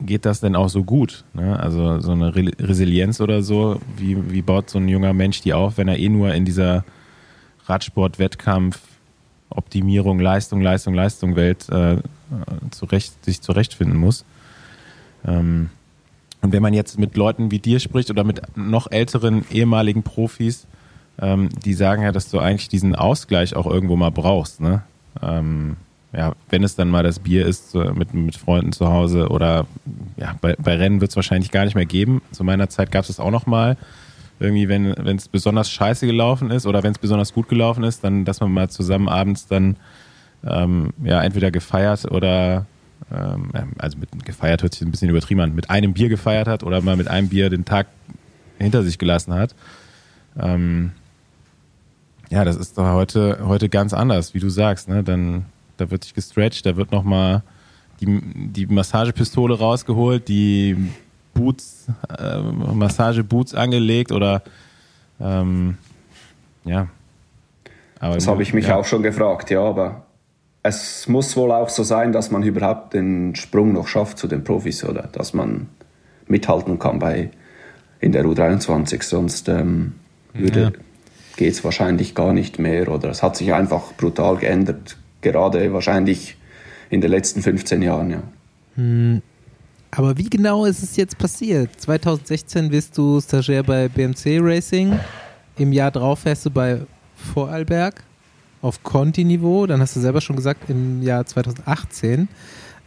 geht 0.00 0.24
das 0.24 0.40
denn 0.40 0.56
auch 0.56 0.68
so 0.68 0.84
gut? 0.84 1.24
Ne? 1.32 1.58
Also 1.58 2.00
so 2.00 2.12
eine 2.12 2.34
Re 2.34 2.50
Resilienz 2.58 3.20
oder 3.20 3.42
so, 3.42 3.80
wie, 3.96 4.30
wie 4.30 4.42
baut 4.42 4.70
so 4.70 4.78
ein 4.78 4.88
junger 4.88 5.12
Mensch 5.12 5.40
die 5.40 5.54
auf, 5.54 5.78
wenn 5.78 5.88
er 5.88 5.98
eh 5.98 6.08
nur 6.08 6.34
in 6.34 6.44
dieser 6.44 6.84
Radsport-Wettkampf, 7.66 8.80
Optimierung, 9.48 10.18
Leistung, 10.18 10.60
Leistung, 10.60 10.94
Leistung 10.94 11.36
Welt 11.36 11.68
äh, 11.70 11.96
zurecht, 12.70 13.24
sich 13.24 13.40
zurechtfinden 13.40 13.98
muss? 13.98 14.24
Ähm, 15.26 15.70
und 16.42 16.52
wenn 16.52 16.62
man 16.62 16.74
jetzt 16.74 16.98
mit 16.98 17.16
Leuten 17.16 17.50
wie 17.50 17.58
dir 17.58 17.80
spricht 17.80 18.10
oder 18.10 18.22
mit 18.22 18.40
noch 18.56 18.90
älteren 18.90 19.44
ehemaligen 19.50 20.02
Profis, 20.02 20.66
ähm, 21.20 21.48
die 21.64 21.74
sagen 21.74 22.02
ja, 22.02 22.12
dass 22.12 22.30
du 22.30 22.38
eigentlich 22.38 22.68
diesen 22.68 22.94
Ausgleich 22.94 23.56
auch 23.56 23.66
irgendwo 23.66 23.96
mal 23.96 24.10
brauchst. 24.10 24.60
Ne? 24.60 24.82
Ähm, 25.22 25.76
ja, 26.16 26.32
wenn 26.48 26.64
es 26.64 26.76
dann 26.76 26.88
mal 26.88 27.02
das 27.02 27.18
Bier 27.18 27.46
ist 27.46 27.74
mit, 27.74 28.14
mit 28.14 28.36
Freunden 28.36 28.72
zu 28.72 28.88
Hause 28.88 29.28
oder 29.28 29.66
ja, 30.16 30.34
bei, 30.40 30.56
bei 30.58 30.76
Rennen 30.76 31.00
wird 31.00 31.10
es 31.10 31.16
wahrscheinlich 31.16 31.50
gar 31.50 31.64
nicht 31.64 31.74
mehr 31.74 31.84
geben. 31.84 32.22
Zu 32.32 32.42
meiner 32.42 32.68
Zeit 32.70 32.90
gab 32.90 33.04
es 33.04 33.10
es 33.10 33.20
auch 33.20 33.30
noch 33.30 33.46
mal. 33.46 33.76
Irgendwie, 34.38 34.68
wenn 34.68 34.86
es 35.16 35.28
besonders 35.28 35.70
scheiße 35.70 36.06
gelaufen 36.06 36.50
ist 36.50 36.66
oder 36.66 36.82
wenn 36.82 36.92
es 36.92 36.98
besonders 36.98 37.32
gut 37.32 37.48
gelaufen 37.48 37.84
ist, 37.84 38.02
dann, 38.04 38.24
dass 38.24 38.40
man 38.40 38.52
mal 38.52 38.68
zusammen 38.68 39.08
abends 39.08 39.46
dann 39.46 39.76
ähm, 40.44 40.92
ja 41.02 41.22
entweder 41.22 41.50
gefeiert 41.50 42.10
oder 42.10 42.66
ähm, 43.10 43.50
also 43.78 43.98
mit 43.98 44.24
gefeiert 44.24 44.62
hört 44.62 44.74
sich 44.74 44.82
ein 44.82 44.90
bisschen 44.90 45.08
übertrieben 45.10 45.40
an, 45.40 45.54
mit 45.54 45.70
einem 45.70 45.92
Bier 45.92 46.08
gefeiert 46.08 46.48
hat 46.48 46.64
oder 46.64 46.80
mal 46.80 46.96
mit 46.96 47.08
einem 47.08 47.28
Bier 47.28 47.50
den 47.50 47.64
Tag 47.64 47.86
hinter 48.58 48.82
sich 48.82 48.98
gelassen 48.98 49.34
hat. 49.34 49.54
Ähm, 50.38 50.92
ja, 52.30 52.44
das 52.44 52.56
ist 52.56 52.76
doch 52.76 52.92
heute, 52.92 53.38
heute 53.42 53.68
ganz 53.68 53.92
anders, 53.92 54.34
wie 54.34 54.40
du 54.40 54.48
sagst. 54.48 54.88
Ne? 54.88 55.02
Dann 55.04 55.46
da 55.76 55.90
wird 55.90 56.04
sich 56.04 56.14
gestretched, 56.14 56.64
da 56.66 56.76
wird 56.76 56.92
nochmal 56.92 57.42
die, 58.00 58.20
die 58.22 58.66
Massagepistole 58.66 59.58
rausgeholt, 59.58 60.28
die 60.28 60.76
Boots, 61.34 61.86
äh, 62.18 62.40
Massageboots 62.40 63.54
angelegt 63.54 64.12
oder 64.12 64.42
ähm, 65.20 65.76
ja. 66.64 66.88
Aber 67.98 68.14
das 68.14 68.26
habe 68.26 68.42
ich 68.42 68.52
mich 68.52 68.68
ja. 68.68 68.76
auch 68.76 68.84
schon 68.84 69.02
gefragt, 69.02 69.50
ja, 69.50 69.60
aber 69.60 70.06
es 70.62 71.08
muss 71.08 71.36
wohl 71.36 71.52
auch 71.52 71.68
so 71.68 71.82
sein, 71.82 72.12
dass 72.12 72.30
man 72.30 72.42
überhaupt 72.42 72.94
den 72.94 73.34
Sprung 73.36 73.72
noch 73.72 73.86
schafft 73.86 74.18
zu 74.18 74.26
den 74.26 74.44
Profis 74.44 74.84
oder 74.84 75.08
dass 75.12 75.32
man 75.32 75.68
mithalten 76.26 76.78
kann 76.78 76.98
bei 76.98 77.30
in 78.00 78.12
der 78.12 78.24
U23, 78.24 79.02
sonst 79.02 79.48
ähm, 79.48 79.94
würde, 80.34 80.60
ja. 80.60 80.70
geht 81.36 81.52
es 81.52 81.64
wahrscheinlich 81.64 82.14
gar 82.14 82.32
nicht 82.32 82.58
mehr 82.58 82.88
oder 82.88 83.08
es 83.08 83.22
hat 83.22 83.36
sich 83.36 83.54
einfach 83.54 83.92
brutal 83.96 84.36
geändert 84.36 84.98
gerade 85.26 85.72
wahrscheinlich 85.72 86.36
in 86.90 87.00
den 87.00 87.10
letzten 87.10 87.42
15 87.42 87.82
Jahren, 87.82 88.10
ja. 88.10 88.22
Hm. 88.76 89.22
Aber 89.90 90.16
wie 90.18 90.28
genau 90.28 90.66
ist 90.66 90.82
es 90.82 90.96
jetzt 90.96 91.18
passiert? 91.18 91.70
2016 91.80 92.68
bist 92.68 92.96
du 92.98 93.20
Stagiaire 93.20 93.64
bei 93.64 93.88
BMC 93.88 94.38
Racing. 94.40 94.98
Im 95.56 95.72
Jahr 95.72 95.90
drauf 95.90 96.20
fährst 96.20 96.44
du 96.46 96.50
bei 96.50 96.80
Vorarlberg 97.16 98.02
auf 98.62 98.82
Conti-Niveau. 98.82 99.66
Dann 99.66 99.80
hast 99.80 99.96
du 99.96 100.00
selber 100.00 100.20
schon 100.20 100.36
gesagt, 100.36 100.68
im 100.68 101.02
Jahr 101.02 101.24
2018 101.24 102.28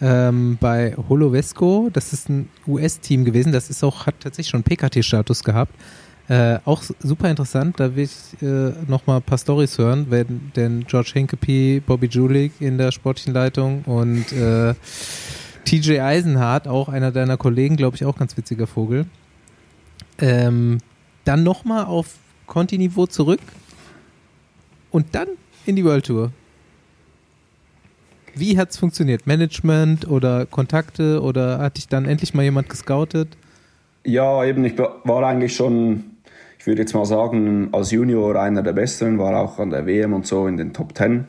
ähm, 0.01 0.57
bei 0.61 0.95
Holovesco. 1.09 1.89
Das 1.91 2.13
ist 2.13 2.29
ein 2.29 2.47
US-Team 2.67 3.25
gewesen. 3.25 3.51
Das 3.51 3.69
ist 3.69 3.83
auch, 3.83 4.05
hat 4.05 4.15
tatsächlich 4.19 4.51
schon 4.51 4.63
PKT-Status 4.63 5.43
gehabt. 5.43 5.73
Äh, 6.29 6.59
auch 6.63 6.83
super 6.83 7.27
interessant, 7.27 7.79
da 7.79 7.95
will 7.95 8.03
ich 8.03 8.39
äh, 8.43 8.71
nochmal 8.87 9.17
ein 9.17 9.23
paar 9.23 9.39
Stories 9.39 9.79
hören, 9.79 10.07
wenn, 10.11 10.51
denn 10.55 10.85
George 10.87 11.09
Hinkepie, 11.13 11.79
Bobby 11.79 12.05
Julik 12.05 12.51
in 12.59 12.77
der 12.77 12.91
sportlichen 12.91 13.33
Leitung 13.33 13.81
und 13.85 14.31
äh, 14.31 14.75
TJ 15.65 16.01
Eisenhardt, 16.01 16.67
auch 16.67 16.87
einer 16.87 17.11
deiner 17.11 17.37
Kollegen, 17.37 17.77
glaube 17.77 17.95
ich, 17.95 18.05
auch 18.05 18.15
ganz 18.15 18.37
witziger 18.37 18.67
Vogel. 18.67 19.07
Ähm, 20.19 20.77
dann 21.25 21.41
nochmal 21.41 21.85
auf 21.85 22.17
Conti-Niveau 22.45 23.07
zurück 23.07 23.41
und 24.91 25.15
dann 25.15 25.29
in 25.65 25.75
die 25.75 25.83
World 25.83 26.05
Tour. 26.05 26.31
Wie 28.35 28.55
hat 28.55 28.69
es 28.69 28.77
funktioniert? 28.77 29.25
Management 29.25 30.07
oder 30.07 30.45
Kontakte 30.45 31.23
oder 31.23 31.57
hat 31.57 31.77
dich 31.77 31.87
dann 31.87 32.05
endlich 32.05 32.35
mal 32.35 32.43
jemand 32.43 32.69
gescoutet? 32.69 33.35
Ja, 34.05 34.45
eben, 34.45 34.63
ich 34.63 34.77
war 34.77 35.23
eigentlich 35.23 35.55
schon 35.55 36.03
ich 36.59 36.67
würde 36.67 36.81
jetzt 36.81 36.93
mal 36.93 37.05
sagen, 37.05 37.69
als 37.71 37.91
Junior 37.91 38.35
einer 38.35 38.61
der 38.61 38.73
Besseren, 38.73 39.17
war 39.17 39.39
auch 39.39 39.59
an 39.59 39.69
der 39.69 39.85
WM 39.85 40.11
und 40.11 40.27
so 40.27 40.45
in 40.45 40.57
den 40.57 40.73
Top 40.73 40.93
Ten. 40.93 41.27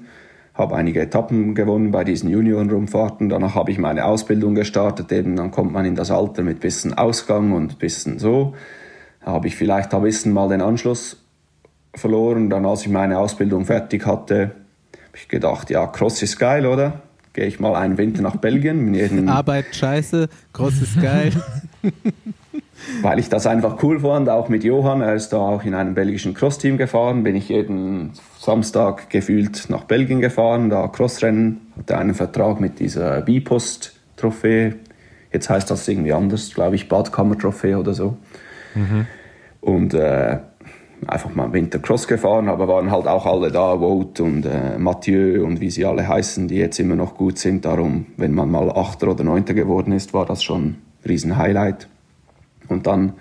Habe 0.55 0.75
einige 0.75 1.01
Etappen 1.01 1.55
gewonnen 1.55 1.93
bei 1.93 2.03
diesen 2.03 2.29
Juniorenrundfahrten. 2.29 3.29
Danach 3.29 3.55
habe 3.55 3.71
ich 3.71 3.79
meine 3.79 4.05
Ausbildung 4.07 4.57
gestartet. 4.57 5.13
Eben, 5.13 5.37
dann 5.37 5.53
kommt 5.53 5.73
man 5.73 5.85
in 5.85 5.95
das 5.95 6.11
Alter 6.11 6.43
mit 6.43 6.59
bisschen 6.59 6.95
Ausgang 6.95 7.53
und 7.53 7.79
bisschen 7.79 8.19
so. 8.19 8.55
Da 9.25 9.31
habe 9.31 9.47
ich 9.47 9.55
vielleicht 9.55 9.95
ein 9.95 10.03
bisschen 10.03 10.33
mal 10.33 10.49
den 10.49 10.61
Anschluss 10.61 11.23
verloren. 11.95 12.51
Dann, 12.51 12.67
als 12.67 12.83
ich 12.83 12.89
meine 12.89 13.19
Ausbildung 13.19 13.65
fertig 13.65 14.05
hatte, 14.07 14.51
habe 14.93 15.17
ich 15.17 15.29
gedacht, 15.29 15.71
ja, 15.71 15.87
Cross 15.87 16.23
ist 16.23 16.41
geil, 16.41 16.67
oder? 16.67 17.03
Gehe 17.35 17.47
ich 17.47 17.61
mal 17.61 17.77
einen 17.77 17.99
Winter 17.99 18.23
nach 18.23 18.37
Belgien. 18.37 19.29
Arbeit 19.29 19.67
scheiße, 19.77 20.29
Cross 20.53 20.83
ist 20.83 21.01
geil. 21.01 21.33
weil 23.03 23.19
ich 23.19 23.29
das 23.29 23.47
einfach 23.47 23.83
cool 23.83 24.01
fand, 24.01 24.29
auch 24.29 24.49
mit 24.49 24.65
Johann. 24.65 25.01
Er 25.01 25.15
ist 25.15 25.31
da 25.31 25.39
auch 25.39 25.65
in 25.65 25.75
einem 25.75 25.95
belgischen 25.95 26.35
Crossteam 26.35 26.79
gefahren. 26.79 27.23
Bin 27.23 27.37
ich 27.37 27.49
jeden 27.49 28.13
Samstag 28.39 29.11
gefühlt 29.11 29.69
nach 29.69 29.85
Belgien 29.85 30.21
gefahren, 30.21 30.71
da 30.71 30.89
Crossrennen. 30.89 31.61
Hatte 31.79 31.99
einen 31.99 32.15
Vertrag 32.15 32.61
mit 32.61 32.79
dieser 32.81 33.21
Bipost-Trophäe. 33.23 34.77
Jetzt 35.33 35.49
heißt 35.49 35.71
das 35.71 35.87
irgendwie 35.87 36.13
anders, 36.13 36.53
glaube 36.55 36.75
ich, 36.75 36.89
Badkammer-Trophäe 36.89 37.79
oder 37.79 37.95
so. 37.95 38.17
Mhm. 38.75 39.07
Und 39.61 39.95
äh, 39.95 40.39
einfach 41.07 41.35
mal 41.35 41.47
im 41.47 41.53
Winter 41.53 41.79
Cross 41.79 42.09
gefahren, 42.09 42.49
aber 42.49 42.69
waren 42.69 42.91
halt 42.91 43.07
auch 43.07 43.27
alle 43.27 43.51
da, 43.51 43.81
Wout 43.81 44.21
und 44.21 44.45
äh, 44.47 44.79
Mathieu 44.79 45.45
und 45.45 45.61
wie 45.61 45.71
sie 45.71 45.85
alle 45.85 46.07
heißen, 46.07 46.49
die 46.49 46.57
jetzt 46.57 46.79
immer 46.79 46.97
noch 46.97 47.15
gut 47.15 47.39
sind. 47.39 47.65
Darum, 47.65 48.07
wenn 48.17 48.33
man 48.33 48.51
mal 48.51 48.71
Achter 48.71 49.09
oder 49.09 49.25
Neunter 49.25 49.55
geworden 49.55 49.93
ist, 49.93 50.13
war 50.15 50.27
das 50.27 50.43
schon 50.43 50.63
ein 50.63 50.77
riesen 51.07 51.37
Highlight. 51.37 51.89
Und 52.71 52.87
dann 52.87 53.15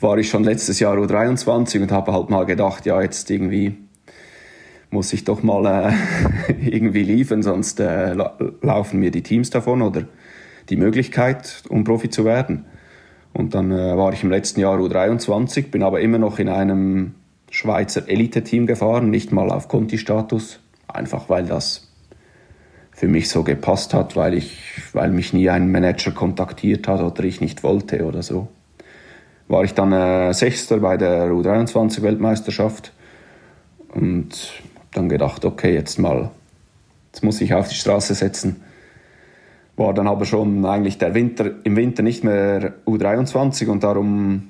war 0.00 0.18
ich 0.18 0.28
schon 0.28 0.44
letztes 0.44 0.80
Jahr 0.80 0.96
U23 0.96 1.80
und 1.80 1.92
habe 1.92 2.12
halt 2.12 2.28
mal 2.28 2.44
gedacht, 2.44 2.86
ja, 2.86 3.00
jetzt 3.00 3.30
irgendwie 3.30 3.78
muss 4.90 5.12
ich 5.12 5.24
doch 5.24 5.42
mal 5.42 5.94
äh, 6.48 6.52
irgendwie 6.70 7.02
liefern, 7.02 7.42
sonst 7.42 7.80
äh, 7.80 8.14
laufen 8.60 9.00
mir 9.00 9.10
die 9.10 9.22
Teams 9.22 9.50
davon 9.50 9.80
oder 9.80 10.04
die 10.68 10.76
Möglichkeit, 10.76 11.62
um 11.68 11.84
Profi 11.84 12.10
zu 12.10 12.24
werden. 12.24 12.66
Und 13.32 13.54
dann 13.54 13.70
äh, 13.70 13.96
war 13.96 14.12
ich 14.12 14.22
im 14.22 14.30
letzten 14.30 14.60
Jahr 14.60 14.78
U23, 14.78 15.70
bin 15.70 15.82
aber 15.82 16.00
immer 16.00 16.18
noch 16.18 16.38
in 16.38 16.50
einem 16.50 17.14
Schweizer 17.50 18.08
Elite-Team 18.08 18.66
gefahren, 18.66 19.10
nicht 19.10 19.32
mal 19.32 19.50
auf 19.50 19.68
Conti-Status, 19.68 20.60
einfach 20.88 21.30
weil 21.30 21.46
das 21.46 21.88
für 22.90 23.08
mich 23.08 23.30
so 23.30 23.42
gepasst 23.42 23.94
hat, 23.94 24.16
weil, 24.16 24.34
ich, 24.34 24.58
weil 24.92 25.10
mich 25.10 25.32
nie 25.32 25.48
ein 25.48 25.70
Manager 25.70 26.10
kontaktiert 26.10 26.86
hat 26.88 27.00
oder 27.00 27.24
ich 27.24 27.40
nicht 27.40 27.62
wollte 27.62 28.04
oder 28.04 28.22
so 28.22 28.48
war 29.48 29.64
ich 29.64 29.74
dann 29.74 29.92
äh, 29.92 30.32
Sechster 30.32 30.78
bei 30.78 30.96
der 30.96 31.30
U23-Weltmeisterschaft 31.30 32.92
und 33.94 34.62
dann 34.92 35.08
gedacht, 35.08 35.44
okay, 35.44 35.74
jetzt 35.74 35.98
mal, 35.98 36.30
jetzt 37.12 37.22
muss 37.22 37.40
ich 37.40 37.54
auf 37.54 37.68
die 37.68 37.74
Straße 37.74 38.14
setzen. 38.14 38.62
war 39.76 39.94
dann 39.94 40.06
aber 40.06 40.24
schon 40.24 40.64
eigentlich 40.64 40.98
der 40.98 41.14
Winter, 41.14 41.50
im 41.64 41.76
Winter 41.76 42.02
nicht 42.02 42.24
mehr 42.24 42.74
U23 42.86 43.68
und 43.68 43.84
darum 43.84 44.48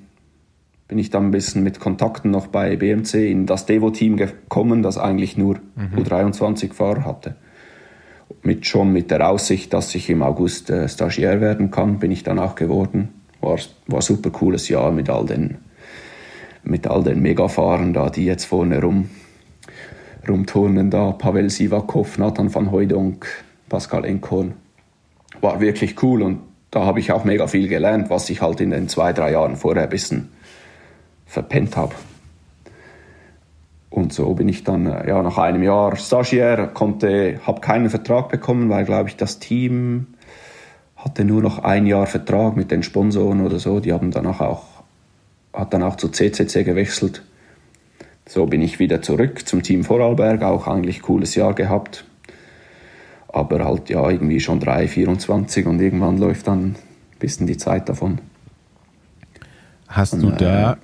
bin 0.89 0.99
ich 0.99 1.11
dann 1.11 1.29
ein 1.29 1.31
bisschen 1.31 1.63
mit 1.63 1.81
Kontakten 1.81 2.31
noch 2.31 2.49
bei 2.49 2.77
BMC 2.77 3.15
in 3.15 3.47
das 3.47 3.65
Devo-Team 3.65 4.19
gekommen, 4.19 4.83
das 4.83 4.99
eigentlich 4.99 5.39
nur 5.39 5.59
mhm. 5.75 5.99
U23-Fahrer 5.99 7.07
hatte. 7.07 7.37
Mit, 8.43 8.67
schon 8.67 8.93
mit 8.93 9.11
der 9.11 9.29
Aussicht, 9.29 9.73
dass 9.73 9.95
ich 9.95 10.11
im 10.11 10.23
August 10.23 10.69
äh, 10.69 10.89
Stagiaire 10.89 11.41
werden 11.41 11.71
kann, 11.71 11.99
bin 11.99 12.11
ich 12.11 12.25
dann 12.25 12.39
auch 12.39 12.57
geworden. 12.57 13.22
War, 13.43 13.59
war 13.89 14.01
super 14.01 14.31
cooles 14.31 14.69
Jahr 14.69 14.91
mit 14.91 15.11
all 15.11 15.27
den, 15.27 15.59
mit 16.63 16.87
all 16.87 17.03
den 17.03 17.21
Megafahrern 17.21 17.93
da, 17.93 18.09
die 18.09 18.25
jetzt 18.25 18.47
vorne 18.47 18.81
rum, 18.81 19.11
rumturnen 20.27 20.91
da. 20.91 21.13
Pavel 21.13 21.51
Sivakov, 21.51 22.17
Nathan 22.17 22.55
van 22.55 22.71
Hooydonk, 22.71 23.27
Pascal 23.69 24.05
Enkorn. 24.05 24.55
War 25.41 25.61
wirklich 25.61 26.03
cool 26.03 26.23
und 26.23 26.41
da 26.71 26.87
habe 26.87 27.01
ich 27.01 27.13
auch 27.13 27.25
mega 27.25 27.47
viel 27.47 27.69
gelernt, 27.69 28.09
was 28.09 28.31
ich 28.31 28.41
halt 28.41 28.61
in 28.61 28.71
den 28.71 28.89
zwei, 28.89 29.13
drei 29.13 29.33
Jahren 29.33 29.57
vorher 29.57 29.83
ein 29.83 29.91
bisschen 29.91 30.31
verpennt 31.27 31.77
habe. 31.77 31.95
Und 33.91 34.15
so 34.15 34.33
bin 34.33 34.49
ich 34.49 34.65
dann 34.65 34.87
äh, 34.87 35.07
ja, 35.07 35.23
nach 35.23 35.37
einem 35.37 35.63
Jahr 35.63 35.97
Stagiaire, 35.97 36.69
konnte, 36.69 37.41
habe 37.47 37.61
keinen 37.61 37.91
Vertrag 37.91 38.31
bekommen, 38.31 38.71
weil, 38.71 38.87
glaube 38.87 39.11
ich, 39.11 39.17
das 39.17 39.39
Team 39.39 40.12
hatte 41.05 41.25
nur 41.25 41.43
noch 41.43 41.59
ein 41.61 41.87
Jahr 41.87 42.07
Vertrag 42.07 42.57
mit 42.57 42.71
den 42.71 42.83
Sponsoren 42.83 43.41
oder 43.45 43.59
so. 43.59 43.81
Die 43.81 43.93
haben 43.93 44.11
danach 44.13 44.41
auch, 44.41 44.65
hat 45.53 45.75
dann 45.75 45.83
auch 45.83 45.97
zu 45.97 46.09
CCC 46.09 46.65
gewechselt. 46.65 47.23
So 48.27 48.47
bin 48.47 48.63
ich 48.63 48.79
wieder 48.79 49.03
zurück 49.03 49.47
zum 49.47 49.63
Team 49.63 49.83
Vorarlberg, 49.83 50.43
auch 50.43 50.69
eigentlich 50.69 51.03
cooles 51.03 51.35
Jahr 51.35 51.55
gehabt. 51.55 52.05
Aber 53.29 53.65
halt 53.65 53.91
ja 53.91 54.09
irgendwie 54.09 54.41
schon 54.41 54.61
3, 54.61 54.87
24 54.87 55.67
und 55.67 55.81
irgendwann 55.81 56.19
läuft 56.19 56.47
dann 56.47 56.63
ein 56.63 56.77
bisschen 57.19 57.47
die 57.47 57.57
Zeit 57.57 57.89
davon. 57.89 58.21
Hast 59.89 60.15
und, 60.15 60.23
du 60.23 60.31
da 60.31 60.73
äh, 60.73 60.77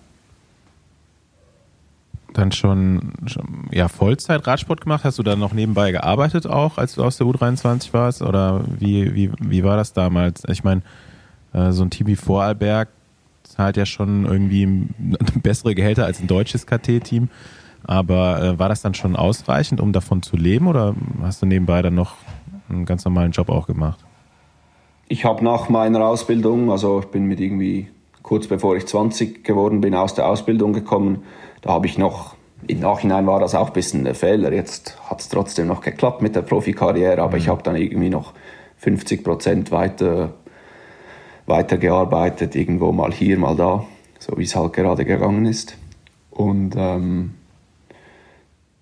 dann 2.38 2.52
schon, 2.52 3.12
schon 3.26 3.68
ja, 3.70 3.88
Vollzeit 3.88 4.46
Radsport 4.46 4.80
gemacht? 4.80 5.04
Hast 5.04 5.18
du 5.18 5.22
dann 5.22 5.38
noch 5.38 5.52
nebenbei 5.52 5.92
gearbeitet 5.92 6.46
auch, 6.46 6.78
als 6.78 6.94
du 6.94 7.04
aus 7.04 7.18
der 7.18 7.26
U23 7.26 7.92
warst? 7.92 8.22
Oder 8.22 8.64
wie, 8.78 9.14
wie, 9.14 9.30
wie 9.40 9.64
war 9.64 9.76
das 9.76 9.92
damals? 9.92 10.42
Ich 10.48 10.64
meine, 10.64 10.82
äh, 11.52 11.72
so 11.72 11.82
ein 11.82 11.90
Team 11.90 12.06
wie 12.06 12.16
Vorarlberg 12.16 12.88
zahlt 13.42 13.76
ja 13.76 13.86
schon 13.86 14.24
irgendwie 14.24 14.66
bessere 15.42 15.74
Gehälter 15.74 16.04
als 16.04 16.20
ein 16.20 16.26
deutsches 16.26 16.66
KT-Team. 16.66 17.28
Aber 17.84 18.42
äh, 18.42 18.58
war 18.58 18.68
das 18.68 18.82
dann 18.82 18.94
schon 18.94 19.16
ausreichend, 19.16 19.80
um 19.80 19.92
davon 19.92 20.22
zu 20.22 20.36
leben? 20.36 20.66
Oder 20.66 20.94
hast 21.22 21.42
du 21.42 21.46
nebenbei 21.46 21.82
dann 21.82 21.94
noch 21.94 22.16
einen 22.68 22.84
ganz 22.84 23.04
normalen 23.04 23.32
Job 23.32 23.48
auch 23.48 23.66
gemacht? 23.66 24.04
Ich 25.08 25.24
habe 25.24 25.42
nach 25.42 25.68
meiner 25.68 26.04
Ausbildung, 26.04 26.70
also 26.70 27.00
ich 27.00 27.06
bin 27.06 27.24
mit 27.24 27.40
irgendwie 27.40 27.88
kurz 28.22 28.46
bevor 28.46 28.76
ich 28.76 28.86
20 28.86 29.42
geworden 29.42 29.80
bin, 29.80 29.94
aus 29.94 30.14
der 30.14 30.28
Ausbildung 30.28 30.74
gekommen 30.74 31.22
da 31.62 31.70
habe 31.70 31.86
ich 31.86 31.98
noch, 31.98 32.34
im 32.66 32.80
Nachhinein 32.80 33.26
war 33.26 33.40
das 33.40 33.54
auch 33.54 33.68
ein 33.68 33.72
bisschen 33.72 34.06
ein 34.06 34.14
Fehler. 34.14 34.52
Jetzt 34.52 34.98
hat 35.08 35.20
es 35.20 35.28
trotzdem 35.28 35.66
noch 35.66 35.80
geklappt 35.80 36.22
mit 36.22 36.36
der 36.36 36.42
Profikarriere, 36.42 37.20
aber 37.22 37.36
mhm. 37.36 37.42
ich 37.42 37.48
habe 37.48 37.62
dann 37.62 37.76
irgendwie 37.76 38.10
noch 38.10 38.32
50 38.78 39.24
Prozent 39.24 39.70
weiter, 39.70 40.34
weitergearbeitet, 41.46 42.54
irgendwo 42.54 42.92
mal 42.92 43.12
hier, 43.12 43.38
mal 43.38 43.56
da, 43.56 43.84
so 44.18 44.36
wie 44.36 44.44
es 44.44 44.54
halt 44.54 44.72
gerade 44.72 45.04
gegangen 45.04 45.46
ist. 45.46 45.76
Und 46.30 46.74
ähm, 46.76 47.34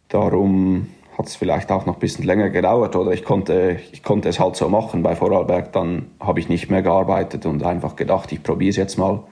darum 0.08 0.88
hat 1.16 1.28
es 1.28 1.36
vielleicht 1.36 1.72
auch 1.72 1.86
noch 1.86 1.94
ein 1.94 2.00
bisschen 2.00 2.26
länger 2.26 2.50
gedauert 2.50 2.94
oder 2.94 3.12
ich 3.12 3.24
konnte, 3.24 3.80
ich 3.92 4.02
konnte 4.02 4.28
es 4.28 4.38
halt 4.38 4.56
so 4.56 4.68
machen. 4.68 5.02
Bei 5.02 5.16
Vorarlberg 5.16 5.72
dann 5.72 6.10
habe 6.20 6.40
ich 6.40 6.50
nicht 6.50 6.70
mehr 6.70 6.82
gearbeitet 6.82 7.46
und 7.46 7.62
einfach 7.62 7.96
gedacht, 7.96 8.32
ich 8.32 8.42
probiere 8.42 8.70
es 8.70 8.76
jetzt 8.76 8.98
mal. 8.98 9.22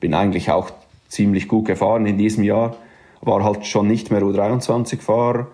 Bin 0.00 0.12
eigentlich 0.12 0.50
auch 0.50 0.70
ziemlich 1.08 1.48
gut 1.48 1.66
gefahren 1.66 2.04
in 2.04 2.18
diesem 2.18 2.44
Jahr 2.44 2.76
war 3.20 3.44
halt 3.44 3.66
schon 3.66 3.88
nicht 3.88 4.10
mehr 4.10 4.22
U23-Fahrer, 4.22 5.48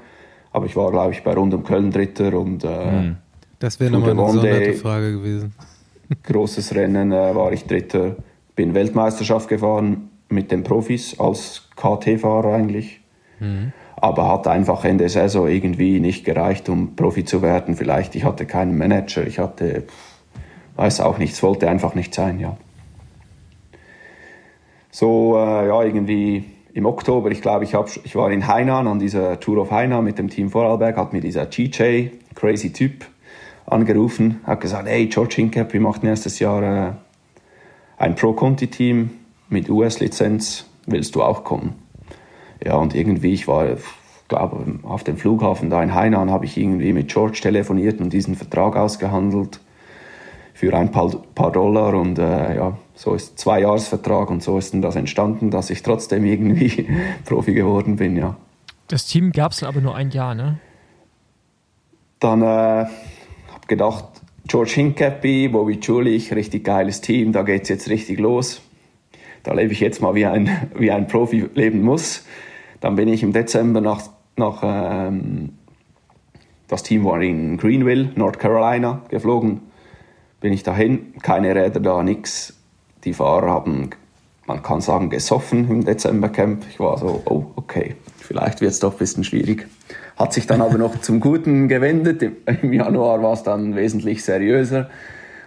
aber 0.52 0.66
ich 0.66 0.76
war, 0.76 0.90
glaube 0.90 1.12
ich, 1.12 1.22
bei 1.22 1.34
Rund 1.34 1.54
um 1.54 1.64
Köln 1.64 1.90
Dritter 1.90 2.38
und 2.38 2.64
äh, 2.64 2.90
hm. 2.90 3.16
Das 3.58 3.80
wäre 3.80 3.90
nochmal 3.90 4.10
eine 4.10 4.22
gesonderte 4.22 4.74
Frage 4.74 5.12
gewesen. 5.12 5.54
Großes 6.22 6.74
Rennen 6.74 7.12
äh, 7.12 7.34
war 7.34 7.52
ich 7.52 7.64
Dritter, 7.64 8.16
bin 8.54 8.74
Weltmeisterschaft 8.74 9.48
gefahren 9.48 10.10
mit 10.28 10.50
den 10.50 10.62
Profis 10.62 11.18
als 11.18 11.68
KT-Fahrer 11.76 12.54
eigentlich. 12.54 13.00
Mhm. 13.40 13.72
Aber 13.96 14.28
hat 14.28 14.46
einfach 14.46 14.84
Ende 14.84 15.08
Saison 15.08 15.48
irgendwie 15.48 16.00
nicht 16.00 16.24
gereicht, 16.24 16.68
um 16.68 16.96
Profi 16.96 17.24
zu 17.24 17.42
werden. 17.42 17.74
Vielleicht, 17.76 18.14
ich 18.14 18.24
hatte 18.24 18.44
keinen 18.44 18.76
Manager, 18.76 19.26
ich 19.26 19.38
hatte, 19.38 19.84
weiß 20.76 21.00
auch 21.00 21.18
nicht, 21.18 21.32
es 21.32 21.42
wollte 21.42 21.68
einfach 21.68 21.94
nicht 21.94 22.14
sein, 22.14 22.38
ja. 22.38 22.56
So, 24.90 25.36
äh, 25.36 25.68
ja, 25.68 25.82
irgendwie 25.82 26.44
im 26.76 26.84
Oktober, 26.84 27.30
ich 27.30 27.40
glaube, 27.40 27.64
ich, 27.64 27.74
hab, 27.74 27.88
ich 28.04 28.14
war 28.16 28.30
in 28.30 28.46
Hainan 28.46 28.86
an 28.86 28.98
dieser 28.98 29.40
Tour 29.40 29.62
of 29.62 29.70
Hainan 29.70 30.04
mit 30.04 30.18
dem 30.18 30.28
Team 30.28 30.50
Vorarlberg, 30.50 30.98
hat 30.98 31.14
mir 31.14 31.22
dieser 31.22 31.46
GJ, 31.46 32.08
crazy 32.34 32.70
Typ, 32.70 33.06
angerufen, 33.64 34.40
hat 34.44 34.60
gesagt, 34.60 34.86
hey, 34.86 35.06
George 35.06 35.36
Hinkep, 35.36 35.72
wir 35.72 35.80
machen 35.80 36.06
nächstes 36.06 36.38
Jahr 36.38 36.62
äh, 36.62 36.92
ein 37.96 38.14
Pro-Conti-Team 38.14 39.08
mit 39.48 39.70
US-Lizenz, 39.70 40.66
willst 40.84 41.14
du 41.14 41.22
auch 41.22 41.44
kommen? 41.44 41.76
Ja, 42.62 42.74
und 42.74 42.94
irgendwie, 42.94 43.32
ich 43.32 43.48
war, 43.48 43.68
glaube 44.28 44.80
auf 44.82 45.02
dem 45.02 45.16
Flughafen 45.16 45.70
da 45.70 45.82
in 45.82 45.94
Hainan, 45.94 46.30
habe 46.30 46.44
ich 46.44 46.58
irgendwie 46.58 46.92
mit 46.92 47.08
George 47.08 47.38
telefoniert 47.40 48.02
und 48.02 48.12
diesen 48.12 48.34
Vertrag 48.34 48.76
ausgehandelt 48.76 49.60
für 50.52 50.76
ein 50.76 50.90
paar, 50.90 51.10
paar 51.34 51.52
Dollar 51.52 51.94
und 51.94 52.18
äh, 52.18 52.56
ja, 52.56 52.76
so 52.96 53.14
ist 53.14 53.38
zwei 53.38 53.60
Jahresvertrag 53.60 54.30
und 54.30 54.42
so 54.42 54.58
ist 54.58 54.72
dann 54.74 54.82
das 54.82 54.96
entstanden, 54.96 55.50
dass 55.50 55.70
ich 55.70 55.82
trotzdem 55.82 56.24
irgendwie 56.24 56.88
Profi 57.24 57.54
geworden 57.54 57.96
bin, 57.96 58.16
ja. 58.16 58.36
Das 58.88 59.06
Team 59.06 59.32
gab 59.32 59.52
es 59.52 59.62
aber 59.62 59.80
nur 59.80 59.94
ein 59.94 60.10
Jahr, 60.10 60.34
ne? 60.34 60.58
Dann 62.18 62.42
äh, 62.42 62.44
habe 62.44 63.66
gedacht, 63.68 64.06
George 64.48 64.72
Hincapie, 64.74 65.48
Bobby 65.48 65.78
Julich, 65.80 66.32
richtig 66.34 66.64
geiles 66.64 67.00
Team, 67.00 67.32
da 67.32 67.42
geht 67.42 67.64
es 67.64 67.68
jetzt 67.68 67.88
richtig 67.88 68.18
los. 68.18 68.62
Da 69.42 69.52
lebe 69.52 69.72
ich 69.72 69.80
jetzt 69.80 70.00
mal 70.00 70.14
wie 70.14 70.26
ein, 70.26 70.70
wie 70.74 70.90
ein 70.90 71.06
Profi 71.06 71.48
leben 71.54 71.82
muss. 71.82 72.24
Dann 72.80 72.96
bin 72.96 73.08
ich 73.08 73.22
im 73.22 73.32
Dezember 73.32 73.80
nach, 73.80 74.02
nach 74.36 74.62
ähm, 74.62 75.54
das 76.68 76.82
Team 76.82 77.04
war 77.04 77.20
in 77.20 77.58
Greenville, 77.58 78.10
North 78.16 78.38
Carolina, 78.38 79.02
geflogen 79.08 79.60
bin 80.40 80.52
ich 80.52 80.62
dahin, 80.62 81.14
keine 81.22 81.54
Räder 81.54 81.80
da, 81.80 82.02
nichts. 82.02 82.55
Die 83.06 83.14
Fahrer 83.14 83.48
haben, 83.48 83.90
man 84.46 84.62
kann 84.62 84.82
sagen, 84.82 85.08
gesoffen 85.08 85.70
im 85.70 85.84
Dezembercamp. 85.84 86.64
Ich 86.68 86.78
war 86.78 86.98
so, 86.98 87.22
oh, 87.24 87.46
okay, 87.56 87.96
vielleicht 88.18 88.60
wird 88.60 88.72
es 88.72 88.80
doch 88.80 88.92
ein 88.92 88.98
bisschen 88.98 89.24
schwierig. 89.24 89.66
Hat 90.16 90.32
sich 90.32 90.46
dann 90.46 90.60
aber 90.60 90.76
noch 90.76 91.00
zum 91.00 91.20
Guten 91.20 91.68
gewendet. 91.68 92.22
Im 92.62 92.72
Januar 92.72 93.22
war 93.22 93.32
es 93.32 93.42
dann 93.42 93.76
wesentlich 93.76 94.24
seriöser. 94.24 94.90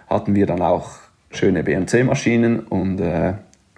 Hatten 0.08 0.34
wir 0.34 0.46
dann 0.46 0.62
auch 0.62 0.90
schöne 1.30 1.62
BMC-Maschinen 1.62 2.60
und 2.60 2.98
äh, 3.00 3.34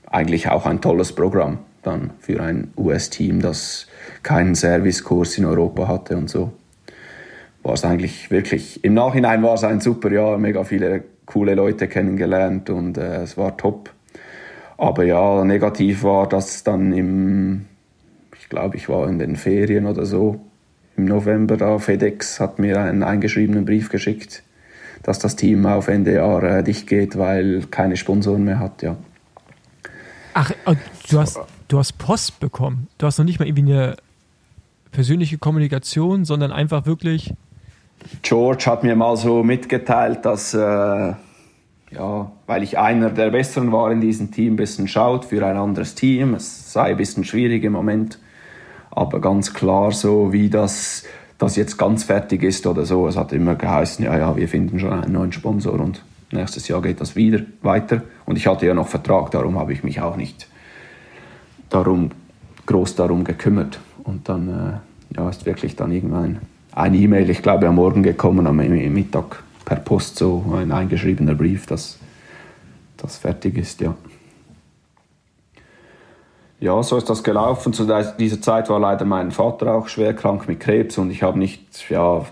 eigentlich 0.07 0.49
auch 0.49 0.65
ein 0.65 0.81
tolles 0.81 1.15
Programm 1.15 1.59
dann 1.83 2.13
für 2.21 2.41
ein 2.41 2.73
US-Team, 2.77 3.43
das 3.43 3.89
keinen 4.23 4.55
Servicekurs 4.55 5.37
in 5.37 5.45
Europa 5.45 5.89
hatte 5.89 6.17
und 6.17 6.31
so 6.31 6.53
war 7.63 7.75
es 7.75 7.85
eigentlich 7.85 8.31
wirklich, 8.31 8.83
im 8.85 8.95
Nachhinein 8.95 9.43
war 9.43 9.55
es 9.55 9.65
ein 9.65 9.81
super 9.81 10.11
Jahr, 10.11 10.39
mega 10.39 10.65
viele 10.65 11.05
coole 11.27 11.55
Leute 11.55 11.89
kennengelernt 11.89 12.71
und 12.71 12.99
äh, 12.99 13.23
es 13.23 13.37
war 13.37 13.57
top. 13.57 13.91
Aber 14.79 15.05
ja, 15.05 15.45
negativ 15.45 16.03
war 16.03 16.29
das 16.29 16.65
dann 16.65 16.93
im, 16.93 17.67
ich 18.39 18.49
glaube, 18.49 18.77
ich 18.77 18.89
war 18.89 19.09
in 19.09 19.19
den 19.19 19.37
Ferien 19.37 19.87
oder 19.87 20.05
so, 20.05 20.41
im 20.97 21.05
November 21.05 21.57
da, 21.57 21.79
FedEx 21.79 22.41
hat 22.41 22.59
mir 22.59 22.81
einen 22.81 23.03
eingeschriebenen 23.03 23.65
Brief 23.65 23.89
geschickt, 23.89 24.43
dass 25.03 25.19
das 25.19 25.37
Team 25.37 25.67
auf 25.67 25.89
Ende 25.89 26.15
Jahr 26.15 26.43
äh, 26.43 26.63
dicht 26.63 26.87
geht, 26.87 27.17
weil 27.17 27.63
keine 27.71 27.97
Sponsoren 27.97 28.45
mehr 28.45 28.59
hat, 28.59 28.83
ja. 28.83 28.97
Ach, 30.35 30.51
du 31.11 31.21
hast, 31.21 31.39
du 31.69 31.79
hast 31.79 31.99
Post 31.99 32.41
bekommen. 32.41 32.89
Du 32.99 33.07
hast 33.07 33.19
noch 33.19 33.25
nicht 33.25 33.39
mal 33.39 33.47
irgendwie 33.47 33.73
eine 33.73 33.97
persönliche 34.93 35.39
Kommunikation, 35.39 36.25
sondern 36.25 36.53
einfach 36.53 36.87
wirklich 36.87 37.35
George 38.23 38.65
hat 38.67 38.83
mir 38.83 38.97
mal 38.97 39.17
so 39.17 39.43
mitgeteilt, 39.43 40.25
dass, 40.25 40.55
äh, 40.55 40.59
ja, 40.59 42.33
weil 42.47 42.63
ich 42.63 42.79
einer 42.79 43.11
der 43.11 43.31
Besseren 43.31 43.73
war 43.73 43.91
in 43.93 44.01
diesem 44.01 44.31
Team, 44.31 44.55
ein 44.55 44.57
bisschen 44.57 44.89
schaut 44.89 45.25
für 45.27 45.45
ein 45.47 45.57
anderes 45.57 45.95
Team. 45.95 46.35
Es 46.35 46.73
sei 46.73 46.91
ein 46.91 46.97
bisschen 46.97 47.25
schwierig 47.25 47.65
im 47.65 47.73
Moment, 47.73 48.19
aber 48.91 49.21
ganz 49.21 49.55
klar 49.55 49.93
so, 49.93 50.33
wie 50.33 50.49
das, 50.49 51.05
das 51.39 51.57
jetzt 51.57 51.77
ganz 51.77 52.05
fertig 52.05 52.43
ist 52.43 52.67
oder 52.67 52.85
so. 52.85 53.07
Es 53.07 53.17
hat 53.17 53.33
immer 53.33 53.55
geheißen, 53.55 54.05
ja, 54.05 54.17
ja, 54.19 54.37
wir 54.37 54.49
finden 54.49 54.79
schon 54.79 54.93
einen 54.93 55.13
neuen 55.13 55.33
Sponsor 55.33 55.79
und 55.79 56.03
nächstes 56.31 56.69
Jahr 56.69 56.83
geht 56.83 57.01
das 57.01 57.17
wieder 57.17 57.41
weiter. 57.63 58.03
Und 58.27 58.37
ich 58.37 58.47
hatte 58.47 58.67
ja 58.67 58.75
noch 58.75 58.89
Vertrag, 58.89 59.31
darum 59.31 59.59
habe 59.59 59.73
ich 59.73 59.85
mich 59.85 60.01
auch 60.01 60.17
nicht 60.17 60.49
darum, 61.69 62.11
groß 62.67 62.97
darum 62.97 63.25
gekümmert. 63.25 63.81
Und 64.05 64.29
dann 64.29 64.49
äh, 64.49 65.17
ja, 65.17 65.29
ist 65.29 65.47
wirklich 65.47 65.77
dann 65.77 65.93
irgendwann 65.93 66.41
eine 66.73 66.97
E-Mail, 66.97 67.31
ich 67.31 67.43
glaube 67.43 67.69
am 67.69 67.77
Morgen 67.77 68.03
gekommen, 68.03 68.47
am 68.47 68.57
Mittag 68.57 69.43
per 69.65 69.77
Post 69.77 70.17
so 70.17 70.45
ein 70.57 70.73
eingeschriebener 70.73 71.35
Brief, 71.35 71.67
dass 71.67 71.99
das 72.97 73.17
fertig 73.19 73.57
ist, 73.59 73.81
ja. 73.81 73.95
Ja, 76.61 76.81
so 76.85 76.97
ist 76.97 77.11
das 77.11 77.25
gelaufen. 77.25 77.73
Zu 77.73 77.89
dieser 78.19 78.41
Zeit 78.41 78.71
war 78.71 78.79
leider 78.79 79.05
mein 79.05 79.33
Vater 79.33 79.75
auch 79.75 79.89
schwer 79.89 80.15
krank 80.15 80.47
mit 80.47 80.61
Krebs 80.61 80.97
und 80.97 81.11
ich 81.11 81.25
habe 81.25 81.37
nicht, 81.37 81.91
ja, 81.91 82.25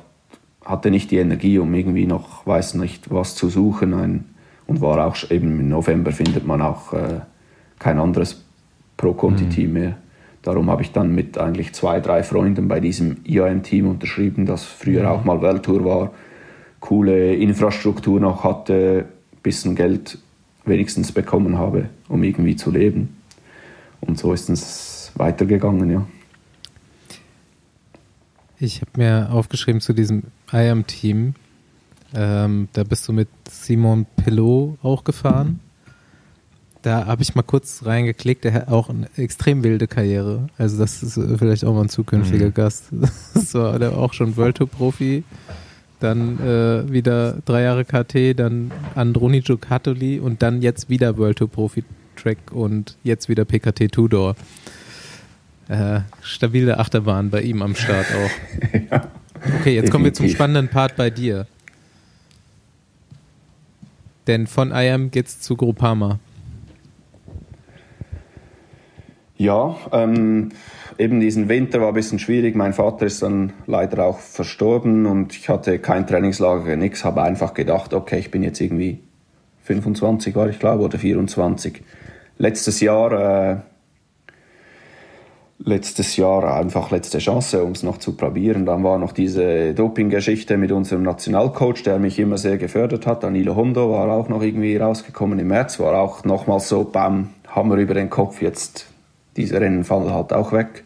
hatte 0.65 0.93
nicht 0.93 1.11
die 1.11 1.17
Energie, 1.17 1.59
um 1.59 1.75
irgendwie 1.75 2.07
noch, 2.07 2.47
weiß 2.47 2.75
nicht, 2.75 3.11
was 3.11 3.35
zu 3.35 3.49
suchen. 3.49 3.93
Ein, 3.93 4.25
und 4.69 4.81
war 4.81 5.05
auch 5.05 5.17
eben 5.33 5.59
im 5.59 5.69
November 5.69 6.13
findet 6.13 6.47
man 6.47 6.63
auch 6.63 6.93
äh, 6.93 7.23
kein 7.81 7.99
anderes 7.99 8.45
Pro-Conti-Team 8.97 9.67
mhm. 9.67 9.73
mehr. 9.73 9.97
Darum 10.43 10.71
habe 10.71 10.83
ich 10.83 10.93
dann 10.93 11.15
mit 11.15 11.37
eigentlich 11.37 11.75
zwei, 11.75 12.01
drei 12.01 12.23
Freunden 12.23 12.69
bei 12.69 12.81
diesem 12.81 13.19
IAM-Team 13.25 13.87
unterschrieben, 13.87 14.47
das 14.47 14.65
früher 14.65 15.03
mhm. 15.03 15.09
auch 15.09 15.25
mal 15.25 15.43
Welttour 15.43 15.85
war, 15.85 16.13
coole 16.81 17.35
Infrastruktur 17.35 18.21
noch 18.21 18.43
hatte, 18.45 19.07
bisschen 19.43 19.75
Geld 19.75 20.19
wenigstens 20.65 21.13
bekommen 21.13 21.59
habe, 21.59 21.89
um 22.09 22.23
irgendwie 22.23 22.57
zu 22.57 22.71
leben. 22.71 23.17
Und 24.01 24.19
so 24.19 24.33
ist 24.33 24.49
es 24.49 25.13
weitergegangen, 25.15 25.91
ja. 25.91 26.07
Ich 28.59 28.83
habe 28.83 28.91
mir 28.97 29.31
aufgeschrieben 29.33 29.81
zu 29.81 29.93
diesem 29.93 30.25
IAM-Team, 30.53 31.35
ähm, 32.15 32.69
da 32.73 32.85
bist 32.85 33.07
du 33.09 33.13
mit 33.13 33.29
Simon 33.49 34.07
Pelot 34.17 34.79
auch 34.83 35.05
gefahren. 35.05 35.61
Da 36.83 37.05
habe 37.07 37.23
ich 37.23 37.35
mal 37.35 37.43
kurz 37.43 37.85
reingeklickt, 37.85 38.45
der 38.45 38.55
hat 38.55 38.69
auch 38.69 38.89
eine 38.89 39.09
extrem 39.17 39.63
wilde 39.63 39.87
Karriere. 39.87 40.49
Also 40.57 40.79
das 40.79 41.03
ist 41.03 41.21
vielleicht 41.39 41.65
auch 41.65 41.75
mal 41.75 41.83
ein 41.83 41.89
zukünftiger 41.91 42.47
mhm. 42.47 42.55
Gast. 42.55 42.85
Das 43.35 43.55
war 43.55 43.79
der 43.79 43.97
auch 43.97 44.15
schon 44.15 44.37
World 44.37 44.57
Tour 44.57 44.69
Profi. 44.69 45.25
Dann 45.99 46.39
äh, 46.39 46.91
wieder 46.91 47.37
drei 47.45 47.63
Jahre 47.63 47.85
KT, 47.85 48.39
dann 48.39 48.71
Andronico 48.95 49.59
Katoli 49.59 50.19
und 50.19 50.43
dann 50.43 50.63
jetzt 50.63 50.89
wieder 50.89 51.19
World 51.19 51.39
Tour 51.39 51.51
Profi 51.51 51.85
Track 52.17 52.39
und 52.53 52.97
jetzt 53.03 53.29
wieder 53.29 53.45
PKT 53.45 53.93
Tudor. 53.93 54.35
Äh, 55.69 56.01
stabile 56.23 56.79
Achterbahn 56.79 57.31
bei 57.31 57.43
ihm 57.43 57.61
am 57.63 57.75
Start 57.75 58.07
auch. 58.15 58.81
ja, 58.91 59.09
okay, 59.61 59.75
jetzt 59.75 59.91
kommen 59.91 60.05
wir 60.05 60.15
zum 60.15 60.29
spannenden 60.29 60.69
Part 60.69 60.97
bei 60.97 61.11
dir. 61.11 61.47
Denn 64.27 64.47
von 64.47 64.71
IAM 64.73 65.11
geht's 65.11 65.41
zu 65.41 65.57
Groupama. 65.57 66.19
Ja, 69.41 69.75
ähm, 69.93 70.51
eben 70.99 71.19
diesen 71.19 71.49
Winter 71.49 71.81
war 71.81 71.89
ein 71.89 71.95
bisschen 71.95 72.19
schwierig. 72.19 72.55
Mein 72.55 72.75
Vater 72.75 73.07
ist 73.07 73.23
dann 73.23 73.55
leider 73.67 74.05
auch 74.05 74.19
verstorben 74.19 75.07
und 75.07 75.35
ich 75.35 75.49
hatte 75.49 75.79
kein 75.79 76.07
Trainingslager, 76.07 76.77
nichts. 76.77 77.07
Habe 77.07 77.23
einfach 77.23 77.55
gedacht, 77.55 77.95
okay, 77.95 78.19
ich 78.19 78.31
bin 78.31 78.43
jetzt 78.43 78.61
irgendwie 78.61 78.99
25 79.63 80.37
war 80.37 80.51
ich 80.51 80.59
glaube 80.59 80.85
oder 80.85 80.99
24. 80.99 81.83
Letztes 82.37 82.81
Jahr, 82.83 83.13
äh, 83.13 83.57
letztes 85.59 86.19
Jahr 86.19 86.55
einfach 86.55 86.91
letzte 86.91 87.17
Chance, 87.17 87.65
um 87.65 87.73
es 87.73 87.83
noch 87.83 87.97
zu 87.97 88.19
probieren. 88.19 88.67
Dann 88.67 88.85
war 88.85 88.99
noch 88.99 89.13
diese 89.13 89.73
Doping-Geschichte 89.73 90.59
mit 90.59 90.71
unserem 90.71 91.03
Nationalcoach, 91.03 91.83
der 91.83 91.99
mich 91.99 92.19
immer 92.19 92.37
sehr 92.37 92.59
gefördert 92.59 93.07
hat. 93.07 93.23
Danilo 93.23 93.57
Hondo 93.57 93.91
war 93.91 94.11
auch 94.11 94.29
noch 94.29 94.43
irgendwie 94.43 94.77
rausgekommen 94.77 95.39
im 95.39 95.49
März, 95.49 95.81
war 95.81 95.99
auch 95.99 96.25
nochmals 96.25 96.69
so, 96.69 96.85
bam, 96.85 97.31
Hammer 97.49 97.77
über 97.77 97.95
den 97.95 98.11
Kopf, 98.11 98.43
jetzt 98.43 98.91
diese 99.37 99.61
Rennen 99.61 99.85
fallen 99.85 100.13
halt 100.13 100.33
auch 100.33 100.53
weg. 100.53 100.85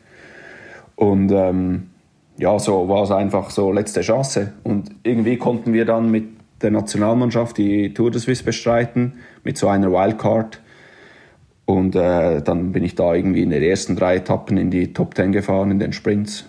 Und 0.96 1.32
ähm, 1.32 1.90
ja, 2.36 2.58
so 2.58 2.88
war 2.88 3.04
es 3.04 3.10
einfach 3.10 3.50
so 3.50 3.72
letzte 3.72 4.00
Chance. 4.00 4.52
Und 4.62 4.90
irgendwie 5.02 5.36
konnten 5.36 5.72
wir 5.72 5.84
dann 5.84 6.10
mit 6.10 6.24
der 6.62 6.70
Nationalmannschaft 6.70 7.58
die 7.58 7.94
Tour 7.94 8.10
de 8.10 8.20
Suisse 8.20 8.44
bestreiten, 8.44 9.14
mit 9.42 9.58
so 9.58 9.68
einer 9.68 9.92
Wildcard. 9.92 10.60
Und 11.66 11.94
äh, 11.96 12.42
dann 12.42 12.72
bin 12.72 12.84
ich 12.84 12.94
da 12.94 13.14
irgendwie 13.14 13.42
in 13.42 13.50
den 13.50 13.62
ersten 13.62 13.96
drei 13.96 14.16
Etappen 14.16 14.58
in 14.58 14.70
die 14.70 14.92
Top 14.92 15.14
Ten 15.14 15.32
gefahren, 15.32 15.70
in 15.70 15.78
den 15.78 15.92
Sprints. 15.92 16.44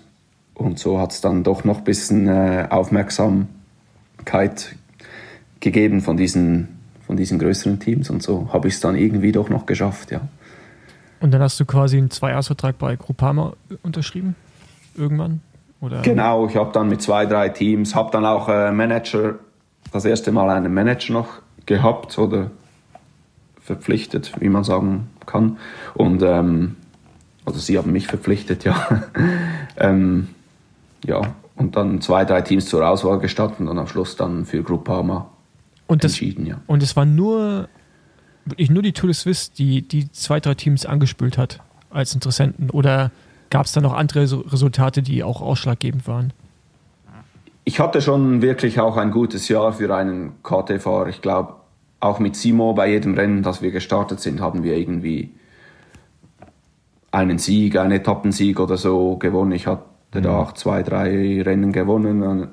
Und 0.54 0.80
so 0.80 1.00
hat 1.00 1.12
es 1.12 1.22
dann 1.22 1.44
doch 1.44 1.64
noch 1.64 1.80
ein 1.80 1.84
bisschen 1.84 2.28
äh, 2.28 2.68
Aufmerksamkeit 2.70 3.48
gegeben 5.60 6.02
von 6.02 6.18
diesen, 6.18 6.80
von 7.06 7.18
diesen 7.18 7.40
größeren 7.40 7.80
Teams. 7.80 8.10
Und 8.10 8.24
so 8.24 8.50
habe 8.52 8.68
ich 8.68 8.76
es 8.76 8.80
dann 8.80 8.96
irgendwie 8.96 9.32
doch 9.32 9.50
noch 9.50 9.66
geschafft, 9.66 10.12
ja. 10.12 10.22
Und 11.26 11.32
dann 11.32 11.42
hast 11.42 11.60
du 11.60 11.66
quasi 11.66 11.98
einen 11.98 12.12
Zweijahresvertrag 12.12 12.78
bei 12.78 12.96
Groupama 12.98 13.54
unterschrieben? 13.82 14.36
Irgendwann? 14.96 15.42
Oder? 15.82 16.04
Genau, 16.04 16.48
ich 16.48 16.56
habe 16.56 16.72
dann 16.72 16.88
mit 16.88 17.02
zwei, 17.02 17.26
drei 17.26 17.50
Teams, 17.50 17.96
habe 17.96 18.12
dann 18.12 18.28
auch 18.28 18.48
äh, 18.48 18.72
Manager, 18.72 19.34
das 19.92 20.06
erste 20.06 20.32
Mal 20.32 20.52
einen 20.52 20.72
Manager 20.72 21.14
noch 21.14 21.30
gehabt 21.66 22.16
oder 22.20 22.52
verpflichtet, 23.60 24.34
wie 24.40 24.50
man 24.50 24.64
sagen 24.64 25.10
kann. 25.26 25.58
Und 25.96 26.22
ähm, 26.22 26.76
oder 27.44 27.58
sie 27.58 27.76
haben 27.80 27.92
mich 27.92 28.06
verpflichtet, 28.06 28.64
ja. 28.64 29.02
ähm, 29.78 30.28
ja, 31.08 31.22
und 31.56 31.76
dann 31.76 32.02
zwei, 32.02 32.24
drei 32.24 32.42
Teams 32.44 32.68
zur 32.68 32.88
Auswahl 32.88 33.18
gestattet 33.18 33.62
und 33.62 33.80
am 33.80 33.88
Schluss 33.88 34.16
dann 34.16 34.46
für 34.46 34.62
Groupama 34.62 35.28
und 35.88 36.04
entschieden, 36.04 36.46
ja. 36.46 36.62
Und 36.68 36.84
es 36.84 36.96
war 36.96 37.06
nur 37.06 37.68
wirklich 38.46 38.70
nur 38.70 38.84
die 38.84 38.94
Tour 38.94 39.08
de 39.08 39.14
Suisse, 39.14 39.52
die 39.58 39.82
die 39.82 40.12
zwei, 40.12 40.40
drei 40.40 40.54
Teams 40.54 40.86
angespült 40.86 41.38
hat 41.38 41.62
als 41.90 42.14
Interessenten? 42.14 42.70
Oder 42.70 43.12
gab 43.50 43.66
es 43.66 43.72
da 43.72 43.82
noch 43.82 43.94
andere 43.94 44.24
Resultate, 44.52 45.02
die 45.02 45.24
auch 45.24 45.42
ausschlaggebend 45.42 46.08
waren? 46.08 46.34
Ich 47.64 47.80
hatte 47.80 48.02
schon 48.02 48.42
wirklich 48.42 48.80
auch 48.80 48.96
ein 48.98 49.12
gutes 49.12 49.48
Jahr 49.48 49.74
für 49.74 49.94
einen 49.96 50.34
KT-Fahrer. 50.44 51.08
Ich 51.08 51.22
glaube, 51.22 51.56
auch 52.00 52.20
mit 52.20 52.36
Simo 52.36 52.74
bei 52.74 52.90
jedem 52.90 53.16
Rennen, 53.16 53.42
das 53.42 53.62
wir 53.62 53.72
gestartet 53.72 54.20
sind, 54.20 54.40
haben 54.40 54.64
wir 54.64 54.78
irgendwie 54.78 55.34
einen 57.12 57.40
Sieg, 57.40 57.78
einen 57.78 57.94
Etappensieg 57.94 58.60
oder 58.60 58.78
so 58.78 59.18
gewonnen. 59.18 59.54
Ich 59.54 59.66
hatte 59.66 59.84
mhm. 60.14 60.24
da 60.24 60.38
auch 60.38 60.52
zwei, 60.52 60.84
drei 60.84 61.42
Rennen 61.42 61.72
gewonnen. 61.72 62.50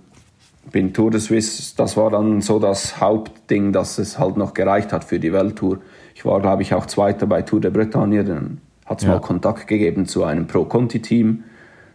Bin 0.70 0.92
Tour 0.92 1.10
de 1.10 1.20
Suisse, 1.20 1.74
das 1.76 1.96
war 1.96 2.10
dann 2.10 2.40
so 2.40 2.58
das 2.58 3.00
Hauptding, 3.00 3.72
dass 3.72 3.98
es 3.98 4.18
halt 4.18 4.36
noch 4.36 4.54
gereicht 4.54 4.92
hat 4.92 5.04
für 5.04 5.18
die 5.18 5.32
Welttour. 5.32 5.78
Ich 6.14 6.24
war, 6.24 6.40
glaube 6.40 6.62
ich, 6.62 6.72
auch 6.74 6.86
Zweiter 6.86 7.26
bei 7.26 7.42
Tour 7.42 7.60
de 7.60 7.70
Bretagne. 7.70 8.24
Dann 8.24 8.60
hat 8.86 9.00
es 9.00 9.04
ja. 9.04 9.14
mal 9.14 9.20
Kontakt 9.20 9.66
gegeben 9.66 10.06
zu 10.06 10.24
einem 10.24 10.46
Pro-Conti-Team. 10.46 11.44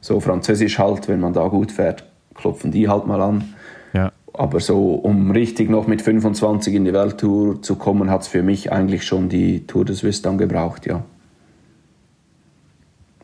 So 0.02 0.20
französisch 0.20 0.80
halt, 0.80 1.08
wenn 1.08 1.20
man 1.20 1.34
da 1.34 1.48
gut 1.48 1.72
fährt, 1.72 2.04
klopfen 2.36 2.72
die 2.72 2.90
halt 2.90 3.08
mal 3.08 3.22
an. 3.22 3.56
Ja. 3.94 4.12
Aber 4.34 4.60
so, 4.60 4.94
um 4.94 5.32
richtig 5.32 5.70
noch 5.70 5.88
mit 5.88 6.02
25 6.02 6.76
in 6.76 6.86
die 6.86 6.94
Welttour 6.94 7.62
zu 7.62 7.76
kommen, 7.76 8.12
hat 8.12 8.22
es 8.22 8.28
für 8.28 8.44
mich 8.44 8.72
eigentlich 8.72 9.06
schon 9.06 9.30
die 9.30 9.66
Tour 9.66 9.86
de 9.86 9.96
Suisse 9.96 10.22
dann 10.22 10.38
gebraucht, 10.38 10.86
ja. 10.86 11.04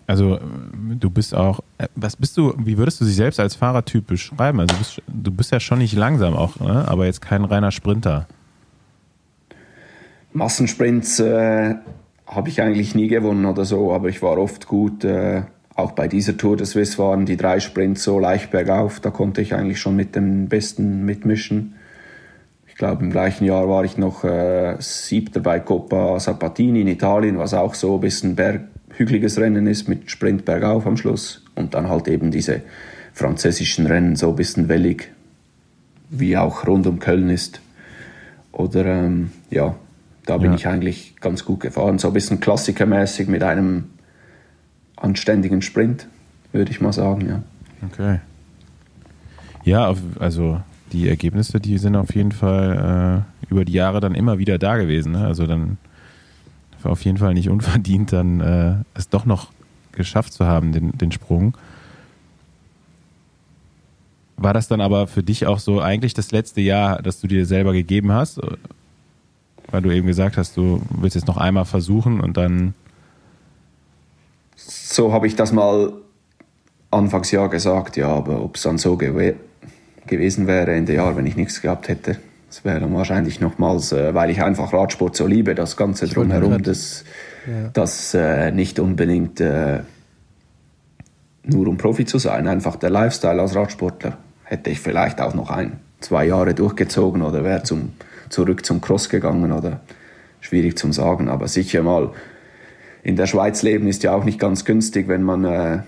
Also 0.05 0.39
du 0.99 1.09
bist 1.09 1.33
auch, 1.35 1.61
äh, 1.77 1.87
was 1.95 2.15
bist 2.15 2.37
du, 2.37 2.53
wie 2.57 2.77
würdest 2.77 2.99
du 3.01 3.05
dich 3.05 3.15
selbst 3.15 3.39
als 3.39 3.55
Fahrertyp 3.55 4.07
beschreiben? 4.07 4.59
Also 4.59 4.73
du 4.73 4.79
bist, 4.79 5.01
du 5.07 5.31
bist 5.31 5.51
ja 5.51 5.59
schon 5.59 5.79
nicht 5.79 5.95
langsam 5.95 6.35
auch, 6.35 6.59
ne? 6.59 6.85
aber 6.87 7.05
jetzt 7.05 7.21
kein 7.21 7.45
reiner 7.45 7.71
Sprinter. 7.71 8.27
Massensprints 10.33 11.19
äh, 11.19 11.75
habe 12.25 12.49
ich 12.49 12.61
eigentlich 12.61 12.95
nie 12.95 13.07
gewonnen 13.07 13.45
oder 13.45 13.65
so, 13.65 13.93
aber 13.93 14.09
ich 14.09 14.21
war 14.21 14.37
oft 14.37 14.67
gut. 14.67 15.03
Äh, 15.03 15.43
auch 15.75 15.91
bei 15.91 16.07
dieser 16.07 16.37
Tour 16.37 16.57
des 16.57 16.71
Swiss 16.71 16.99
waren 16.99 17.25
die 17.25 17.37
drei 17.37 17.59
Sprints 17.59 18.03
so 18.03 18.19
leicht 18.19 18.51
bergauf, 18.51 18.99
da 18.99 19.09
konnte 19.09 19.41
ich 19.41 19.55
eigentlich 19.55 19.79
schon 19.79 19.95
mit 19.95 20.15
dem 20.15 20.47
Besten 20.47 21.05
mitmischen. 21.05 21.75
Ich 22.67 22.75
glaube, 22.75 23.03
im 23.03 23.11
gleichen 23.11 23.45
Jahr 23.45 23.69
war 23.69 23.83
ich 23.83 23.97
noch 23.97 24.23
äh, 24.23 24.75
Siebter 24.79 25.39
bei 25.39 25.59
Coppa 25.59 26.19
Sabatini 26.19 26.81
in 26.81 26.87
Italien, 26.87 27.37
was 27.37 27.53
auch 27.53 27.75
so 27.75 27.95
ein 27.95 28.01
bisschen 28.01 28.35
berg 28.35 28.61
hügeliges 28.97 29.37
Rennen 29.37 29.67
ist 29.67 29.87
mit 29.87 30.09
Sprint 30.09 30.45
bergauf 30.45 30.85
am 30.85 30.97
Schluss 30.97 31.43
und 31.55 31.73
dann 31.73 31.89
halt 31.89 32.07
eben 32.07 32.31
diese 32.31 32.61
französischen 33.13 33.85
Rennen 33.85 34.15
so 34.15 34.29
ein 34.29 34.35
bisschen 34.35 34.69
wellig, 34.69 35.11
wie 36.09 36.37
auch 36.37 36.67
rund 36.67 36.87
um 36.87 36.99
Köln 36.99 37.29
ist. 37.29 37.61
Oder 38.51 38.85
ähm, 38.85 39.31
ja, 39.49 39.75
da 40.25 40.37
bin 40.37 40.51
ja. 40.51 40.55
ich 40.55 40.67
eigentlich 40.67 41.15
ganz 41.19 41.45
gut 41.45 41.61
gefahren. 41.61 41.99
So 41.99 42.07
ein 42.07 42.13
bisschen 42.13 42.39
klassikermäßig 42.39 43.27
mit 43.27 43.43
einem 43.43 43.85
anständigen 44.95 45.61
Sprint, 45.61 46.07
würde 46.51 46.71
ich 46.71 46.81
mal 46.81 46.93
sagen, 46.93 47.27
ja. 47.27 47.43
Okay. 47.85 48.19
Ja, 49.65 49.93
also 50.19 50.61
die 50.91 51.09
Ergebnisse, 51.09 51.59
die 51.59 51.77
sind 51.77 51.95
auf 51.95 52.13
jeden 52.15 52.31
Fall 52.31 53.25
äh, 53.41 53.51
über 53.51 53.65
die 53.65 53.73
Jahre 53.73 53.99
dann 53.99 54.15
immer 54.15 54.37
wieder 54.37 54.57
da 54.57 54.77
gewesen. 54.77 55.13
Ne? 55.13 55.25
Also 55.25 55.47
dann 55.47 55.77
auf 56.85 57.03
jeden 57.03 57.17
Fall 57.17 57.33
nicht 57.33 57.49
unverdient, 57.49 58.13
dann 58.13 58.39
äh, 58.41 58.75
es 58.93 59.09
doch 59.09 59.25
noch 59.25 59.51
geschafft 59.91 60.33
zu 60.33 60.45
haben, 60.45 60.71
den, 60.71 60.97
den 60.97 61.11
Sprung. 61.11 61.55
War 64.37 64.53
das 64.53 64.67
dann 64.67 64.81
aber 64.81 65.07
für 65.07 65.23
dich 65.23 65.45
auch 65.45 65.59
so 65.59 65.79
eigentlich 65.79 66.13
das 66.13 66.31
letzte 66.31 66.61
Jahr, 66.61 67.01
das 67.01 67.21
du 67.21 67.27
dir 67.27 67.45
selber 67.45 67.71
gegeben 67.73 68.11
hast? 68.11 68.41
Weil 69.69 69.81
du 69.81 69.91
eben 69.91 70.07
gesagt 70.07 70.37
hast, 70.37 70.57
du 70.57 70.81
willst 70.89 71.15
jetzt 71.15 71.27
noch 71.27 71.37
einmal 71.37 71.65
versuchen 71.65 72.19
und 72.19 72.35
dann. 72.37 72.73
So 74.55 75.13
habe 75.13 75.27
ich 75.27 75.35
das 75.35 75.51
mal 75.51 75.93
Anfangsjahr 76.91 77.49
gesagt, 77.49 77.97
ja, 77.97 78.07
aber 78.07 78.43
ob 78.43 78.55
es 78.55 78.63
dann 78.63 78.77
so 78.77 78.97
gewesen 78.97 80.47
wäre 80.47 80.75
in 80.75 80.85
den 80.85 80.95
Jahren, 80.95 81.15
wenn 81.15 81.25
ich 81.25 81.35
nichts 81.35 81.61
gehabt 81.61 81.87
hätte. 81.87 82.17
Das 82.53 82.63
wäre 82.63 82.79
dann 82.79 82.93
wahrscheinlich 82.93 83.41
nochmals, 83.41 83.93
äh, 83.93 84.13
weil 84.13 84.29
ich 84.29 84.43
einfach 84.43 84.73
Radsport 84.73 85.15
so 85.15 85.25
liebe, 85.25 85.55
das 85.55 85.75
Ganze 85.75 86.07
drumherum, 86.07 86.61
das, 86.61 87.03
ja. 87.47 87.69
das 87.73 88.13
äh, 88.13 88.51
nicht 88.51 88.77
unbedingt 88.77 89.41
äh, 89.41 89.79
nur 91.43 91.67
um 91.67 91.77
Profi 91.77 92.05
zu 92.05 92.19
sein, 92.19 92.47
einfach 92.47 92.75
der 92.75 92.91
Lifestyle 92.91 93.41
als 93.41 93.55
Radsportler 93.55 94.19
hätte 94.43 94.69
ich 94.69 94.79
vielleicht 94.79 95.19
auch 95.19 95.33
noch 95.33 95.49
ein, 95.49 95.79
zwei 95.99 96.27
Jahre 96.27 96.53
durchgezogen 96.53 97.23
oder 97.23 97.43
wäre 97.43 97.63
zum, 97.63 97.93
zurück 98.29 98.63
zum 98.63 98.81
Cross 98.81 99.09
gegangen 99.09 99.51
oder 99.51 99.79
schwierig 100.39 100.77
zum 100.77 100.93
sagen, 100.93 101.29
aber 101.29 101.47
sicher 101.47 101.81
mal 101.81 102.11
in 103.01 103.15
der 103.15 103.25
Schweiz 103.25 103.63
leben 103.63 103.87
ist 103.87 104.03
ja 104.03 104.13
auch 104.13 104.25
nicht 104.25 104.37
ganz 104.37 104.63
günstig, 104.63 105.07
wenn 105.07 105.23
man 105.23 105.43
äh, 105.43 105.79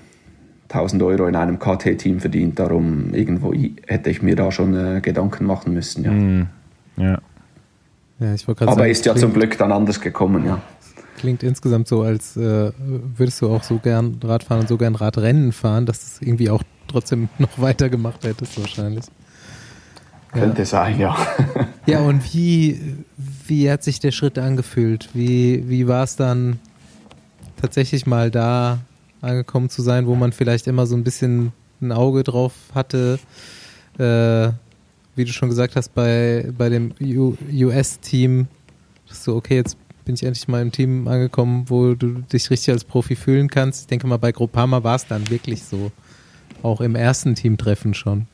1000 0.70 1.04
Euro 1.04 1.28
in 1.28 1.36
einem 1.36 1.60
KT-Team 1.60 2.20
verdient. 2.20 2.60
Darum 2.60 3.14
irgendwo 3.14 3.54
hätte 3.88 4.10
ich 4.10 4.22
mir 4.22 4.36
da 4.36 4.52
schon 4.52 4.74
äh, 4.76 5.02
Gedanken 5.02 5.46
machen 5.46 5.74
müssen. 5.74 6.04
Ja. 6.04 6.12
Mm, 6.12 6.48
ja. 6.98 7.20
ja 8.20 8.34
ich 8.34 8.48
Aber 8.48 8.74
sagen, 8.74 8.90
ist 8.90 9.06
ja 9.06 9.14
klingt, 9.14 9.22
zum 9.22 9.34
Glück 9.34 9.58
dann 9.58 9.72
anders 9.72 10.02
gekommen, 10.02 10.46
ja. 10.46 10.62
Klingt 11.18 11.44
insgesamt 11.44 11.88
so, 11.88 12.02
als 12.02 12.36
äh, 12.36 12.72
würdest 12.78 13.42
du 13.42 13.50
auch 13.50 13.64
so 13.64 13.78
gern 13.78 14.20
Radfahren 14.24 14.62
und 14.62 14.68
so 14.68 14.78
gern 14.78 14.96
Radrennen 14.96 15.52
fahren, 15.52 15.86
dass 15.86 16.00
du 16.00 16.06
es 16.06 16.28
irgendwie 16.28 16.50
auch 16.50 16.64
trotzdem 16.88 17.30
noch 17.38 17.60
weitergemacht 17.60 18.24
hättest 18.24 18.60
wahrscheinlich. 18.60 19.06
Könnte 20.32 20.64
ja. 20.64 20.66
sein, 20.66 21.00
ja. 21.00 21.16
ja, 21.86 22.00
und 22.00 22.34
wie, 22.34 22.98
wie 23.48 23.72
hat 23.72 23.84
sich 23.84 24.00
der 24.00 24.12
Schritt 24.12 24.38
angefühlt? 24.38 25.10
Wie, 25.14 25.70
wie 25.70 25.88
war 25.88 26.04
es 26.04 26.18
dann 26.18 26.60
tatsächlich 27.62 28.06
mal 28.06 28.32
da 28.32 28.80
angekommen 29.22 29.70
zu 29.70 29.82
sein, 29.82 30.08
wo 30.08 30.16
man 30.16 30.32
vielleicht 30.32 30.68
immer 30.68 30.86
so 30.86 30.96
ein 30.96 31.04
bisschen 31.04 31.52
ein 31.82 31.92
Auge 31.92 32.24
drauf 32.24 32.54
hatte? 32.74 33.20
Äh, 33.98 34.52
wie 35.16 35.24
du 35.24 35.32
schon 35.32 35.50
gesagt 35.50 35.76
hast, 35.76 35.94
bei, 35.96 36.52
bei 36.58 36.70
dem 36.70 36.94
US-Team, 37.02 38.48
so, 39.06 39.36
okay, 39.36 39.56
jetzt 39.56 39.78
bin 40.04 40.16
ich 40.16 40.24
endlich 40.24 40.48
mal 40.48 40.62
im 40.62 40.72
Team 40.72 41.08
angekommen, 41.08 41.66
wo 41.68 41.96
du 41.96 42.20
dich 42.32 42.50
richtig 42.50 42.72
als 42.72 42.84
Profi 42.84 43.16
fühlen 43.16 43.50
kannst. 43.50 43.82
Ich 43.82 43.88
denke 43.88 44.08
mal, 44.08 44.18
bei 44.18 44.32
Groupama 44.32 44.84
war 44.84 44.96
es 44.96 45.08
dann 45.08 45.30
wirklich 45.30 45.64
so. 45.64 45.92
Auch 46.62 46.82
im 46.82 46.96
ersten 46.96 47.36
Teamtreffen 47.36 47.94
schon. 47.94 48.28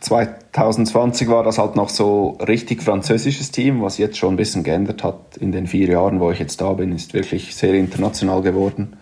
2020 0.00 1.28
war 1.28 1.42
das 1.42 1.58
halt 1.58 1.74
noch 1.74 1.88
so 1.88 2.38
richtig 2.46 2.82
französisches 2.82 3.50
Team, 3.50 3.82
was 3.82 3.98
jetzt 3.98 4.16
schon 4.16 4.34
ein 4.34 4.36
bisschen 4.36 4.62
geändert 4.62 5.02
hat. 5.02 5.36
In 5.38 5.50
den 5.50 5.66
vier 5.66 5.88
Jahren, 5.88 6.20
wo 6.20 6.30
ich 6.30 6.38
jetzt 6.38 6.60
da 6.60 6.72
bin, 6.72 6.92
ist 6.92 7.14
wirklich 7.14 7.54
sehr 7.54 7.74
international 7.74 8.42
geworden. 8.42 8.96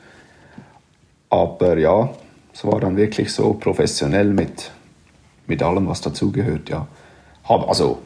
Aber 1.31 1.77
ja, 1.79 2.11
es 2.53 2.65
war 2.65 2.81
dann 2.81 2.97
wirklich 2.97 3.33
so 3.33 3.55
professionell 3.55 4.33
mit, 4.33 4.71
mit 5.47 5.63
allem, 5.63 5.89
was 5.89 6.01
dazugehört. 6.01 6.69
Ja. 6.69 6.87
Hab, 7.45 7.69
also, 7.69 8.03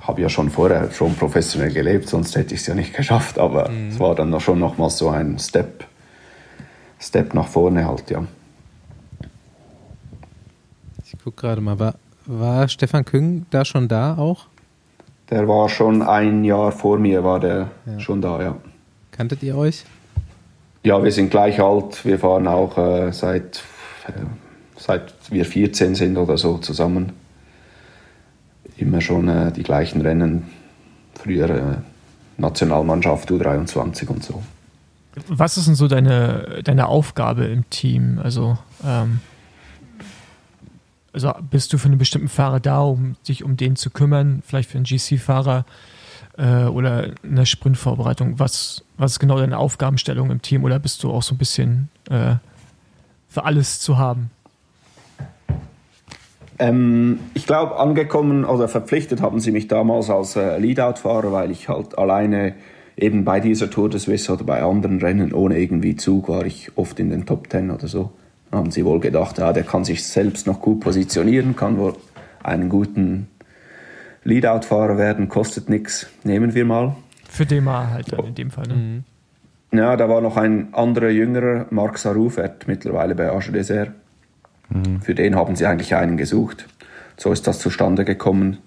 habe 0.00 0.22
ja 0.22 0.28
schon 0.28 0.50
vorher 0.50 0.90
schon 0.92 1.14
professionell 1.14 1.72
gelebt, 1.72 2.08
sonst 2.08 2.36
hätte 2.36 2.54
ich 2.54 2.60
es 2.60 2.66
ja 2.66 2.74
nicht 2.74 2.94
geschafft. 2.96 3.38
Aber 3.38 3.68
mhm. 3.68 3.88
es 3.88 4.00
war 4.00 4.14
dann 4.14 4.30
noch 4.30 4.40
schon 4.40 4.58
nochmal 4.58 4.90
so 4.90 5.10
ein 5.10 5.38
Step, 5.38 5.84
Step 6.98 7.34
nach 7.34 7.48
vorne 7.48 7.86
halt, 7.86 8.10
ja 8.10 8.24
gucke 11.26 11.40
gerade 11.40 11.60
mal, 11.60 11.76
war, 11.80 11.96
war 12.26 12.68
Stefan 12.68 13.04
Küng 13.04 13.46
da 13.50 13.64
schon 13.64 13.88
da 13.88 14.16
auch? 14.16 14.46
Der 15.28 15.48
war 15.48 15.68
schon 15.68 16.02
ein 16.02 16.44
Jahr 16.44 16.70
vor 16.70 17.00
mir, 17.00 17.24
war 17.24 17.40
der 17.40 17.72
ja. 17.84 17.98
schon 17.98 18.22
da, 18.22 18.40
ja. 18.40 18.56
Kanntet 19.10 19.42
ihr 19.42 19.56
euch? 19.56 19.84
Ja, 20.86 21.02
wir 21.02 21.10
sind 21.10 21.32
gleich 21.32 21.60
alt. 21.60 22.04
Wir 22.04 22.16
fahren 22.16 22.46
auch 22.46 22.78
äh, 22.78 23.12
seit, 23.12 23.64
äh, 24.06 24.12
seit 24.76 25.12
wir 25.30 25.44
14 25.44 25.96
sind 25.96 26.16
oder 26.16 26.38
so 26.38 26.58
zusammen. 26.58 27.12
Immer 28.76 29.00
schon 29.00 29.28
äh, 29.28 29.50
die 29.50 29.64
gleichen 29.64 30.00
Rennen. 30.00 30.44
Früher 31.14 31.50
äh, 31.50 31.76
Nationalmannschaft 32.40 33.28
U23 33.32 34.06
und 34.06 34.22
so. 34.22 34.44
Was 35.26 35.56
ist 35.56 35.66
denn 35.66 35.74
so 35.74 35.88
deine, 35.88 36.60
deine 36.62 36.86
Aufgabe 36.86 37.46
im 37.46 37.68
Team? 37.68 38.20
Also 38.22 38.56
ähm, 38.84 39.18
also 41.12 41.32
bist 41.50 41.72
du 41.72 41.78
für 41.78 41.86
einen 41.88 41.98
bestimmten 41.98 42.28
Fahrer 42.28 42.60
da, 42.60 42.82
um 42.82 43.16
dich 43.26 43.42
um 43.42 43.56
den 43.56 43.74
zu 43.74 43.90
kümmern, 43.90 44.40
vielleicht 44.46 44.70
für 44.70 44.78
einen 44.78 44.84
GC-Fahrer 44.84 45.64
äh, 46.36 46.64
oder 46.64 47.10
eine 47.22 47.46
Sprintvorbereitung? 47.46 48.38
Was, 48.38 48.84
was 48.96 49.12
ist 49.12 49.18
genau 49.18 49.38
deine 49.38 49.58
Aufgabenstellung 49.58 50.30
im 50.30 50.42
Team 50.42 50.64
oder 50.64 50.78
bist 50.78 51.02
du 51.02 51.10
auch 51.10 51.22
so 51.22 51.34
ein 51.34 51.38
bisschen 51.38 51.88
äh, 52.10 52.34
für 53.28 53.44
alles 53.44 53.80
zu 53.80 53.98
haben? 53.98 54.30
Ähm, 56.58 57.20
ich 57.34 57.46
glaube, 57.46 57.78
angekommen 57.78 58.44
oder 58.44 58.68
verpflichtet 58.68 59.20
haben 59.20 59.40
sie 59.40 59.52
mich 59.52 59.68
damals 59.68 60.08
als 60.08 60.36
äh, 60.36 60.58
Leadout-Fahrer, 60.58 61.32
weil 61.32 61.50
ich 61.50 61.68
halt 61.68 61.98
alleine 61.98 62.54
eben 62.96 63.24
bei 63.24 63.40
dieser 63.40 63.68
Tour 63.68 63.90
de 63.90 64.00
Suisse 64.00 64.32
oder 64.32 64.44
bei 64.44 64.62
anderen 64.62 65.00
Rennen 65.00 65.34
ohne 65.34 65.58
irgendwie 65.58 65.96
Zug 65.96 66.30
war 66.30 66.46
ich 66.46 66.70
oft 66.76 66.98
in 66.98 67.10
den 67.10 67.26
Top 67.26 67.50
Ten 67.50 67.70
oder 67.70 67.88
so 67.88 68.12
haben 68.52 68.70
sie 68.70 68.84
wohl 68.84 69.00
gedacht, 69.00 69.38
ja, 69.38 69.52
der 69.52 69.64
kann 69.64 69.84
sich 69.84 70.04
selbst 70.04 70.46
noch 70.46 70.60
gut 70.60 70.80
positionieren, 70.80 71.56
kann 71.56 71.78
wohl 71.78 71.94
einen 72.42 72.68
guten 72.68 73.28
Leadout-Fahrer 74.26 74.98
werden, 74.98 75.28
kostet 75.28 75.68
nichts, 75.68 76.08
nehmen 76.24 76.54
wir 76.54 76.64
mal. 76.64 76.96
Für 77.28 77.46
DMA 77.46 77.90
halt 77.90 78.12
dann 78.12 78.26
in 78.26 78.34
dem 78.34 78.50
Fall. 78.50 78.66
Ne? 78.66 78.74
Mhm. 78.74 79.04
Ja, 79.78 79.96
da 79.96 80.08
war 80.08 80.20
noch 80.20 80.36
ein 80.36 80.72
anderer 80.72 81.10
jüngerer, 81.10 81.66
Marc 81.70 81.98
Sarou, 81.98 82.28
fährt 82.28 82.66
mittlerweile 82.66 83.14
bei 83.14 83.30
Age 83.30 83.52
Desert. 83.52 83.92
Mhm. 84.68 85.00
Für 85.00 85.14
den 85.14 85.36
haben 85.36 85.54
sie 85.54 85.66
eigentlich 85.66 85.94
einen 85.94 86.16
gesucht. 86.16 86.66
So 87.16 87.32
ist 87.32 87.46
das 87.46 87.60
zustande 87.60 88.04
gekommen. 88.04 88.58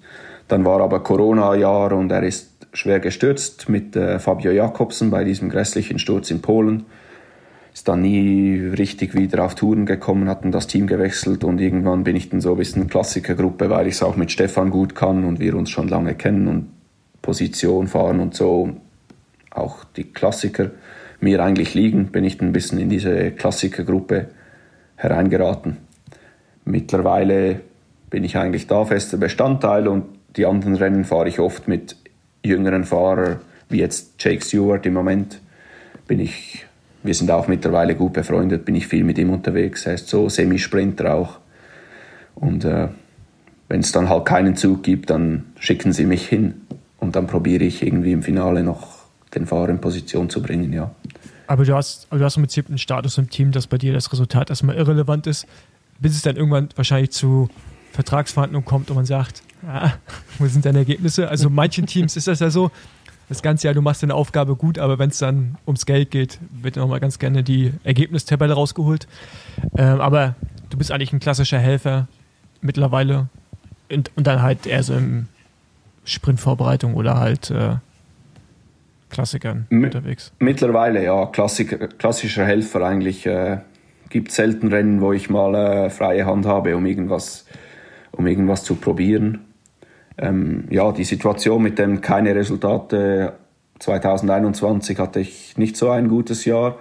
Dann 0.47 0.65
war 0.65 0.81
aber 0.81 1.01
Corona-Jahr 1.01 1.91
und 1.91 2.11
er 2.11 2.23
ist 2.23 2.49
schwer 2.73 2.99
gestürzt 2.99 3.69
mit 3.69 3.95
äh, 3.95 4.19
Fabio 4.19 4.51
Jakobsen 4.51 5.11
bei 5.11 5.23
diesem 5.23 5.49
grässlichen 5.49 5.99
Sturz 5.99 6.31
in 6.31 6.41
Polen 6.41 6.85
ist 7.79 7.87
dann 7.87 8.01
nie 8.01 8.59
richtig 8.77 9.15
wieder 9.15 9.45
auf 9.45 9.55
Touren 9.55 9.85
gekommen, 9.85 10.27
hatten 10.27 10.51
das 10.51 10.67
Team 10.67 10.85
gewechselt 10.85 11.45
und 11.45 11.61
irgendwann 11.61 12.03
bin 12.03 12.17
ich 12.17 12.29
dann 12.29 12.41
so 12.41 12.51
ein 12.51 12.57
bisschen 12.57 12.89
Klassikergruppe, 12.89 13.69
weil 13.69 13.87
ich 13.87 13.93
es 13.93 14.03
auch 14.03 14.17
mit 14.17 14.33
Stefan 14.33 14.69
gut 14.69 14.95
kann 14.95 15.23
und 15.23 15.39
wir 15.39 15.55
uns 15.55 15.69
schon 15.69 15.87
lange 15.87 16.13
kennen 16.13 16.49
und 16.49 16.67
Position 17.21 17.87
fahren 17.87 18.19
und 18.19 18.35
so. 18.35 18.71
Auch 19.51 19.85
die 19.95 20.03
Klassiker 20.03 20.71
mir 21.21 21.41
eigentlich 21.41 21.73
liegen, 21.73 22.07
bin 22.07 22.25
ich 22.25 22.37
dann 22.37 22.49
ein 22.49 22.51
bisschen 22.51 22.79
in 22.79 22.89
diese 22.89 23.31
Klassikergruppe 23.31 24.27
hereingeraten. 24.97 25.77
Mittlerweile 26.65 27.61
bin 28.09 28.25
ich 28.25 28.35
eigentlich 28.35 28.67
da 28.67 28.83
fester 28.83 29.15
Bestandteil 29.15 29.87
und 29.87 30.03
die 30.35 30.45
anderen 30.45 30.75
Rennen 30.75 31.05
fahre 31.05 31.29
ich 31.29 31.39
oft 31.39 31.69
mit 31.69 31.95
jüngeren 32.43 32.83
Fahrern, 32.83 33.37
wie 33.69 33.79
jetzt 33.79 34.21
Jake 34.21 34.43
Stewart 34.43 34.85
im 34.85 34.95
Moment, 34.95 35.39
bin 36.07 36.19
ich 36.19 36.65
wir 37.03 37.13
sind 37.13 37.31
auch 37.31 37.47
mittlerweile 37.47 37.95
gut 37.95 38.13
befreundet, 38.13 38.65
bin 38.65 38.75
ich 38.75 38.87
viel 38.87 39.03
mit 39.03 39.17
ihm 39.17 39.29
unterwegs. 39.29 39.85
Er 39.85 39.93
ist 39.93 40.09
so 40.09 40.29
Semisprinter 40.29 41.13
auch. 41.13 41.39
Und 42.35 42.65
äh, 42.65 42.89
wenn 43.67 43.79
es 43.79 43.91
dann 43.91 44.09
halt 44.09 44.25
keinen 44.25 44.55
Zug 44.55 44.83
gibt, 44.83 45.09
dann 45.09 45.45
schicken 45.59 45.93
sie 45.93 46.05
mich 46.05 46.27
hin. 46.27 46.61
Und 46.97 47.15
dann 47.15 47.27
probiere 47.27 47.63
ich 47.63 47.81
irgendwie 47.83 48.11
im 48.11 48.23
Finale 48.23 48.63
noch 48.63 48.99
den 49.33 49.45
Fahrer 49.45 49.69
in 49.69 49.79
Position 49.79 50.29
zu 50.29 50.41
bringen, 50.41 50.73
ja. 50.73 50.91
Aber 51.47 51.65
du 51.65 51.73
hast, 51.73 52.07
du 52.11 52.19
hast 52.19 52.37
im 52.37 52.43
Prinzip 52.43 52.67
einen 52.67 52.77
Status 52.77 53.17
im 53.17 53.29
Team, 53.29 53.51
dass 53.51 53.67
bei 53.67 53.77
dir 53.77 53.93
das 53.93 54.11
Resultat 54.11 54.49
erstmal 54.49 54.75
irrelevant 54.75 55.27
ist, 55.27 55.47
bis 55.99 56.15
es 56.15 56.21
dann 56.21 56.35
irgendwann 56.35 56.69
wahrscheinlich 56.75 57.11
zu 57.11 57.49
Vertragsverhandlungen 57.93 58.65
kommt 58.65 58.89
und 58.89 58.95
man 58.95 59.05
sagt, 59.05 59.41
ah, 59.67 59.91
wo 60.37 60.47
sind 60.47 60.65
deine 60.65 60.79
Ergebnisse? 60.79 61.27
Also 61.27 61.49
manchen 61.49 61.85
Teams 61.85 62.15
ist 62.15 62.27
das 62.27 62.39
ja 62.39 62.49
so, 62.49 62.71
das 63.29 63.43
ganze 63.43 63.67
Jahr, 63.67 63.75
du 63.75 63.81
machst 63.81 64.01
deine 64.01 64.15
Aufgabe 64.15 64.55
gut, 64.55 64.79
aber 64.79 64.97
wenn 64.97 65.11
es 65.11 65.19
dann 65.19 65.57
ums 65.67 65.85
Geld 65.85 66.09
geht, 66.09 66.39
wird 66.61 66.75
nochmal 66.75 66.99
ganz 66.99 67.19
gerne 67.19 67.43
die 67.43 67.71
Ergebnistabelle 67.83 68.53
rausgeholt. 68.53 69.07
Ähm, 69.77 70.01
aber 70.01 70.35
du 70.71 70.77
bist 70.77 70.91
eigentlich 70.91 71.13
ein 71.13 71.19
klassischer 71.19 71.59
Helfer 71.59 72.07
mittlerweile 72.61 73.29
und, 73.91 74.11
und 74.15 74.25
dann 74.25 74.41
halt 74.41 74.65
eher 74.65 74.81
so 74.81 74.95
im 74.95 75.27
Sprintvorbereitung 76.05 76.95
oder 76.95 77.19
halt 77.19 77.51
äh, 77.51 77.75
Klassikern 79.11 79.67
M 79.69 79.83
unterwegs. 79.83 80.33
Mittlerweile, 80.39 81.03
ja, 81.03 81.27
Klassik, 81.27 81.97
klassischer 81.99 82.45
Helfer 82.45 82.81
eigentlich. 82.81 83.25
Äh, 83.27 83.59
gibt 84.09 84.31
selten 84.31 84.69
Rennen, 84.69 85.01
wo 85.01 85.13
ich 85.13 85.29
mal 85.29 85.53
äh, 85.53 85.89
freie 85.91 86.25
Hand 86.25 86.47
habe, 86.47 86.75
um 86.75 86.85
irgendwas, 86.87 87.45
um 88.11 88.25
irgendwas 88.25 88.63
zu 88.63 88.75
probieren 88.75 89.48
ähm, 90.21 90.65
ja, 90.69 90.91
die 90.91 91.03
Situation 91.03 91.61
mit 91.61 91.79
dem 91.79 92.01
keine 92.01 92.35
Resultate 92.35 93.33
2021 93.79 94.99
hatte 94.99 95.19
ich 95.21 95.57
nicht 95.57 95.77
so 95.77 95.89
ein 95.89 96.09
gutes 96.09 96.45
Jahr. 96.45 96.75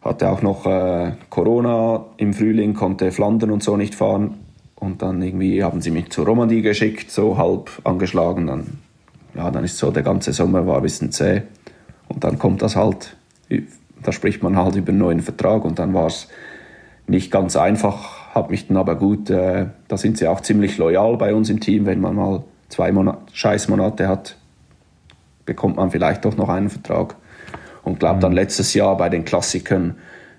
Hatte 0.00 0.28
auch 0.30 0.42
noch 0.42 0.66
äh, 0.66 1.12
Corona 1.30 2.06
im 2.16 2.32
Frühling, 2.34 2.74
konnte 2.74 3.12
Flandern 3.12 3.50
und 3.50 3.62
so 3.62 3.76
nicht 3.76 3.94
fahren. 3.94 4.34
Und 4.76 5.02
dann 5.02 5.22
irgendwie 5.22 5.62
haben 5.62 5.80
sie 5.80 5.90
mich 5.90 6.10
zur 6.10 6.26
Romandie 6.26 6.62
geschickt, 6.62 7.10
so 7.10 7.38
halb 7.38 7.70
angeschlagen. 7.84 8.46
Dann, 8.46 8.66
ja, 9.34 9.50
dann 9.50 9.64
ist 9.64 9.78
so 9.78 9.90
der 9.90 10.02
ganze 10.02 10.32
Sommer 10.32 10.66
war 10.66 10.76
ein 10.76 10.82
bisschen 10.82 11.12
zäh. 11.12 11.42
Und 12.08 12.24
dann 12.24 12.38
kommt 12.38 12.62
das 12.62 12.76
halt, 12.76 13.16
da 14.02 14.12
spricht 14.12 14.42
man 14.42 14.56
halt 14.56 14.76
über 14.76 14.90
einen 14.90 14.98
neuen 14.98 15.20
Vertrag 15.20 15.64
und 15.64 15.78
dann 15.78 15.94
war 15.94 16.06
es 16.06 16.28
nicht 17.06 17.30
ganz 17.30 17.56
einfach 17.56 18.24
habe 18.34 18.50
mich 18.50 18.66
dann 18.66 18.76
aber 18.76 18.96
gut, 18.96 19.30
äh, 19.30 19.66
da 19.86 19.96
sind 19.96 20.18
sie 20.18 20.26
auch 20.26 20.40
ziemlich 20.40 20.76
loyal 20.76 21.16
bei 21.16 21.34
uns 21.34 21.50
im 21.50 21.60
Team, 21.60 21.86
wenn 21.86 22.00
man 22.00 22.16
mal 22.16 22.42
zwei 22.74 22.90
Monat, 22.90 23.18
Scheißmonate 23.32 24.08
hat, 24.08 24.36
bekommt 25.46 25.76
man 25.76 25.90
vielleicht 25.92 26.24
doch 26.24 26.36
noch 26.36 26.48
einen 26.48 26.70
Vertrag. 26.70 27.14
Und 27.84 28.00
glaube 28.00 28.18
dann 28.18 28.32
letztes 28.32 28.74
Jahr 28.74 28.96
bei 28.96 29.08
den 29.08 29.24
Klassikern 29.24 29.94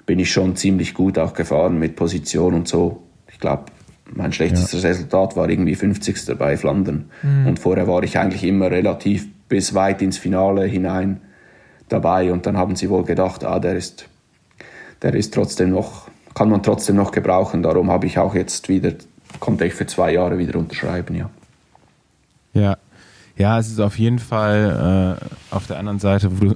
bin 0.06 0.20
ich 0.20 0.32
schon 0.32 0.56
ziemlich 0.58 0.94
gut 0.94 1.18
auch 1.18 1.34
gefahren 1.34 1.80
mit 1.80 1.96
Position 1.96 2.54
und 2.54 2.68
so. 2.68 3.04
Ich 3.32 3.40
glaube, 3.40 3.66
mein 4.14 4.34
schlechtestes 4.34 4.84
ja. 4.84 4.90
Resultat 4.90 5.38
war 5.38 5.48
irgendwie 5.48 5.76
50. 5.76 6.38
bei 6.38 6.58
Flandern. 6.58 7.10
Mhm. 7.24 7.48
Und 7.48 7.60
vorher 7.60 7.88
war 7.88 8.04
ich 8.04 8.18
eigentlich 8.18 8.44
immer 8.44 8.70
relativ 8.70 9.28
bis 9.48 9.74
weit 9.74 10.02
ins 10.02 10.18
Finale 10.18 10.66
hinein 10.66 11.22
dabei. 11.88 12.34
Und 12.34 12.46
dann 12.46 12.58
haben 12.58 12.76
sie 12.76 12.90
wohl 12.90 13.06
gedacht, 13.06 13.46
ah, 13.46 13.60
der 13.60 13.76
ist, 13.76 14.10
der 15.02 15.14
ist 15.14 15.34
trotzdem 15.34 15.70
noch, 15.70 16.10
kann 16.34 16.50
man 16.50 16.64
trotzdem 16.64 16.98
noch 16.98 17.12
gebrauchen. 17.12 17.64
Darum 17.64 17.90
habe 17.92 18.08
ich 18.08 18.20
auch 18.20 18.36
jetzt 18.36 18.68
wieder, 18.68 18.92
konnte 19.40 19.66
ich 19.66 19.74
für 19.74 19.86
zwei 19.86 20.12
Jahre 20.12 20.38
wieder 20.38 20.60
unterschreiben, 20.60 21.16
ja. 21.16 21.30
Ja. 22.56 22.78
Ja, 23.38 23.60
es 23.60 23.68
ist 23.68 23.82
auf 23.82 24.00
jeden 24.00 24.20
Fall 24.20 25.20
äh, 25.22 25.54
auf 25.54 25.68
der 25.68 25.78
anderen 25.78 26.00
Seite 26.00 26.40
wo, 26.40 26.52
äh, 26.52 26.56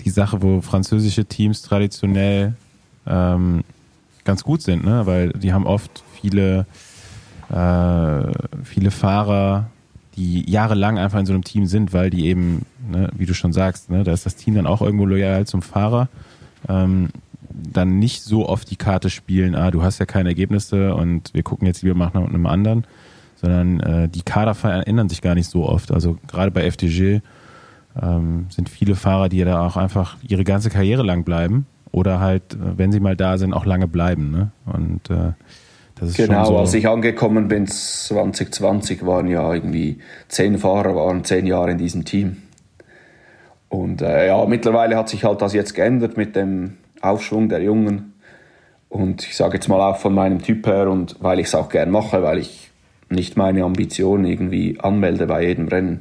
die 0.00 0.10
Sache, 0.10 0.40
wo 0.40 0.62
französische 0.62 1.26
Teams 1.26 1.60
traditionell 1.60 2.54
ähm, 3.06 3.62
ganz 4.24 4.44
gut 4.44 4.62
sind, 4.62 4.84
ne? 4.84 5.06
weil 5.06 5.30
die 5.30 5.52
haben 5.52 5.66
oft 5.66 6.02
viele, 6.20 6.66
äh, 7.50 8.32
viele 8.64 8.90
Fahrer, 8.90 9.66
die 10.16 10.50
jahrelang 10.50 10.98
einfach 10.98 11.20
in 11.20 11.26
so 11.26 11.34
einem 11.34 11.44
Team 11.44 11.66
sind, 11.66 11.92
weil 11.92 12.08
die 12.08 12.26
eben, 12.26 12.64
ne, 12.90 13.10
wie 13.16 13.26
du 13.26 13.34
schon 13.34 13.52
sagst, 13.52 13.90
ne, 13.90 14.04
da 14.04 14.12
ist 14.12 14.26
das 14.26 14.36
Team 14.36 14.54
dann 14.54 14.66
auch 14.66 14.82
irgendwo 14.82 15.06
loyal 15.06 15.46
zum 15.46 15.62
Fahrer. 15.62 16.08
Ähm, 16.68 17.08
dann 17.50 17.98
nicht 17.98 18.22
so 18.22 18.48
oft 18.48 18.70
die 18.70 18.76
Karte 18.76 19.10
spielen, 19.10 19.54
ah, 19.54 19.70
du 19.70 19.82
hast 19.82 19.98
ja 19.98 20.06
keine 20.06 20.30
Ergebnisse 20.30 20.94
und 20.94 21.32
wir 21.34 21.42
gucken 21.42 21.66
jetzt 21.66 21.82
lieber 21.82 21.94
nach 21.94 22.14
einem 22.14 22.46
anderen, 22.46 22.84
sondern 23.42 23.80
äh, 23.80 24.08
die 24.08 24.22
Kader 24.22 24.54
verändern 24.54 25.08
sich 25.08 25.20
gar 25.20 25.34
nicht 25.34 25.50
so 25.50 25.68
oft. 25.68 25.92
Also 25.92 26.16
gerade 26.28 26.50
bei 26.52 26.64
FDG 26.64 27.20
ähm, 28.00 28.46
sind 28.48 28.68
viele 28.68 28.94
Fahrer, 28.94 29.28
die 29.28 29.38
ja 29.38 29.44
da 29.44 29.66
auch 29.66 29.76
einfach 29.76 30.16
ihre 30.26 30.44
ganze 30.44 30.70
Karriere 30.70 31.02
lang 31.02 31.24
bleiben 31.24 31.66
oder 31.90 32.20
halt, 32.20 32.54
äh, 32.54 32.78
wenn 32.78 32.92
sie 32.92 33.00
mal 33.00 33.16
da 33.16 33.36
sind, 33.36 33.52
auch 33.52 33.66
lange 33.66 33.88
bleiben. 33.88 34.30
Ne? 34.30 34.52
Und 34.64 35.10
äh, 35.10 35.32
das 35.96 36.10
ist 36.10 36.16
genau, 36.16 36.44
so 36.44 36.58
als 36.58 36.72
ich 36.72 36.88
angekommen 36.88 37.48
bin 37.48 37.66
2020 37.66 39.04
waren 39.04 39.26
ja 39.26 39.52
irgendwie 39.52 39.98
zehn 40.28 40.58
Fahrer 40.58 40.96
waren 40.96 41.24
zehn 41.24 41.46
Jahre 41.46 41.72
in 41.72 41.78
diesem 41.78 42.04
Team. 42.04 42.38
Und 43.68 44.02
äh, 44.02 44.28
ja, 44.28 44.44
mittlerweile 44.46 44.96
hat 44.96 45.08
sich 45.08 45.24
halt 45.24 45.42
das 45.42 45.52
jetzt 45.52 45.74
geändert 45.74 46.16
mit 46.16 46.36
dem 46.36 46.76
Aufschwung 47.00 47.48
der 47.48 47.62
Jungen. 47.62 48.14
Und 48.88 49.24
ich 49.24 49.36
sage 49.36 49.54
jetzt 49.54 49.68
mal 49.68 49.80
auch 49.80 49.96
von 49.96 50.14
meinem 50.14 50.42
Typ 50.42 50.66
her 50.66 50.90
und 50.90 51.16
weil 51.20 51.40
ich 51.40 51.46
es 51.46 51.54
auch 51.54 51.70
gern 51.70 51.90
mache, 51.90 52.22
weil 52.22 52.38
ich 52.38 52.71
nicht 53.12 53.36
meine 53.36 53.64
Ambitionen 53.64 54.24
irgendwie 54.24 54.78
anmelde 54.80 55.26
bei 55.26 55.46
jedem 55.46 55.68
Rennen, 55.68 56.00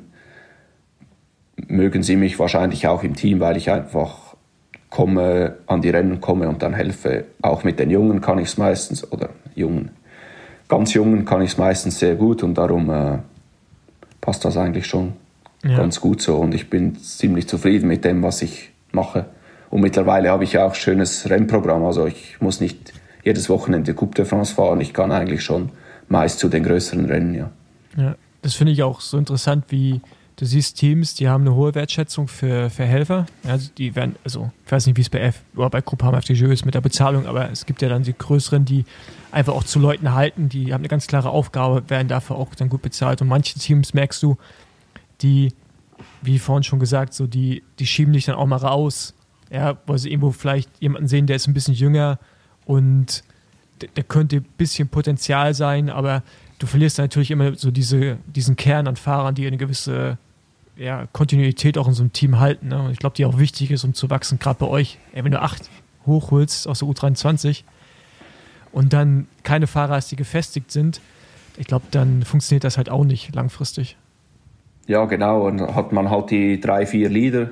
mögen 1.67 2.03
sie 2.03 2.15
mich 2.15 2.39
wahrscheinlich 2.39 2.87
auch 2.87 3.03
im 3.03 3.15
Team, 3.15 3.39
weil 3.39 3.57
ich 3.57 3.69
einfach 3.69 4.35
komme, 4.89 5.55
an 5.67 5.81
die 5.81 5.89
Rennen 5.89 6.21
komme 6.21 6.49
und 6.49 6.61
dann 6.61 6.73
helfe. 6.73 7.25
Auch 7.41 7.63
mit 7.63 7.79
den 7.79 7.89
Jungen 7.89 8.21
kann 8.21 8.39
ich 8.39 8.49
es 8.49 8.57
meistens, 8.57 9.11
oder 9.11 9.29
Jungen, 9.55 9.91
ganz 10.67 10.93
Jungen 10.93 11.25
kann 11.25 11.41
ich 11.41 11.51
es 11.51 11.57
meistens 11.57 11.99
sehr 11.99 12.15
gut 12.15 12.43
und 12.43 12.55
darum 12.57 12.89
äh, 12.89 13.17
passt 14.19 14.45
das 14.45 14.57
eigentlich 14.57 14.85
schon 14.85 15.13
ja. 15.63 15.77
ganz 15.77 15.99
gut 16.01 16.21
so 16.21 16.37
und 16.37 16.53
ich 16.53 16.69
bin 16.69 16.95
ziemlich 16.97 17.47
zufrieden 17.47 17.87
mit 17.87 18.05
dem, 18.05 18.21
was 18.23 18.41
ich 18.41 18.71
mache. 18.91 19.25
Und 19.69 19.81
mittlerweile 19.81 20.29
habe 20.29 20.43
ich 20.43 20.57
auch 20.57 20.71
ein 20.71 20.75
schönes 20.75 21.29
Rennprogramm, 21.29 21.83
also 21.85 22.05
ich 22.05 22.41
muss 22.41 22.59
nicht 22.59 22.93
jedes 23.23 23.49
Wochenende 23.49 23.93
Coupe 23.93 24.15
de 24.15 24.25
France 24.25 24.53
fahren, 24.53 24.81
ich 24.81 24.93
kann 24.93 25.11
eigentlich 25.11 25.43
schon 25.43 25.69
meist 26.11 26.39
zu 26.39 26.49
den 26.49 26.63
größeren 26.63 27.05
Rennen, 27.05 27.33
ja. 27.33 27.49
Ja, 27.97 28.15
das 28.41 28.53
finde 28.53 28.73
ich 28.73 28.83
auch 28.83 29.01
so 29.01 29.17
interessant, 29.17 29.65
wie 29.69 30.01
du 30.35 30.45
siehst 30.45 30.77
Teams, 30.77 31.13
die 31.13 31.29
haben 31.29 31.41
eine 31.41 31.55
hohe 31.55 31.75
Wertschätzung 31.75 32.27
für, 32.27 32.69
für 32.69 32.85
Helfer. 32.85 33.25
Also 33.43 33.69
die 33.77 33.95
werden, 33.95 34.15
also 34.23 34.51
ich 34.65 34.71
weiß 34.71 34.87
nicht, 34.87 34.97
wie 34.97 35.01
es 35.01 35.09
bei 35.09 35.19
F 35.19 35.41
oder 35.55 35.69
bei 35.69 35.81
Groupama 35.81 36.17
FDJ 36.17 36.45
ist 36.45 36.65
mit 36.65 36.73
der 36.73 36.81
Bezahlung, 36.81 37.25
aber 37.27 37.49
es 37.51 37.65
gibt 37.65 37.81
ja 37.81 37.89
dann 37.89 38.03
die 38.03 38.17
größeren, 38.17 38.65
die 38.65 38.85
einfach 39.31 39.53
auch 39.53 39.63
zu 39.63 39.79
Leuten 39.79 40.13
halten, 40.13 40.49
die 40.49 40.73
haben 40.73 40.81
eine 40.81 40.87
ganz 40.87 41.07
klare 41.07 41.29
Aufgabe, 41.29 41.89
werden 41.89 42.07
dafür 42.07 42.37
auch 42.37 42.55
dann 42.55 42.69
gut 42.69 42.81
bezahlt. 42.81 43.21
Und 43.21 43.27
manche 43.27 43.59
Teams 43.59 43.93
merkst 43.93 44.21
du, 44.23 44.37
die, 45.21 45.53
wie 46.21 46.39
vorhin 46.39 46.63
schon 46.63 46.79
gesagt, 46.79 47.13
so 47.13 47.27
die, 47.27 47.63
die 47.79 47.85
schieben 47.85 48.13
dich 48.13 48.25
dann 48.25 48.35
auch 48.35 48.47
mal 48.47 48.57
raus, 48.57 49.13
ja, 49.51 49.77
weil 49.85 49.97
sie 49.99 50.09
irgendwo 50.09 50.31
vielleicht 50.31 50.69
jemanden 50.79 51.07
sehen, 51.07 51.27
der 51.27 51.35
ist 51.35 51.47
ein 51.47 51.53
bisschen 51.53 51.73
jünger 51.73 52.19
und 52.65 53.23
der, 53.87 54.03
könnte 54.03 54.37
ein 54.37 54.45
bisschen 54.57 54.87
Potenzial 54.87 55.53
sein, 55.53 55.89
aber 55.89 56.23
du 56.59 56.67
verlierst 56.67 56.97
natürlich 56.97 57.31
immer 57.31 57.55
so 57.55 57.71
diese, 57.71 58.17
diesen 58.25 58.55
Kern 58.55 58.87
an 58.87 58.95
Fahrern, 58.95 59.35
die 59.35 59.47
eine 59.47 59.57
gewisse 59.57 60.17
ja, 60.75 61.07
Kontinuität 61.11 61.77
auch 61.77 61.87
in 61.87 61.93
so 61.93 62.03
einem 62.03 62.13
Team 62.13 62.39
halten. 62.39 62.69
Ne? 62.69 62.81
Und 62.81 62.91
ich 62.91 62.99
glaube, 62.99 63.15
die 63.15 63.25
auch 63.25 63.37
wichtig 63.37 63.71
ist, 63.71 63.83
um 63.83 63.93
zu 63.93 64.09
wachsen, 64.09 64.39
gerade 64.39 64.59
bei 64.59 64.67
euch. 64.67 64.97
Ey, 65.13 65.23
wenn 65.23 65.31
du 65.31 65.41
acht 65.41 65.69
hochholst 66.05 66.67
aus 66.67 66.79
der 66.79 66.87
U23 66.87 67.63
und 68.71 68.93
dann 68.93 69.27
keine 69.43 69.67
Fahrer 69.67 69.95
hast, 69.95 70.11
die 70.11 70.15
gefestigt 70.15 70.71
sind, 70.71 71.01
ich 71.57 71.67
glaube, 71.67 71.85
dann 71.91 72.23
funktioniert 72.23 72.63
das 72.63 72.77
halt 72.77 72.89
auch 72.89 73.03
nicht 73.03 73.35
langfristig. 73.35 73.97
Ja, 74.87 75.05
genau. 75.05 75.45
Und 75.47 75.61
hat 75.61 75.91
man 75.91 76.09
halt 76.09 76.31
die 76.31 76.59
drei, 76.59 76.85
vier 76.85 77.09
Leader, 77.09 77.51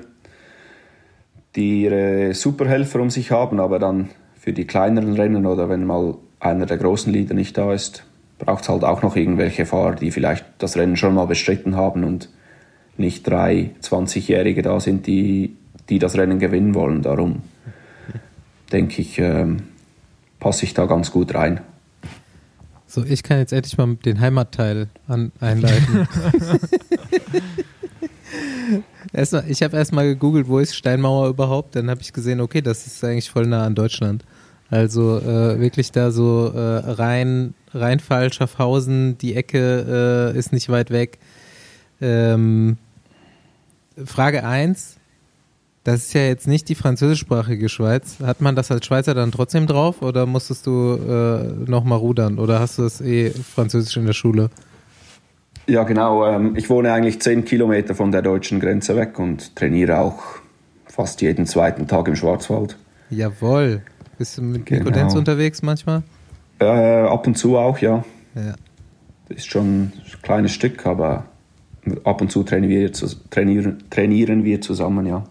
die 1.56 1.82
ihre 1.82 2.34
Superhelfer 2.34 3.00
um 3.00 3.10
sich 3.10 3.30
haben, 3.30 3.60
aber 3.60 3.78
dann 3.78 4.10
für 4.40 4.54
die 4.54 4.66
kleineren 4.66 5.14
Rennen 5.14 5.44
oder 5.44 5.68
wenn 5.68 5.84
mal 5.84 6.14
einer 6.40 6.64
der 6.64 6.78
großen 6.78 7.12
Leader 7.12 7.34
nicht 7.34 7.58
da 7.58 7.74
ist, 7.74 8.04
braucht 8.38 8.62
es 8.62 8.70
halt 8.70 8.84
auch 8.84 9.02
noch 9.02 9.14
irgendwelche 9.14 9.66
Fahrer, 9.66 9.94
die 9.96 10.10
vielleicht 10.10 10.46
das 10.56 10.78
Rennen 10.78 10.96
schon 10.96 11.14
mal 11.14 11.26
bestritten 11.26 11.76
haben 11.76 12.04
und 12.04 12.30
nicht 12.96 13.26
drei 13.26 13.72
20-Jährige 13.82 14.62
da 14.62 14.80
sind, 14.80 15.06
die, 15.06 15.56
die 15.90 15.98
das 15.98 16.16
Rennen 16.16 16.38
gewinnen 16.38 16.74
wollen. 16.74 17.02
Darum 17.02 17.42
denke 18.72 19.02
ich, 19.02 19.18
ähm, 19.18 19.64
passe 20.38 20.64
ich 20.64 20.72
da 20.72 20.86
ganz 20.86 21.10
gut 21.10 21.34
rein. 21.34 21.60
So, 22.86 23.04
ich 23.04 23.22
kann 23.22 23.38
jetzt 23.38 23.52
endlich 23.52 23.76
mal 23.76 23.94
den 23.96 24.20
Heimatteil 24.20 24.88
an, 25.06 25.32
einleiten. 25.38 26.08
erstmal, 29.12 29.44
ich 29.48 29.62
habe 29.62 29.76
erstmal 29.76 30.06
gegoogelt, 30.06 30.48
wo 30.48 30.58
ist 30.58 30.76
Steinmauer 30.76 31.28
überhaupt? 31.28 31.76
Dann 31.76 31.90
habe 31.90 32.00
ich 32.00 32.12
gesehen, 32.12 32.40
okay, 32.40 32.60
das 32.60 32.86
ist 32.86 33.02
eigentlich 33.04 33.30
voll 33.30 33.46
nah 33.46 33.64
an 33.64 33.74
Deutschland. 33.74 34.24
Also 34.70 35.18
äh, 35.18 35.60
wirklich 35.60 35.90
da 35.90 36.12
so 36.12 36.52
äh, 36.54 36.58
Rhein, 36.58 37.54
Rheinfall, 37.74 38.32
Schaffhausen, 38.32 39.18
die 39.18 39.34
Ecke 39.34 40.32
äh, 40.34 40.38
ist 40.38 40.52
nicht 40.52 40.68
weit 40.68 40.90
weg. 40.90 41.18
Ähm, 42.00 42.76
Frage 44.04 44.44
1. 44.44 44.96
Das 45.82 46.00
ist 46.00 46.12
ja 46.12 46.22
jetzt 46.22 46.46
nicht 46.46 46.68
die 46.68 46.74
französischsprachige 46.74 47.68
Schweiz. 47.68 48.18
Hat 48.22 48.40
man 48.40 48.54
das 48.54 48.70
als 48.70 48.84
Schweizer 48.84 49.14
dann 49.14 49.32
trotzdem 49.32 49.66
drauf 49.66 50.02
oder 50.02 50.26
musstest 50.26 50.66
du 50.66 50.94
äh, 50.94 51.68
nochmal 51.68 51.98
rudern 51.98 52.38
oder 52.38 52.60
hast 52.60 52.78
du 52.78 52.82
das 52.82 53.00
eh 53.00 53.30
Französisch 53.30 53.96
in 53.96 54.06
der 54.06 54.12
Schule? 54.12 54.50
Ja, 55.70 55.84
genau. 55.84 56.26
Ähm, 56.26 56.56
ich 56.56 56.68
wohne 56.68 56.92
eigentlich 56.92 57.20
10 57.22 57.44
Kilometer 57.44 57.94
von 57.94 58.10
der 58.10 58.22
deutschen 58.22 58.58
Grenze 58.58 58.96
weg 58.96 59.20
und 59.20 59.54
trainiere 59.54 60.00
auch 60.00 60.20
fast 60.86 61.22
jeden 61.22 61.46
zweiten 61.46 61.86
Tag 61.86 62.08
im 62.08 62.16
Schwarzwald. 62.16 62.76
Jawohl. 63.08 63.82
Bist 64.18 64.36
du 64.36 64.42
mit 64.42 64.66
genau. 64.66 64.80
Nikodenz 64.80 65.14
unterwegs 65.14 65.62
manchmal? 65.62 66.02
Äh, 66.58 66.64
ab 66.64 67.24
und 67.24 67.38
zu 67.38 67.56
auch, 67.56 67.78
ja. 67.78 68.04
ja. 68.34 68.54
Ist 69.28 69.46
schon 69.46 69.82
ein 69.82 69.92
kleines 70.22 70.50
Stück, 70.50 70.84
aber 70.86 71.26
ab 72.02 72.20
und 72.20 72.32
zu 72.32 72.42
trainieren 72.42 72.70
wir, 72.70 72.92
trainieren, 73.30 73.84
trainieren 73.90 74.42
wir 74.42 74.60
zusammen, 74.60 75.06
ja. 75.06 75.22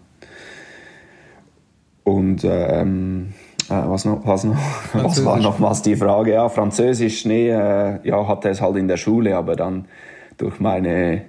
Und 2.02 2.44
ähm, 2.44 3.34
äh, 3.68 3.74
was, 3.74 4.06
noch, 4.06 4.26
was, 4.26 4.44
noch, 4.44 4.56
was 4.94 5.22
war 5.22 5.38
nochmals 5.38 5.82
die 5.82 5.96
Frage? 5.96 6.32
Ja, 6.32 6.48
Französisch, 6.48 7.26
nee, 7.26 7.50
äh, 7.50 7.98
ja, 8.04 8.26
hatte 8.26 8.48
es 8.48 8.62
halt 8.62 8.76
in 8.76 8.88
der 8.88 8.96
Schule, 8.96 9.36
aber 9.36 9.54
dann 9.54 9.84
durch 10.40 10.60
meine 10.60 11.22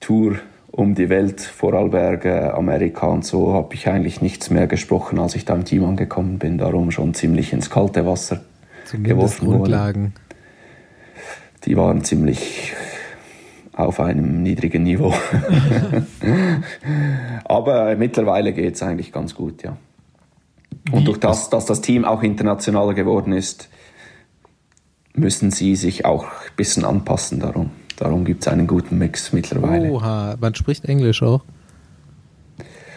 Tour 0.00 0.36
um 0.70 0.94
die 0.94 1.10
Welt, 1.10 1.40
Vorarlberg, 1.40 2.24
Amerika 2.26 3.06
und 3.06 3.24
so, 3.24 3.52
habe 3.52 3.74
ich 3.74 3.88
eigentlich 3.88 4.22
nichts 4.22 4.48
mehr 4.50 4.66
gesprochen, 4.66 5.18
als 5.18 5.34
ich 5.34 5.44
da 5.44 5.54
im 5.54 5.64
Team 5.64 5.84
angekommen 5.84 6.38
bin. 6.38 6.56
Darum 6.56 6.90
schon 6.90 7.12
ziemlich 7.12 7.52
ins 7.52 7.68
kalte 7.68 8.06
Wasser 8.06 8.40
Zumindest 8.86 9.40
geworfen 9.40 9.46
Grundlagen. 9.46 10.02
Worden. 10.02 10.14
Die 11.66 11.76
waren 11.76 12.04
ziemlich 12.04 12.72
auf 13.74 14.00
einem 14.00 14.42
niedrigen 14.42 14.82
Niveau. 14.82 15.14
Aber 17.44 17.94
mittlerweile 17.96 18.52
geht 18.52 18.74
es 18.74 18.82
eigentlich 18.82 19.12
ganz 19.12 19.34
gut, 19.34 19.62
ja. 19.62 19.76
Und 20.90 21.06
durch 21.06 21.18
das, 21.18 21.50
dass 21.50 21.66
das 21.66 21.80
Team 21.80 22.04
auch 22.04 22.22
internationaler 22.22 22.94
geworden 22.94 23.32
ist, 23.32 23.68
müssen 25.14 25.50
sie 25.50 25.76
sich 25.76 26.04
auch 26.04 26.24
ein 26.24 26.56
bisschen 26.56 26.84
anpassen 26.84 27.40
darum. 27.40 27.70
Darum 28.02 28.24
gibt 28.24 28.42
es 28.42 28.48
einen 28.48 28.66
guten 28.66 28.98
Mix 28.98 29.32
mittlerweile. 29.32 29.88
Oha, 29.88 30.34
man 30.40 30.56
spricht 30.56 30.86
Englisch 30.86 31.22
auch? 31.22 31.44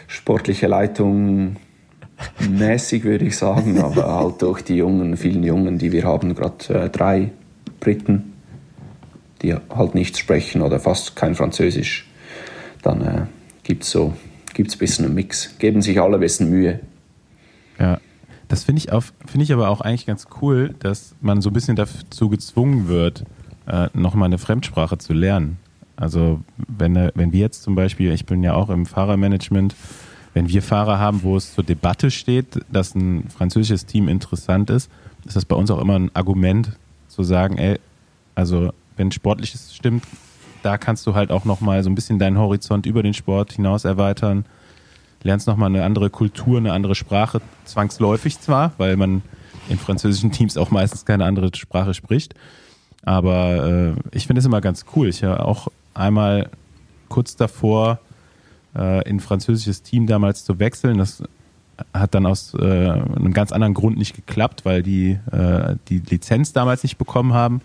Sportliche 0.08 0.66
Leitung 0.66 1.58
mäßig, 2.40 3.04
würde 3.04 3.26
ich 3.26 3.36
sagen, 3.36 3.78
aber 3.82 4.12
halt 4.12 4.42
durch 4.42 4.62
die 4.62 4.74
jungen, 4.74 5.16
vielen 5.16 5.44
Jungen, 5.44 5.78
die 5.78 5.92
wir 5.92 6.02
haben, 6.02 6.34
gerade 6.34 6.74
äh, 6.74 6.90
drei 6.90 7.30
Briten, 7.78 8.32
die 9.42 9.54
halt 9.54 9.94
nichts 9.94 10.18
sprechen 10.18 10.60
oder 10.60 10.80
fast 10.80 11.14
kein 11.14 11.36
Französisch, 11.36 12.10
dann 12.82 13.00
äh, 13.02 13.26
gibt 13.62 13.84
es 13.84 13.92
so 13.92 14.12
gibt's 14.54 14.74
ein 14.74 14.78
bisschen 14.80 15.04
einen 15.04 15.14
Mix. 15.14 15.56
Geben 15.60 15.82
sich 15.82 16.00
alle 16.00 16.16
ein 16.16 16.20
bisschen 16.20 16.50
Mühe. 16.50 16.80
Ja, 17.78 18.00
das 18.48 18.64
finde 18.64 18.82
ich, 18.82 18.90
find 18.90 19.44
ich 19.44 19.52
aber 19.52 19.68
auch 19.68 19.82
eigentlich 19.82 20.06
ganz 20.06 20.26
cool, 20.42 20.74
dass 20.80 21.14
man 21.20 21.42
so 21.42 21.50
ein 21.50 21.52
bisschen 21.52 21.76
dazu 21.76 22.28
gezwungen 22.28 22.88
wird, 22.88 23.22
äh, 23.66 23.88
nochmal 23.94 24.26
eine 24.26 24.38
Fremdsprache 24.38 24.98
zu 24.98 25.12
lernen. 25.12 25.58
Also 25.96 26.40
wenn, 26.68 26.96
äh, 26.96 27.12
wenn 27.14 27.32
wir 27.32 27.40
jetzt 27.40 27.62
zum 27.62 27.74
Beispiel, 27.74 28.12
ich 28.12 28.26
bin 28.26 28.42
ja 28.42 28.54
auch 28.54 28.70
im 28.70 28.86
Fahrermanagement, 28.86 29.74
wenn 30.34 30.48
wir 30.48 30.62
Fahrer 30.62 30.98
haben, 30.98 31.22
wo 31.22 31.36
es 31.36 31.54
zur 31.54 31.64
Debatte 31.64 32.10
steht, 32.10 32.60
dass 32.70 32.94
ein 32.94 33.28
französisches 33.30 33.86
Team 33.86 34.08
interessant 34.08 34.68
ist, 34.68 34.90
ist 35.24 35.36
das 35.36 35.46
bei 35.46 35.56
uns 35.56 35.70
auch 35.70 35.80
immer 35.80 35.98
ein 35.98 36.14
Argument 36.14 36.72
zu 37.08 37.22
sagen, 37.22 37.56
ey, 37.56 37.78
also 38.34 38.72
wenn 38.96 39.10
sportliches 39.10 39.74
stimmt, 39.74 40.04
da 40.62 40.78
kannst 40.78 41.06
du 41.06 41.14
halt 41.14 41.30
auch 41.30 41.44
nochmal 41.44 41.82
so 41.82 41.90
ein 41.90 41.94
bisschen 41.94 42.18
deinen 42.18 42.38
Horizont 42.38 42.86
über 42.86 43.02
den 43.02 43.14
Sport 43.14 43.52
hinaus 43.52 43.84
erweitern. 43.84 44.44
Lernst 45.22 45.46
nochmal 45.46 45.70
eine 45.70 45.84
andere 45.84 46.10
Kultur, 46.10 46.58
eine 46.58 46.72
andere 46.72 46.94
Sprache, 46.94 47.40
zwangsläufig 47.64 48.40
zwar, 48.40 48.72
weil 48.76 48.96
man 48.96 49.22
in 49.68 49.78
französischen 49.78 50.32
Teams 50.32 50.56
auch 50.56 50.70
meistens 50.70 51.04
keine 51.04 51.24
andere 51.24 51.50
Sprache 51.54 51.94
spricht. 51.94 52.34
Aber 53.06 53.94
äh, 53.94 53.94
ich 54.10 54.26
finde 54.26 54.40
es 54.40 54.46
immer 54.46 54.60
ganz 54.60 54.84
cool. 54.94 55.08
Ich 55.08 55.24
habe 55.24 55.42
auch 55.42 55.68
einmal 55.94 56.50
kurz 57.08 57.36
davor 57.36 58.00
äh, 58.76 59.08
in 59.08 59.16
ein 59.16 59.20
französisches 59.20 59.82
Team 59.82 60.06
damals 60.06 60.44
zu 60.44 60.58
wechseln. 60.58 60.98
Das 60.98 61.22
hat 61.94 62.14
dann 62.14 62.26
aus 62.26 62.52
äh, 62.54 62.64
einem 62.64 63.32
ganz 63.32 63.52
anderen 63.52 63.74
Grund 63.74 63.96
nicht 63.96 64.16
geklappt, 64.16 64.64
weil 64.64 64.82
die 64.82 65.18
äh, 65.30 65.76
die 65.88 66.00
Lizenz 66.00 66.52
damals 66.52 66.82
nicht 66.82 66.98
bekommen 66.98 67.32
haben 67.32 67.60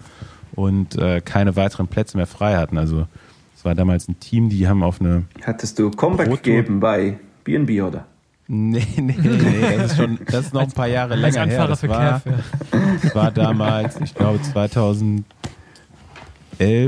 und 0.54 0.96
äh, 0.98 1.22
keine 1.22 1.56
weiteren 1.56 1.88
Plätze 1.88 2.18
mehr 2.18 2.28
frei 2.28 2.56
hatten. 2.56 2.78
Also 2.78 3.08
es 3.56 3.66
war 3.66 3.74
damals 3.74 4.08
ein 4.08 4.20
Team, 4.20 4.50
die 4.50 4.68
haben 4.68 4.84
auf 4.84 5.02
eine. 5.02 5.24
Hattest 5.44 5.80
du 5.80 5.90
Comeback 5.90 6.30
gegeben 6.30 6.80
bei 6.80 7.20
BNB 7.44 7.82
oder? 7.82 8.06
Nee, 8.54 8.86
nee, 8.98 9.16
nee, 9.18 9.78
das 9.78 9.92
ist 9.92 9.98
schon, 9.98 10.20
das 10.26 10.48
ist 10.48 10.54
noch 10.54 10.64
ein 10.64 10.72
paar 10.74 10.88
Jahre 10.88 11.16
länger 11.16 11.46
her. 11.46 11.68
Das 11.68 11.88
war, 11.88 12.22
das 13.02 13.16
war 13.16 13.32
damals, 13.32 14.02
ich 14.02 14.14
glaube 14.14 14.42
2011, 14.42 15.24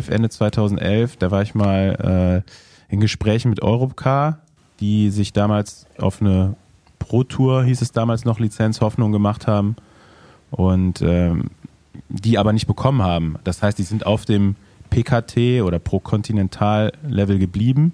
Ende 0.10 0.28
2011, 0.30 1.16
da 1.16 1.32
war 1.32 1.42
ich 1.42 1.56
mal 1.56 2.44
äh, 2.44 2.94
in 2.94 3.00
Gesprächen 3.00 3.50
mit 3.50 3.64
Europcar, 3.64 4.40
die 4.82 5.10
sich 5.10 5.32
damals 5.32 5.86
auf 5.98 6.20
eine 6.20 6.58
Pro 7.00 7.24
Tour, 7.24 7.64
hieß 7.64 7.82
es 7.82 7.94
damals 7.94 8.26
noch, 8.26 8.40
Lizenz 8.42 8.82
Hoffnung 8.82 9.14
gemacht 9.14 9.48
haben. 9.48 9.78
Und 10.52 11.02
ähm, 11.02 11.46
die 12.10 12.38
aber 12.38 12.52
nicht 12.52 12.68
bekommen 12.68 13.04
haben. 13.04 13.38
Das 13.46 13.64
heißt, 13.64 13.78
die 13.78 13.84
sind 13.84 14.06
auf 14.06 14.26
dem 14.26 14.58
PKT 14.90 15.62
oder 15.64 15.80
Pro 15.80 16.00
Continental 16.00 16.92
Level 17.08 17.40
geblieben, 17.40 17.94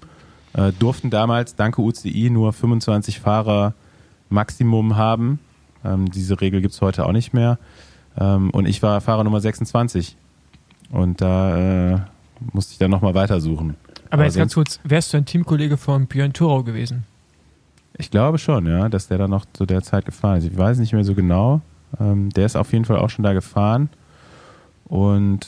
äh, 0.54 0.72
durften 0.78 1.10
damals 1.10 1.54
danke 1.54 1.80
UCI 1.82 2.30
nur 2.30 2.52
25 2.52 3.20
Fahrer 3.20 3.74
Maximum 4.28 4.96
haben. 4.96 5.38
Ähm, 5.84 6.10
diese 6.10 6.40
Regel 6.40 6.60
gibt 6.60 6.74
es 6.74 6.80
heute 6.80 7.06
auch 7.06 7.12
nicht 7.12 7.32
mehr. 7.32 7.58
Ähm, 8.18 8.50
und 8.50 8.66
ich 8.66 8.82
war 8.82 9.00
Fahrer 9.00 9.24
Nummer 9.24 9.40
26. 9.40 10.16
Und 10.90 11.20
da 11.20 11.92
äh, 11.92 12.00
musste 12.52 12.72
ich 12.72 12.78
dann 12.78 12.90
nochmal 12.90 13.14
weitersuchen. 13.14 13.76
Aber, 14.06 14.14
aber 14.14 14.24
jetzt 14.24 14.36
ganz 14.36 14.54
kurz, 14.54 14.80
wärst 14.82 15.12
du 15.12 15.18
ein 15.18 15.24
Teamkollege 15.24 15.76
von 15.76 16.06
Björn 16.06 16.32
Thurau 16.32 16.62
gewesen? 16.62 17.04
Ich 17.96 18.10
glaube 18.10 18.38
schon, 18.38 18.66
ja, 18.66 18.88
dass 18.88 19.08
der 19.08 19.18
da 19.18 19.28
noch 19.28 19.44
zu 19.52 19.66
der 19.66 19.82
Zeit 19.82 20.04
gefahren 20.04 20.38
ist. 20.38 20.44
Ich 20.44 20.56
weiß 20.56 20.78
nicht 20.78 20.92
mehr 20.92 21.04
so 21.04 21.14
genau. 21.14 21.60
Ähm, 22.00 22.30
der 22.30 22.46
ist 22.46 22.56
auf 22.56 22.72
jeden 22.72 22.84
Fall 22.84 22.98
auch 22.98 23.10
schon 23.10 23.22
da 23.22 23.32
gefahren. 23.32 23.88
Und 24.86 25.46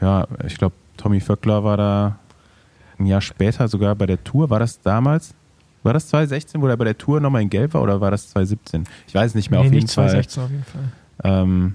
ja, 0.00 0.26
ich 0.46 0.58
glaube, 0.58 0.74
Tommy 0.96 1.20
Vöckler 1.20 1.64
war 1.64 1.76
da 1.76 2.18
ein 2.98 3.06
Jahr 3.06 3.20
später 3.20 3.68
sogar 3.68 3.94
bei 3.94 4.06
der 4.06 4.22
Tour. 4.22 4.50
War 4.50 4.58
das 4.58 4.80
damals? 4.80 5.34
War 5.82 5.92
das 5.92 6.08
2016, 6.08 6.62
wo 6.62 6.66
er 6.66 6.76
bei 6.76 6.84
der 6.84 6.96
Tour 6.96 7.20
nochmal 7.20 7.42
in 7.42 7.50
Gelb 7.50 7.74
war 7.74 7.82
oder 7.82 8.00
war 8.00 8.10
das 8.10 8.30
2017? 8.30 8.84
Ich 9.06 9.14
weiß 9.14 9.34
nicht 9.34 9.50
mehr, 9.50 9.60
nee, 9.60 9.66
auf, 9.66 9.72
jeden 9.72 9.86
2016 9.86 10.42
auf 10.42 10.50
jeden 10.50 10.64
Fall. 10.64 10.82
Ähm, 11.22 11.74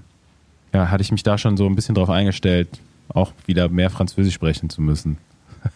ja, 0.74 0.90
hatte 0.90 1.02
ich 1.02 1.12
mich 1.12 1.22
da 1.22 1.38
schon 1.38 1.56
so 1.56 1.66
ein 1.66 1.76
bisschen 1.76 1.94
drauf 1.94 2.10
eingestellt, 2.10 2.68
auch 3.08 3.32
wieder 3.46 3.68
mehr 3.68 3.88
Französisch 3.88 4.34
sprechen 4.34 4.68
zu 4.68 4.82
müssen. 4.82 5.18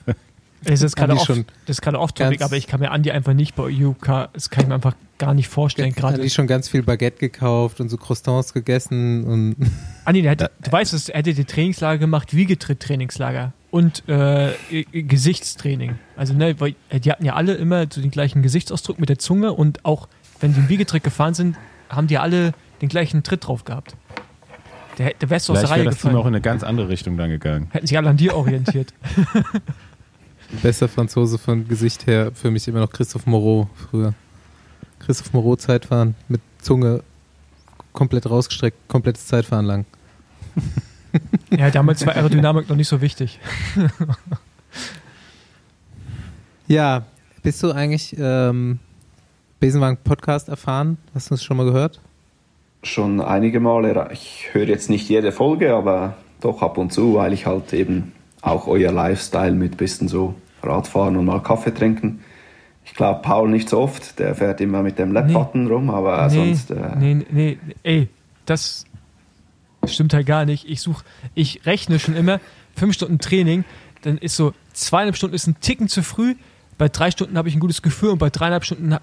Das 0.66 0.80
ist 0.80 0.96
gerade 0.96 1.12
off, 1.14 1.26
das 1.26 1.44
ist 1.66 1.82
gerade 1.82 2.00
off 2.00 2.12
topic, 2.12 2.42
aber 2.42 2.56
ich 2.56 2.66
kann 2.66 2.80
mir 2.80 2.90
Andi 2.90 3.10
einfach 3.10 3.34
nicht 3.34 3.54
bei 3.54 3.64
UK, 3.64 4.30
das 4.32 4.48
kann 4.48 4.62
ich 4.62 4.68
mir 4.68 4.74
einfach 4.74 4.94
gar 5.18 5.34
nicht 5.34 5.48
vorstellen. 5.48 5.92
Gerade 5.92 6.14
Andi 6.14 6.30
schon 6.30 6.46
ganz 6.46 6.68
viel 6.68 6.82
Baguette 6.82 7.18
gekauft 7.18 7.80
und 7.80 7.90
so 7.90 7.98
Croissants 7.98 8.54
gegessen 8.54 9.24
und. 9.24 9.56
Andi, 10.06 10.22
der 10.22 10.30
hätte, 10.30 10.50
du 10.62 10.72
weißt, 10.72 11.10
er 11.10 11.18
hätte 11.18 11.34
die 11.34 11.44
Trainingslager 11.44 11.98
gemacht, 11.98 12.34
Wiegetritt-Trainingslager 12.34 13.52
und 13.74 14.08
äh, 14.08 14.52
Gesichtstraining. 14.92 15.98
Also 16.14 16.32
ne, 16.32 16.60
weil 16.60 16.76
die 16.92 17.10
hatten 17.10 17.24
ja 17.24 17.34
alle 17.34 17.54
immer 17.54 17.86
so 17.90 18.00
den 18.00 18.12
gleichen 18.12 18.40
Gesichtsausdruck 18.40 19.00
mit 19.00 19.08
der 19.08 19.18
Zunge 19.18 19.52
und 19.52 19.84
auch 19.84 20.06
wenn 20.38 20.54
die 20.54 20.60
im 20.60 20.68
Wiegetritt 20.68 21.02
gefahren 21.02 21.34
sind, 21.34 21.56
haben 21.88 22.06
die 22.06 22.18
alle 22.18 22.52
den 22.82 22.88
gleichen 22.88 23.24
Tritt 23.24 23.48
drauf 23.48 23.64
gehabt. 23.64 23.96
Der, 24.98 25.12
der 25.14 25.28
wärst 25.28 25.48
du 25.48 25.54
aus 25.54 25.60
der 25.60 25.70
Reihe 25.70 25.82
das 25.82 25.98
Team 25.98 26.14
auch 26.14 26.20
in 26.20 26.28
eine 26.28 26.40
ganz 26.40 26.62
andere 26.62 26.88
Richtung 26.88 27.16
dann 27.16 27.30
gegangen. 27.30 27.66
Hätten 27.72 27.88
sich 27.88 27.98
alle 27.98 28.10
an 28.10 28.16
dir 28.16 28.36
orientiert. 28.36 28.94
Bester 30.62 30.86
Franzose 30.86 31.36
von 31.38 31.66
Gesicht 31.66 32.06
her 32.06 32.30
für 32.32 32.52
mich 32.52 32.68
immer 32.68 32.78
noch 32.78 32.92
Christoph 32.92 33.26
Moreau 33.26 33.68
früher. 33.74 34.14
Christoph 35.00 35.32
Moreau 35.32 35.56
Zeitfahren 35.56 36.14
mit 36.28 36.40
Zunge 36.58 37.02
komplett 37.92 38.30
rausgestreckt, 38.30 38.86
komplettes 38.86 39.26
Zeitfahren 39.26 39.66
lang. 39.66 39.84
Ja, 41.56 41.70
damals 41.70 42.04
war 42.06 42.16
Aerodynamik 42.16 42.68
noch 42.68 42.76
nicht 42.76 42.88
so 42.88 43.00
wichtig. 43.00 43.38
ja, 46.66 47.04
bist 47.42 47.62
du 47.62 47.70
eigentlich 47.70 48.16
ähm, 48.18 48.80
Besenwagen 49.60 49.98
Podcast 50.02 50.48
erfahren? 50.48 50.98
Hast 51.14 51.30
du 51.30 51.34
es 51.34 51.44
schon 51.44 51.56
mal 51.56 51.66
gehört? 51.66 52.00
Schon 52.82 53.20
einige 53.20 53.60
Male. 53.60 54.08
Ich 54.12 54.48
höre 54.52 54.66
jetzt 54.66 54.90
nicht 54.90 55.08
jede 55.08 55.32
Folge, 55.32 55.74
aber 55.74 56.16
doch 56.40 56.62
ab 56.62 56.76
und 56.76 56.92
zu, 56.92 57.14
weil 57.14 57.32
ich 57.32 57.46
halt 57.46 57.72
eben 57.72 58.12
auch 58.42 58.66
euer 58.66 58.92
Lifestyle 58.92 59.52
mit 59.52 59.76
bisschen 59.76 60.08
so 60.08 60.34
Radfahren 60.62 61.16
und 61.16 61.24
mal 61.24 61.40
Kaffee 61.40 61.72
trinken. 61.72 62.20
Ich 62.84 62.94
glaube, 62.94 63.22
Paul 63.22 63.48
nicht 63.48 63.68
so 63.68 63.80
oft, 63.80 64.18
der 64.18 64.34
fährt 64.34 64.60
immer 64.60 64.82
mit 64.82 64.98
dem 64.98 65.12
Lap-Button 65.12 65.64
nee, 65.64 65.70
rum, 65.70 65.88
aber 65.88 66.28
nee, 66.28 66.34
sonst. 66.34 66.70
Äh 66.70 66.96
nee, 66.98 67.26
nee, 67.30 67.58
ey, 67.82 68.08
das 68.44 68.84
stimmt 69.92 70.14
halt 70.14 70.26
gar 70.26 70.44
nicht. 70.44 70.68
Ich 70.68 70.80
suche, 70.80 71.04
ich 71.34 71.66
rechne 71.66 71.98
schon 71.98 72.16
immer 72.16 72.40
fünf 72.76 72.94
Stunden 72.94 73.18
Training, 73.18 73.64
dann 74.02 74.18
ist 74.18 74.36
so 74.36 74.52
zweieinhalb 74.72 75.16
Stunden 75.16 75.34
ist 75.34 75.46
ein 75.46 75.56
Ticken 75.60 75.88
zu 75.88 76.02
früh, 76.02 76.34
bei 76.78 76.88
drei 76.88 77.10
Stunden 77.10 77.38
habe 77.38 77.48
ich 77.48 77.54
ein 77.54 77.60
gutes 77.60 77.82
Gefühl 77.82 78.10
und 78.10 78.18
bei 78.18 78.30
dreieinhalb 78.30 78.64
Stunden 78.64 78.96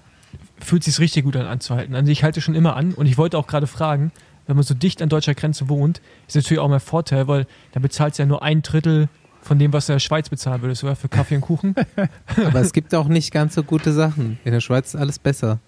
fühlt 0.58 0.82
es 0.82 0.94
sich 0.94 1.00
richtig 1.00 1.24
gut 1.24 1.36
an 1.36 1.46
anzuhalten. 1.46 1.94
Also 1.94 2.10
ich 2.10 2.22
halte 2.22 2.40
schon 2.40 2.54
immer 2.54 2.76
an 2.76 2.92
und 2.92 3.06
ich 3.06 3.18
wollte 3.18 3.38
auch 3.38 3.46
gerade 3.46 3.66
fragen, 3.66 4.12
wenn 4.46 4.56
man 4.56 4.64
so 4.64 4.74
dicht 4.74 5.02
an 5.02 5.08
deutscher 5.08 5.34
Grenze 5.34 5.68
wohnt, 5.68 6.00
ist 6.26 6.36
natürlich 6.36 6.58
auch 6.58 6.68
mein 6.68 6.80
Vorteil, 6.80 7.28
weil 7.28 7.46
da 7.72 7.80
bezahlt 7.80 8.12
es 8.12 8.18
ja 8.18 8.26
nur 8.26 8.42
ein 8.42 8.62
Drittel 8.62 9.08
von 9.40 9.58
dem, 9.58 9.72
was 9.72 9.86
du 9.86 9.92
in 9.92 9.96
der 9.96 10.00
Schweiz 10.00 10.28
bezahlen 10.28 10.62
würdest, 10.62 10.84
oder? 10.84 10.96
Für 10.96 11.08
Kaffee 11.08 11.36
und 11.36 11.40
Kuchen. 11.40 11.74
Aber 12.36 12.60
es 12.60 12.72
gibt 12.72 12.94
auch 12.94 13.08
nicht 13.08 13.32
ganz 13.32 13.54
so 13.54 13.62
gute 13.62 13.92
Sachen. 13.92 14.38
In 14.44 14.52
der 14.52 14.60
Schweiz 14.60 14.94
ist 14.94 15.00
alles 15.00 15.18
besser. 15.18 15.58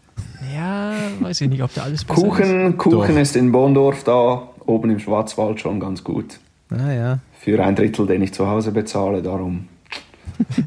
Ja, 0.54 0.92
weiß 1.20 1.40
ich 1.40 1.48
nicht, 1.48 1.62
ob 1.62 1.74
da 1.74 1.82
alles 1.82 2.04
besser 2.04 2.20
Kuchen, 2.20 2.70
ist. 2.72 2.78
Kuchen 2.78 3.16
ist 3.16 3.34
in 3.34 3.50
Bondorf 3.50 4.04
da, 4.04 4.48
oben 4.66 4.90
im 4.90 4.98
Schwarzwald 4.98 5.60
schon 5.60 5.80
ganz 5.80 6.04
gut. 6.04 6.40
Ah 6.70 6.92
ja. 6.92 7.18
Für 7.38 7.62
ein 7.62 7.76
Drittel, 7.76 8.06
den 8.06 8.22
ich 8.22 8.32
zu 8.32 8.48
Hause 8.48 8.72
bezahle, 8.72 9.22
darum. 9.22 9.68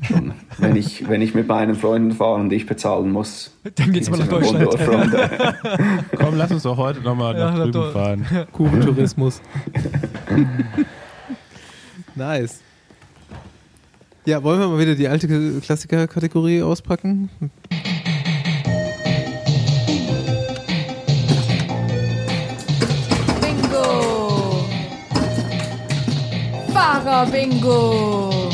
Schon. 0.03 0.33
wenn, 0.57 0.75
ich, 0.75 1.09
wenn 1.09 1.21
ich 1.21 1.33
mit 1.33 1.47
meinen 1.47 1.75
Freunden 1.75 2.11
fahre 2.11 2.35
und 2.35 2.53
ich 2.53 2.65
bezahlen 2.65 3.11
muss, 3.11 3.51
dann 3.75 3.91
geht's 3.91 4.09
mal 4.09 4.17
nach 4.17 4.27
Deutschland. 4.27 4.71
Komm, 6.17 6.37
lass 6.37 6.51
uns 6.51 6.63
doch 6.63 6.77
heute 6.77 7.01
nochmal 7.01 7.37
ja, 7.37 7.51
nach 7.51 7.63
drüben 7.63 7.91
fahren. 7.91 8.25
Kuchentourismus. 8.53 9.41
nice. 12.15 12.61
Ja, 14.25 14.43
wollen 14.43 14.59
wir 14.59 14.67
mal 14.67 14.79
wieder 14.79 14.95
die 14.95 15.07
alte 15.07 15.59
Klassiker-Kategorie 15.61 16.61
auspacken? 16.61 17.29
Fahrer-Bingo! 26.77 28.51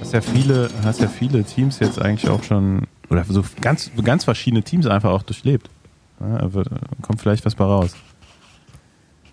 Hast 0.00 0.14
ja 0.14 0.22
viele, 0.22 0.70
hast 0.82 1.02
ja 1.02 1.08
viele 1.08 1.44
Teams 1.44 1.80
jetzt 1.80 2.00
eigentlich 2.00 2.30
auch 2.30 2.42
schon, 2.42 2.86
oder 3.10 3.24
so 3.24 3.44
ganz, 3.60 3.90
ganz 4.02 4.24
verschiedene 4.24 4.62
Teams 4.62 4.86
einfach 4.86 5.10
auch 5.10 5.22
durchlebt. 5.22 5.68
Ja, 6.20 6.48
kommt 7.02 7.20
vielleicht 7.20 7.44
was 7.44 7.54
bei 7.54 7.64
raus. 7.64 7.94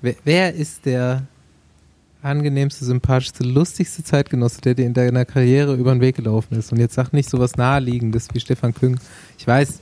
Wer, 0.02 0.16
wer 0.26 0.54
ist 0.54 0.86
der 0.86 1.24
angenehmste, 2.22 2.84
sympathischste, 2.84 3.46
lustigste 3.46 4.04
Zeitgenosse, 4.04 4.60
der 4.60 4.74
dir 4.74 4.86
in 4.86 4.94
deiner 4.94 5.24
Karriere 5.24 5.76
über 5.76 5.94
den 5.94 6.02
Weg 6.02 6.18
gelaufen 6.18 6.60
ist? 6.60 6.74
Und 6.74 6.80
jetzt 6.80 6.96
sag 6.96 7.14
nicht 7.14 7.30
so 7.30 7.40
was 7.40 7.56
Naheliegendes 7.56 8.28
wie 8.34 8.42
Stefan 8.42 8.74
Küng. 8.74 9.00
Ich 9.38 9.48
weiß, 9.48 9.80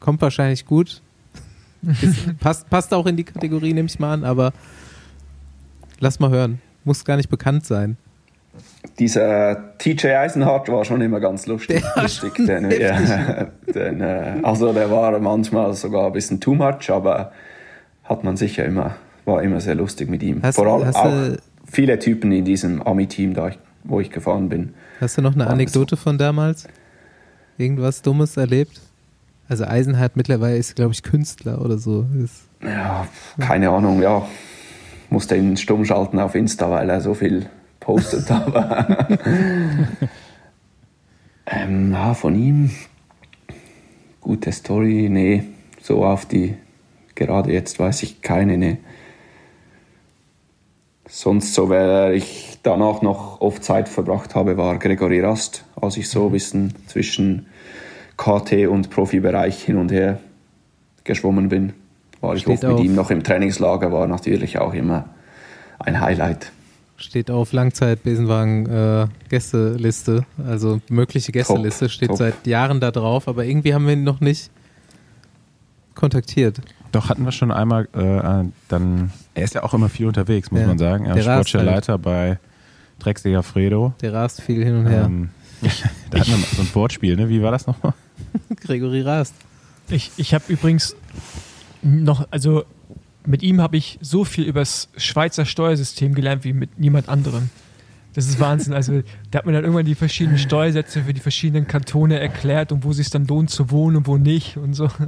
Kommt 0.00 0.22
wahrscheinlich 0.22 0.64
gut. 0.64 1.02
Ist, 2.00 2.38
passt, 2.38 2.70
passt 2.70 2.94
auch 2.94 3.04
in 3.04 3.16
die 3.16 3.24
Kategorie, 3.24 3.74
nehme 3.74 3.88
ich 3.88 3.98
mal 3.98 4.14
an, 4.14 4.24
aber 4.24 4.52
lass 6.00 6.20
mal 6.20 6.30
hören. 6.30 6.60
Muss 6.84 7.04
gar 7.04 7.16
nicht 7.16 7.28
bekannt 7.30 7.64
sein. 7.66 7.96
Dieser 8.98 9.76
TJ 9.78 10.08
Eisenhardt 10.08 10.68
war 10.68 10.84
schon 10.84 11.00
immer 11.00 11.18
ganz 11.18 11.46
lustig. 11.46 11.82
Der 11.96 12.02
lustig 12.02 12.32
denn, 12.46 12.70
ja, 12.70 13.48
denn, 13.74 14.00
äh, 14.00 14.40
also 14.42 14.72
der 14.72 14.90
war 14.90 15.18
manchmal 15.18 15.72
sogar 15.74 16.06
ein 16.06 16.12
bisschen 16.12 16.40
too 16.40 16.54
much, 16.54 16.90
aber 16.90 17.32
hat 18.04 18.22
man 18.22 18.36
sicher 18.36 18.64
immer, 18.64 18.94
war 19.24 19.42
immer 19.42 19.60
sehr 19.60 19.74
lustig 19.74 20.08
mit 20.08 20.22
ihm. 20.22 20.40
Hast- 20.42 20.56
Vor 20.56 20.66
allem 20.66 20.86
hast 20.86 20.96
auch 20.96 21.10
du- 21.10 21.38
viele 21.66 21.98
Typen 21.98 22.30
in 22.30 22.44
diesem 22.44 22.82
ich, 22.82 23.58
wo 23.82 23.98
ich 24.00 24.10
gefahren 24.10 24.48
bin. 24.48 24.74
Hast 25.00 25.18
du 25.18 25.22
noch 25.22 25.34
eine 25.34 25.48
Anekdote 25.48 25.96
von 25.96 26.16
damals? 26.18 26.68
Irgendwas 27.58 28.02
Dummes 28.02 28.36
erlebt? 28.36 28.80
Also 29.48 29.64
Eisenhardt 29.64 30.16
mittlerweile 30.16 30.56
ist, 30.56 30.76
glaube 30.76 30.92
ich, 30.92 31.02
Künstler 31.02 31.60
oder 31.60 31.78
so. 31.78 32.06
Ist, 32.22 32.42
Ja, 32.62 33.06
keine 33.40 33.70
Ahnung, 33.70 34.00
ja. 34.00 34.22
Musste 35.14 35.36
ihn 35.36 35.56
stumm 35.56 35.84
schalten 35.84 36.18
auf 36.18 36.34
Insta, 36.34 36.68
weil 36.68 36.90
er 36.90 37.00
so 37.00 37.14
viel 37.14 37.46
postet. 37.78 38.28
Aber 38.32 39.06
ähm, 41.46 41.92
ja, 41.92 42.14
von 42.14 42.34
ihm, 42.34 42.72
gute 44.20 44.50
Story, 44.50 45.08
nee, 45.08 45.44
so 45.80 46.04
auf 46.04 46.26
die, 46.26 46.56
gerade 47.14 47.52
jetzt 47.52 47.78
weiß 47.78 48.02
ich 48.02 48.22
keine, 48.22 48.58
nee. 48.58 48.78
Sonst, 51.06 51.54
so 51.54 51.70
wer 51.70 52.12
ich 52.12 52.58
danach 52.64 53.00
noch 53.00 53.40
oft 53.40 53.62
Zeit 53.62 53.88
verbracht 53.88 54.34
habe, 54.34 54.56
war 54.56 54.80
Gregory 54.80 55.20
Rast, 55.20 55.64
als 55.80 55.96
ich 55.96 56.08
so 56.08 56.26
ein 56.26 56.32
bisschen 56.32 56.74
zwischen 56.88 57.46
KT 58.16 58.66
und 58.66 58.90
Profibereich 58.90 59.62
hin 59.62 59.76
und 59.76 59.92
her 59.92 60.18
geschwommen 61.04 61.50
bin. 61.50 61.83
War 62.26 62.34
ich 62.34 62.42
Steht 62.42 62.54
oft 62.54 62.62
mit 62.64 62.72
auf. 62.72 62.84
ihm 62.84 62.94
noch 62.94 63.10
im 63.10 63.22
Trainingslager, 63.22 63.92
war 63.92 64.06
natürlich 64.06 64.58
auch 64.58 64.72
immer 64.74 65.04
ein 65.78 66.00
Highlight. 66.00 66.52
steht 66.96 67.30
auf 67.30 67.52
Langzeit-Besenwagen 67.52 68.66
äh, 68.66 69.06
also 70.46 70.80
mögliche 70.88 71.32
Gästeliste, 71.32 71.88
steht 71.88 72.08
top. 72.08 72.18
seit 72.18 72.46
Jahren 72.46 72.80
da 72.80 72.90
drauf, 72.90 73.28
aber 73.28 73.44
irgendwie 73.44 73.74
haben 73.74 73.86
wir 73.86 73.92
ihn 73.94 74.04
noch 74.04 74.20
nicht 74.20 74.50
kontaktiert. 75.94 76.60
Doch, 76.92 77.08
hatten 77.08 77.24
wir 77.24 77.32
schon 77.32 77.50
einmal, 77.50 77.88
äh, 77.92 78.48
dann, 78.68 79.10
er 79.34 79.44
ist 79.44 79.54
ja 79.54 79.64
auch 79.64 79.74
immer 79.74 79.88
viel 79.88 80.06
unterwegs, 80.06 80.50
muss 80.50 80.60
Ja, 80.60 80.66
man 80.68 80.78
sagen. 80.78 81.06
Er 81.06 81.14
der 81.14 81.20
ist 81.22 81.24
sportlicher 81.26 81.58
halt. 81.58 81.68
Leiter 81.70 81.98
bei 81.98 82.38
Drecksliga 83.00 83.42
Fredo. 83.42 83.92
Der 84.00 84.12
rast 84.12 84.40
viel 84.40 84.64
hin 84.64 84.76
und 84.76 84.86
her. 84.86 85.04
Ähm, 85.06 85.30
da 86.10 86.20
hatten 86.20 86.30
wir 86.30 86.38
mal 86.38 86.46
so 86.54 86.62
ein 86.62 86.68
Wortspiel, 86.74 87.16
ne? 87.16 87.28
Wie 87.28 87.42
war 87.42 87.50
das 87.50 87.66
nochmal? 87.66 87.94
Gregory 88.64 89.00
rast. 89.02 89.34
Ich, 89.88 90.12
ich 90.16 90.32
habe 90.34 90.44
übrigens 90.48 90.96
noch, 91.84 92.26
also 92.30 92.64
mit 93.26 93.42
ihm 93.42 93.60
habe 93.60 93.76
ich 93.76 93.98
so 94.00 94.24
viel 94.24 94.44
über 94.44 94.60
das 94.60 94.88
Schweizer 94.96 95.44
Steuersystem 95.46 96.14
gelernt 96.14 96.44
wie 96.44 96.52
mit 96.52 96.78
niemand 96.78 97.08
anderem. 97.08 97.50
Das 98.14 98.28
ist 98.28 98.38
Wahnsinn. 98.38 98.74
Also, 98.74 99.02
der 99.32 99.38
hat 99.38 99.46
mir 99.46 99.52
dann 99.52 99.64
irgendwann 99.64 99.86
die 99.86 99.96
verschiedenen 99.96 100.38
Steuersätze 100.38 101.02
für 101.02 101.12
die 101.12 101.20
verschiedenen 101.20 101.66
Kantone 101.66 102.20
erklärt 102.20 102.70
und 102.70 102.84
wo 102.84 102.90
es 102.90 102.98
sich 102.98 103.10
dann 103.10 103.26
lohnt 103.26 103.50
zu 103.50 103.70
wohnen 103.72 103.96
und 103.96 104.06
wo 104.06 104.18
nicht 104.18 104.56
und 104.56 104.74
so. 104.74 104.88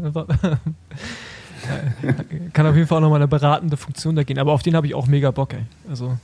Kann 2.53 2.66
auf 2.66 2.74
jeden 2.74 2.86
Fall 2.89 2.98
auch 2.98 3.03
nochmal 3.03 3.20
eine 3.20 3.28
beratende 3.28 3.77
Funktion 3.77 4.16
da 4.16 4.24
gehen. 4.24 4.39
Aber 4.39 4.53
auf 4.53 4.62
den 4.62 4.74
habe 4.74 4.89
ich 4.89 4.94
auch 4.94 5.07
mega 5.07 5.31
Bock, 5.31 5.55
ey. 5.55 5.61
Also, 5.89 6.19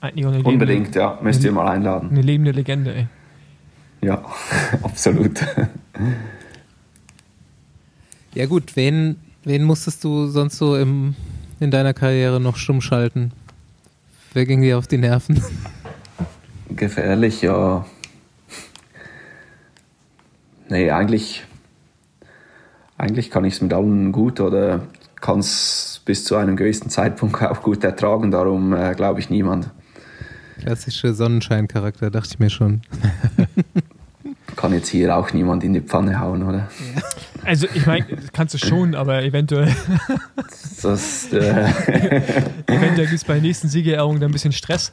eigentlich 0.00 0.26
auch 0.26 0.32
eine 0.32 0.42
Unbedingt, 0.42 0.86
lebende, 0.86 0.98
ja, 0.98 1.18
müsst 1.22 1.44
ihr 1.44 1.52
mal 1.52 1.68
einladen. 1.68 2.10
eine 2.10 2.22
lebende 2.22 2.50
Legende, 2.50 2.94
ey. 2.94 3.06
Ja, 4.02 4.24
absolut. 4.82 5.40
Ja 8.34 8.46
gut, 8.46 8.74
wen, 8.76 9.16
wen 9.46 9.62
musstest 9.62 10.04
du 10.04 10.26
sonst 10.26 10.58
so 10.58 10.76
im, 10.76 11.14
in 11.60 11.70
deiner 11.70 11.94
Karriere 11.94 12.40
noch 12.40 12.56
stumm 12.56 12.82
schalten? 12.82 13.32
Wer 14.34 14.44
ging 14.44 14.60
dir 14.60 14.76
auf 14.76 14.86
die 14.86 14.98
Nerven? 14.98 15.42
Gefährlich, 16.68 17.40
ja. 17.42 17.86
Nee, 20.68 20.90
eigentlich, 20.90 21.44
eigentlich 22.98 23.30
kann 23.30 23.44
ich 23.44 23.54
es 23.54 23.60
mit 23.62 23.72
allen 23.72 24.10
gut 24.10 24.40
oder 24.40 24.82
kann 25.20 25.38
es 25.38 26.02
bis 26.04 26.24
zu 26.24 26.36
einem 26.36 26.56
gewissen 26.56 26.90
Zeitpunkt 26.90 27.40
auch 27.40 27.62
gut 27.62 27.84
ertragen. 27.84 28.32
Darum 28.32 28.74
äh, 28.74 28.94
glaube 28.94 29.20
ich 29.20 29.30
niemand. 29.30 29.70
Klassische 30.58 31.14
Sonnenscheincharakter, 31.14 32.10
dachte 32.10 32.30
ich 32.32 32.38
mir 32.40 32.50
schon. 32.50 32.82
Kann 34.56 34.72
jetzt 34.72 34.88
hier 34.88 35.16
auch 35.16 35.32
niemand 35.32 35.62
in 35.62 35.74
die 35.74 35.82
Pfanne 35.82 36.18
hauen, 36.18 36.42
oder? 36.42 36.68
Also, 37.46 37.68
ich 37.72 37.86
meine, 37.86 38.04
kannst 38.32 38.54
du 38.54 38.58
schon, 38.58 38.96
aber 38.96 39.22
eventuell, 39.22 39.74
Das, 40.82 41.32
äh, 41.32 41.38
eventuell 42.66 43.06
gibt 43.06 43.12
es 43.12 43.24
bei 43.24 43.34
der 43.34 43.42
nächsten 43.42 43.68
Siegerehrung 43.68 44.18
dann 44.18 44.30
ein 44.30 44.32
bisschen 44.32 44.52
Stress. 44.52 44.92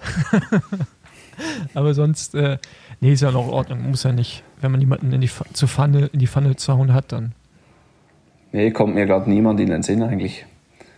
aber 1.74 1.96
sonst, 1.96 2.36
äh, 2.36 2.60
nee, 3.02 3.14
ist 3.14 3.22
ja 3.22 3.32
noch 3.32 3.48
in 3.48 3.54
Ordnung. 3.54 3.90
Muss 3.90 4.04
ja 4.04 4.12
nicht, 4.12 4.44
wenn 4.62 4.72
man 4.72 4.80
jemanden 4.80 5.12
in 5.12 5.22
die, 5.22 5.32
zur 5.54 5.68
Pfanne, 5.68 6.12
in 6.14 6.20
die 6.20 6.28
Pfanne 6.28 6.56
zu 6.56 6.74
hauen 6.74 6.94
hat, 6.94 7.12
dann. 7.12 7.34
nee, 8.52 8.70
kommt 8.70 8.94
mir 8.94 9.08
gerade 9.08 9.30
niemand 9.30 9.60
in 9.60 9.70
den 9.72 9.82
Sinn 9.82 10.04
eigentlich. 10.04 10.46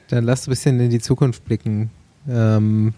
Dann 0.10 0.26
lass 0.26 0.48
ein 0.48 0.50
bisschen 0.50 0.80
in 0.80 0.90
die 0.90 1.00
Zukunft 1.00 1.46
blicken. 1.46 1.90
Ähm, 2.30 2.94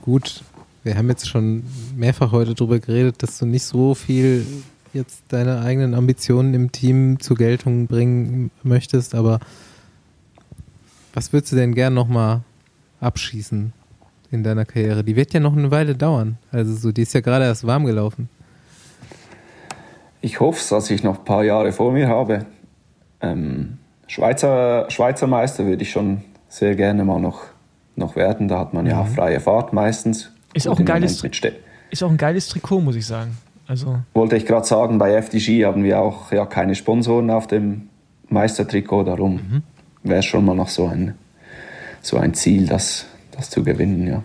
gut, 0.00 0.42
wir 0.84 0.96
haben 0.96 1.08
jetzt 1.08 1.28
schon 1.28 1.64
mehrfach 1.96 2.30
heute 2.30 2.54
darüber 2.54 2.78
geredet, 2.78 3.22
dass 3.22 3.38
du 3.38 3.46
nicht 3.46 3.64
so 3.64 3.94
viel 3.94 4.46
jetzt 4.92 5.22
deine 5.28 5.60
eigenen 5.60 5.94
Ambitionen 5.94 6.54
im 6.54 6.72
Team 6.72 7.20
zur 7.20 7.36
Geltung 7.36 7.86
bringen 7.86 8.50
möchtest, 8.62 9.14
aber 9.14 9.40
was 11.14 11.32
würdest 11.32 11.52
du 11.52 11.56
denn 11.56 11.74
gern 11.74 11.94
nochmal 11.94 12.42
abschießen 13.00 13.72
in 14.30 14.42
deiner 14.44 14.64
Karriere? 14.64 15.04
Die 15.04 15.16
wird 15.16 15.32
ja 15.34 15.40
noch 15.40 15.56
eine 15.56 15.70
Weile 15.70 15.94
dauern. 15.94 16.38
Also 16.52 16.74
so, 16.74 16.92
die 16.92 17.02
ist 17.02 17.12
ja 17.14 17.20
gerade 17.20 17.44
erst 17.44 17.66
warm 17.66 17.84
gelaufen. 17.86 18.28
Ich 20.20 20.40
hoffe, 20.40 20.62
dass 20.74 20.90
ich 20.90 21.02
noch 21.02 21.18
ein 21.20 21.24
paar 21.24 21.44
Jahre 21.44 21.72
vor 21.72 21.92
mir 21.92 22.08
habe. 22.08 22.44
Ähm, 23.20 23.78
Schweizer, 24.06 24.86
Schweizer 24.90 25.26
Meister 25.26 25.66
würde 25.66 25.82
ich 25.82 25.90
schon 25.90 26.22
sehr 26.48 26.74
gerne 26.74 27.04
mal 27.04 27.20
noch, 27.20 27.42
noch 27.96 28.16
werden. 28.16 28.48
Da 28.48 28.58
hat 28.58 28.74
man 28.74 28.86
ja 28.86 29.04
freie 29.04 29.40
Fahrt 29.40 29.72
meistens. 29.72 30.30
Ist 30.54 30.66
auch 30.66 30.78
ein 30.78 30.84
geiles- 30.86 31.22
Ist 31.90 32.02
auch 32.02 32.10
ein 32.10 32.16
geiles 32.16 32.48
Trikot, 32.48 32.80
muss 32.80 32.96
ich 32.96 33.06
sagen. 33.06 33.36
Also, 33.68 34.00
Wollte 34.14 34.36
ich 34.36 34.46
gerade 34.46 34.66
sagen, 34.66 34.98
bei 34.98 35.12
FDG 35.12 35.64
haben 35.66 35.84
wir 35.84 36.00
auch 36.00 36.32
ja 36.32 36.46
keine 36.46 36.74
Sponsoren 36.74 37.30
auf 37.30 37.46
dem 37.46 37.88
Meistertrikot. 38.30 39.04
Darum 39.04 39.34
Mhm. 39.36 39.62
wäre 40.02 40.22
schon 40.22 40.44
mal 40.44 40.56
noch 40.56 40.68
so 40.68 40.86
ein, 40.88 41.14
so 42.02 42.16
ein 42.16 42.32
Ziel, 42.34 42.66
das, 42.66 43.06
das 43.30 43.50
zu 43.50 43.62
gewinnen. 43.62 44.06
Ja. 44.08 44.22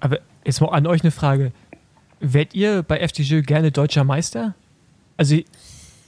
aber 0.00 0.18
jetzt 0.44 0.60
mal 0.60 0.68
an 0.68 0.86
euch 0.86 1.02
eine 1.02 1.10
Frage. 1.10 1.52
Werdet 2.20 2.54
ihr 2.54 2.82
bei 2.82 2.98
FDJ 3.00 3.40
gerne 3.40 3.72
deutscher 3.72 4.04
Meister? 4.04 4.54
Also, 5.16 5.36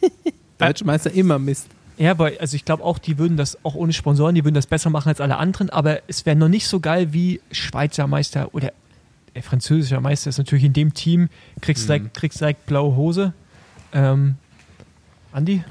Deutsche 0.58 0.84
Meister 0.84 1.10
immer 1.12 1.38
Mist. 1.38 1.68
Ja, 1.98 2.18
weil, 2.18 2.36
also 2.38 2.54
ich 2.56 2.64
glaube 2.66 2.84
auch, 2.84 2.98
die 2.98 3.16
würden 3.18 3.38
das 3.38 3.56
auch 3.64 3.74
ohne 3.74 3.94
Sponsoren, 3.94 4.34
die 4.34 4.44
würden 4.44 4.54
das 4.54 4.66
besser 4.66 4.90
machen 4.90 5.08
als 5.08 5.20
alle 5.22 5.38
anderen, 5.38 5.70
aber 5.70 6.00
es 6.08 6.26
wäre 6.26 6.36
noch 6.36 6.48
nicht 6.48 6.66
so 6.68 6.80
geil 6.80 7.14
wie 7.14 7.40
Schweizer 7.50 8.06
Meister 8.06 8.54
oder 8.54 8.72
der 9.36 9.42
französische 9.42 10.00
Meister 10.00 10.30
ist 10.30 10.38
natürlich 10.38 10.64
in 10.64 10.72
dem 10.72 10.94
Team, 10.94 11.28
kriegst 11.60 11.88
direkt, 11.88 12.14
kriegst 12.14 12.40
direkt 12.40 12.66
blaue 12.66 12.96
Hose. 12.96 13.32
Ähm, 13.92 14.36
Andi? 15.32 15.62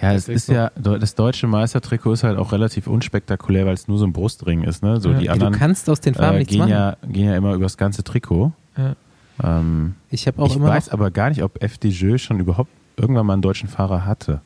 Ja, 0.00 0.12
es 0.12 0.24
Das 0.26 0.28
ist 0.28 0.34
ist 0.36 0.46
so. 0.46 0.52
ja, 0.54 0.70
das 0.74 1.14
deutsche 1.14 1.46
Meistertrikot 1.46 2.14
ist 2.14 2.24
halt 2.24 2.36
auch 2.38 2.50
relativ 2.52 2.86
unspektakulär, 2.88 3.64
weil 3.66 3.74
es 3.74 3.86
nur 3.88 3.98
so 3.98 4.06
ein 4.06 4.12
Brustring 4.12 4.64
ist, 4.64 4.82
ne? 4.82 5.00
So 5.00 5.10
Ja. 5.12 5.18
die 5.18 5.26
Ey, 5.28 5.32
Ey, 5.34 5.38
du 5.38 5.44
anderen 5.46 5.54
kannst 5.54 5.88
aus 5.88 6.00
den 6.00 6.14
Farben 6.14 6.36
äh, 6.36 6.38
nichts 6.40 6.50
gehen, 6.52 6.58
machen. 6.60 6.70
ja, 6.70 6.96
gehen 7.06 7.26
ja 7.26 7.36
immer 7.36 7.54
übers 7.54 7.76
ganze 7.76 8.02
Trikot. 8.02 8.52
Ja. 8.76 8.96
Ähm, 9.42 9.94
ich 10.10 10.26
habe 10.26 10.42
auch 10.42 10.46
ich 10.48 10.56
immer 10.56 10.68
weiß 10.68 10.88
aber 10.88 11.10
gar 11.12 11.28
nicht, 11.28 11.42
ob 11.44 11.62
FDJ 11.62 12.16
schon 12.18 12.40
überhaupt 12.40 12.70
irgendwann 12.96 13.26
mal 13.26 13.34
einen 13.34 13.42
deutschen 13.42 13.68
Fahrer 13.68 14.04
hatte. 14.04 14.40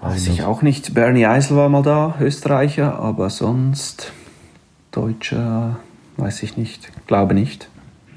Weiß 0.00 0.26
ich 0.28 0.42
auch 0.44 0.62
nicht. 0.62 0.94
Bernie 0.94 1.26
Eisel 1.26 1.56
war 1.56 1.68
mal 1.68 1.82
da, 1.82 2.14
Österreicher, 2.20 2.98
aber 2.98 3.28
sonst 3.30 4.12
Deutscher, 4.92 5.76
weiß 6.16 6.42
ich 6.42 6.56
nicht. 6.56 6.90
Glaube 7.06 7.34
nicht. 7.34 7.68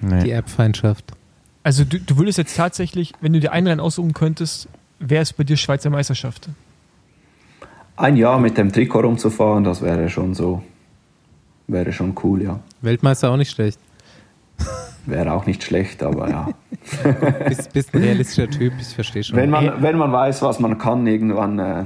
Nee. 0.02 0.24
die 0.24 0.32
Erbfeindschaft. 0.32 1.06
Also 1.64 1.84
du, 1.84 1.99
du 1.99 2.18
würdest 2.18 2.38
jetzt 2.38 2.56
tatsächlich, 2.56 3.14
wenn 3.19 3.34
du 3.34 3.40
dir 3.40 3.52
ein 3.52 3.68
Rennen 3.68 3.80
aussuchen 3.80 4.14
könntest, 4.14 4.69
wäre 4.99 5.22
es 5.22 5.34
bei 5.34 5.44
dir 5.44 5.57
Schweizer 5.57 5.90
Meisterschaft. 5.90 6.49
Ein 7.95 8.15
Jahr 8.15 8.40
mit 8.40 8.57
dem 8.57 8.72
Trikot 8.72 9.02
rumzufahren, 9.02 9.64
das 9.64 9.82
wäre 9.82 10.10
schon 10.10 10.34
so, 10.34 10.61
wäre 11.68 11.91
schon 11.91 12.15
cool, 12.24 12.44
ja. 12.44 12.60
Weltmeister 12.82 13.32
auch 13.32 13.38
nicht 13.38 13.52
schlecht. 13.52 13.80
Wäre 15.06 15.32
auch 15.34 15.45
nicht 15.45 15.64
schlecht, 15.64 16.03
aber 16.03 16.30
ja. 16.30 16.49
Bist, 17.48 17.74
bist 17.74 17.94
ein 17.94 18.02
realistischer 18.02 18.49
Typ, 18.49 18.74
ich 18.80 18.88
verstehe 18.88 19.24
schon. 19.24 19.38
Wenn 19.38 19.49
man, 19.49 19.82
wenn 19.82 19.98
man 19.98 20.11
weiß, 20.11 20.41
was 20.41 20.60
man 20.60 20.78
kann, 20.78 21.07
irgendwann, 21.07 21.60
äh, 21.60 21.86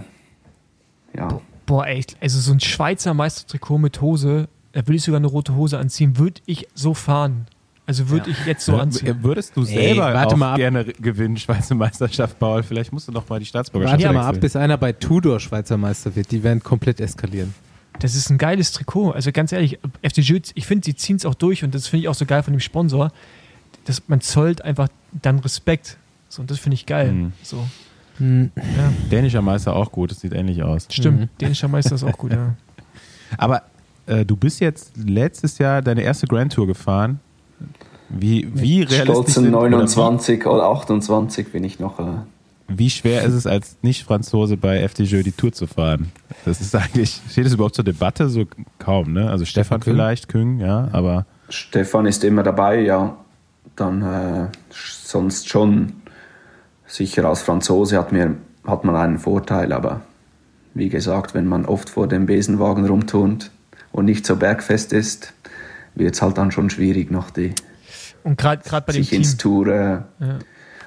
ja. 1.15 1.39
Boah, 1.65 1.87
echt, 1.87 2.17
also 2.19 2.39
so 2.39 2.51
ein 2.51 2.59
Schweizer 2.59 3.13
Meistertrikot 3.13 3.77
mit 3.77 4.01
Hose, 4.01 4.47
da 4.73 4.81
würde 4.81 4.95
ich 4.95 5.03
sogar 5.03 5.19
eine 5.19 5.27
rote 5.27 5.55
Hose 5.55 5.77
anziehen, 5.77 6.17
würde 6.17 6.41
ich 6.45 6.67
so 6.73 6.93
fahren. 6.93 7.47
Also 7.87 8.09
würde 8.09 8.29
ich 8.29 8.45
jetzt 8.45 8.65
so 8.65 8.77
anziehen. 8.77 9.17
Würdest 9.23 9.57
du 9.57 9.61
Ey, 9.61 9.65
selber 9.67 10.13
warte 10.13 10.35
auch 10.35 10.37
mal 10.37 10.51
ab. 10.51 10.57
gerne 10.57 10.85
gewinnen, 10.85 11.35
Schweizer 11.37 11.75
Meisterschaft, 11.75 12.39
Paul? 12.39 12.63
Vielleicht 12.63 12.93
musst 12.93 13.07
du 13.07 13.11
noch 13.11 13.27
mal 13.27 13.39
die 13.39 13.45
Staatsbürgerschaft 13.45 14.01
Warte 14.03 14.13
mal 14.15 14.27
ab, 14.27 14.39
bis 14.39 14.55
einer 14.55 14.77
bei 14.77 14.93
Tudor 14.93 15.39
Schweizer 15.39 15.77
Meister 15.77 16.15
wird. 16.15 16.31
Die 16.31 16.43
werden 16.43 16.61
komplett 16.63 17.01
eskalieren. 17.01 17.53
Das 17.99 18.15
ist 18.15 18.29
ein 18.29 18.37
geiles 18.37 18.71
Trikot. 18.71 19.11
Also 19.11 19.31
ganz 19.31 19.51
ehrlich, 19.51 19.79
FDJ, 20.01 20.37
ich 20.53 20.65
finde, 20.65 20.85
sie 20.85 20.95
ziehen 20.95 21.17
es 21.17 21.25
auch 21.25 21.35
durch 21.35 21.63
und 21.63 21.75
das 21.75 21.87
finde 21.87 22.03
ich 22.03 22.07
auch 22.07 22.13
so 22.15 22.25
geil 22.25 22.43
von 22.43 22.53
dem 22.53 22.59
Sponsor. 22.61 23.11
Dass 23.85 24.03
man 24.07 24.21
zollt 24.21 24.61
einfach 24.63 24.87
dann 25.21 25.39
Respekt. 25.39 25.97
So, 26.29 26.41
und 26.41 26.51
das 26.51 26.59
finde 26.59 26.75
ich 26.75 26.85
geil. 26.85 27.11
Mhm. 27.11 27.33
So, 27.43 27.67
Hm, 28.17 28.51
ja, 28.55 28.93
Dänischer 29.11 29.41
Meister 29.41 29.75
auch 29.75 29.91
gut, 29.91 30.11
das 30.11 30.19
sieht 30.19 30.33
ähnlich 30.33 30.61
aus. 30.63 30.87
stimmt. 30.89 31.19
Mhm. 31.21 31.29
Dänischer 31.41 31.67
Meister 31.67 31.95
ist 31.95 32.03
auch 32.03 32.17
gut, 32.17 32.31
ja. 32.31 32.55
Aber 33.37 33.63
äh, 34.07 34.25
du 34.25 34.35
bist 34.35 34.59
jetzt 34.59 34.93
letztes 34.97 35.57
Jahr 35.57 35.81
deine 35.81 36.01
erste 36.01 36.27
Grand 36.27 36.53
Tour 36.53 36.67
gefahren. 36.67 37.19
Wie, 38.09 38.47
wie 38.53 38.81
realistisch 38.81 39.01
Stolzen 39.03 39.43
sind, 39.45 39.55
oder 39.55 39.69
29 39.69 40.45
oder 40.45 40.63
28 40.63 41.51
bin 41.51 41.63
ich 41.63 41.79
noch. 41.79 41.99
Äh, 41.99 42.23
wie, 42.67 42.89
schwer 42.89 43.23
ist 43.23 43.33
es 43.33 43.47
als 43.47 43.77
Nicht-Franzose 43.81 44.57
bei 44.57 44.81
FDJ 44.81 45.23
die 45.23 45.31
Tour 45.31 45.51
zu 45.53 45.67
fahren? 45.67 46.11
Das 46.45 46.61
ist 46.61 46.75
eigentlich, 46.75 47.21
steht 47.29 47.45
das 47.45 47.53
überhaupt 47.53 47.75
zur 47.75 47.85
Debatte? 47.85 48.29
So 48.29 48.45
kaum, 48.79 49.13
ne? 49.13 49.29
Also 49.29 49.45
Stefan 49.45 49.79
Küng. 49.79 49.93
vielleicht, 49.93 50.27
Küng, 50.27 50.59
ja, 50.59 50.89
aber 50.91 51.25
Stefan 51.49 52.05
ist 52.05 52.23
immer 52.23 52.43
dabei, 52.43 52.81
ja. 52.81 53.17
Dann 53.75 54.01
äh, 54.01 54.47
sonst 54.71 55.49
schon 55.49 55.93
sicher 56.85 57.25
als 57.25 57.41
Franzose 57.41 57.97
hat, 57.97 58.11
mir, 58.11 58.35
hat 58.65 58.83
man 58.83 58.95
einen 58.95 59.19
Vorteil, 59.19 59.71
aber 59.71 60.01
wie 60.73 60.89
gesagt, 60.89 61.33
wenn 61.33 61.47
man 61.47 61.65
oft 61.65 61.89
vor 61.89 62.07
dem 62.07 62.25
Besenwagen 62.25 62.85
rumturnt 62.85 63.51
und 63.91 64.05
nicht 64.05 64.25
so 64.25 64.35
bergfest 64.35 64.93
ist, 64.93 65.33
wird 65.95 66.15
es 66.15 66.21
halt 66.21 66.37
dann 66.37 66.51
schon 66.51 66.69
schwierig, 66.69 67.11
noch 67.11 67.29
die, 67.29 67.53
Und 68.23 68.37
gerade 68.37 68.61
bei 68.69 68.79
dem 68.93 68.93
sich 69.01 69.09
Team. 69.09 69.17
ins 69.19 69.37
Tour, 69.37 69.67
äh, 69.67 69.79
Ja. 70.19 70.39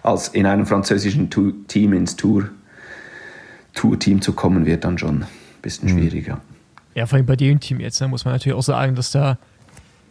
als 0.03 0.29
in 0.29 0.47
einem 0.47 0.67
französischen 0.67 1.31
Tu- 1.31 1.53
Team 1.69 1.93
ins 1.93 2.17
Tour, 2.17 2.49
Tour-Team 3.75 4.23
zu 4.23 4.33
kommen, 4.33 4.67
wird 4.67 4.85
dann 4.85 4.99
schon 4.99 5.23
ein 5.23 5.27
bisschen 5.63 5.93
Mhm. 5.93 5.99
schwieriger. 5.99 6.41
Ja, 6.95 7.07
vor 7.07 7.17
allem 7.17 7.27
bei 7.27 7.37
dem 7.37 7.59
Team 7.61 7.81
jetzt, 7.81 8.01
ne, 8.01 8.09
muss 8.09 8.25
man 8.25 8.35
natürlich 8.35 8.57
auch 8.57 8.63
sagen, 8.63 8.95
dass 8.95 9.11
da, 9.11 9.37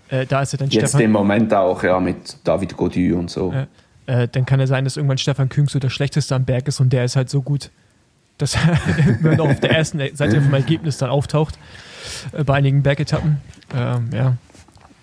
äh, 0.09 0.25
da 0.25 0.41
ist 0.41 0.51
ja 0.53 0.57
dann 0.57 0.69
Jetzt 0.69 0.89
Stefan. 0.89 1.01
im 1.01 1.11
Moment 1.11 1.53
auch, 1.53 1.81
ja, 1.83 1.99
mit 1.99 2.37
David 2.43 2.75
Godieu 2.75 3.17
und 3.17 3.29
so. 3.29 3.53
Ja. 3.53 3.67
Äh, 4.05 4.27
dann 4.27 4.45
kann 4.45 4.59
ja 4.59 4.67
sein, 4.67 4.83
dass 4.83 4.97
irgendwann 4.97 5.17
Stefan 5.17 5.47
Küng 5.47 5.69
so 5.69 5.79
der 5.79 5.89
Schlechteste 5.89 6.35
am 6.35 6.43
Berg 6.43 6.67
ist 6.67 6.81
und 6.81 6.91
der 6.91 7.05
ist 7.05 7.15
halt 7.15 7.29
so 7.29 7.41
gut, 7.41 7.71
dass 8.37 8.53
er 8.55 8.77
irgendwann 8.97 9.39
auf 9.39 9.59
der 9.61 9.71
ersten 9.71 10.01
Seite 10.13 10.41
vom 10.41 10.53
Ergebnis 10.53 10.97
dann 10.97 11.09
auftaucht 11.09 11.57
äh, 12.31 12.43
bei 12.43 12.55
einigen 12.55 12.83
Bergetappen. 12.83 13.37
Ähm, 13.75 14.09
ja, 14.13 14.37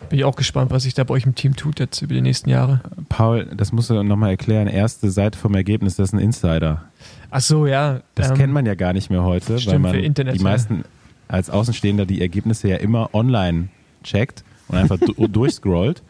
bin 0.08 0.18
ich 0.18 0.24
auch 0.24 0.36
gespannt, 0.36 0.70
was 0.70 0.84
sich 0.84 0.94
da 0.94 1.04
bei 1.04 1.14
euch 1.14 1.24
im 1.24 1.34
Team 1.34 1.56
tut 1.56 1.78
jetzt 1.78 2.02
über 2.02 2.14
die 2.14 2.20
nächsten 2.20 2.50
Jahre. 2.50 2.80
Paul, 3.08 3.46
das 3.54 3.72
musst 3.72 3.90
du 3.90 4.02
nochmal 4.02 4.30
erklären. 4.30 4.66
Erste 4.66 5.10
Seite 5.10 5.38
vom 5.38 5.54
Ergebnis, 5.54 5.96
das 5.96 6.08
ist 6.08 6.14
ein 6.14 6.20
Insider. 6.20 6.84
Ach 7.30 7.40
so, 7.40 7.66
ja. 7.66 8.00
Das 8.14 8.30
ähm, 8.30 8.36
kennt 8.36 8.52
man 8.52 8.66
ja 8.66 8.74
gar 8.74 8.92
nicht 8.92 9.10
mehr 9.10 9.22
heute, 9.22 9.58
stimmt, 9.58 9.84
weil 9.84 9.92
man 9.92 9.94
Internet, 9.94 10.34
die 10.34 10.38
ja. 10.38 10.44
meisten 10.44 10.84
als 11.28 11.50
Außenstehender 11.50 12.06
die 12.06 12.20
Ergebnisse 12.20 12.68
ja 12.68 12.76
immer 12.76 13.14
online 13.14 13.68
checkt 14.02 14.42
und 14.68 14.78
einfach 14.78 14.98
du 14.98 15.12
durchscrollt. 15.28 16.02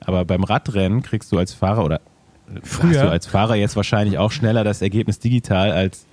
Aber 0.00 0.24
beim 0.24 0.44
Radrennen 0.44 1.02
kriegst 1.02 1.30
du 1.30 1.38
als 1.38 1.52
Fahrer 1.52 1.84
oder 1.84 2.00
Früher. 2.62 2.90
hast 2.90 3.02
du 3.02 3.10
als 3.10 3.26
Fahrer 3.26 3.54
jetzt 3.54 3.76
wahrscheinlich 3.76 4.18
auch 4.18 4.32
schneller 4.32 4.64
das 4.64 4.82
Ergebnis 4.82 5.18
digital 5.18 5.72
als 5.72 6.06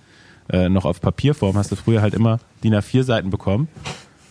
äh, 0.49 0.69
noch 0.69 0.85
auf 0.85 1.01
Papierform. 1.01 1.55
Hast 1.57 1.71
du 1.71 1.75
früher 1.75 2.01
halt 2.01 2.13
immer 2.13 2.39
DIN 2.63 2.75
A4 2.75 3.03
Seiten 3.03 3.29
bekommen. 3.29 3.67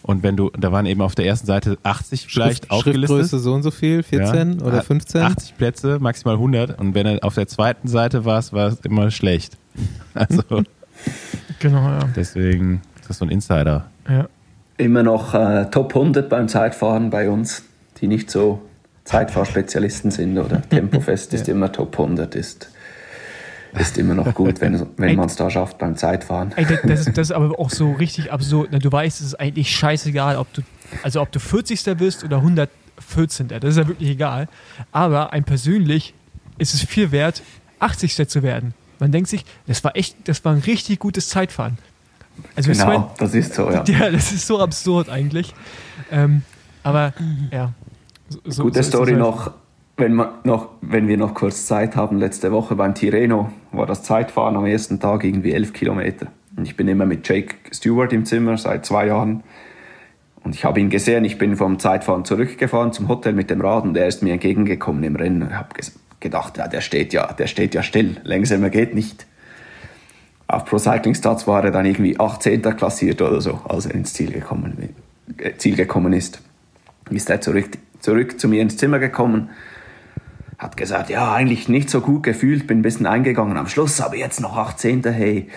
Und 0.09 0.23
wenn 0.23 0.37
du, 0.39 0.51
da 0.59 0.73
waren 0.73 0.87
eben 0.87 1.03
auf 1.03 1.15
der 1.15 1.27
ersten 1.27 1.47
Seite 1.47 1.77
80 1.83 2.27
vielleicht 2.29 2.63
Schrift- 2.65 2.71
aufgelistet. 2.71 3.09
Schriftgröße 3.19 3.39
so 3.41 3.53
und 3.53 3.63
so 3.63 3.71
viel, 3.71 4.03
14 4.03 4.59
Ja. 4.61 4.65
oder 4.67 4.81
15. 4.83 5.21
80 5.21 5.57
Plätze, 5.59 5.99
maximal 6.01 6.37
100. 6.37 6.79
Und 6.81 6.95
wenn 6.95 7.05
du 7.07 7.23
auf 7.23 7.35
der 7.35 7.47
zweiten 7.47 7.89
Seite 7.89 8.25
warst, 8.25 8.55
war 8.55 8.69
es 8.69 8.81
immer 8.81 9.11
schlecht. 9.11 9.59
Also 10.15 10.43
Genau, 11.61 11.83
ja. 11.91 11.99
deswegen 12.17 12.81
ist 13.01 13.11
das 13.11 13.19
so 13.19 13.27
ein 13.27 13.31
Insider. 13.31 13.85
ja. 14.09 14.27
immer 14.79 15.03
noch 15.03 15.35
äh, 15.35 15.67
Top 15.71 15.95
100 15.95 16.29
beim 16.29 16.49
Zeitfahren 16.49 17.11
bei 17.11 17.29
uns, 17.29 17.63
die 18.01 18.09
nicht 18.09 18.31
so 18.31 18.63
Zeitfahrspezialisten 19.05 20.11
sind 20.11 20.39
oder 20.39 20.63
Tempofest 20.71 21.35
ist 21.35 21.49
immer 21.49 21.71
Top 21.71 21.99
100, 22.01 22.35
ist, 22.35 22.71
ist 23.73 23.99
immer 23.99 24.15
noch 24.15 24.35
gut, 24.35 24.61
wenn, 24.61 24.87
wenn 24.97 25.17
man 25.17 25.27
es 25.27 25.37
da 25.37 25.51
schafft 25.51 25.79
beim 25.79 25.97
Zeitfahren. 25.97 26.53
Ey, 26.57 26.65
das, 26.65 27.01
ist, 27.01 27.19
das 27.19 27.29
ist 27.29 27.33
aber 27.33 27.59
auch 27.59 27.71
so 27.71 27.93
richtig 27.99 28.33
absurd. 28.33 28.73
Ne? 28.73 28.79
Du 28.79 28.91
weißt, 28.91 29.21
es 29.21 29.27
ist 29.29 29.35
eigentlich 29.35 29.75
scheißegal, 29.75 30.37
ob 30.37 30.53
du, 30.53 30.63
also 31.03 31.21
ob 31.21 31.33
du 31.33 31.41
40. 31.41 31.97
bist 31.97 32.25
oder 32.25 32.37
114. 32.37 33.49
Das 33.49 33.63
ist 33.65 33.77
ja 33.77 33.87
wirklich 33.87 34.11
egal. 34.11 34.49
Aber 34.93 35.33
ein 35.33 35.45
persönlich 35.45 36.15
ist 36.59 36.75
es 36.75 36.83
viel 36.83 37.13
wert, 37.13 37.43
80. 37.81 38.29
zu 38.29 38.43
werden. 38.43 38.75
Man 38.99 39.13
denkt 39.13 39.29
sich, 39.29 39.45
das 39.67 39.85
war 39.85 39.97
echt, 39.97 40.17
das 40.25 40.45
war 40.45 40.53
ein 40.53 40.61
richtig 40.61 40.99
gutes 40.99 41.29
Zeitfahren. 41.29 41.79
Also 42.57 42.73
Genau, 42.73 43.13
das 43.19 43.35
ist 43.35 43.55
so, 43.55 43.71
ja. 43.71 43.85
Ja, 43.87 44.11
das 44.11 44.33
ist 44.33 44.47
so 44.47 44.61
absurd 44.61 45.09
eigentlich. 45.09 45.55
Ähm, 46.11 46.43
aber 46.83 47.13
ja. 47.51 47.73
So, 48.45 48.65
Gute 48.65 48.83
so 48.83 48.89
Story 48.89 49.13
halt. 49.13 49.21
noch 49.21 49.53
wenn, 49.99 50.15
man 50.15 50.29
noch, 50.45 50.71
wenn 50.81 51.09
wir 51.09 51.17
noch 51.17 51.35
kurz 51.35 51.67
Zeit 51.67 51.97
haben, 51.97 52.19
letzte 52.19 52.53
Woche 52.53 52.77
beim 52.77 52.95
Tirreno 52.95 53.51
war 53.73 53.85
das 53.85 54.05
Zeitfahren 54.05 54.57
am 54.57 54.65
ersten 54.65 55.01
Tag 55.01 55.25
irgendwie 55.25 55.53
11 55.53 55.73
Kilometer. 55.73 56.29
Und 56.57 56.67
ich 56.67 56.77
bin 56.77 56.89
immer 56.89 57.05
mit 57.05 57.29
Jake 57.29 57.57
Stewart 57.73 58.13
im 58.13 58.25
Zimmer 58.25 58.57
seit 58.57 58.87
zwei 58.87 59.09
Jahren. 59.09 59.43
Und 60.45 60.55
ich 60.55 60.65
habe 60.65 60.81
ihn 60.81 60.89
gesehen, 60.89 61.25
ich 61.25 61.37
bin 61.37 61.57
vom 61.57 61.81
Zeitfahren 61.81 62.25
zurückgefahren 62.25 62.93
zum 62.93 63.09
Hotel 63.09 63.33
mit 63.33 63.51
dem 63.51 63.61
Rad 63.61 63.85
und 63.85 63.97
er 63.97 64.07
ist 64.07 64.23
mir 64.23 64.33
entgegengekommen 64.33 65.03
im 65.03 65.17
Rennen. 65.17 65.49
Ich 65.51 65.57
habe 65.57 65.69
gedacht, 66.21 66.59
ja, 66.59 66.69
der 66.69 66.81
steht 66.81 67.13
ja, 67.13 67.33
der 67.33 67.49
steht 67.49 67.75
ja 67.75 67.83
still, 67.83 68.17
langsamer 68.23 68.71
geht 68.71 68.95
nicht. 68.95 69.27
Auf 70.47 70.65
Pro 70.65 70.79
Cycling 70.79 71.15
Stats 71.15 71.47
war 71.47 71.65
er 71.65 71.71
dann 71.73 71.85
irgendwie 71.85 72.19
18. 72.19 72.63
klassiert 72.63 73.21
oder 73.21 73.41
so, 73.41 73.61
als 73.69 73.87
er 73.87 73.95
ins 73.95 74.15
Ziel 74.15 74.33
gekommen, 74.33 74.95
äh, 75.39 75.53
Ziel 75.59 75.77
gekommen 75.77 76.13
ist. 76.13 76.41
Ist 77.11 77.29
er 77.29 77.41
zurück, 77.41 77.71
zurück 78.01 78.41
zu 78.41 78.49
mir 78.49 78.63
ins 78.63 78.77
Zimmer 78.77 78.99
gekommen, 78.99 79.51
hat 80.59 80.77
gesagt, 80.77 81.09
ja, 81.09 81.33
eigentlich 81.33 81.69
nicht 81.69 81.89
so 81.89 82.01
gut 82.01 82.25
gefühlt, 82.25 82.67
bin 82.67 82.81
ein 82.81 82.83
bisschen 82.83 83.07
eingegangen 83.07 83.57
am 83.57 83.69
Schluss, 83.69 84.01
aber 84.01 84.17
jetzt 84.17 84.41
noch 84.41 84.57
18. 84.57 85.05
Hey, 85.05 85.49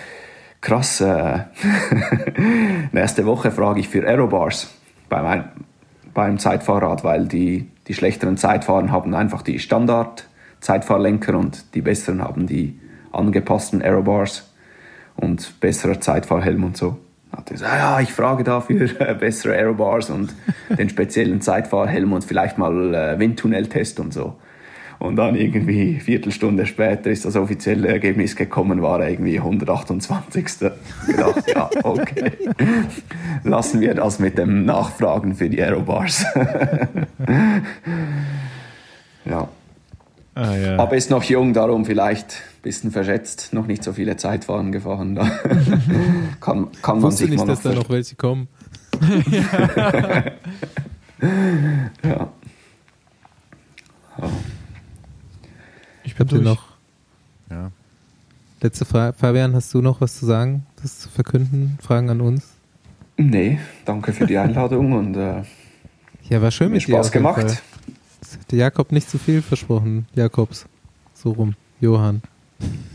krass. 0.60 1.00
Äh, 1.00 1.40
nächste 2.92 3.26
Woche 3.26 3.50
frage 3.50 3.80
ich 3.80 3.88
für 3.88 4.06
Aerobars 4.06 4.72
beim, 5.08 5.44
beim 6.14 6.38
Zeitfahrrad, 6.38 7.02
weil 7.02 7.26
die, 7.26 7.68
die 7.88 7.94
schlechteren 7.94 8.36
Zeitfahren 8.36 8.92
haben 8.92 9.14
einfach 9.14 9.42
die 9.42 9.58
Standard-Zeitfahrlenker 9.58 11.36
und 11.36 11.74
die 11.74 11.82
besseren 11.82 12.22
haben 12.22 12.46
die 12.46 12.78
angepassten 13.10 13.82
Aerobars 13.82 14.52
und 15.16 15.60
besserer 15.60 16.00
Zeitfahrhelm 16.00 16.62
und 16.62 16.76
so. 16.76 16.98
Hat 17.32 17.50
er 17.50 17.54
gesagt, 17.54 17.74
ja, 17.76 18.00
ich 18.00 18.12
frage 18.12 18.44
dafür 18.44 19.00
äh, 19.00 19.14
bessere 19.14 19.54
Aerobars 19.54 20.10
und 20.10 20.32
den 20.68 20.88
speziellen 20.88 21.40
Zeitfahrhelm 21.40 22.12
und 22.12 22.24
vielleicht 22.24 22.56
mal 22.56 22.94
äh, 22.94 23.18
Windtunneltest 23.18 23.98
und 23.98 24.14
so. 24.14 24.36
Und 25.02 25.16
dann 25.16 25.34
irgendwie 25.34 25.98
Viertelstunde 25.98 26.64
später 26.64 27.10
ist 27.10 27.24
das 27.24 27.34
offizielle 27.34 27.88
Ergebnis 27.88 28.36
gekommen, 28.36 28.82
war 28.82 29.00
er 29.00 29.10
irgendwie 29.10 29.36
128. 29.36 30.44
Gedacht, 31.08 31.42
ja, 31.52 31.68
okay. 31.82 32.30
Lassen 33.42 33.80
wir 33.80 33.94
das 33.94 34.20
mit 34.20 34.38
dem 34.38 34.64
Nachfragen 34.64 35.34
für 35.34 35.50
die 35.50 35.60
Aerobars. 35.60 36.24
ja. 39.24 39.48
Ah, 40.36 40.54
ja. 40.54 40.76
Aber 40.78 40.96
ist 40.96 41.10
noch 41.10 41.24
jung, 41.24 41.52
darum 41.52 41.84
vielleicht 41.84 42.34
ein 42.34 42.62
bisschen 42.62 42.92
verschätzt, 42.92 43.52
noch 43.52 43.66
nicht 43.66 43.82
so 43.82 43.92
viele 43.92 44.16
Zeitfahren 44.16 44.70
gefahren. 44.70 45.16
Da 45.16 45.24
kann, 46.40 46.68
kann 46.80 47.00
man 47.00 47.10
sich 47.10 47.28
nicht, 47.28 47.40
mal 47.40 47.46
dass 47.46 47.64
noch 47.64 47.72
da 47.72 47.76
noch 47.76 47.90
welche 47.90 48.14
kommen. 48.14 48.46
ja. 52.04 52.28
Bin 54.16 54.61
Habt 56.22 56.32
ihr 56.32 56.40
noch 56.40 56.62
ja. 57.50 57.70
letzte 58.60 58.84
Frage? 58.84 59.16
Fabian, 59.18 59.54
hast 59.54 59.72
du 59.74 59.80
noch 59.82 60.00
was 60.00 60.18
zu 60.18 60.26
sagen, 60.26 60.64
das 60.82 60.98
zu 61.00 61.08
verkünden? 61.08 61.78
Fragen 61.82 62.10
an 62.10 62.20
uns? 62.20 62.48
Nee, 63.16 63.58
danke 63.84 64.12
für 64.12 64.26
die 64.26 64.38
Einladung 64.38 64.92
und 64.98 65.16
äh, 65.16 65.42
Ja, 66.28 66.40
war 66.42 66.50
schön 66.50 66.68
mir 66.68 66.74
mit 66.74 66.86
dir. 66.88 66.92
Spaß 66.94 67.08
auf 67.08 67.14
jeden 67.14 67.24
gemacht. 67.24 67.62
Es 68.20 68.38
hätte 68.38 68.56
Jakob 68.56 68.92
nicht 68.92 69.10
zu 69.10 69.18
viel 69.18 69.42
versprochen. 69.42 70.06
Jakobs. 70.14 70.66
So 71.14 71.32
rum. 71.32 71.54
Johann. 71.80 72.22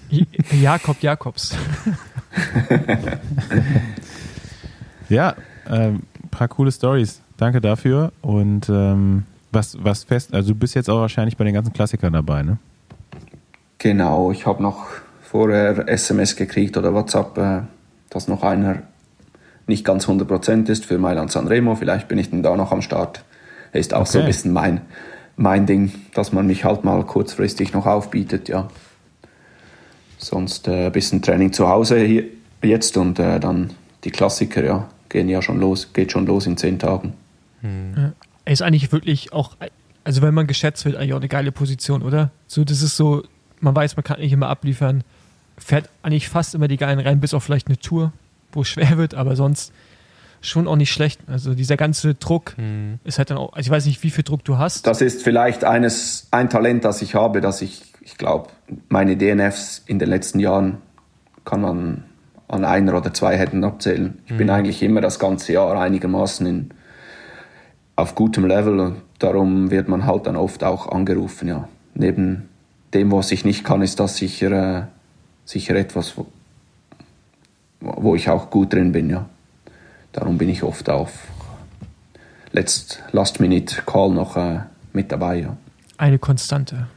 J- 0.10 0.26
Jakob 0.62 1.02
Jakobs. 1.02 1.56
Ja, 5.10 5.36
ähm, 5.70 6.02
paar 6.32 6.48
coole 6.48 6.72
Stories. 6.72 7.22
Danke 7.38 7.62
dafür. 7.62 8.12
Und 8.22 8.68
ähm, 8.70 9.24
was, 9.52 9.78
was 9.82 10.04
fest, 10.04 10.34
also 10.34 10.50
du 10.54 10.60
bist 10.60 10.76
jetzt 10.76 10.90
auch 10.90 11.00
wahrscheinlich 11.00 11.38
bei 11.38 11.46
den 11.46 11.54
ganzen 11.54 11.72
Klassikern 11.74 12.14
dabei, 12.14 12.44
ne? 12.44 12.58
Genau, 13.80 14.32
ich 14.32 14.46
habe 14.46 14.62
noch 14.64 14.88
vorher 15.22 15.88
SMS 15.88 16.36
gekriegt 16.36 16.78
oder 16.78 16.94
WhatsApp, 16.94 17.38
äh, 17.38 17.62
dass 18.10 18.28
noch 18.28 18.44
einer 18.44 18.84
nicht 19.68 19.84
ganz 19.86 20.08
100% 20.08 20.70
ist 20.70 20.86
für 20.86 20.98
Mailand 20.98 21.32
Sanremo. 21.32 21.76
Vielleicht 21.76 22.08
bin 22.08 22.18
ich 22.18 22.30
dann 22.30 22.42
da 22.42 22.56
noch 22.56 22.72
am 22.72 22.82
Start. 22.82 23.24
Ist 23.74 23.94
auch 23.94 24.06
so 24.06 24.20
ein 24.20 24.22
Okay. 24.24 24.32
bisschen 24.32 24.54
mein, 24.54 24.82
mein 25.36 25.66
Ding, 25.66 25.92
dass 26.14 26.32
man 26.32 26.48
mich 26.48 26.64
halt 26.64 26.84
mal 26.86 27.04
kurzfristig 27.06 27.74
noch 27.74 27.86
aufbietet, 27.86 28.48
ja. 28.50 28.70
Sonst 30.18 30.68
äh, 30.68 30.88
ein 30.88 30.92
bisschen 30.92 31.22
Training 31.22 31.54
zu 31.54 31.68
Hause 31.68 32.00
hier 32.00 32.24
jetzt 32.64 32.98
und 32.98 33.20
äh, 33.20 33.40
dann 33.40 33.72
die 34.04 34.10
Klassiker, 34.12 34.64
ja, 34.64 34.88
gehen 35.10 35.30
ja 35.30 35.42
schon 35.42 35.60
los, 35.60 35.94
geht 35.94 36.12
schon 36.12 36.26
los 36.26 36.48
in 36.48 36.58
zehn 36.58 36.80
Tagen. 36.80 37.14
Er 37.62 38.14
ist 38.54 38.62
eigentlich 38.62 38.92
wirklich 38.92 39.34
auch, 39.34 39.58
also 40.04 40.22
wenn 40.22 40.34
man 40.34 40.48
geschätzt 40.48 40.86
wird, 40.86 40.96
eigentlich 40.96 41.14
auch 41.14 41.18
eine 41.18 41.28
geile 41.28 41.52
Position, 41.52 42.02
oder? 42.02 42.32
So, 42.48 42.64
das 42.64 42.82
ist 42.82 42.96
so, 42.96 43.24
man 43.60 43.76
weiß, 43.76 43.96
man 43.96 44.04
kann 44.04 44.20
nicht 44.20 44.32
immer 44.32 44.50
abliefern, 44.50 45.04
fährt 45.58 45.90
eigentlich 46.04 46.30
fast 46.30 46.56
immer 46.56 46.68
die 46.68 46.78
geilen 46.78 47.00
Rennen, 47.00 47.20
bis 47.20 47.34
auf 47.34 47.44
vielleicht 47.44 47.68
eine 47.68 47.78
Tour, 47.78 48.12
wo 48.52 48.62
es 48.62 48.70
schwer 48.70 48.98
wird, 48.98 49.16
aber 49.16 49.36
sonst 49.36 49.74
schon 50.42 50.68
auch 50.68 50.76
nicht 50.76 50.92
schlecht. 50.92 51.20
Also 51.28 51.54
dieser 51.54 51.78
ganze 51.78 52.14
Druck 52.14 52.56
ist 53.04 53.18
halt 53.18 53.32
dann 53.32 53.38
auch, 53.38 53.54
also 53.54 53.68
ich 53.68 53.72
weiß 53.72 53.86
nicht, 53.86 54.04
wie 54.04 54.12
viel 54.12 54.24
Druck 54.24 54.44
du 54.44 54.58
hast. 54.58 54.86
Das 54.86 55.02
ist 55.02 55.24
vielleicht 55.24 55.64
eines, 55.64 56.28
ein 56.32 56.50
Talent, 56.50 56.86
das 56.86 57.02
ich 57.02 57.16
habe, 57.16 57.42
dass 57.42 57.62
ich, 57.62 57.94
ich 58.02 58.18
glaube, 58.18 58.50
meine 58.90 59.18
DNFs 59.18 59.84
in 59.86 60.00
den 60.00 60.10
letzten 60.10 60.40
Jahren 60.40 60.78
kann 61.44 61.62
man 61.62 62.04
an 62.48 62.64
einer 62.64 62.96
oder 62.96 63.14
zwei 63.14 63.38
Händen 63.38 63.64
abzählen. 63.64 64.20
Ich 64.26 64.38
bin 64.38 64.50
eigentlich 64.50 64.82
immer 64.82 65.02
das 65.02 65.20
ganze 65.20 65.54
Jahr 65.54 65.78
einigermaßen 65.78 66.46
in, 66.46 66.70
auf 67.96 68.16
gutem 68.16 68.46
Level 68.46 68.80
und 68.80 69.02
darum 69.20 69.72
wird 69.72 69.90
man 69.90 70.06
halt 70.06 70.28
dann 70.28 70.36
oft 70.36 70.64
auch 70.64 70.90
angerufen. 70.90 71.48
Ja. 71.48 71.68
Neben 71.94 72.48
dem, 72.98 73.12
was 73.12 73.32
ich 73.32 73.46
nicht 73.46 73.64
kann, 73.64 73.82
ist 73.82 74.00
das 74.00 74.18
sicher, 74.18 74.52
äh, 74.52 74.84
sicher 75.46 75.76
etwas, 75.76 76.18
wo, 76.18 76.28
wo 77.80 78.16
ich 78.16 78.30
auch 78.30 78.50
gut 78.50 78.74
drin 78.74 78.92
bin. 78.92 79.10
Ja. 79.10 79.30
Darum 80.12 80.38
bin 80.38 80.50
ich 80.50 80.64
oft 80.64 80.90
auf 80.90 81.12
Let's 82.52 83.00
Last 83.12 83.40
Minute 83.40 83.84
Call 83.86 84.12
noch 84.12 84.36
äh, 84.36 84.62
mit 84.94 85.12
dabei. 85.12 85.42
Ja. 85.42 85.58
Eine 85.98 86.18
Konstante. 86.20 86.88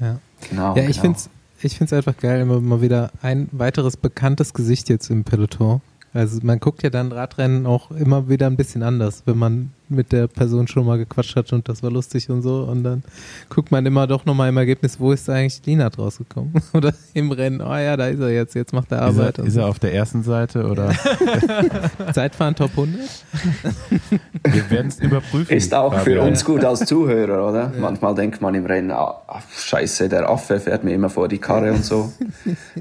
Ja, 0.00 0.18
Genau, 0.48 0.76
ja 0.76 0.88
ich 0.88 1.00
genau. 1.00 1.16
finde 1.58 1.84
es 1.84 1.92
einfach 1.92 2.16
geil, 2.16 2.40
immer 2.40 2.60
mal 2.60 2.80
wieder 2.80 3.10
ein 3.22 3.48
weiteres 3.52 3.96
bekanntes 3.96 4.54
Gesicht 4.54 4.88
jetzt 4.88 5.10
im 5.10 5.24
Peloton. 5.24 5.80
Also 6.14 6.40
man 6.42 6.60
guckt 6.60 6.82
ja 6.82 6.90
dann 6.90 7.12
Radrennen 7.12 7.66
auch 7.66 7.90
immer 7.90 8.28
wieder 8.28 8.46
ein 8.46 8.56
bisschen 8.56 8.82
anders, 8.82 9.22
wenn 9.26 9.38
man 9.38 9.72
mit 9.90 10.12
der 10.12 10.26
Person 10.26 10.68
schon 10.68 10.86
mal 10.86 10.98
gequatscht 10.98 11.36
hat 11.36 11.52
und 11.52 11.68
das 11.68 11.82
war 11.82 11.90
lustig 11.90 12.28
und 12.30 12.42
so. 12.42 12.62
Und 12.62 12.82
dann 12.84 13.02
guckt 13.48 13.70
man 13.70 13.84
immer 13.86 14.06
doch 14.06 14.24
nochmal 14.24 14.48
im 14.48 14.56
Ergebnis, 14.56 15.00
wo 15.00 15.12
ist 15.12 15.28
eigentlich 15.30 15.60
Linat 15.64 15.98
rausgekommen? 15.98 16.52
Oder 16.72 16.92
im 17.14 17.30
Rennen, 17.32 17.60
oh 17.60 17.76
ja, 17.76 17.96
da 17.96 18.06
ist 18.06 18.20
er 18.20 18.30
jetzt, 18.30 18.54
jetzt 18.54 18.72
macht 18.72 18.92
er 18.92 18.98
Ist 18.98 19.18
Arbeit. 19.18 19.38
er, 19.38 19.42
und 19.42 19.48
ist 19.48 19.56
er 19.56 19.66
auf 19.66 19.78
der 19.78 19.94
ersten 19.94 20.22
Seite 20.22 20.66
oder 20.66 20.92
so. 20.92 22.12
Zeitfahren 22.12 22.54
Top 22.54 22.70
100? 22.70 23.00
wir 24.44 24.70
werden 24.70 24.88
es 24.88 25.00
überprüfen. 25.00 25.56
Ist 25.56 25.74
auch 25.74 25.92
für 25.94 25.98
Fabian. 26.00 26.28
uns 26.28 26.44
gut 26.44 26.64
als 26.64 26.80
Zuhörer, 26.80 27.48
oder? 27.48 27.72
Manchmal 27.78 28.14
denkt 28.14 28.40
man 28.40 28.54
im 28.54 28.66
Rennen, 28.66 28.90
ah, 28.90 29.22
ah, 29.26 29.40
scheiße, 29.56 30.08
der 30.08 30.28
Affe 30.28 30.60
fährt 30.60 30.84
mir 30.84 30.94
immer 30.94 31.10
vor 31.10 31.28
die 31.28 31.38
Karre 31.38 31.72
und 31.72 31.84
so. 31.84 32.12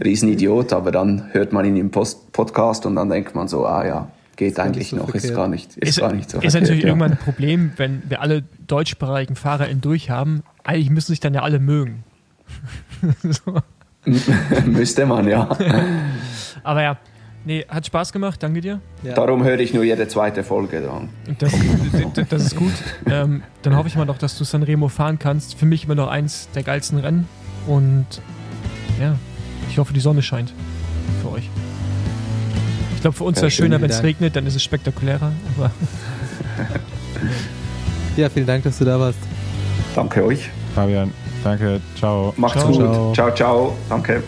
Riesenidiot, 0.03 0.73
aber 0.73 0.91
dann 0.91 1.29
hört 1.31 1.53
man 1.53 1.65
ihn 1.65 1.77
im 1.77 1.91
Post 1.91 2.31
Podcast 2.31 2.85
und 2.85 2.95
dann 2.95 3.09
denkt 3.09 3.35
man 3.35 3.47
so, 3.47 3.65
ah 3.65 3.85
ja, 3.85 4.07
geht 4.37 4.59
eigentlich 4.59 4.89
so 4.89 4.95
noch, 4.95 5.07
ist 5.07 5.11
verkehrt. 5.11 5.35
gar 5.35 5.47
nicht, 5.49 5.75
ist, 5.77 5.89
Ist, 5.89 5.99
gar 5.99 6.13
nicht 6.13 6.29
so 6.29 6.37
ist 6.37 6.43
verkehrt, 6.43 6.61
natürlich 6.61 6.83
ja. 6.83 6.89
irgendwann 6.89 7.11
ein 7.11 7.17
Problem, 7.17 7.71
wenn 7.75 8.03
wir 8.07 8.21
alle 8.21 8.43
deutschsprachigen 8.65 9.35
FahrerInnen 9.35 9.81
durch 9.81 10.09
haben. 10.09 10.43
Eigentlich 10.63 10.89
müssen 10.89 11.11
sich 11.11 11.19
dann 11.19 11.33
ja 11.33 11.41
alle 11.41 11.59
mögen. 11.59 12.03
so. 13.23 13.61
Müsste 14.65 15.05
man, 15.05 15.27
ja. 15.27 15.49
Aber 16.63 16.81
ja, 16.81 16.97
nee, 17.43 17.65
hat 17.67 17.85
Spaß 17.85 18.13
gemacht, 18.13 18.41
danke 18.41 18.61
dir. 18.61 18.79
Ja. 19.03 19.15
Darum 19.15 19.43
höre 19.43 19.59
ich 19.59 19.73
nur 19.73 19.83
jede 19.83 20.07
zweite 20.07 20.43
Folge 20.43 20.81
dann. 20.81 21.09
Das, 21.39 21.53
das, 22.13 22.27
das 22.29 22.45
ist 22.45 22.55
gut. 22.55 22.73
Ähm, 23.09 23.43
dann 23.63 23.75
hoffe 23.75 23.89
ich 23.89 23.95
mal 23.95 24.05
noch, 24.05 24.17
dass 24.17 24.37
du 24.37 24.45
Sanremo 24.45 24.87
fahren 24.87 25.19
kannst. 25.19 25.55
Für 25.55 25.65
mich 25.65 25.85
immer 25.85 25.95
noch 25.95 26.07
eins 26.07 26.47
der 26.55 26.63
geilsten 26.63 26.99
Rennen. 26.99 27.27
Und 27.65 28.05
ja, 29.01 29.15
ich 29.69 29.77
hoffe, 29.77 29.93
die 29.93 29.99
Sonne 29.99 30.21
scheint 30.21 30.53
für 31.21 31.31
euch. 31.31 31.49
Ich 32.97 33.01
glaube, 33.01 33.15
für 33.15 33.25
uns 33.25 33.37
Ja, 33.37 33.43
wäre 33.43 33.47
es 33.49 33.53
schöner, 33.53 33.79
wenn 33.79 33.91
es 33.91 34.01
regnet, 34.01 34.35
dann 34.35 34.47
ist 34.47 34.55
es 34.55 34.63
spektakulärer. 34.63 35.31
Aber 35.55 35.71
ja, 38.17 38.27
vielen 38.27 38.47
Dank, 38.47 38.63
dass 38.63 38.79
du 38.79 38.85
da 38.85 38.99
warst. 38.99 39.19
Danke 39.95 40.25
euch. 40.25 40.49
Fabian, 40.73 41.11
danke, 41.43 41.79
ciao. 41.95 42.33
Macht's 42.37 42.59
Ciao. 42.59 42.71
gut. 42.71 42.81
Ciao. 42.81 43.13
ciao, 43.13 43.35
ciao. 43.35 43.77
Danke. 43.87 44.23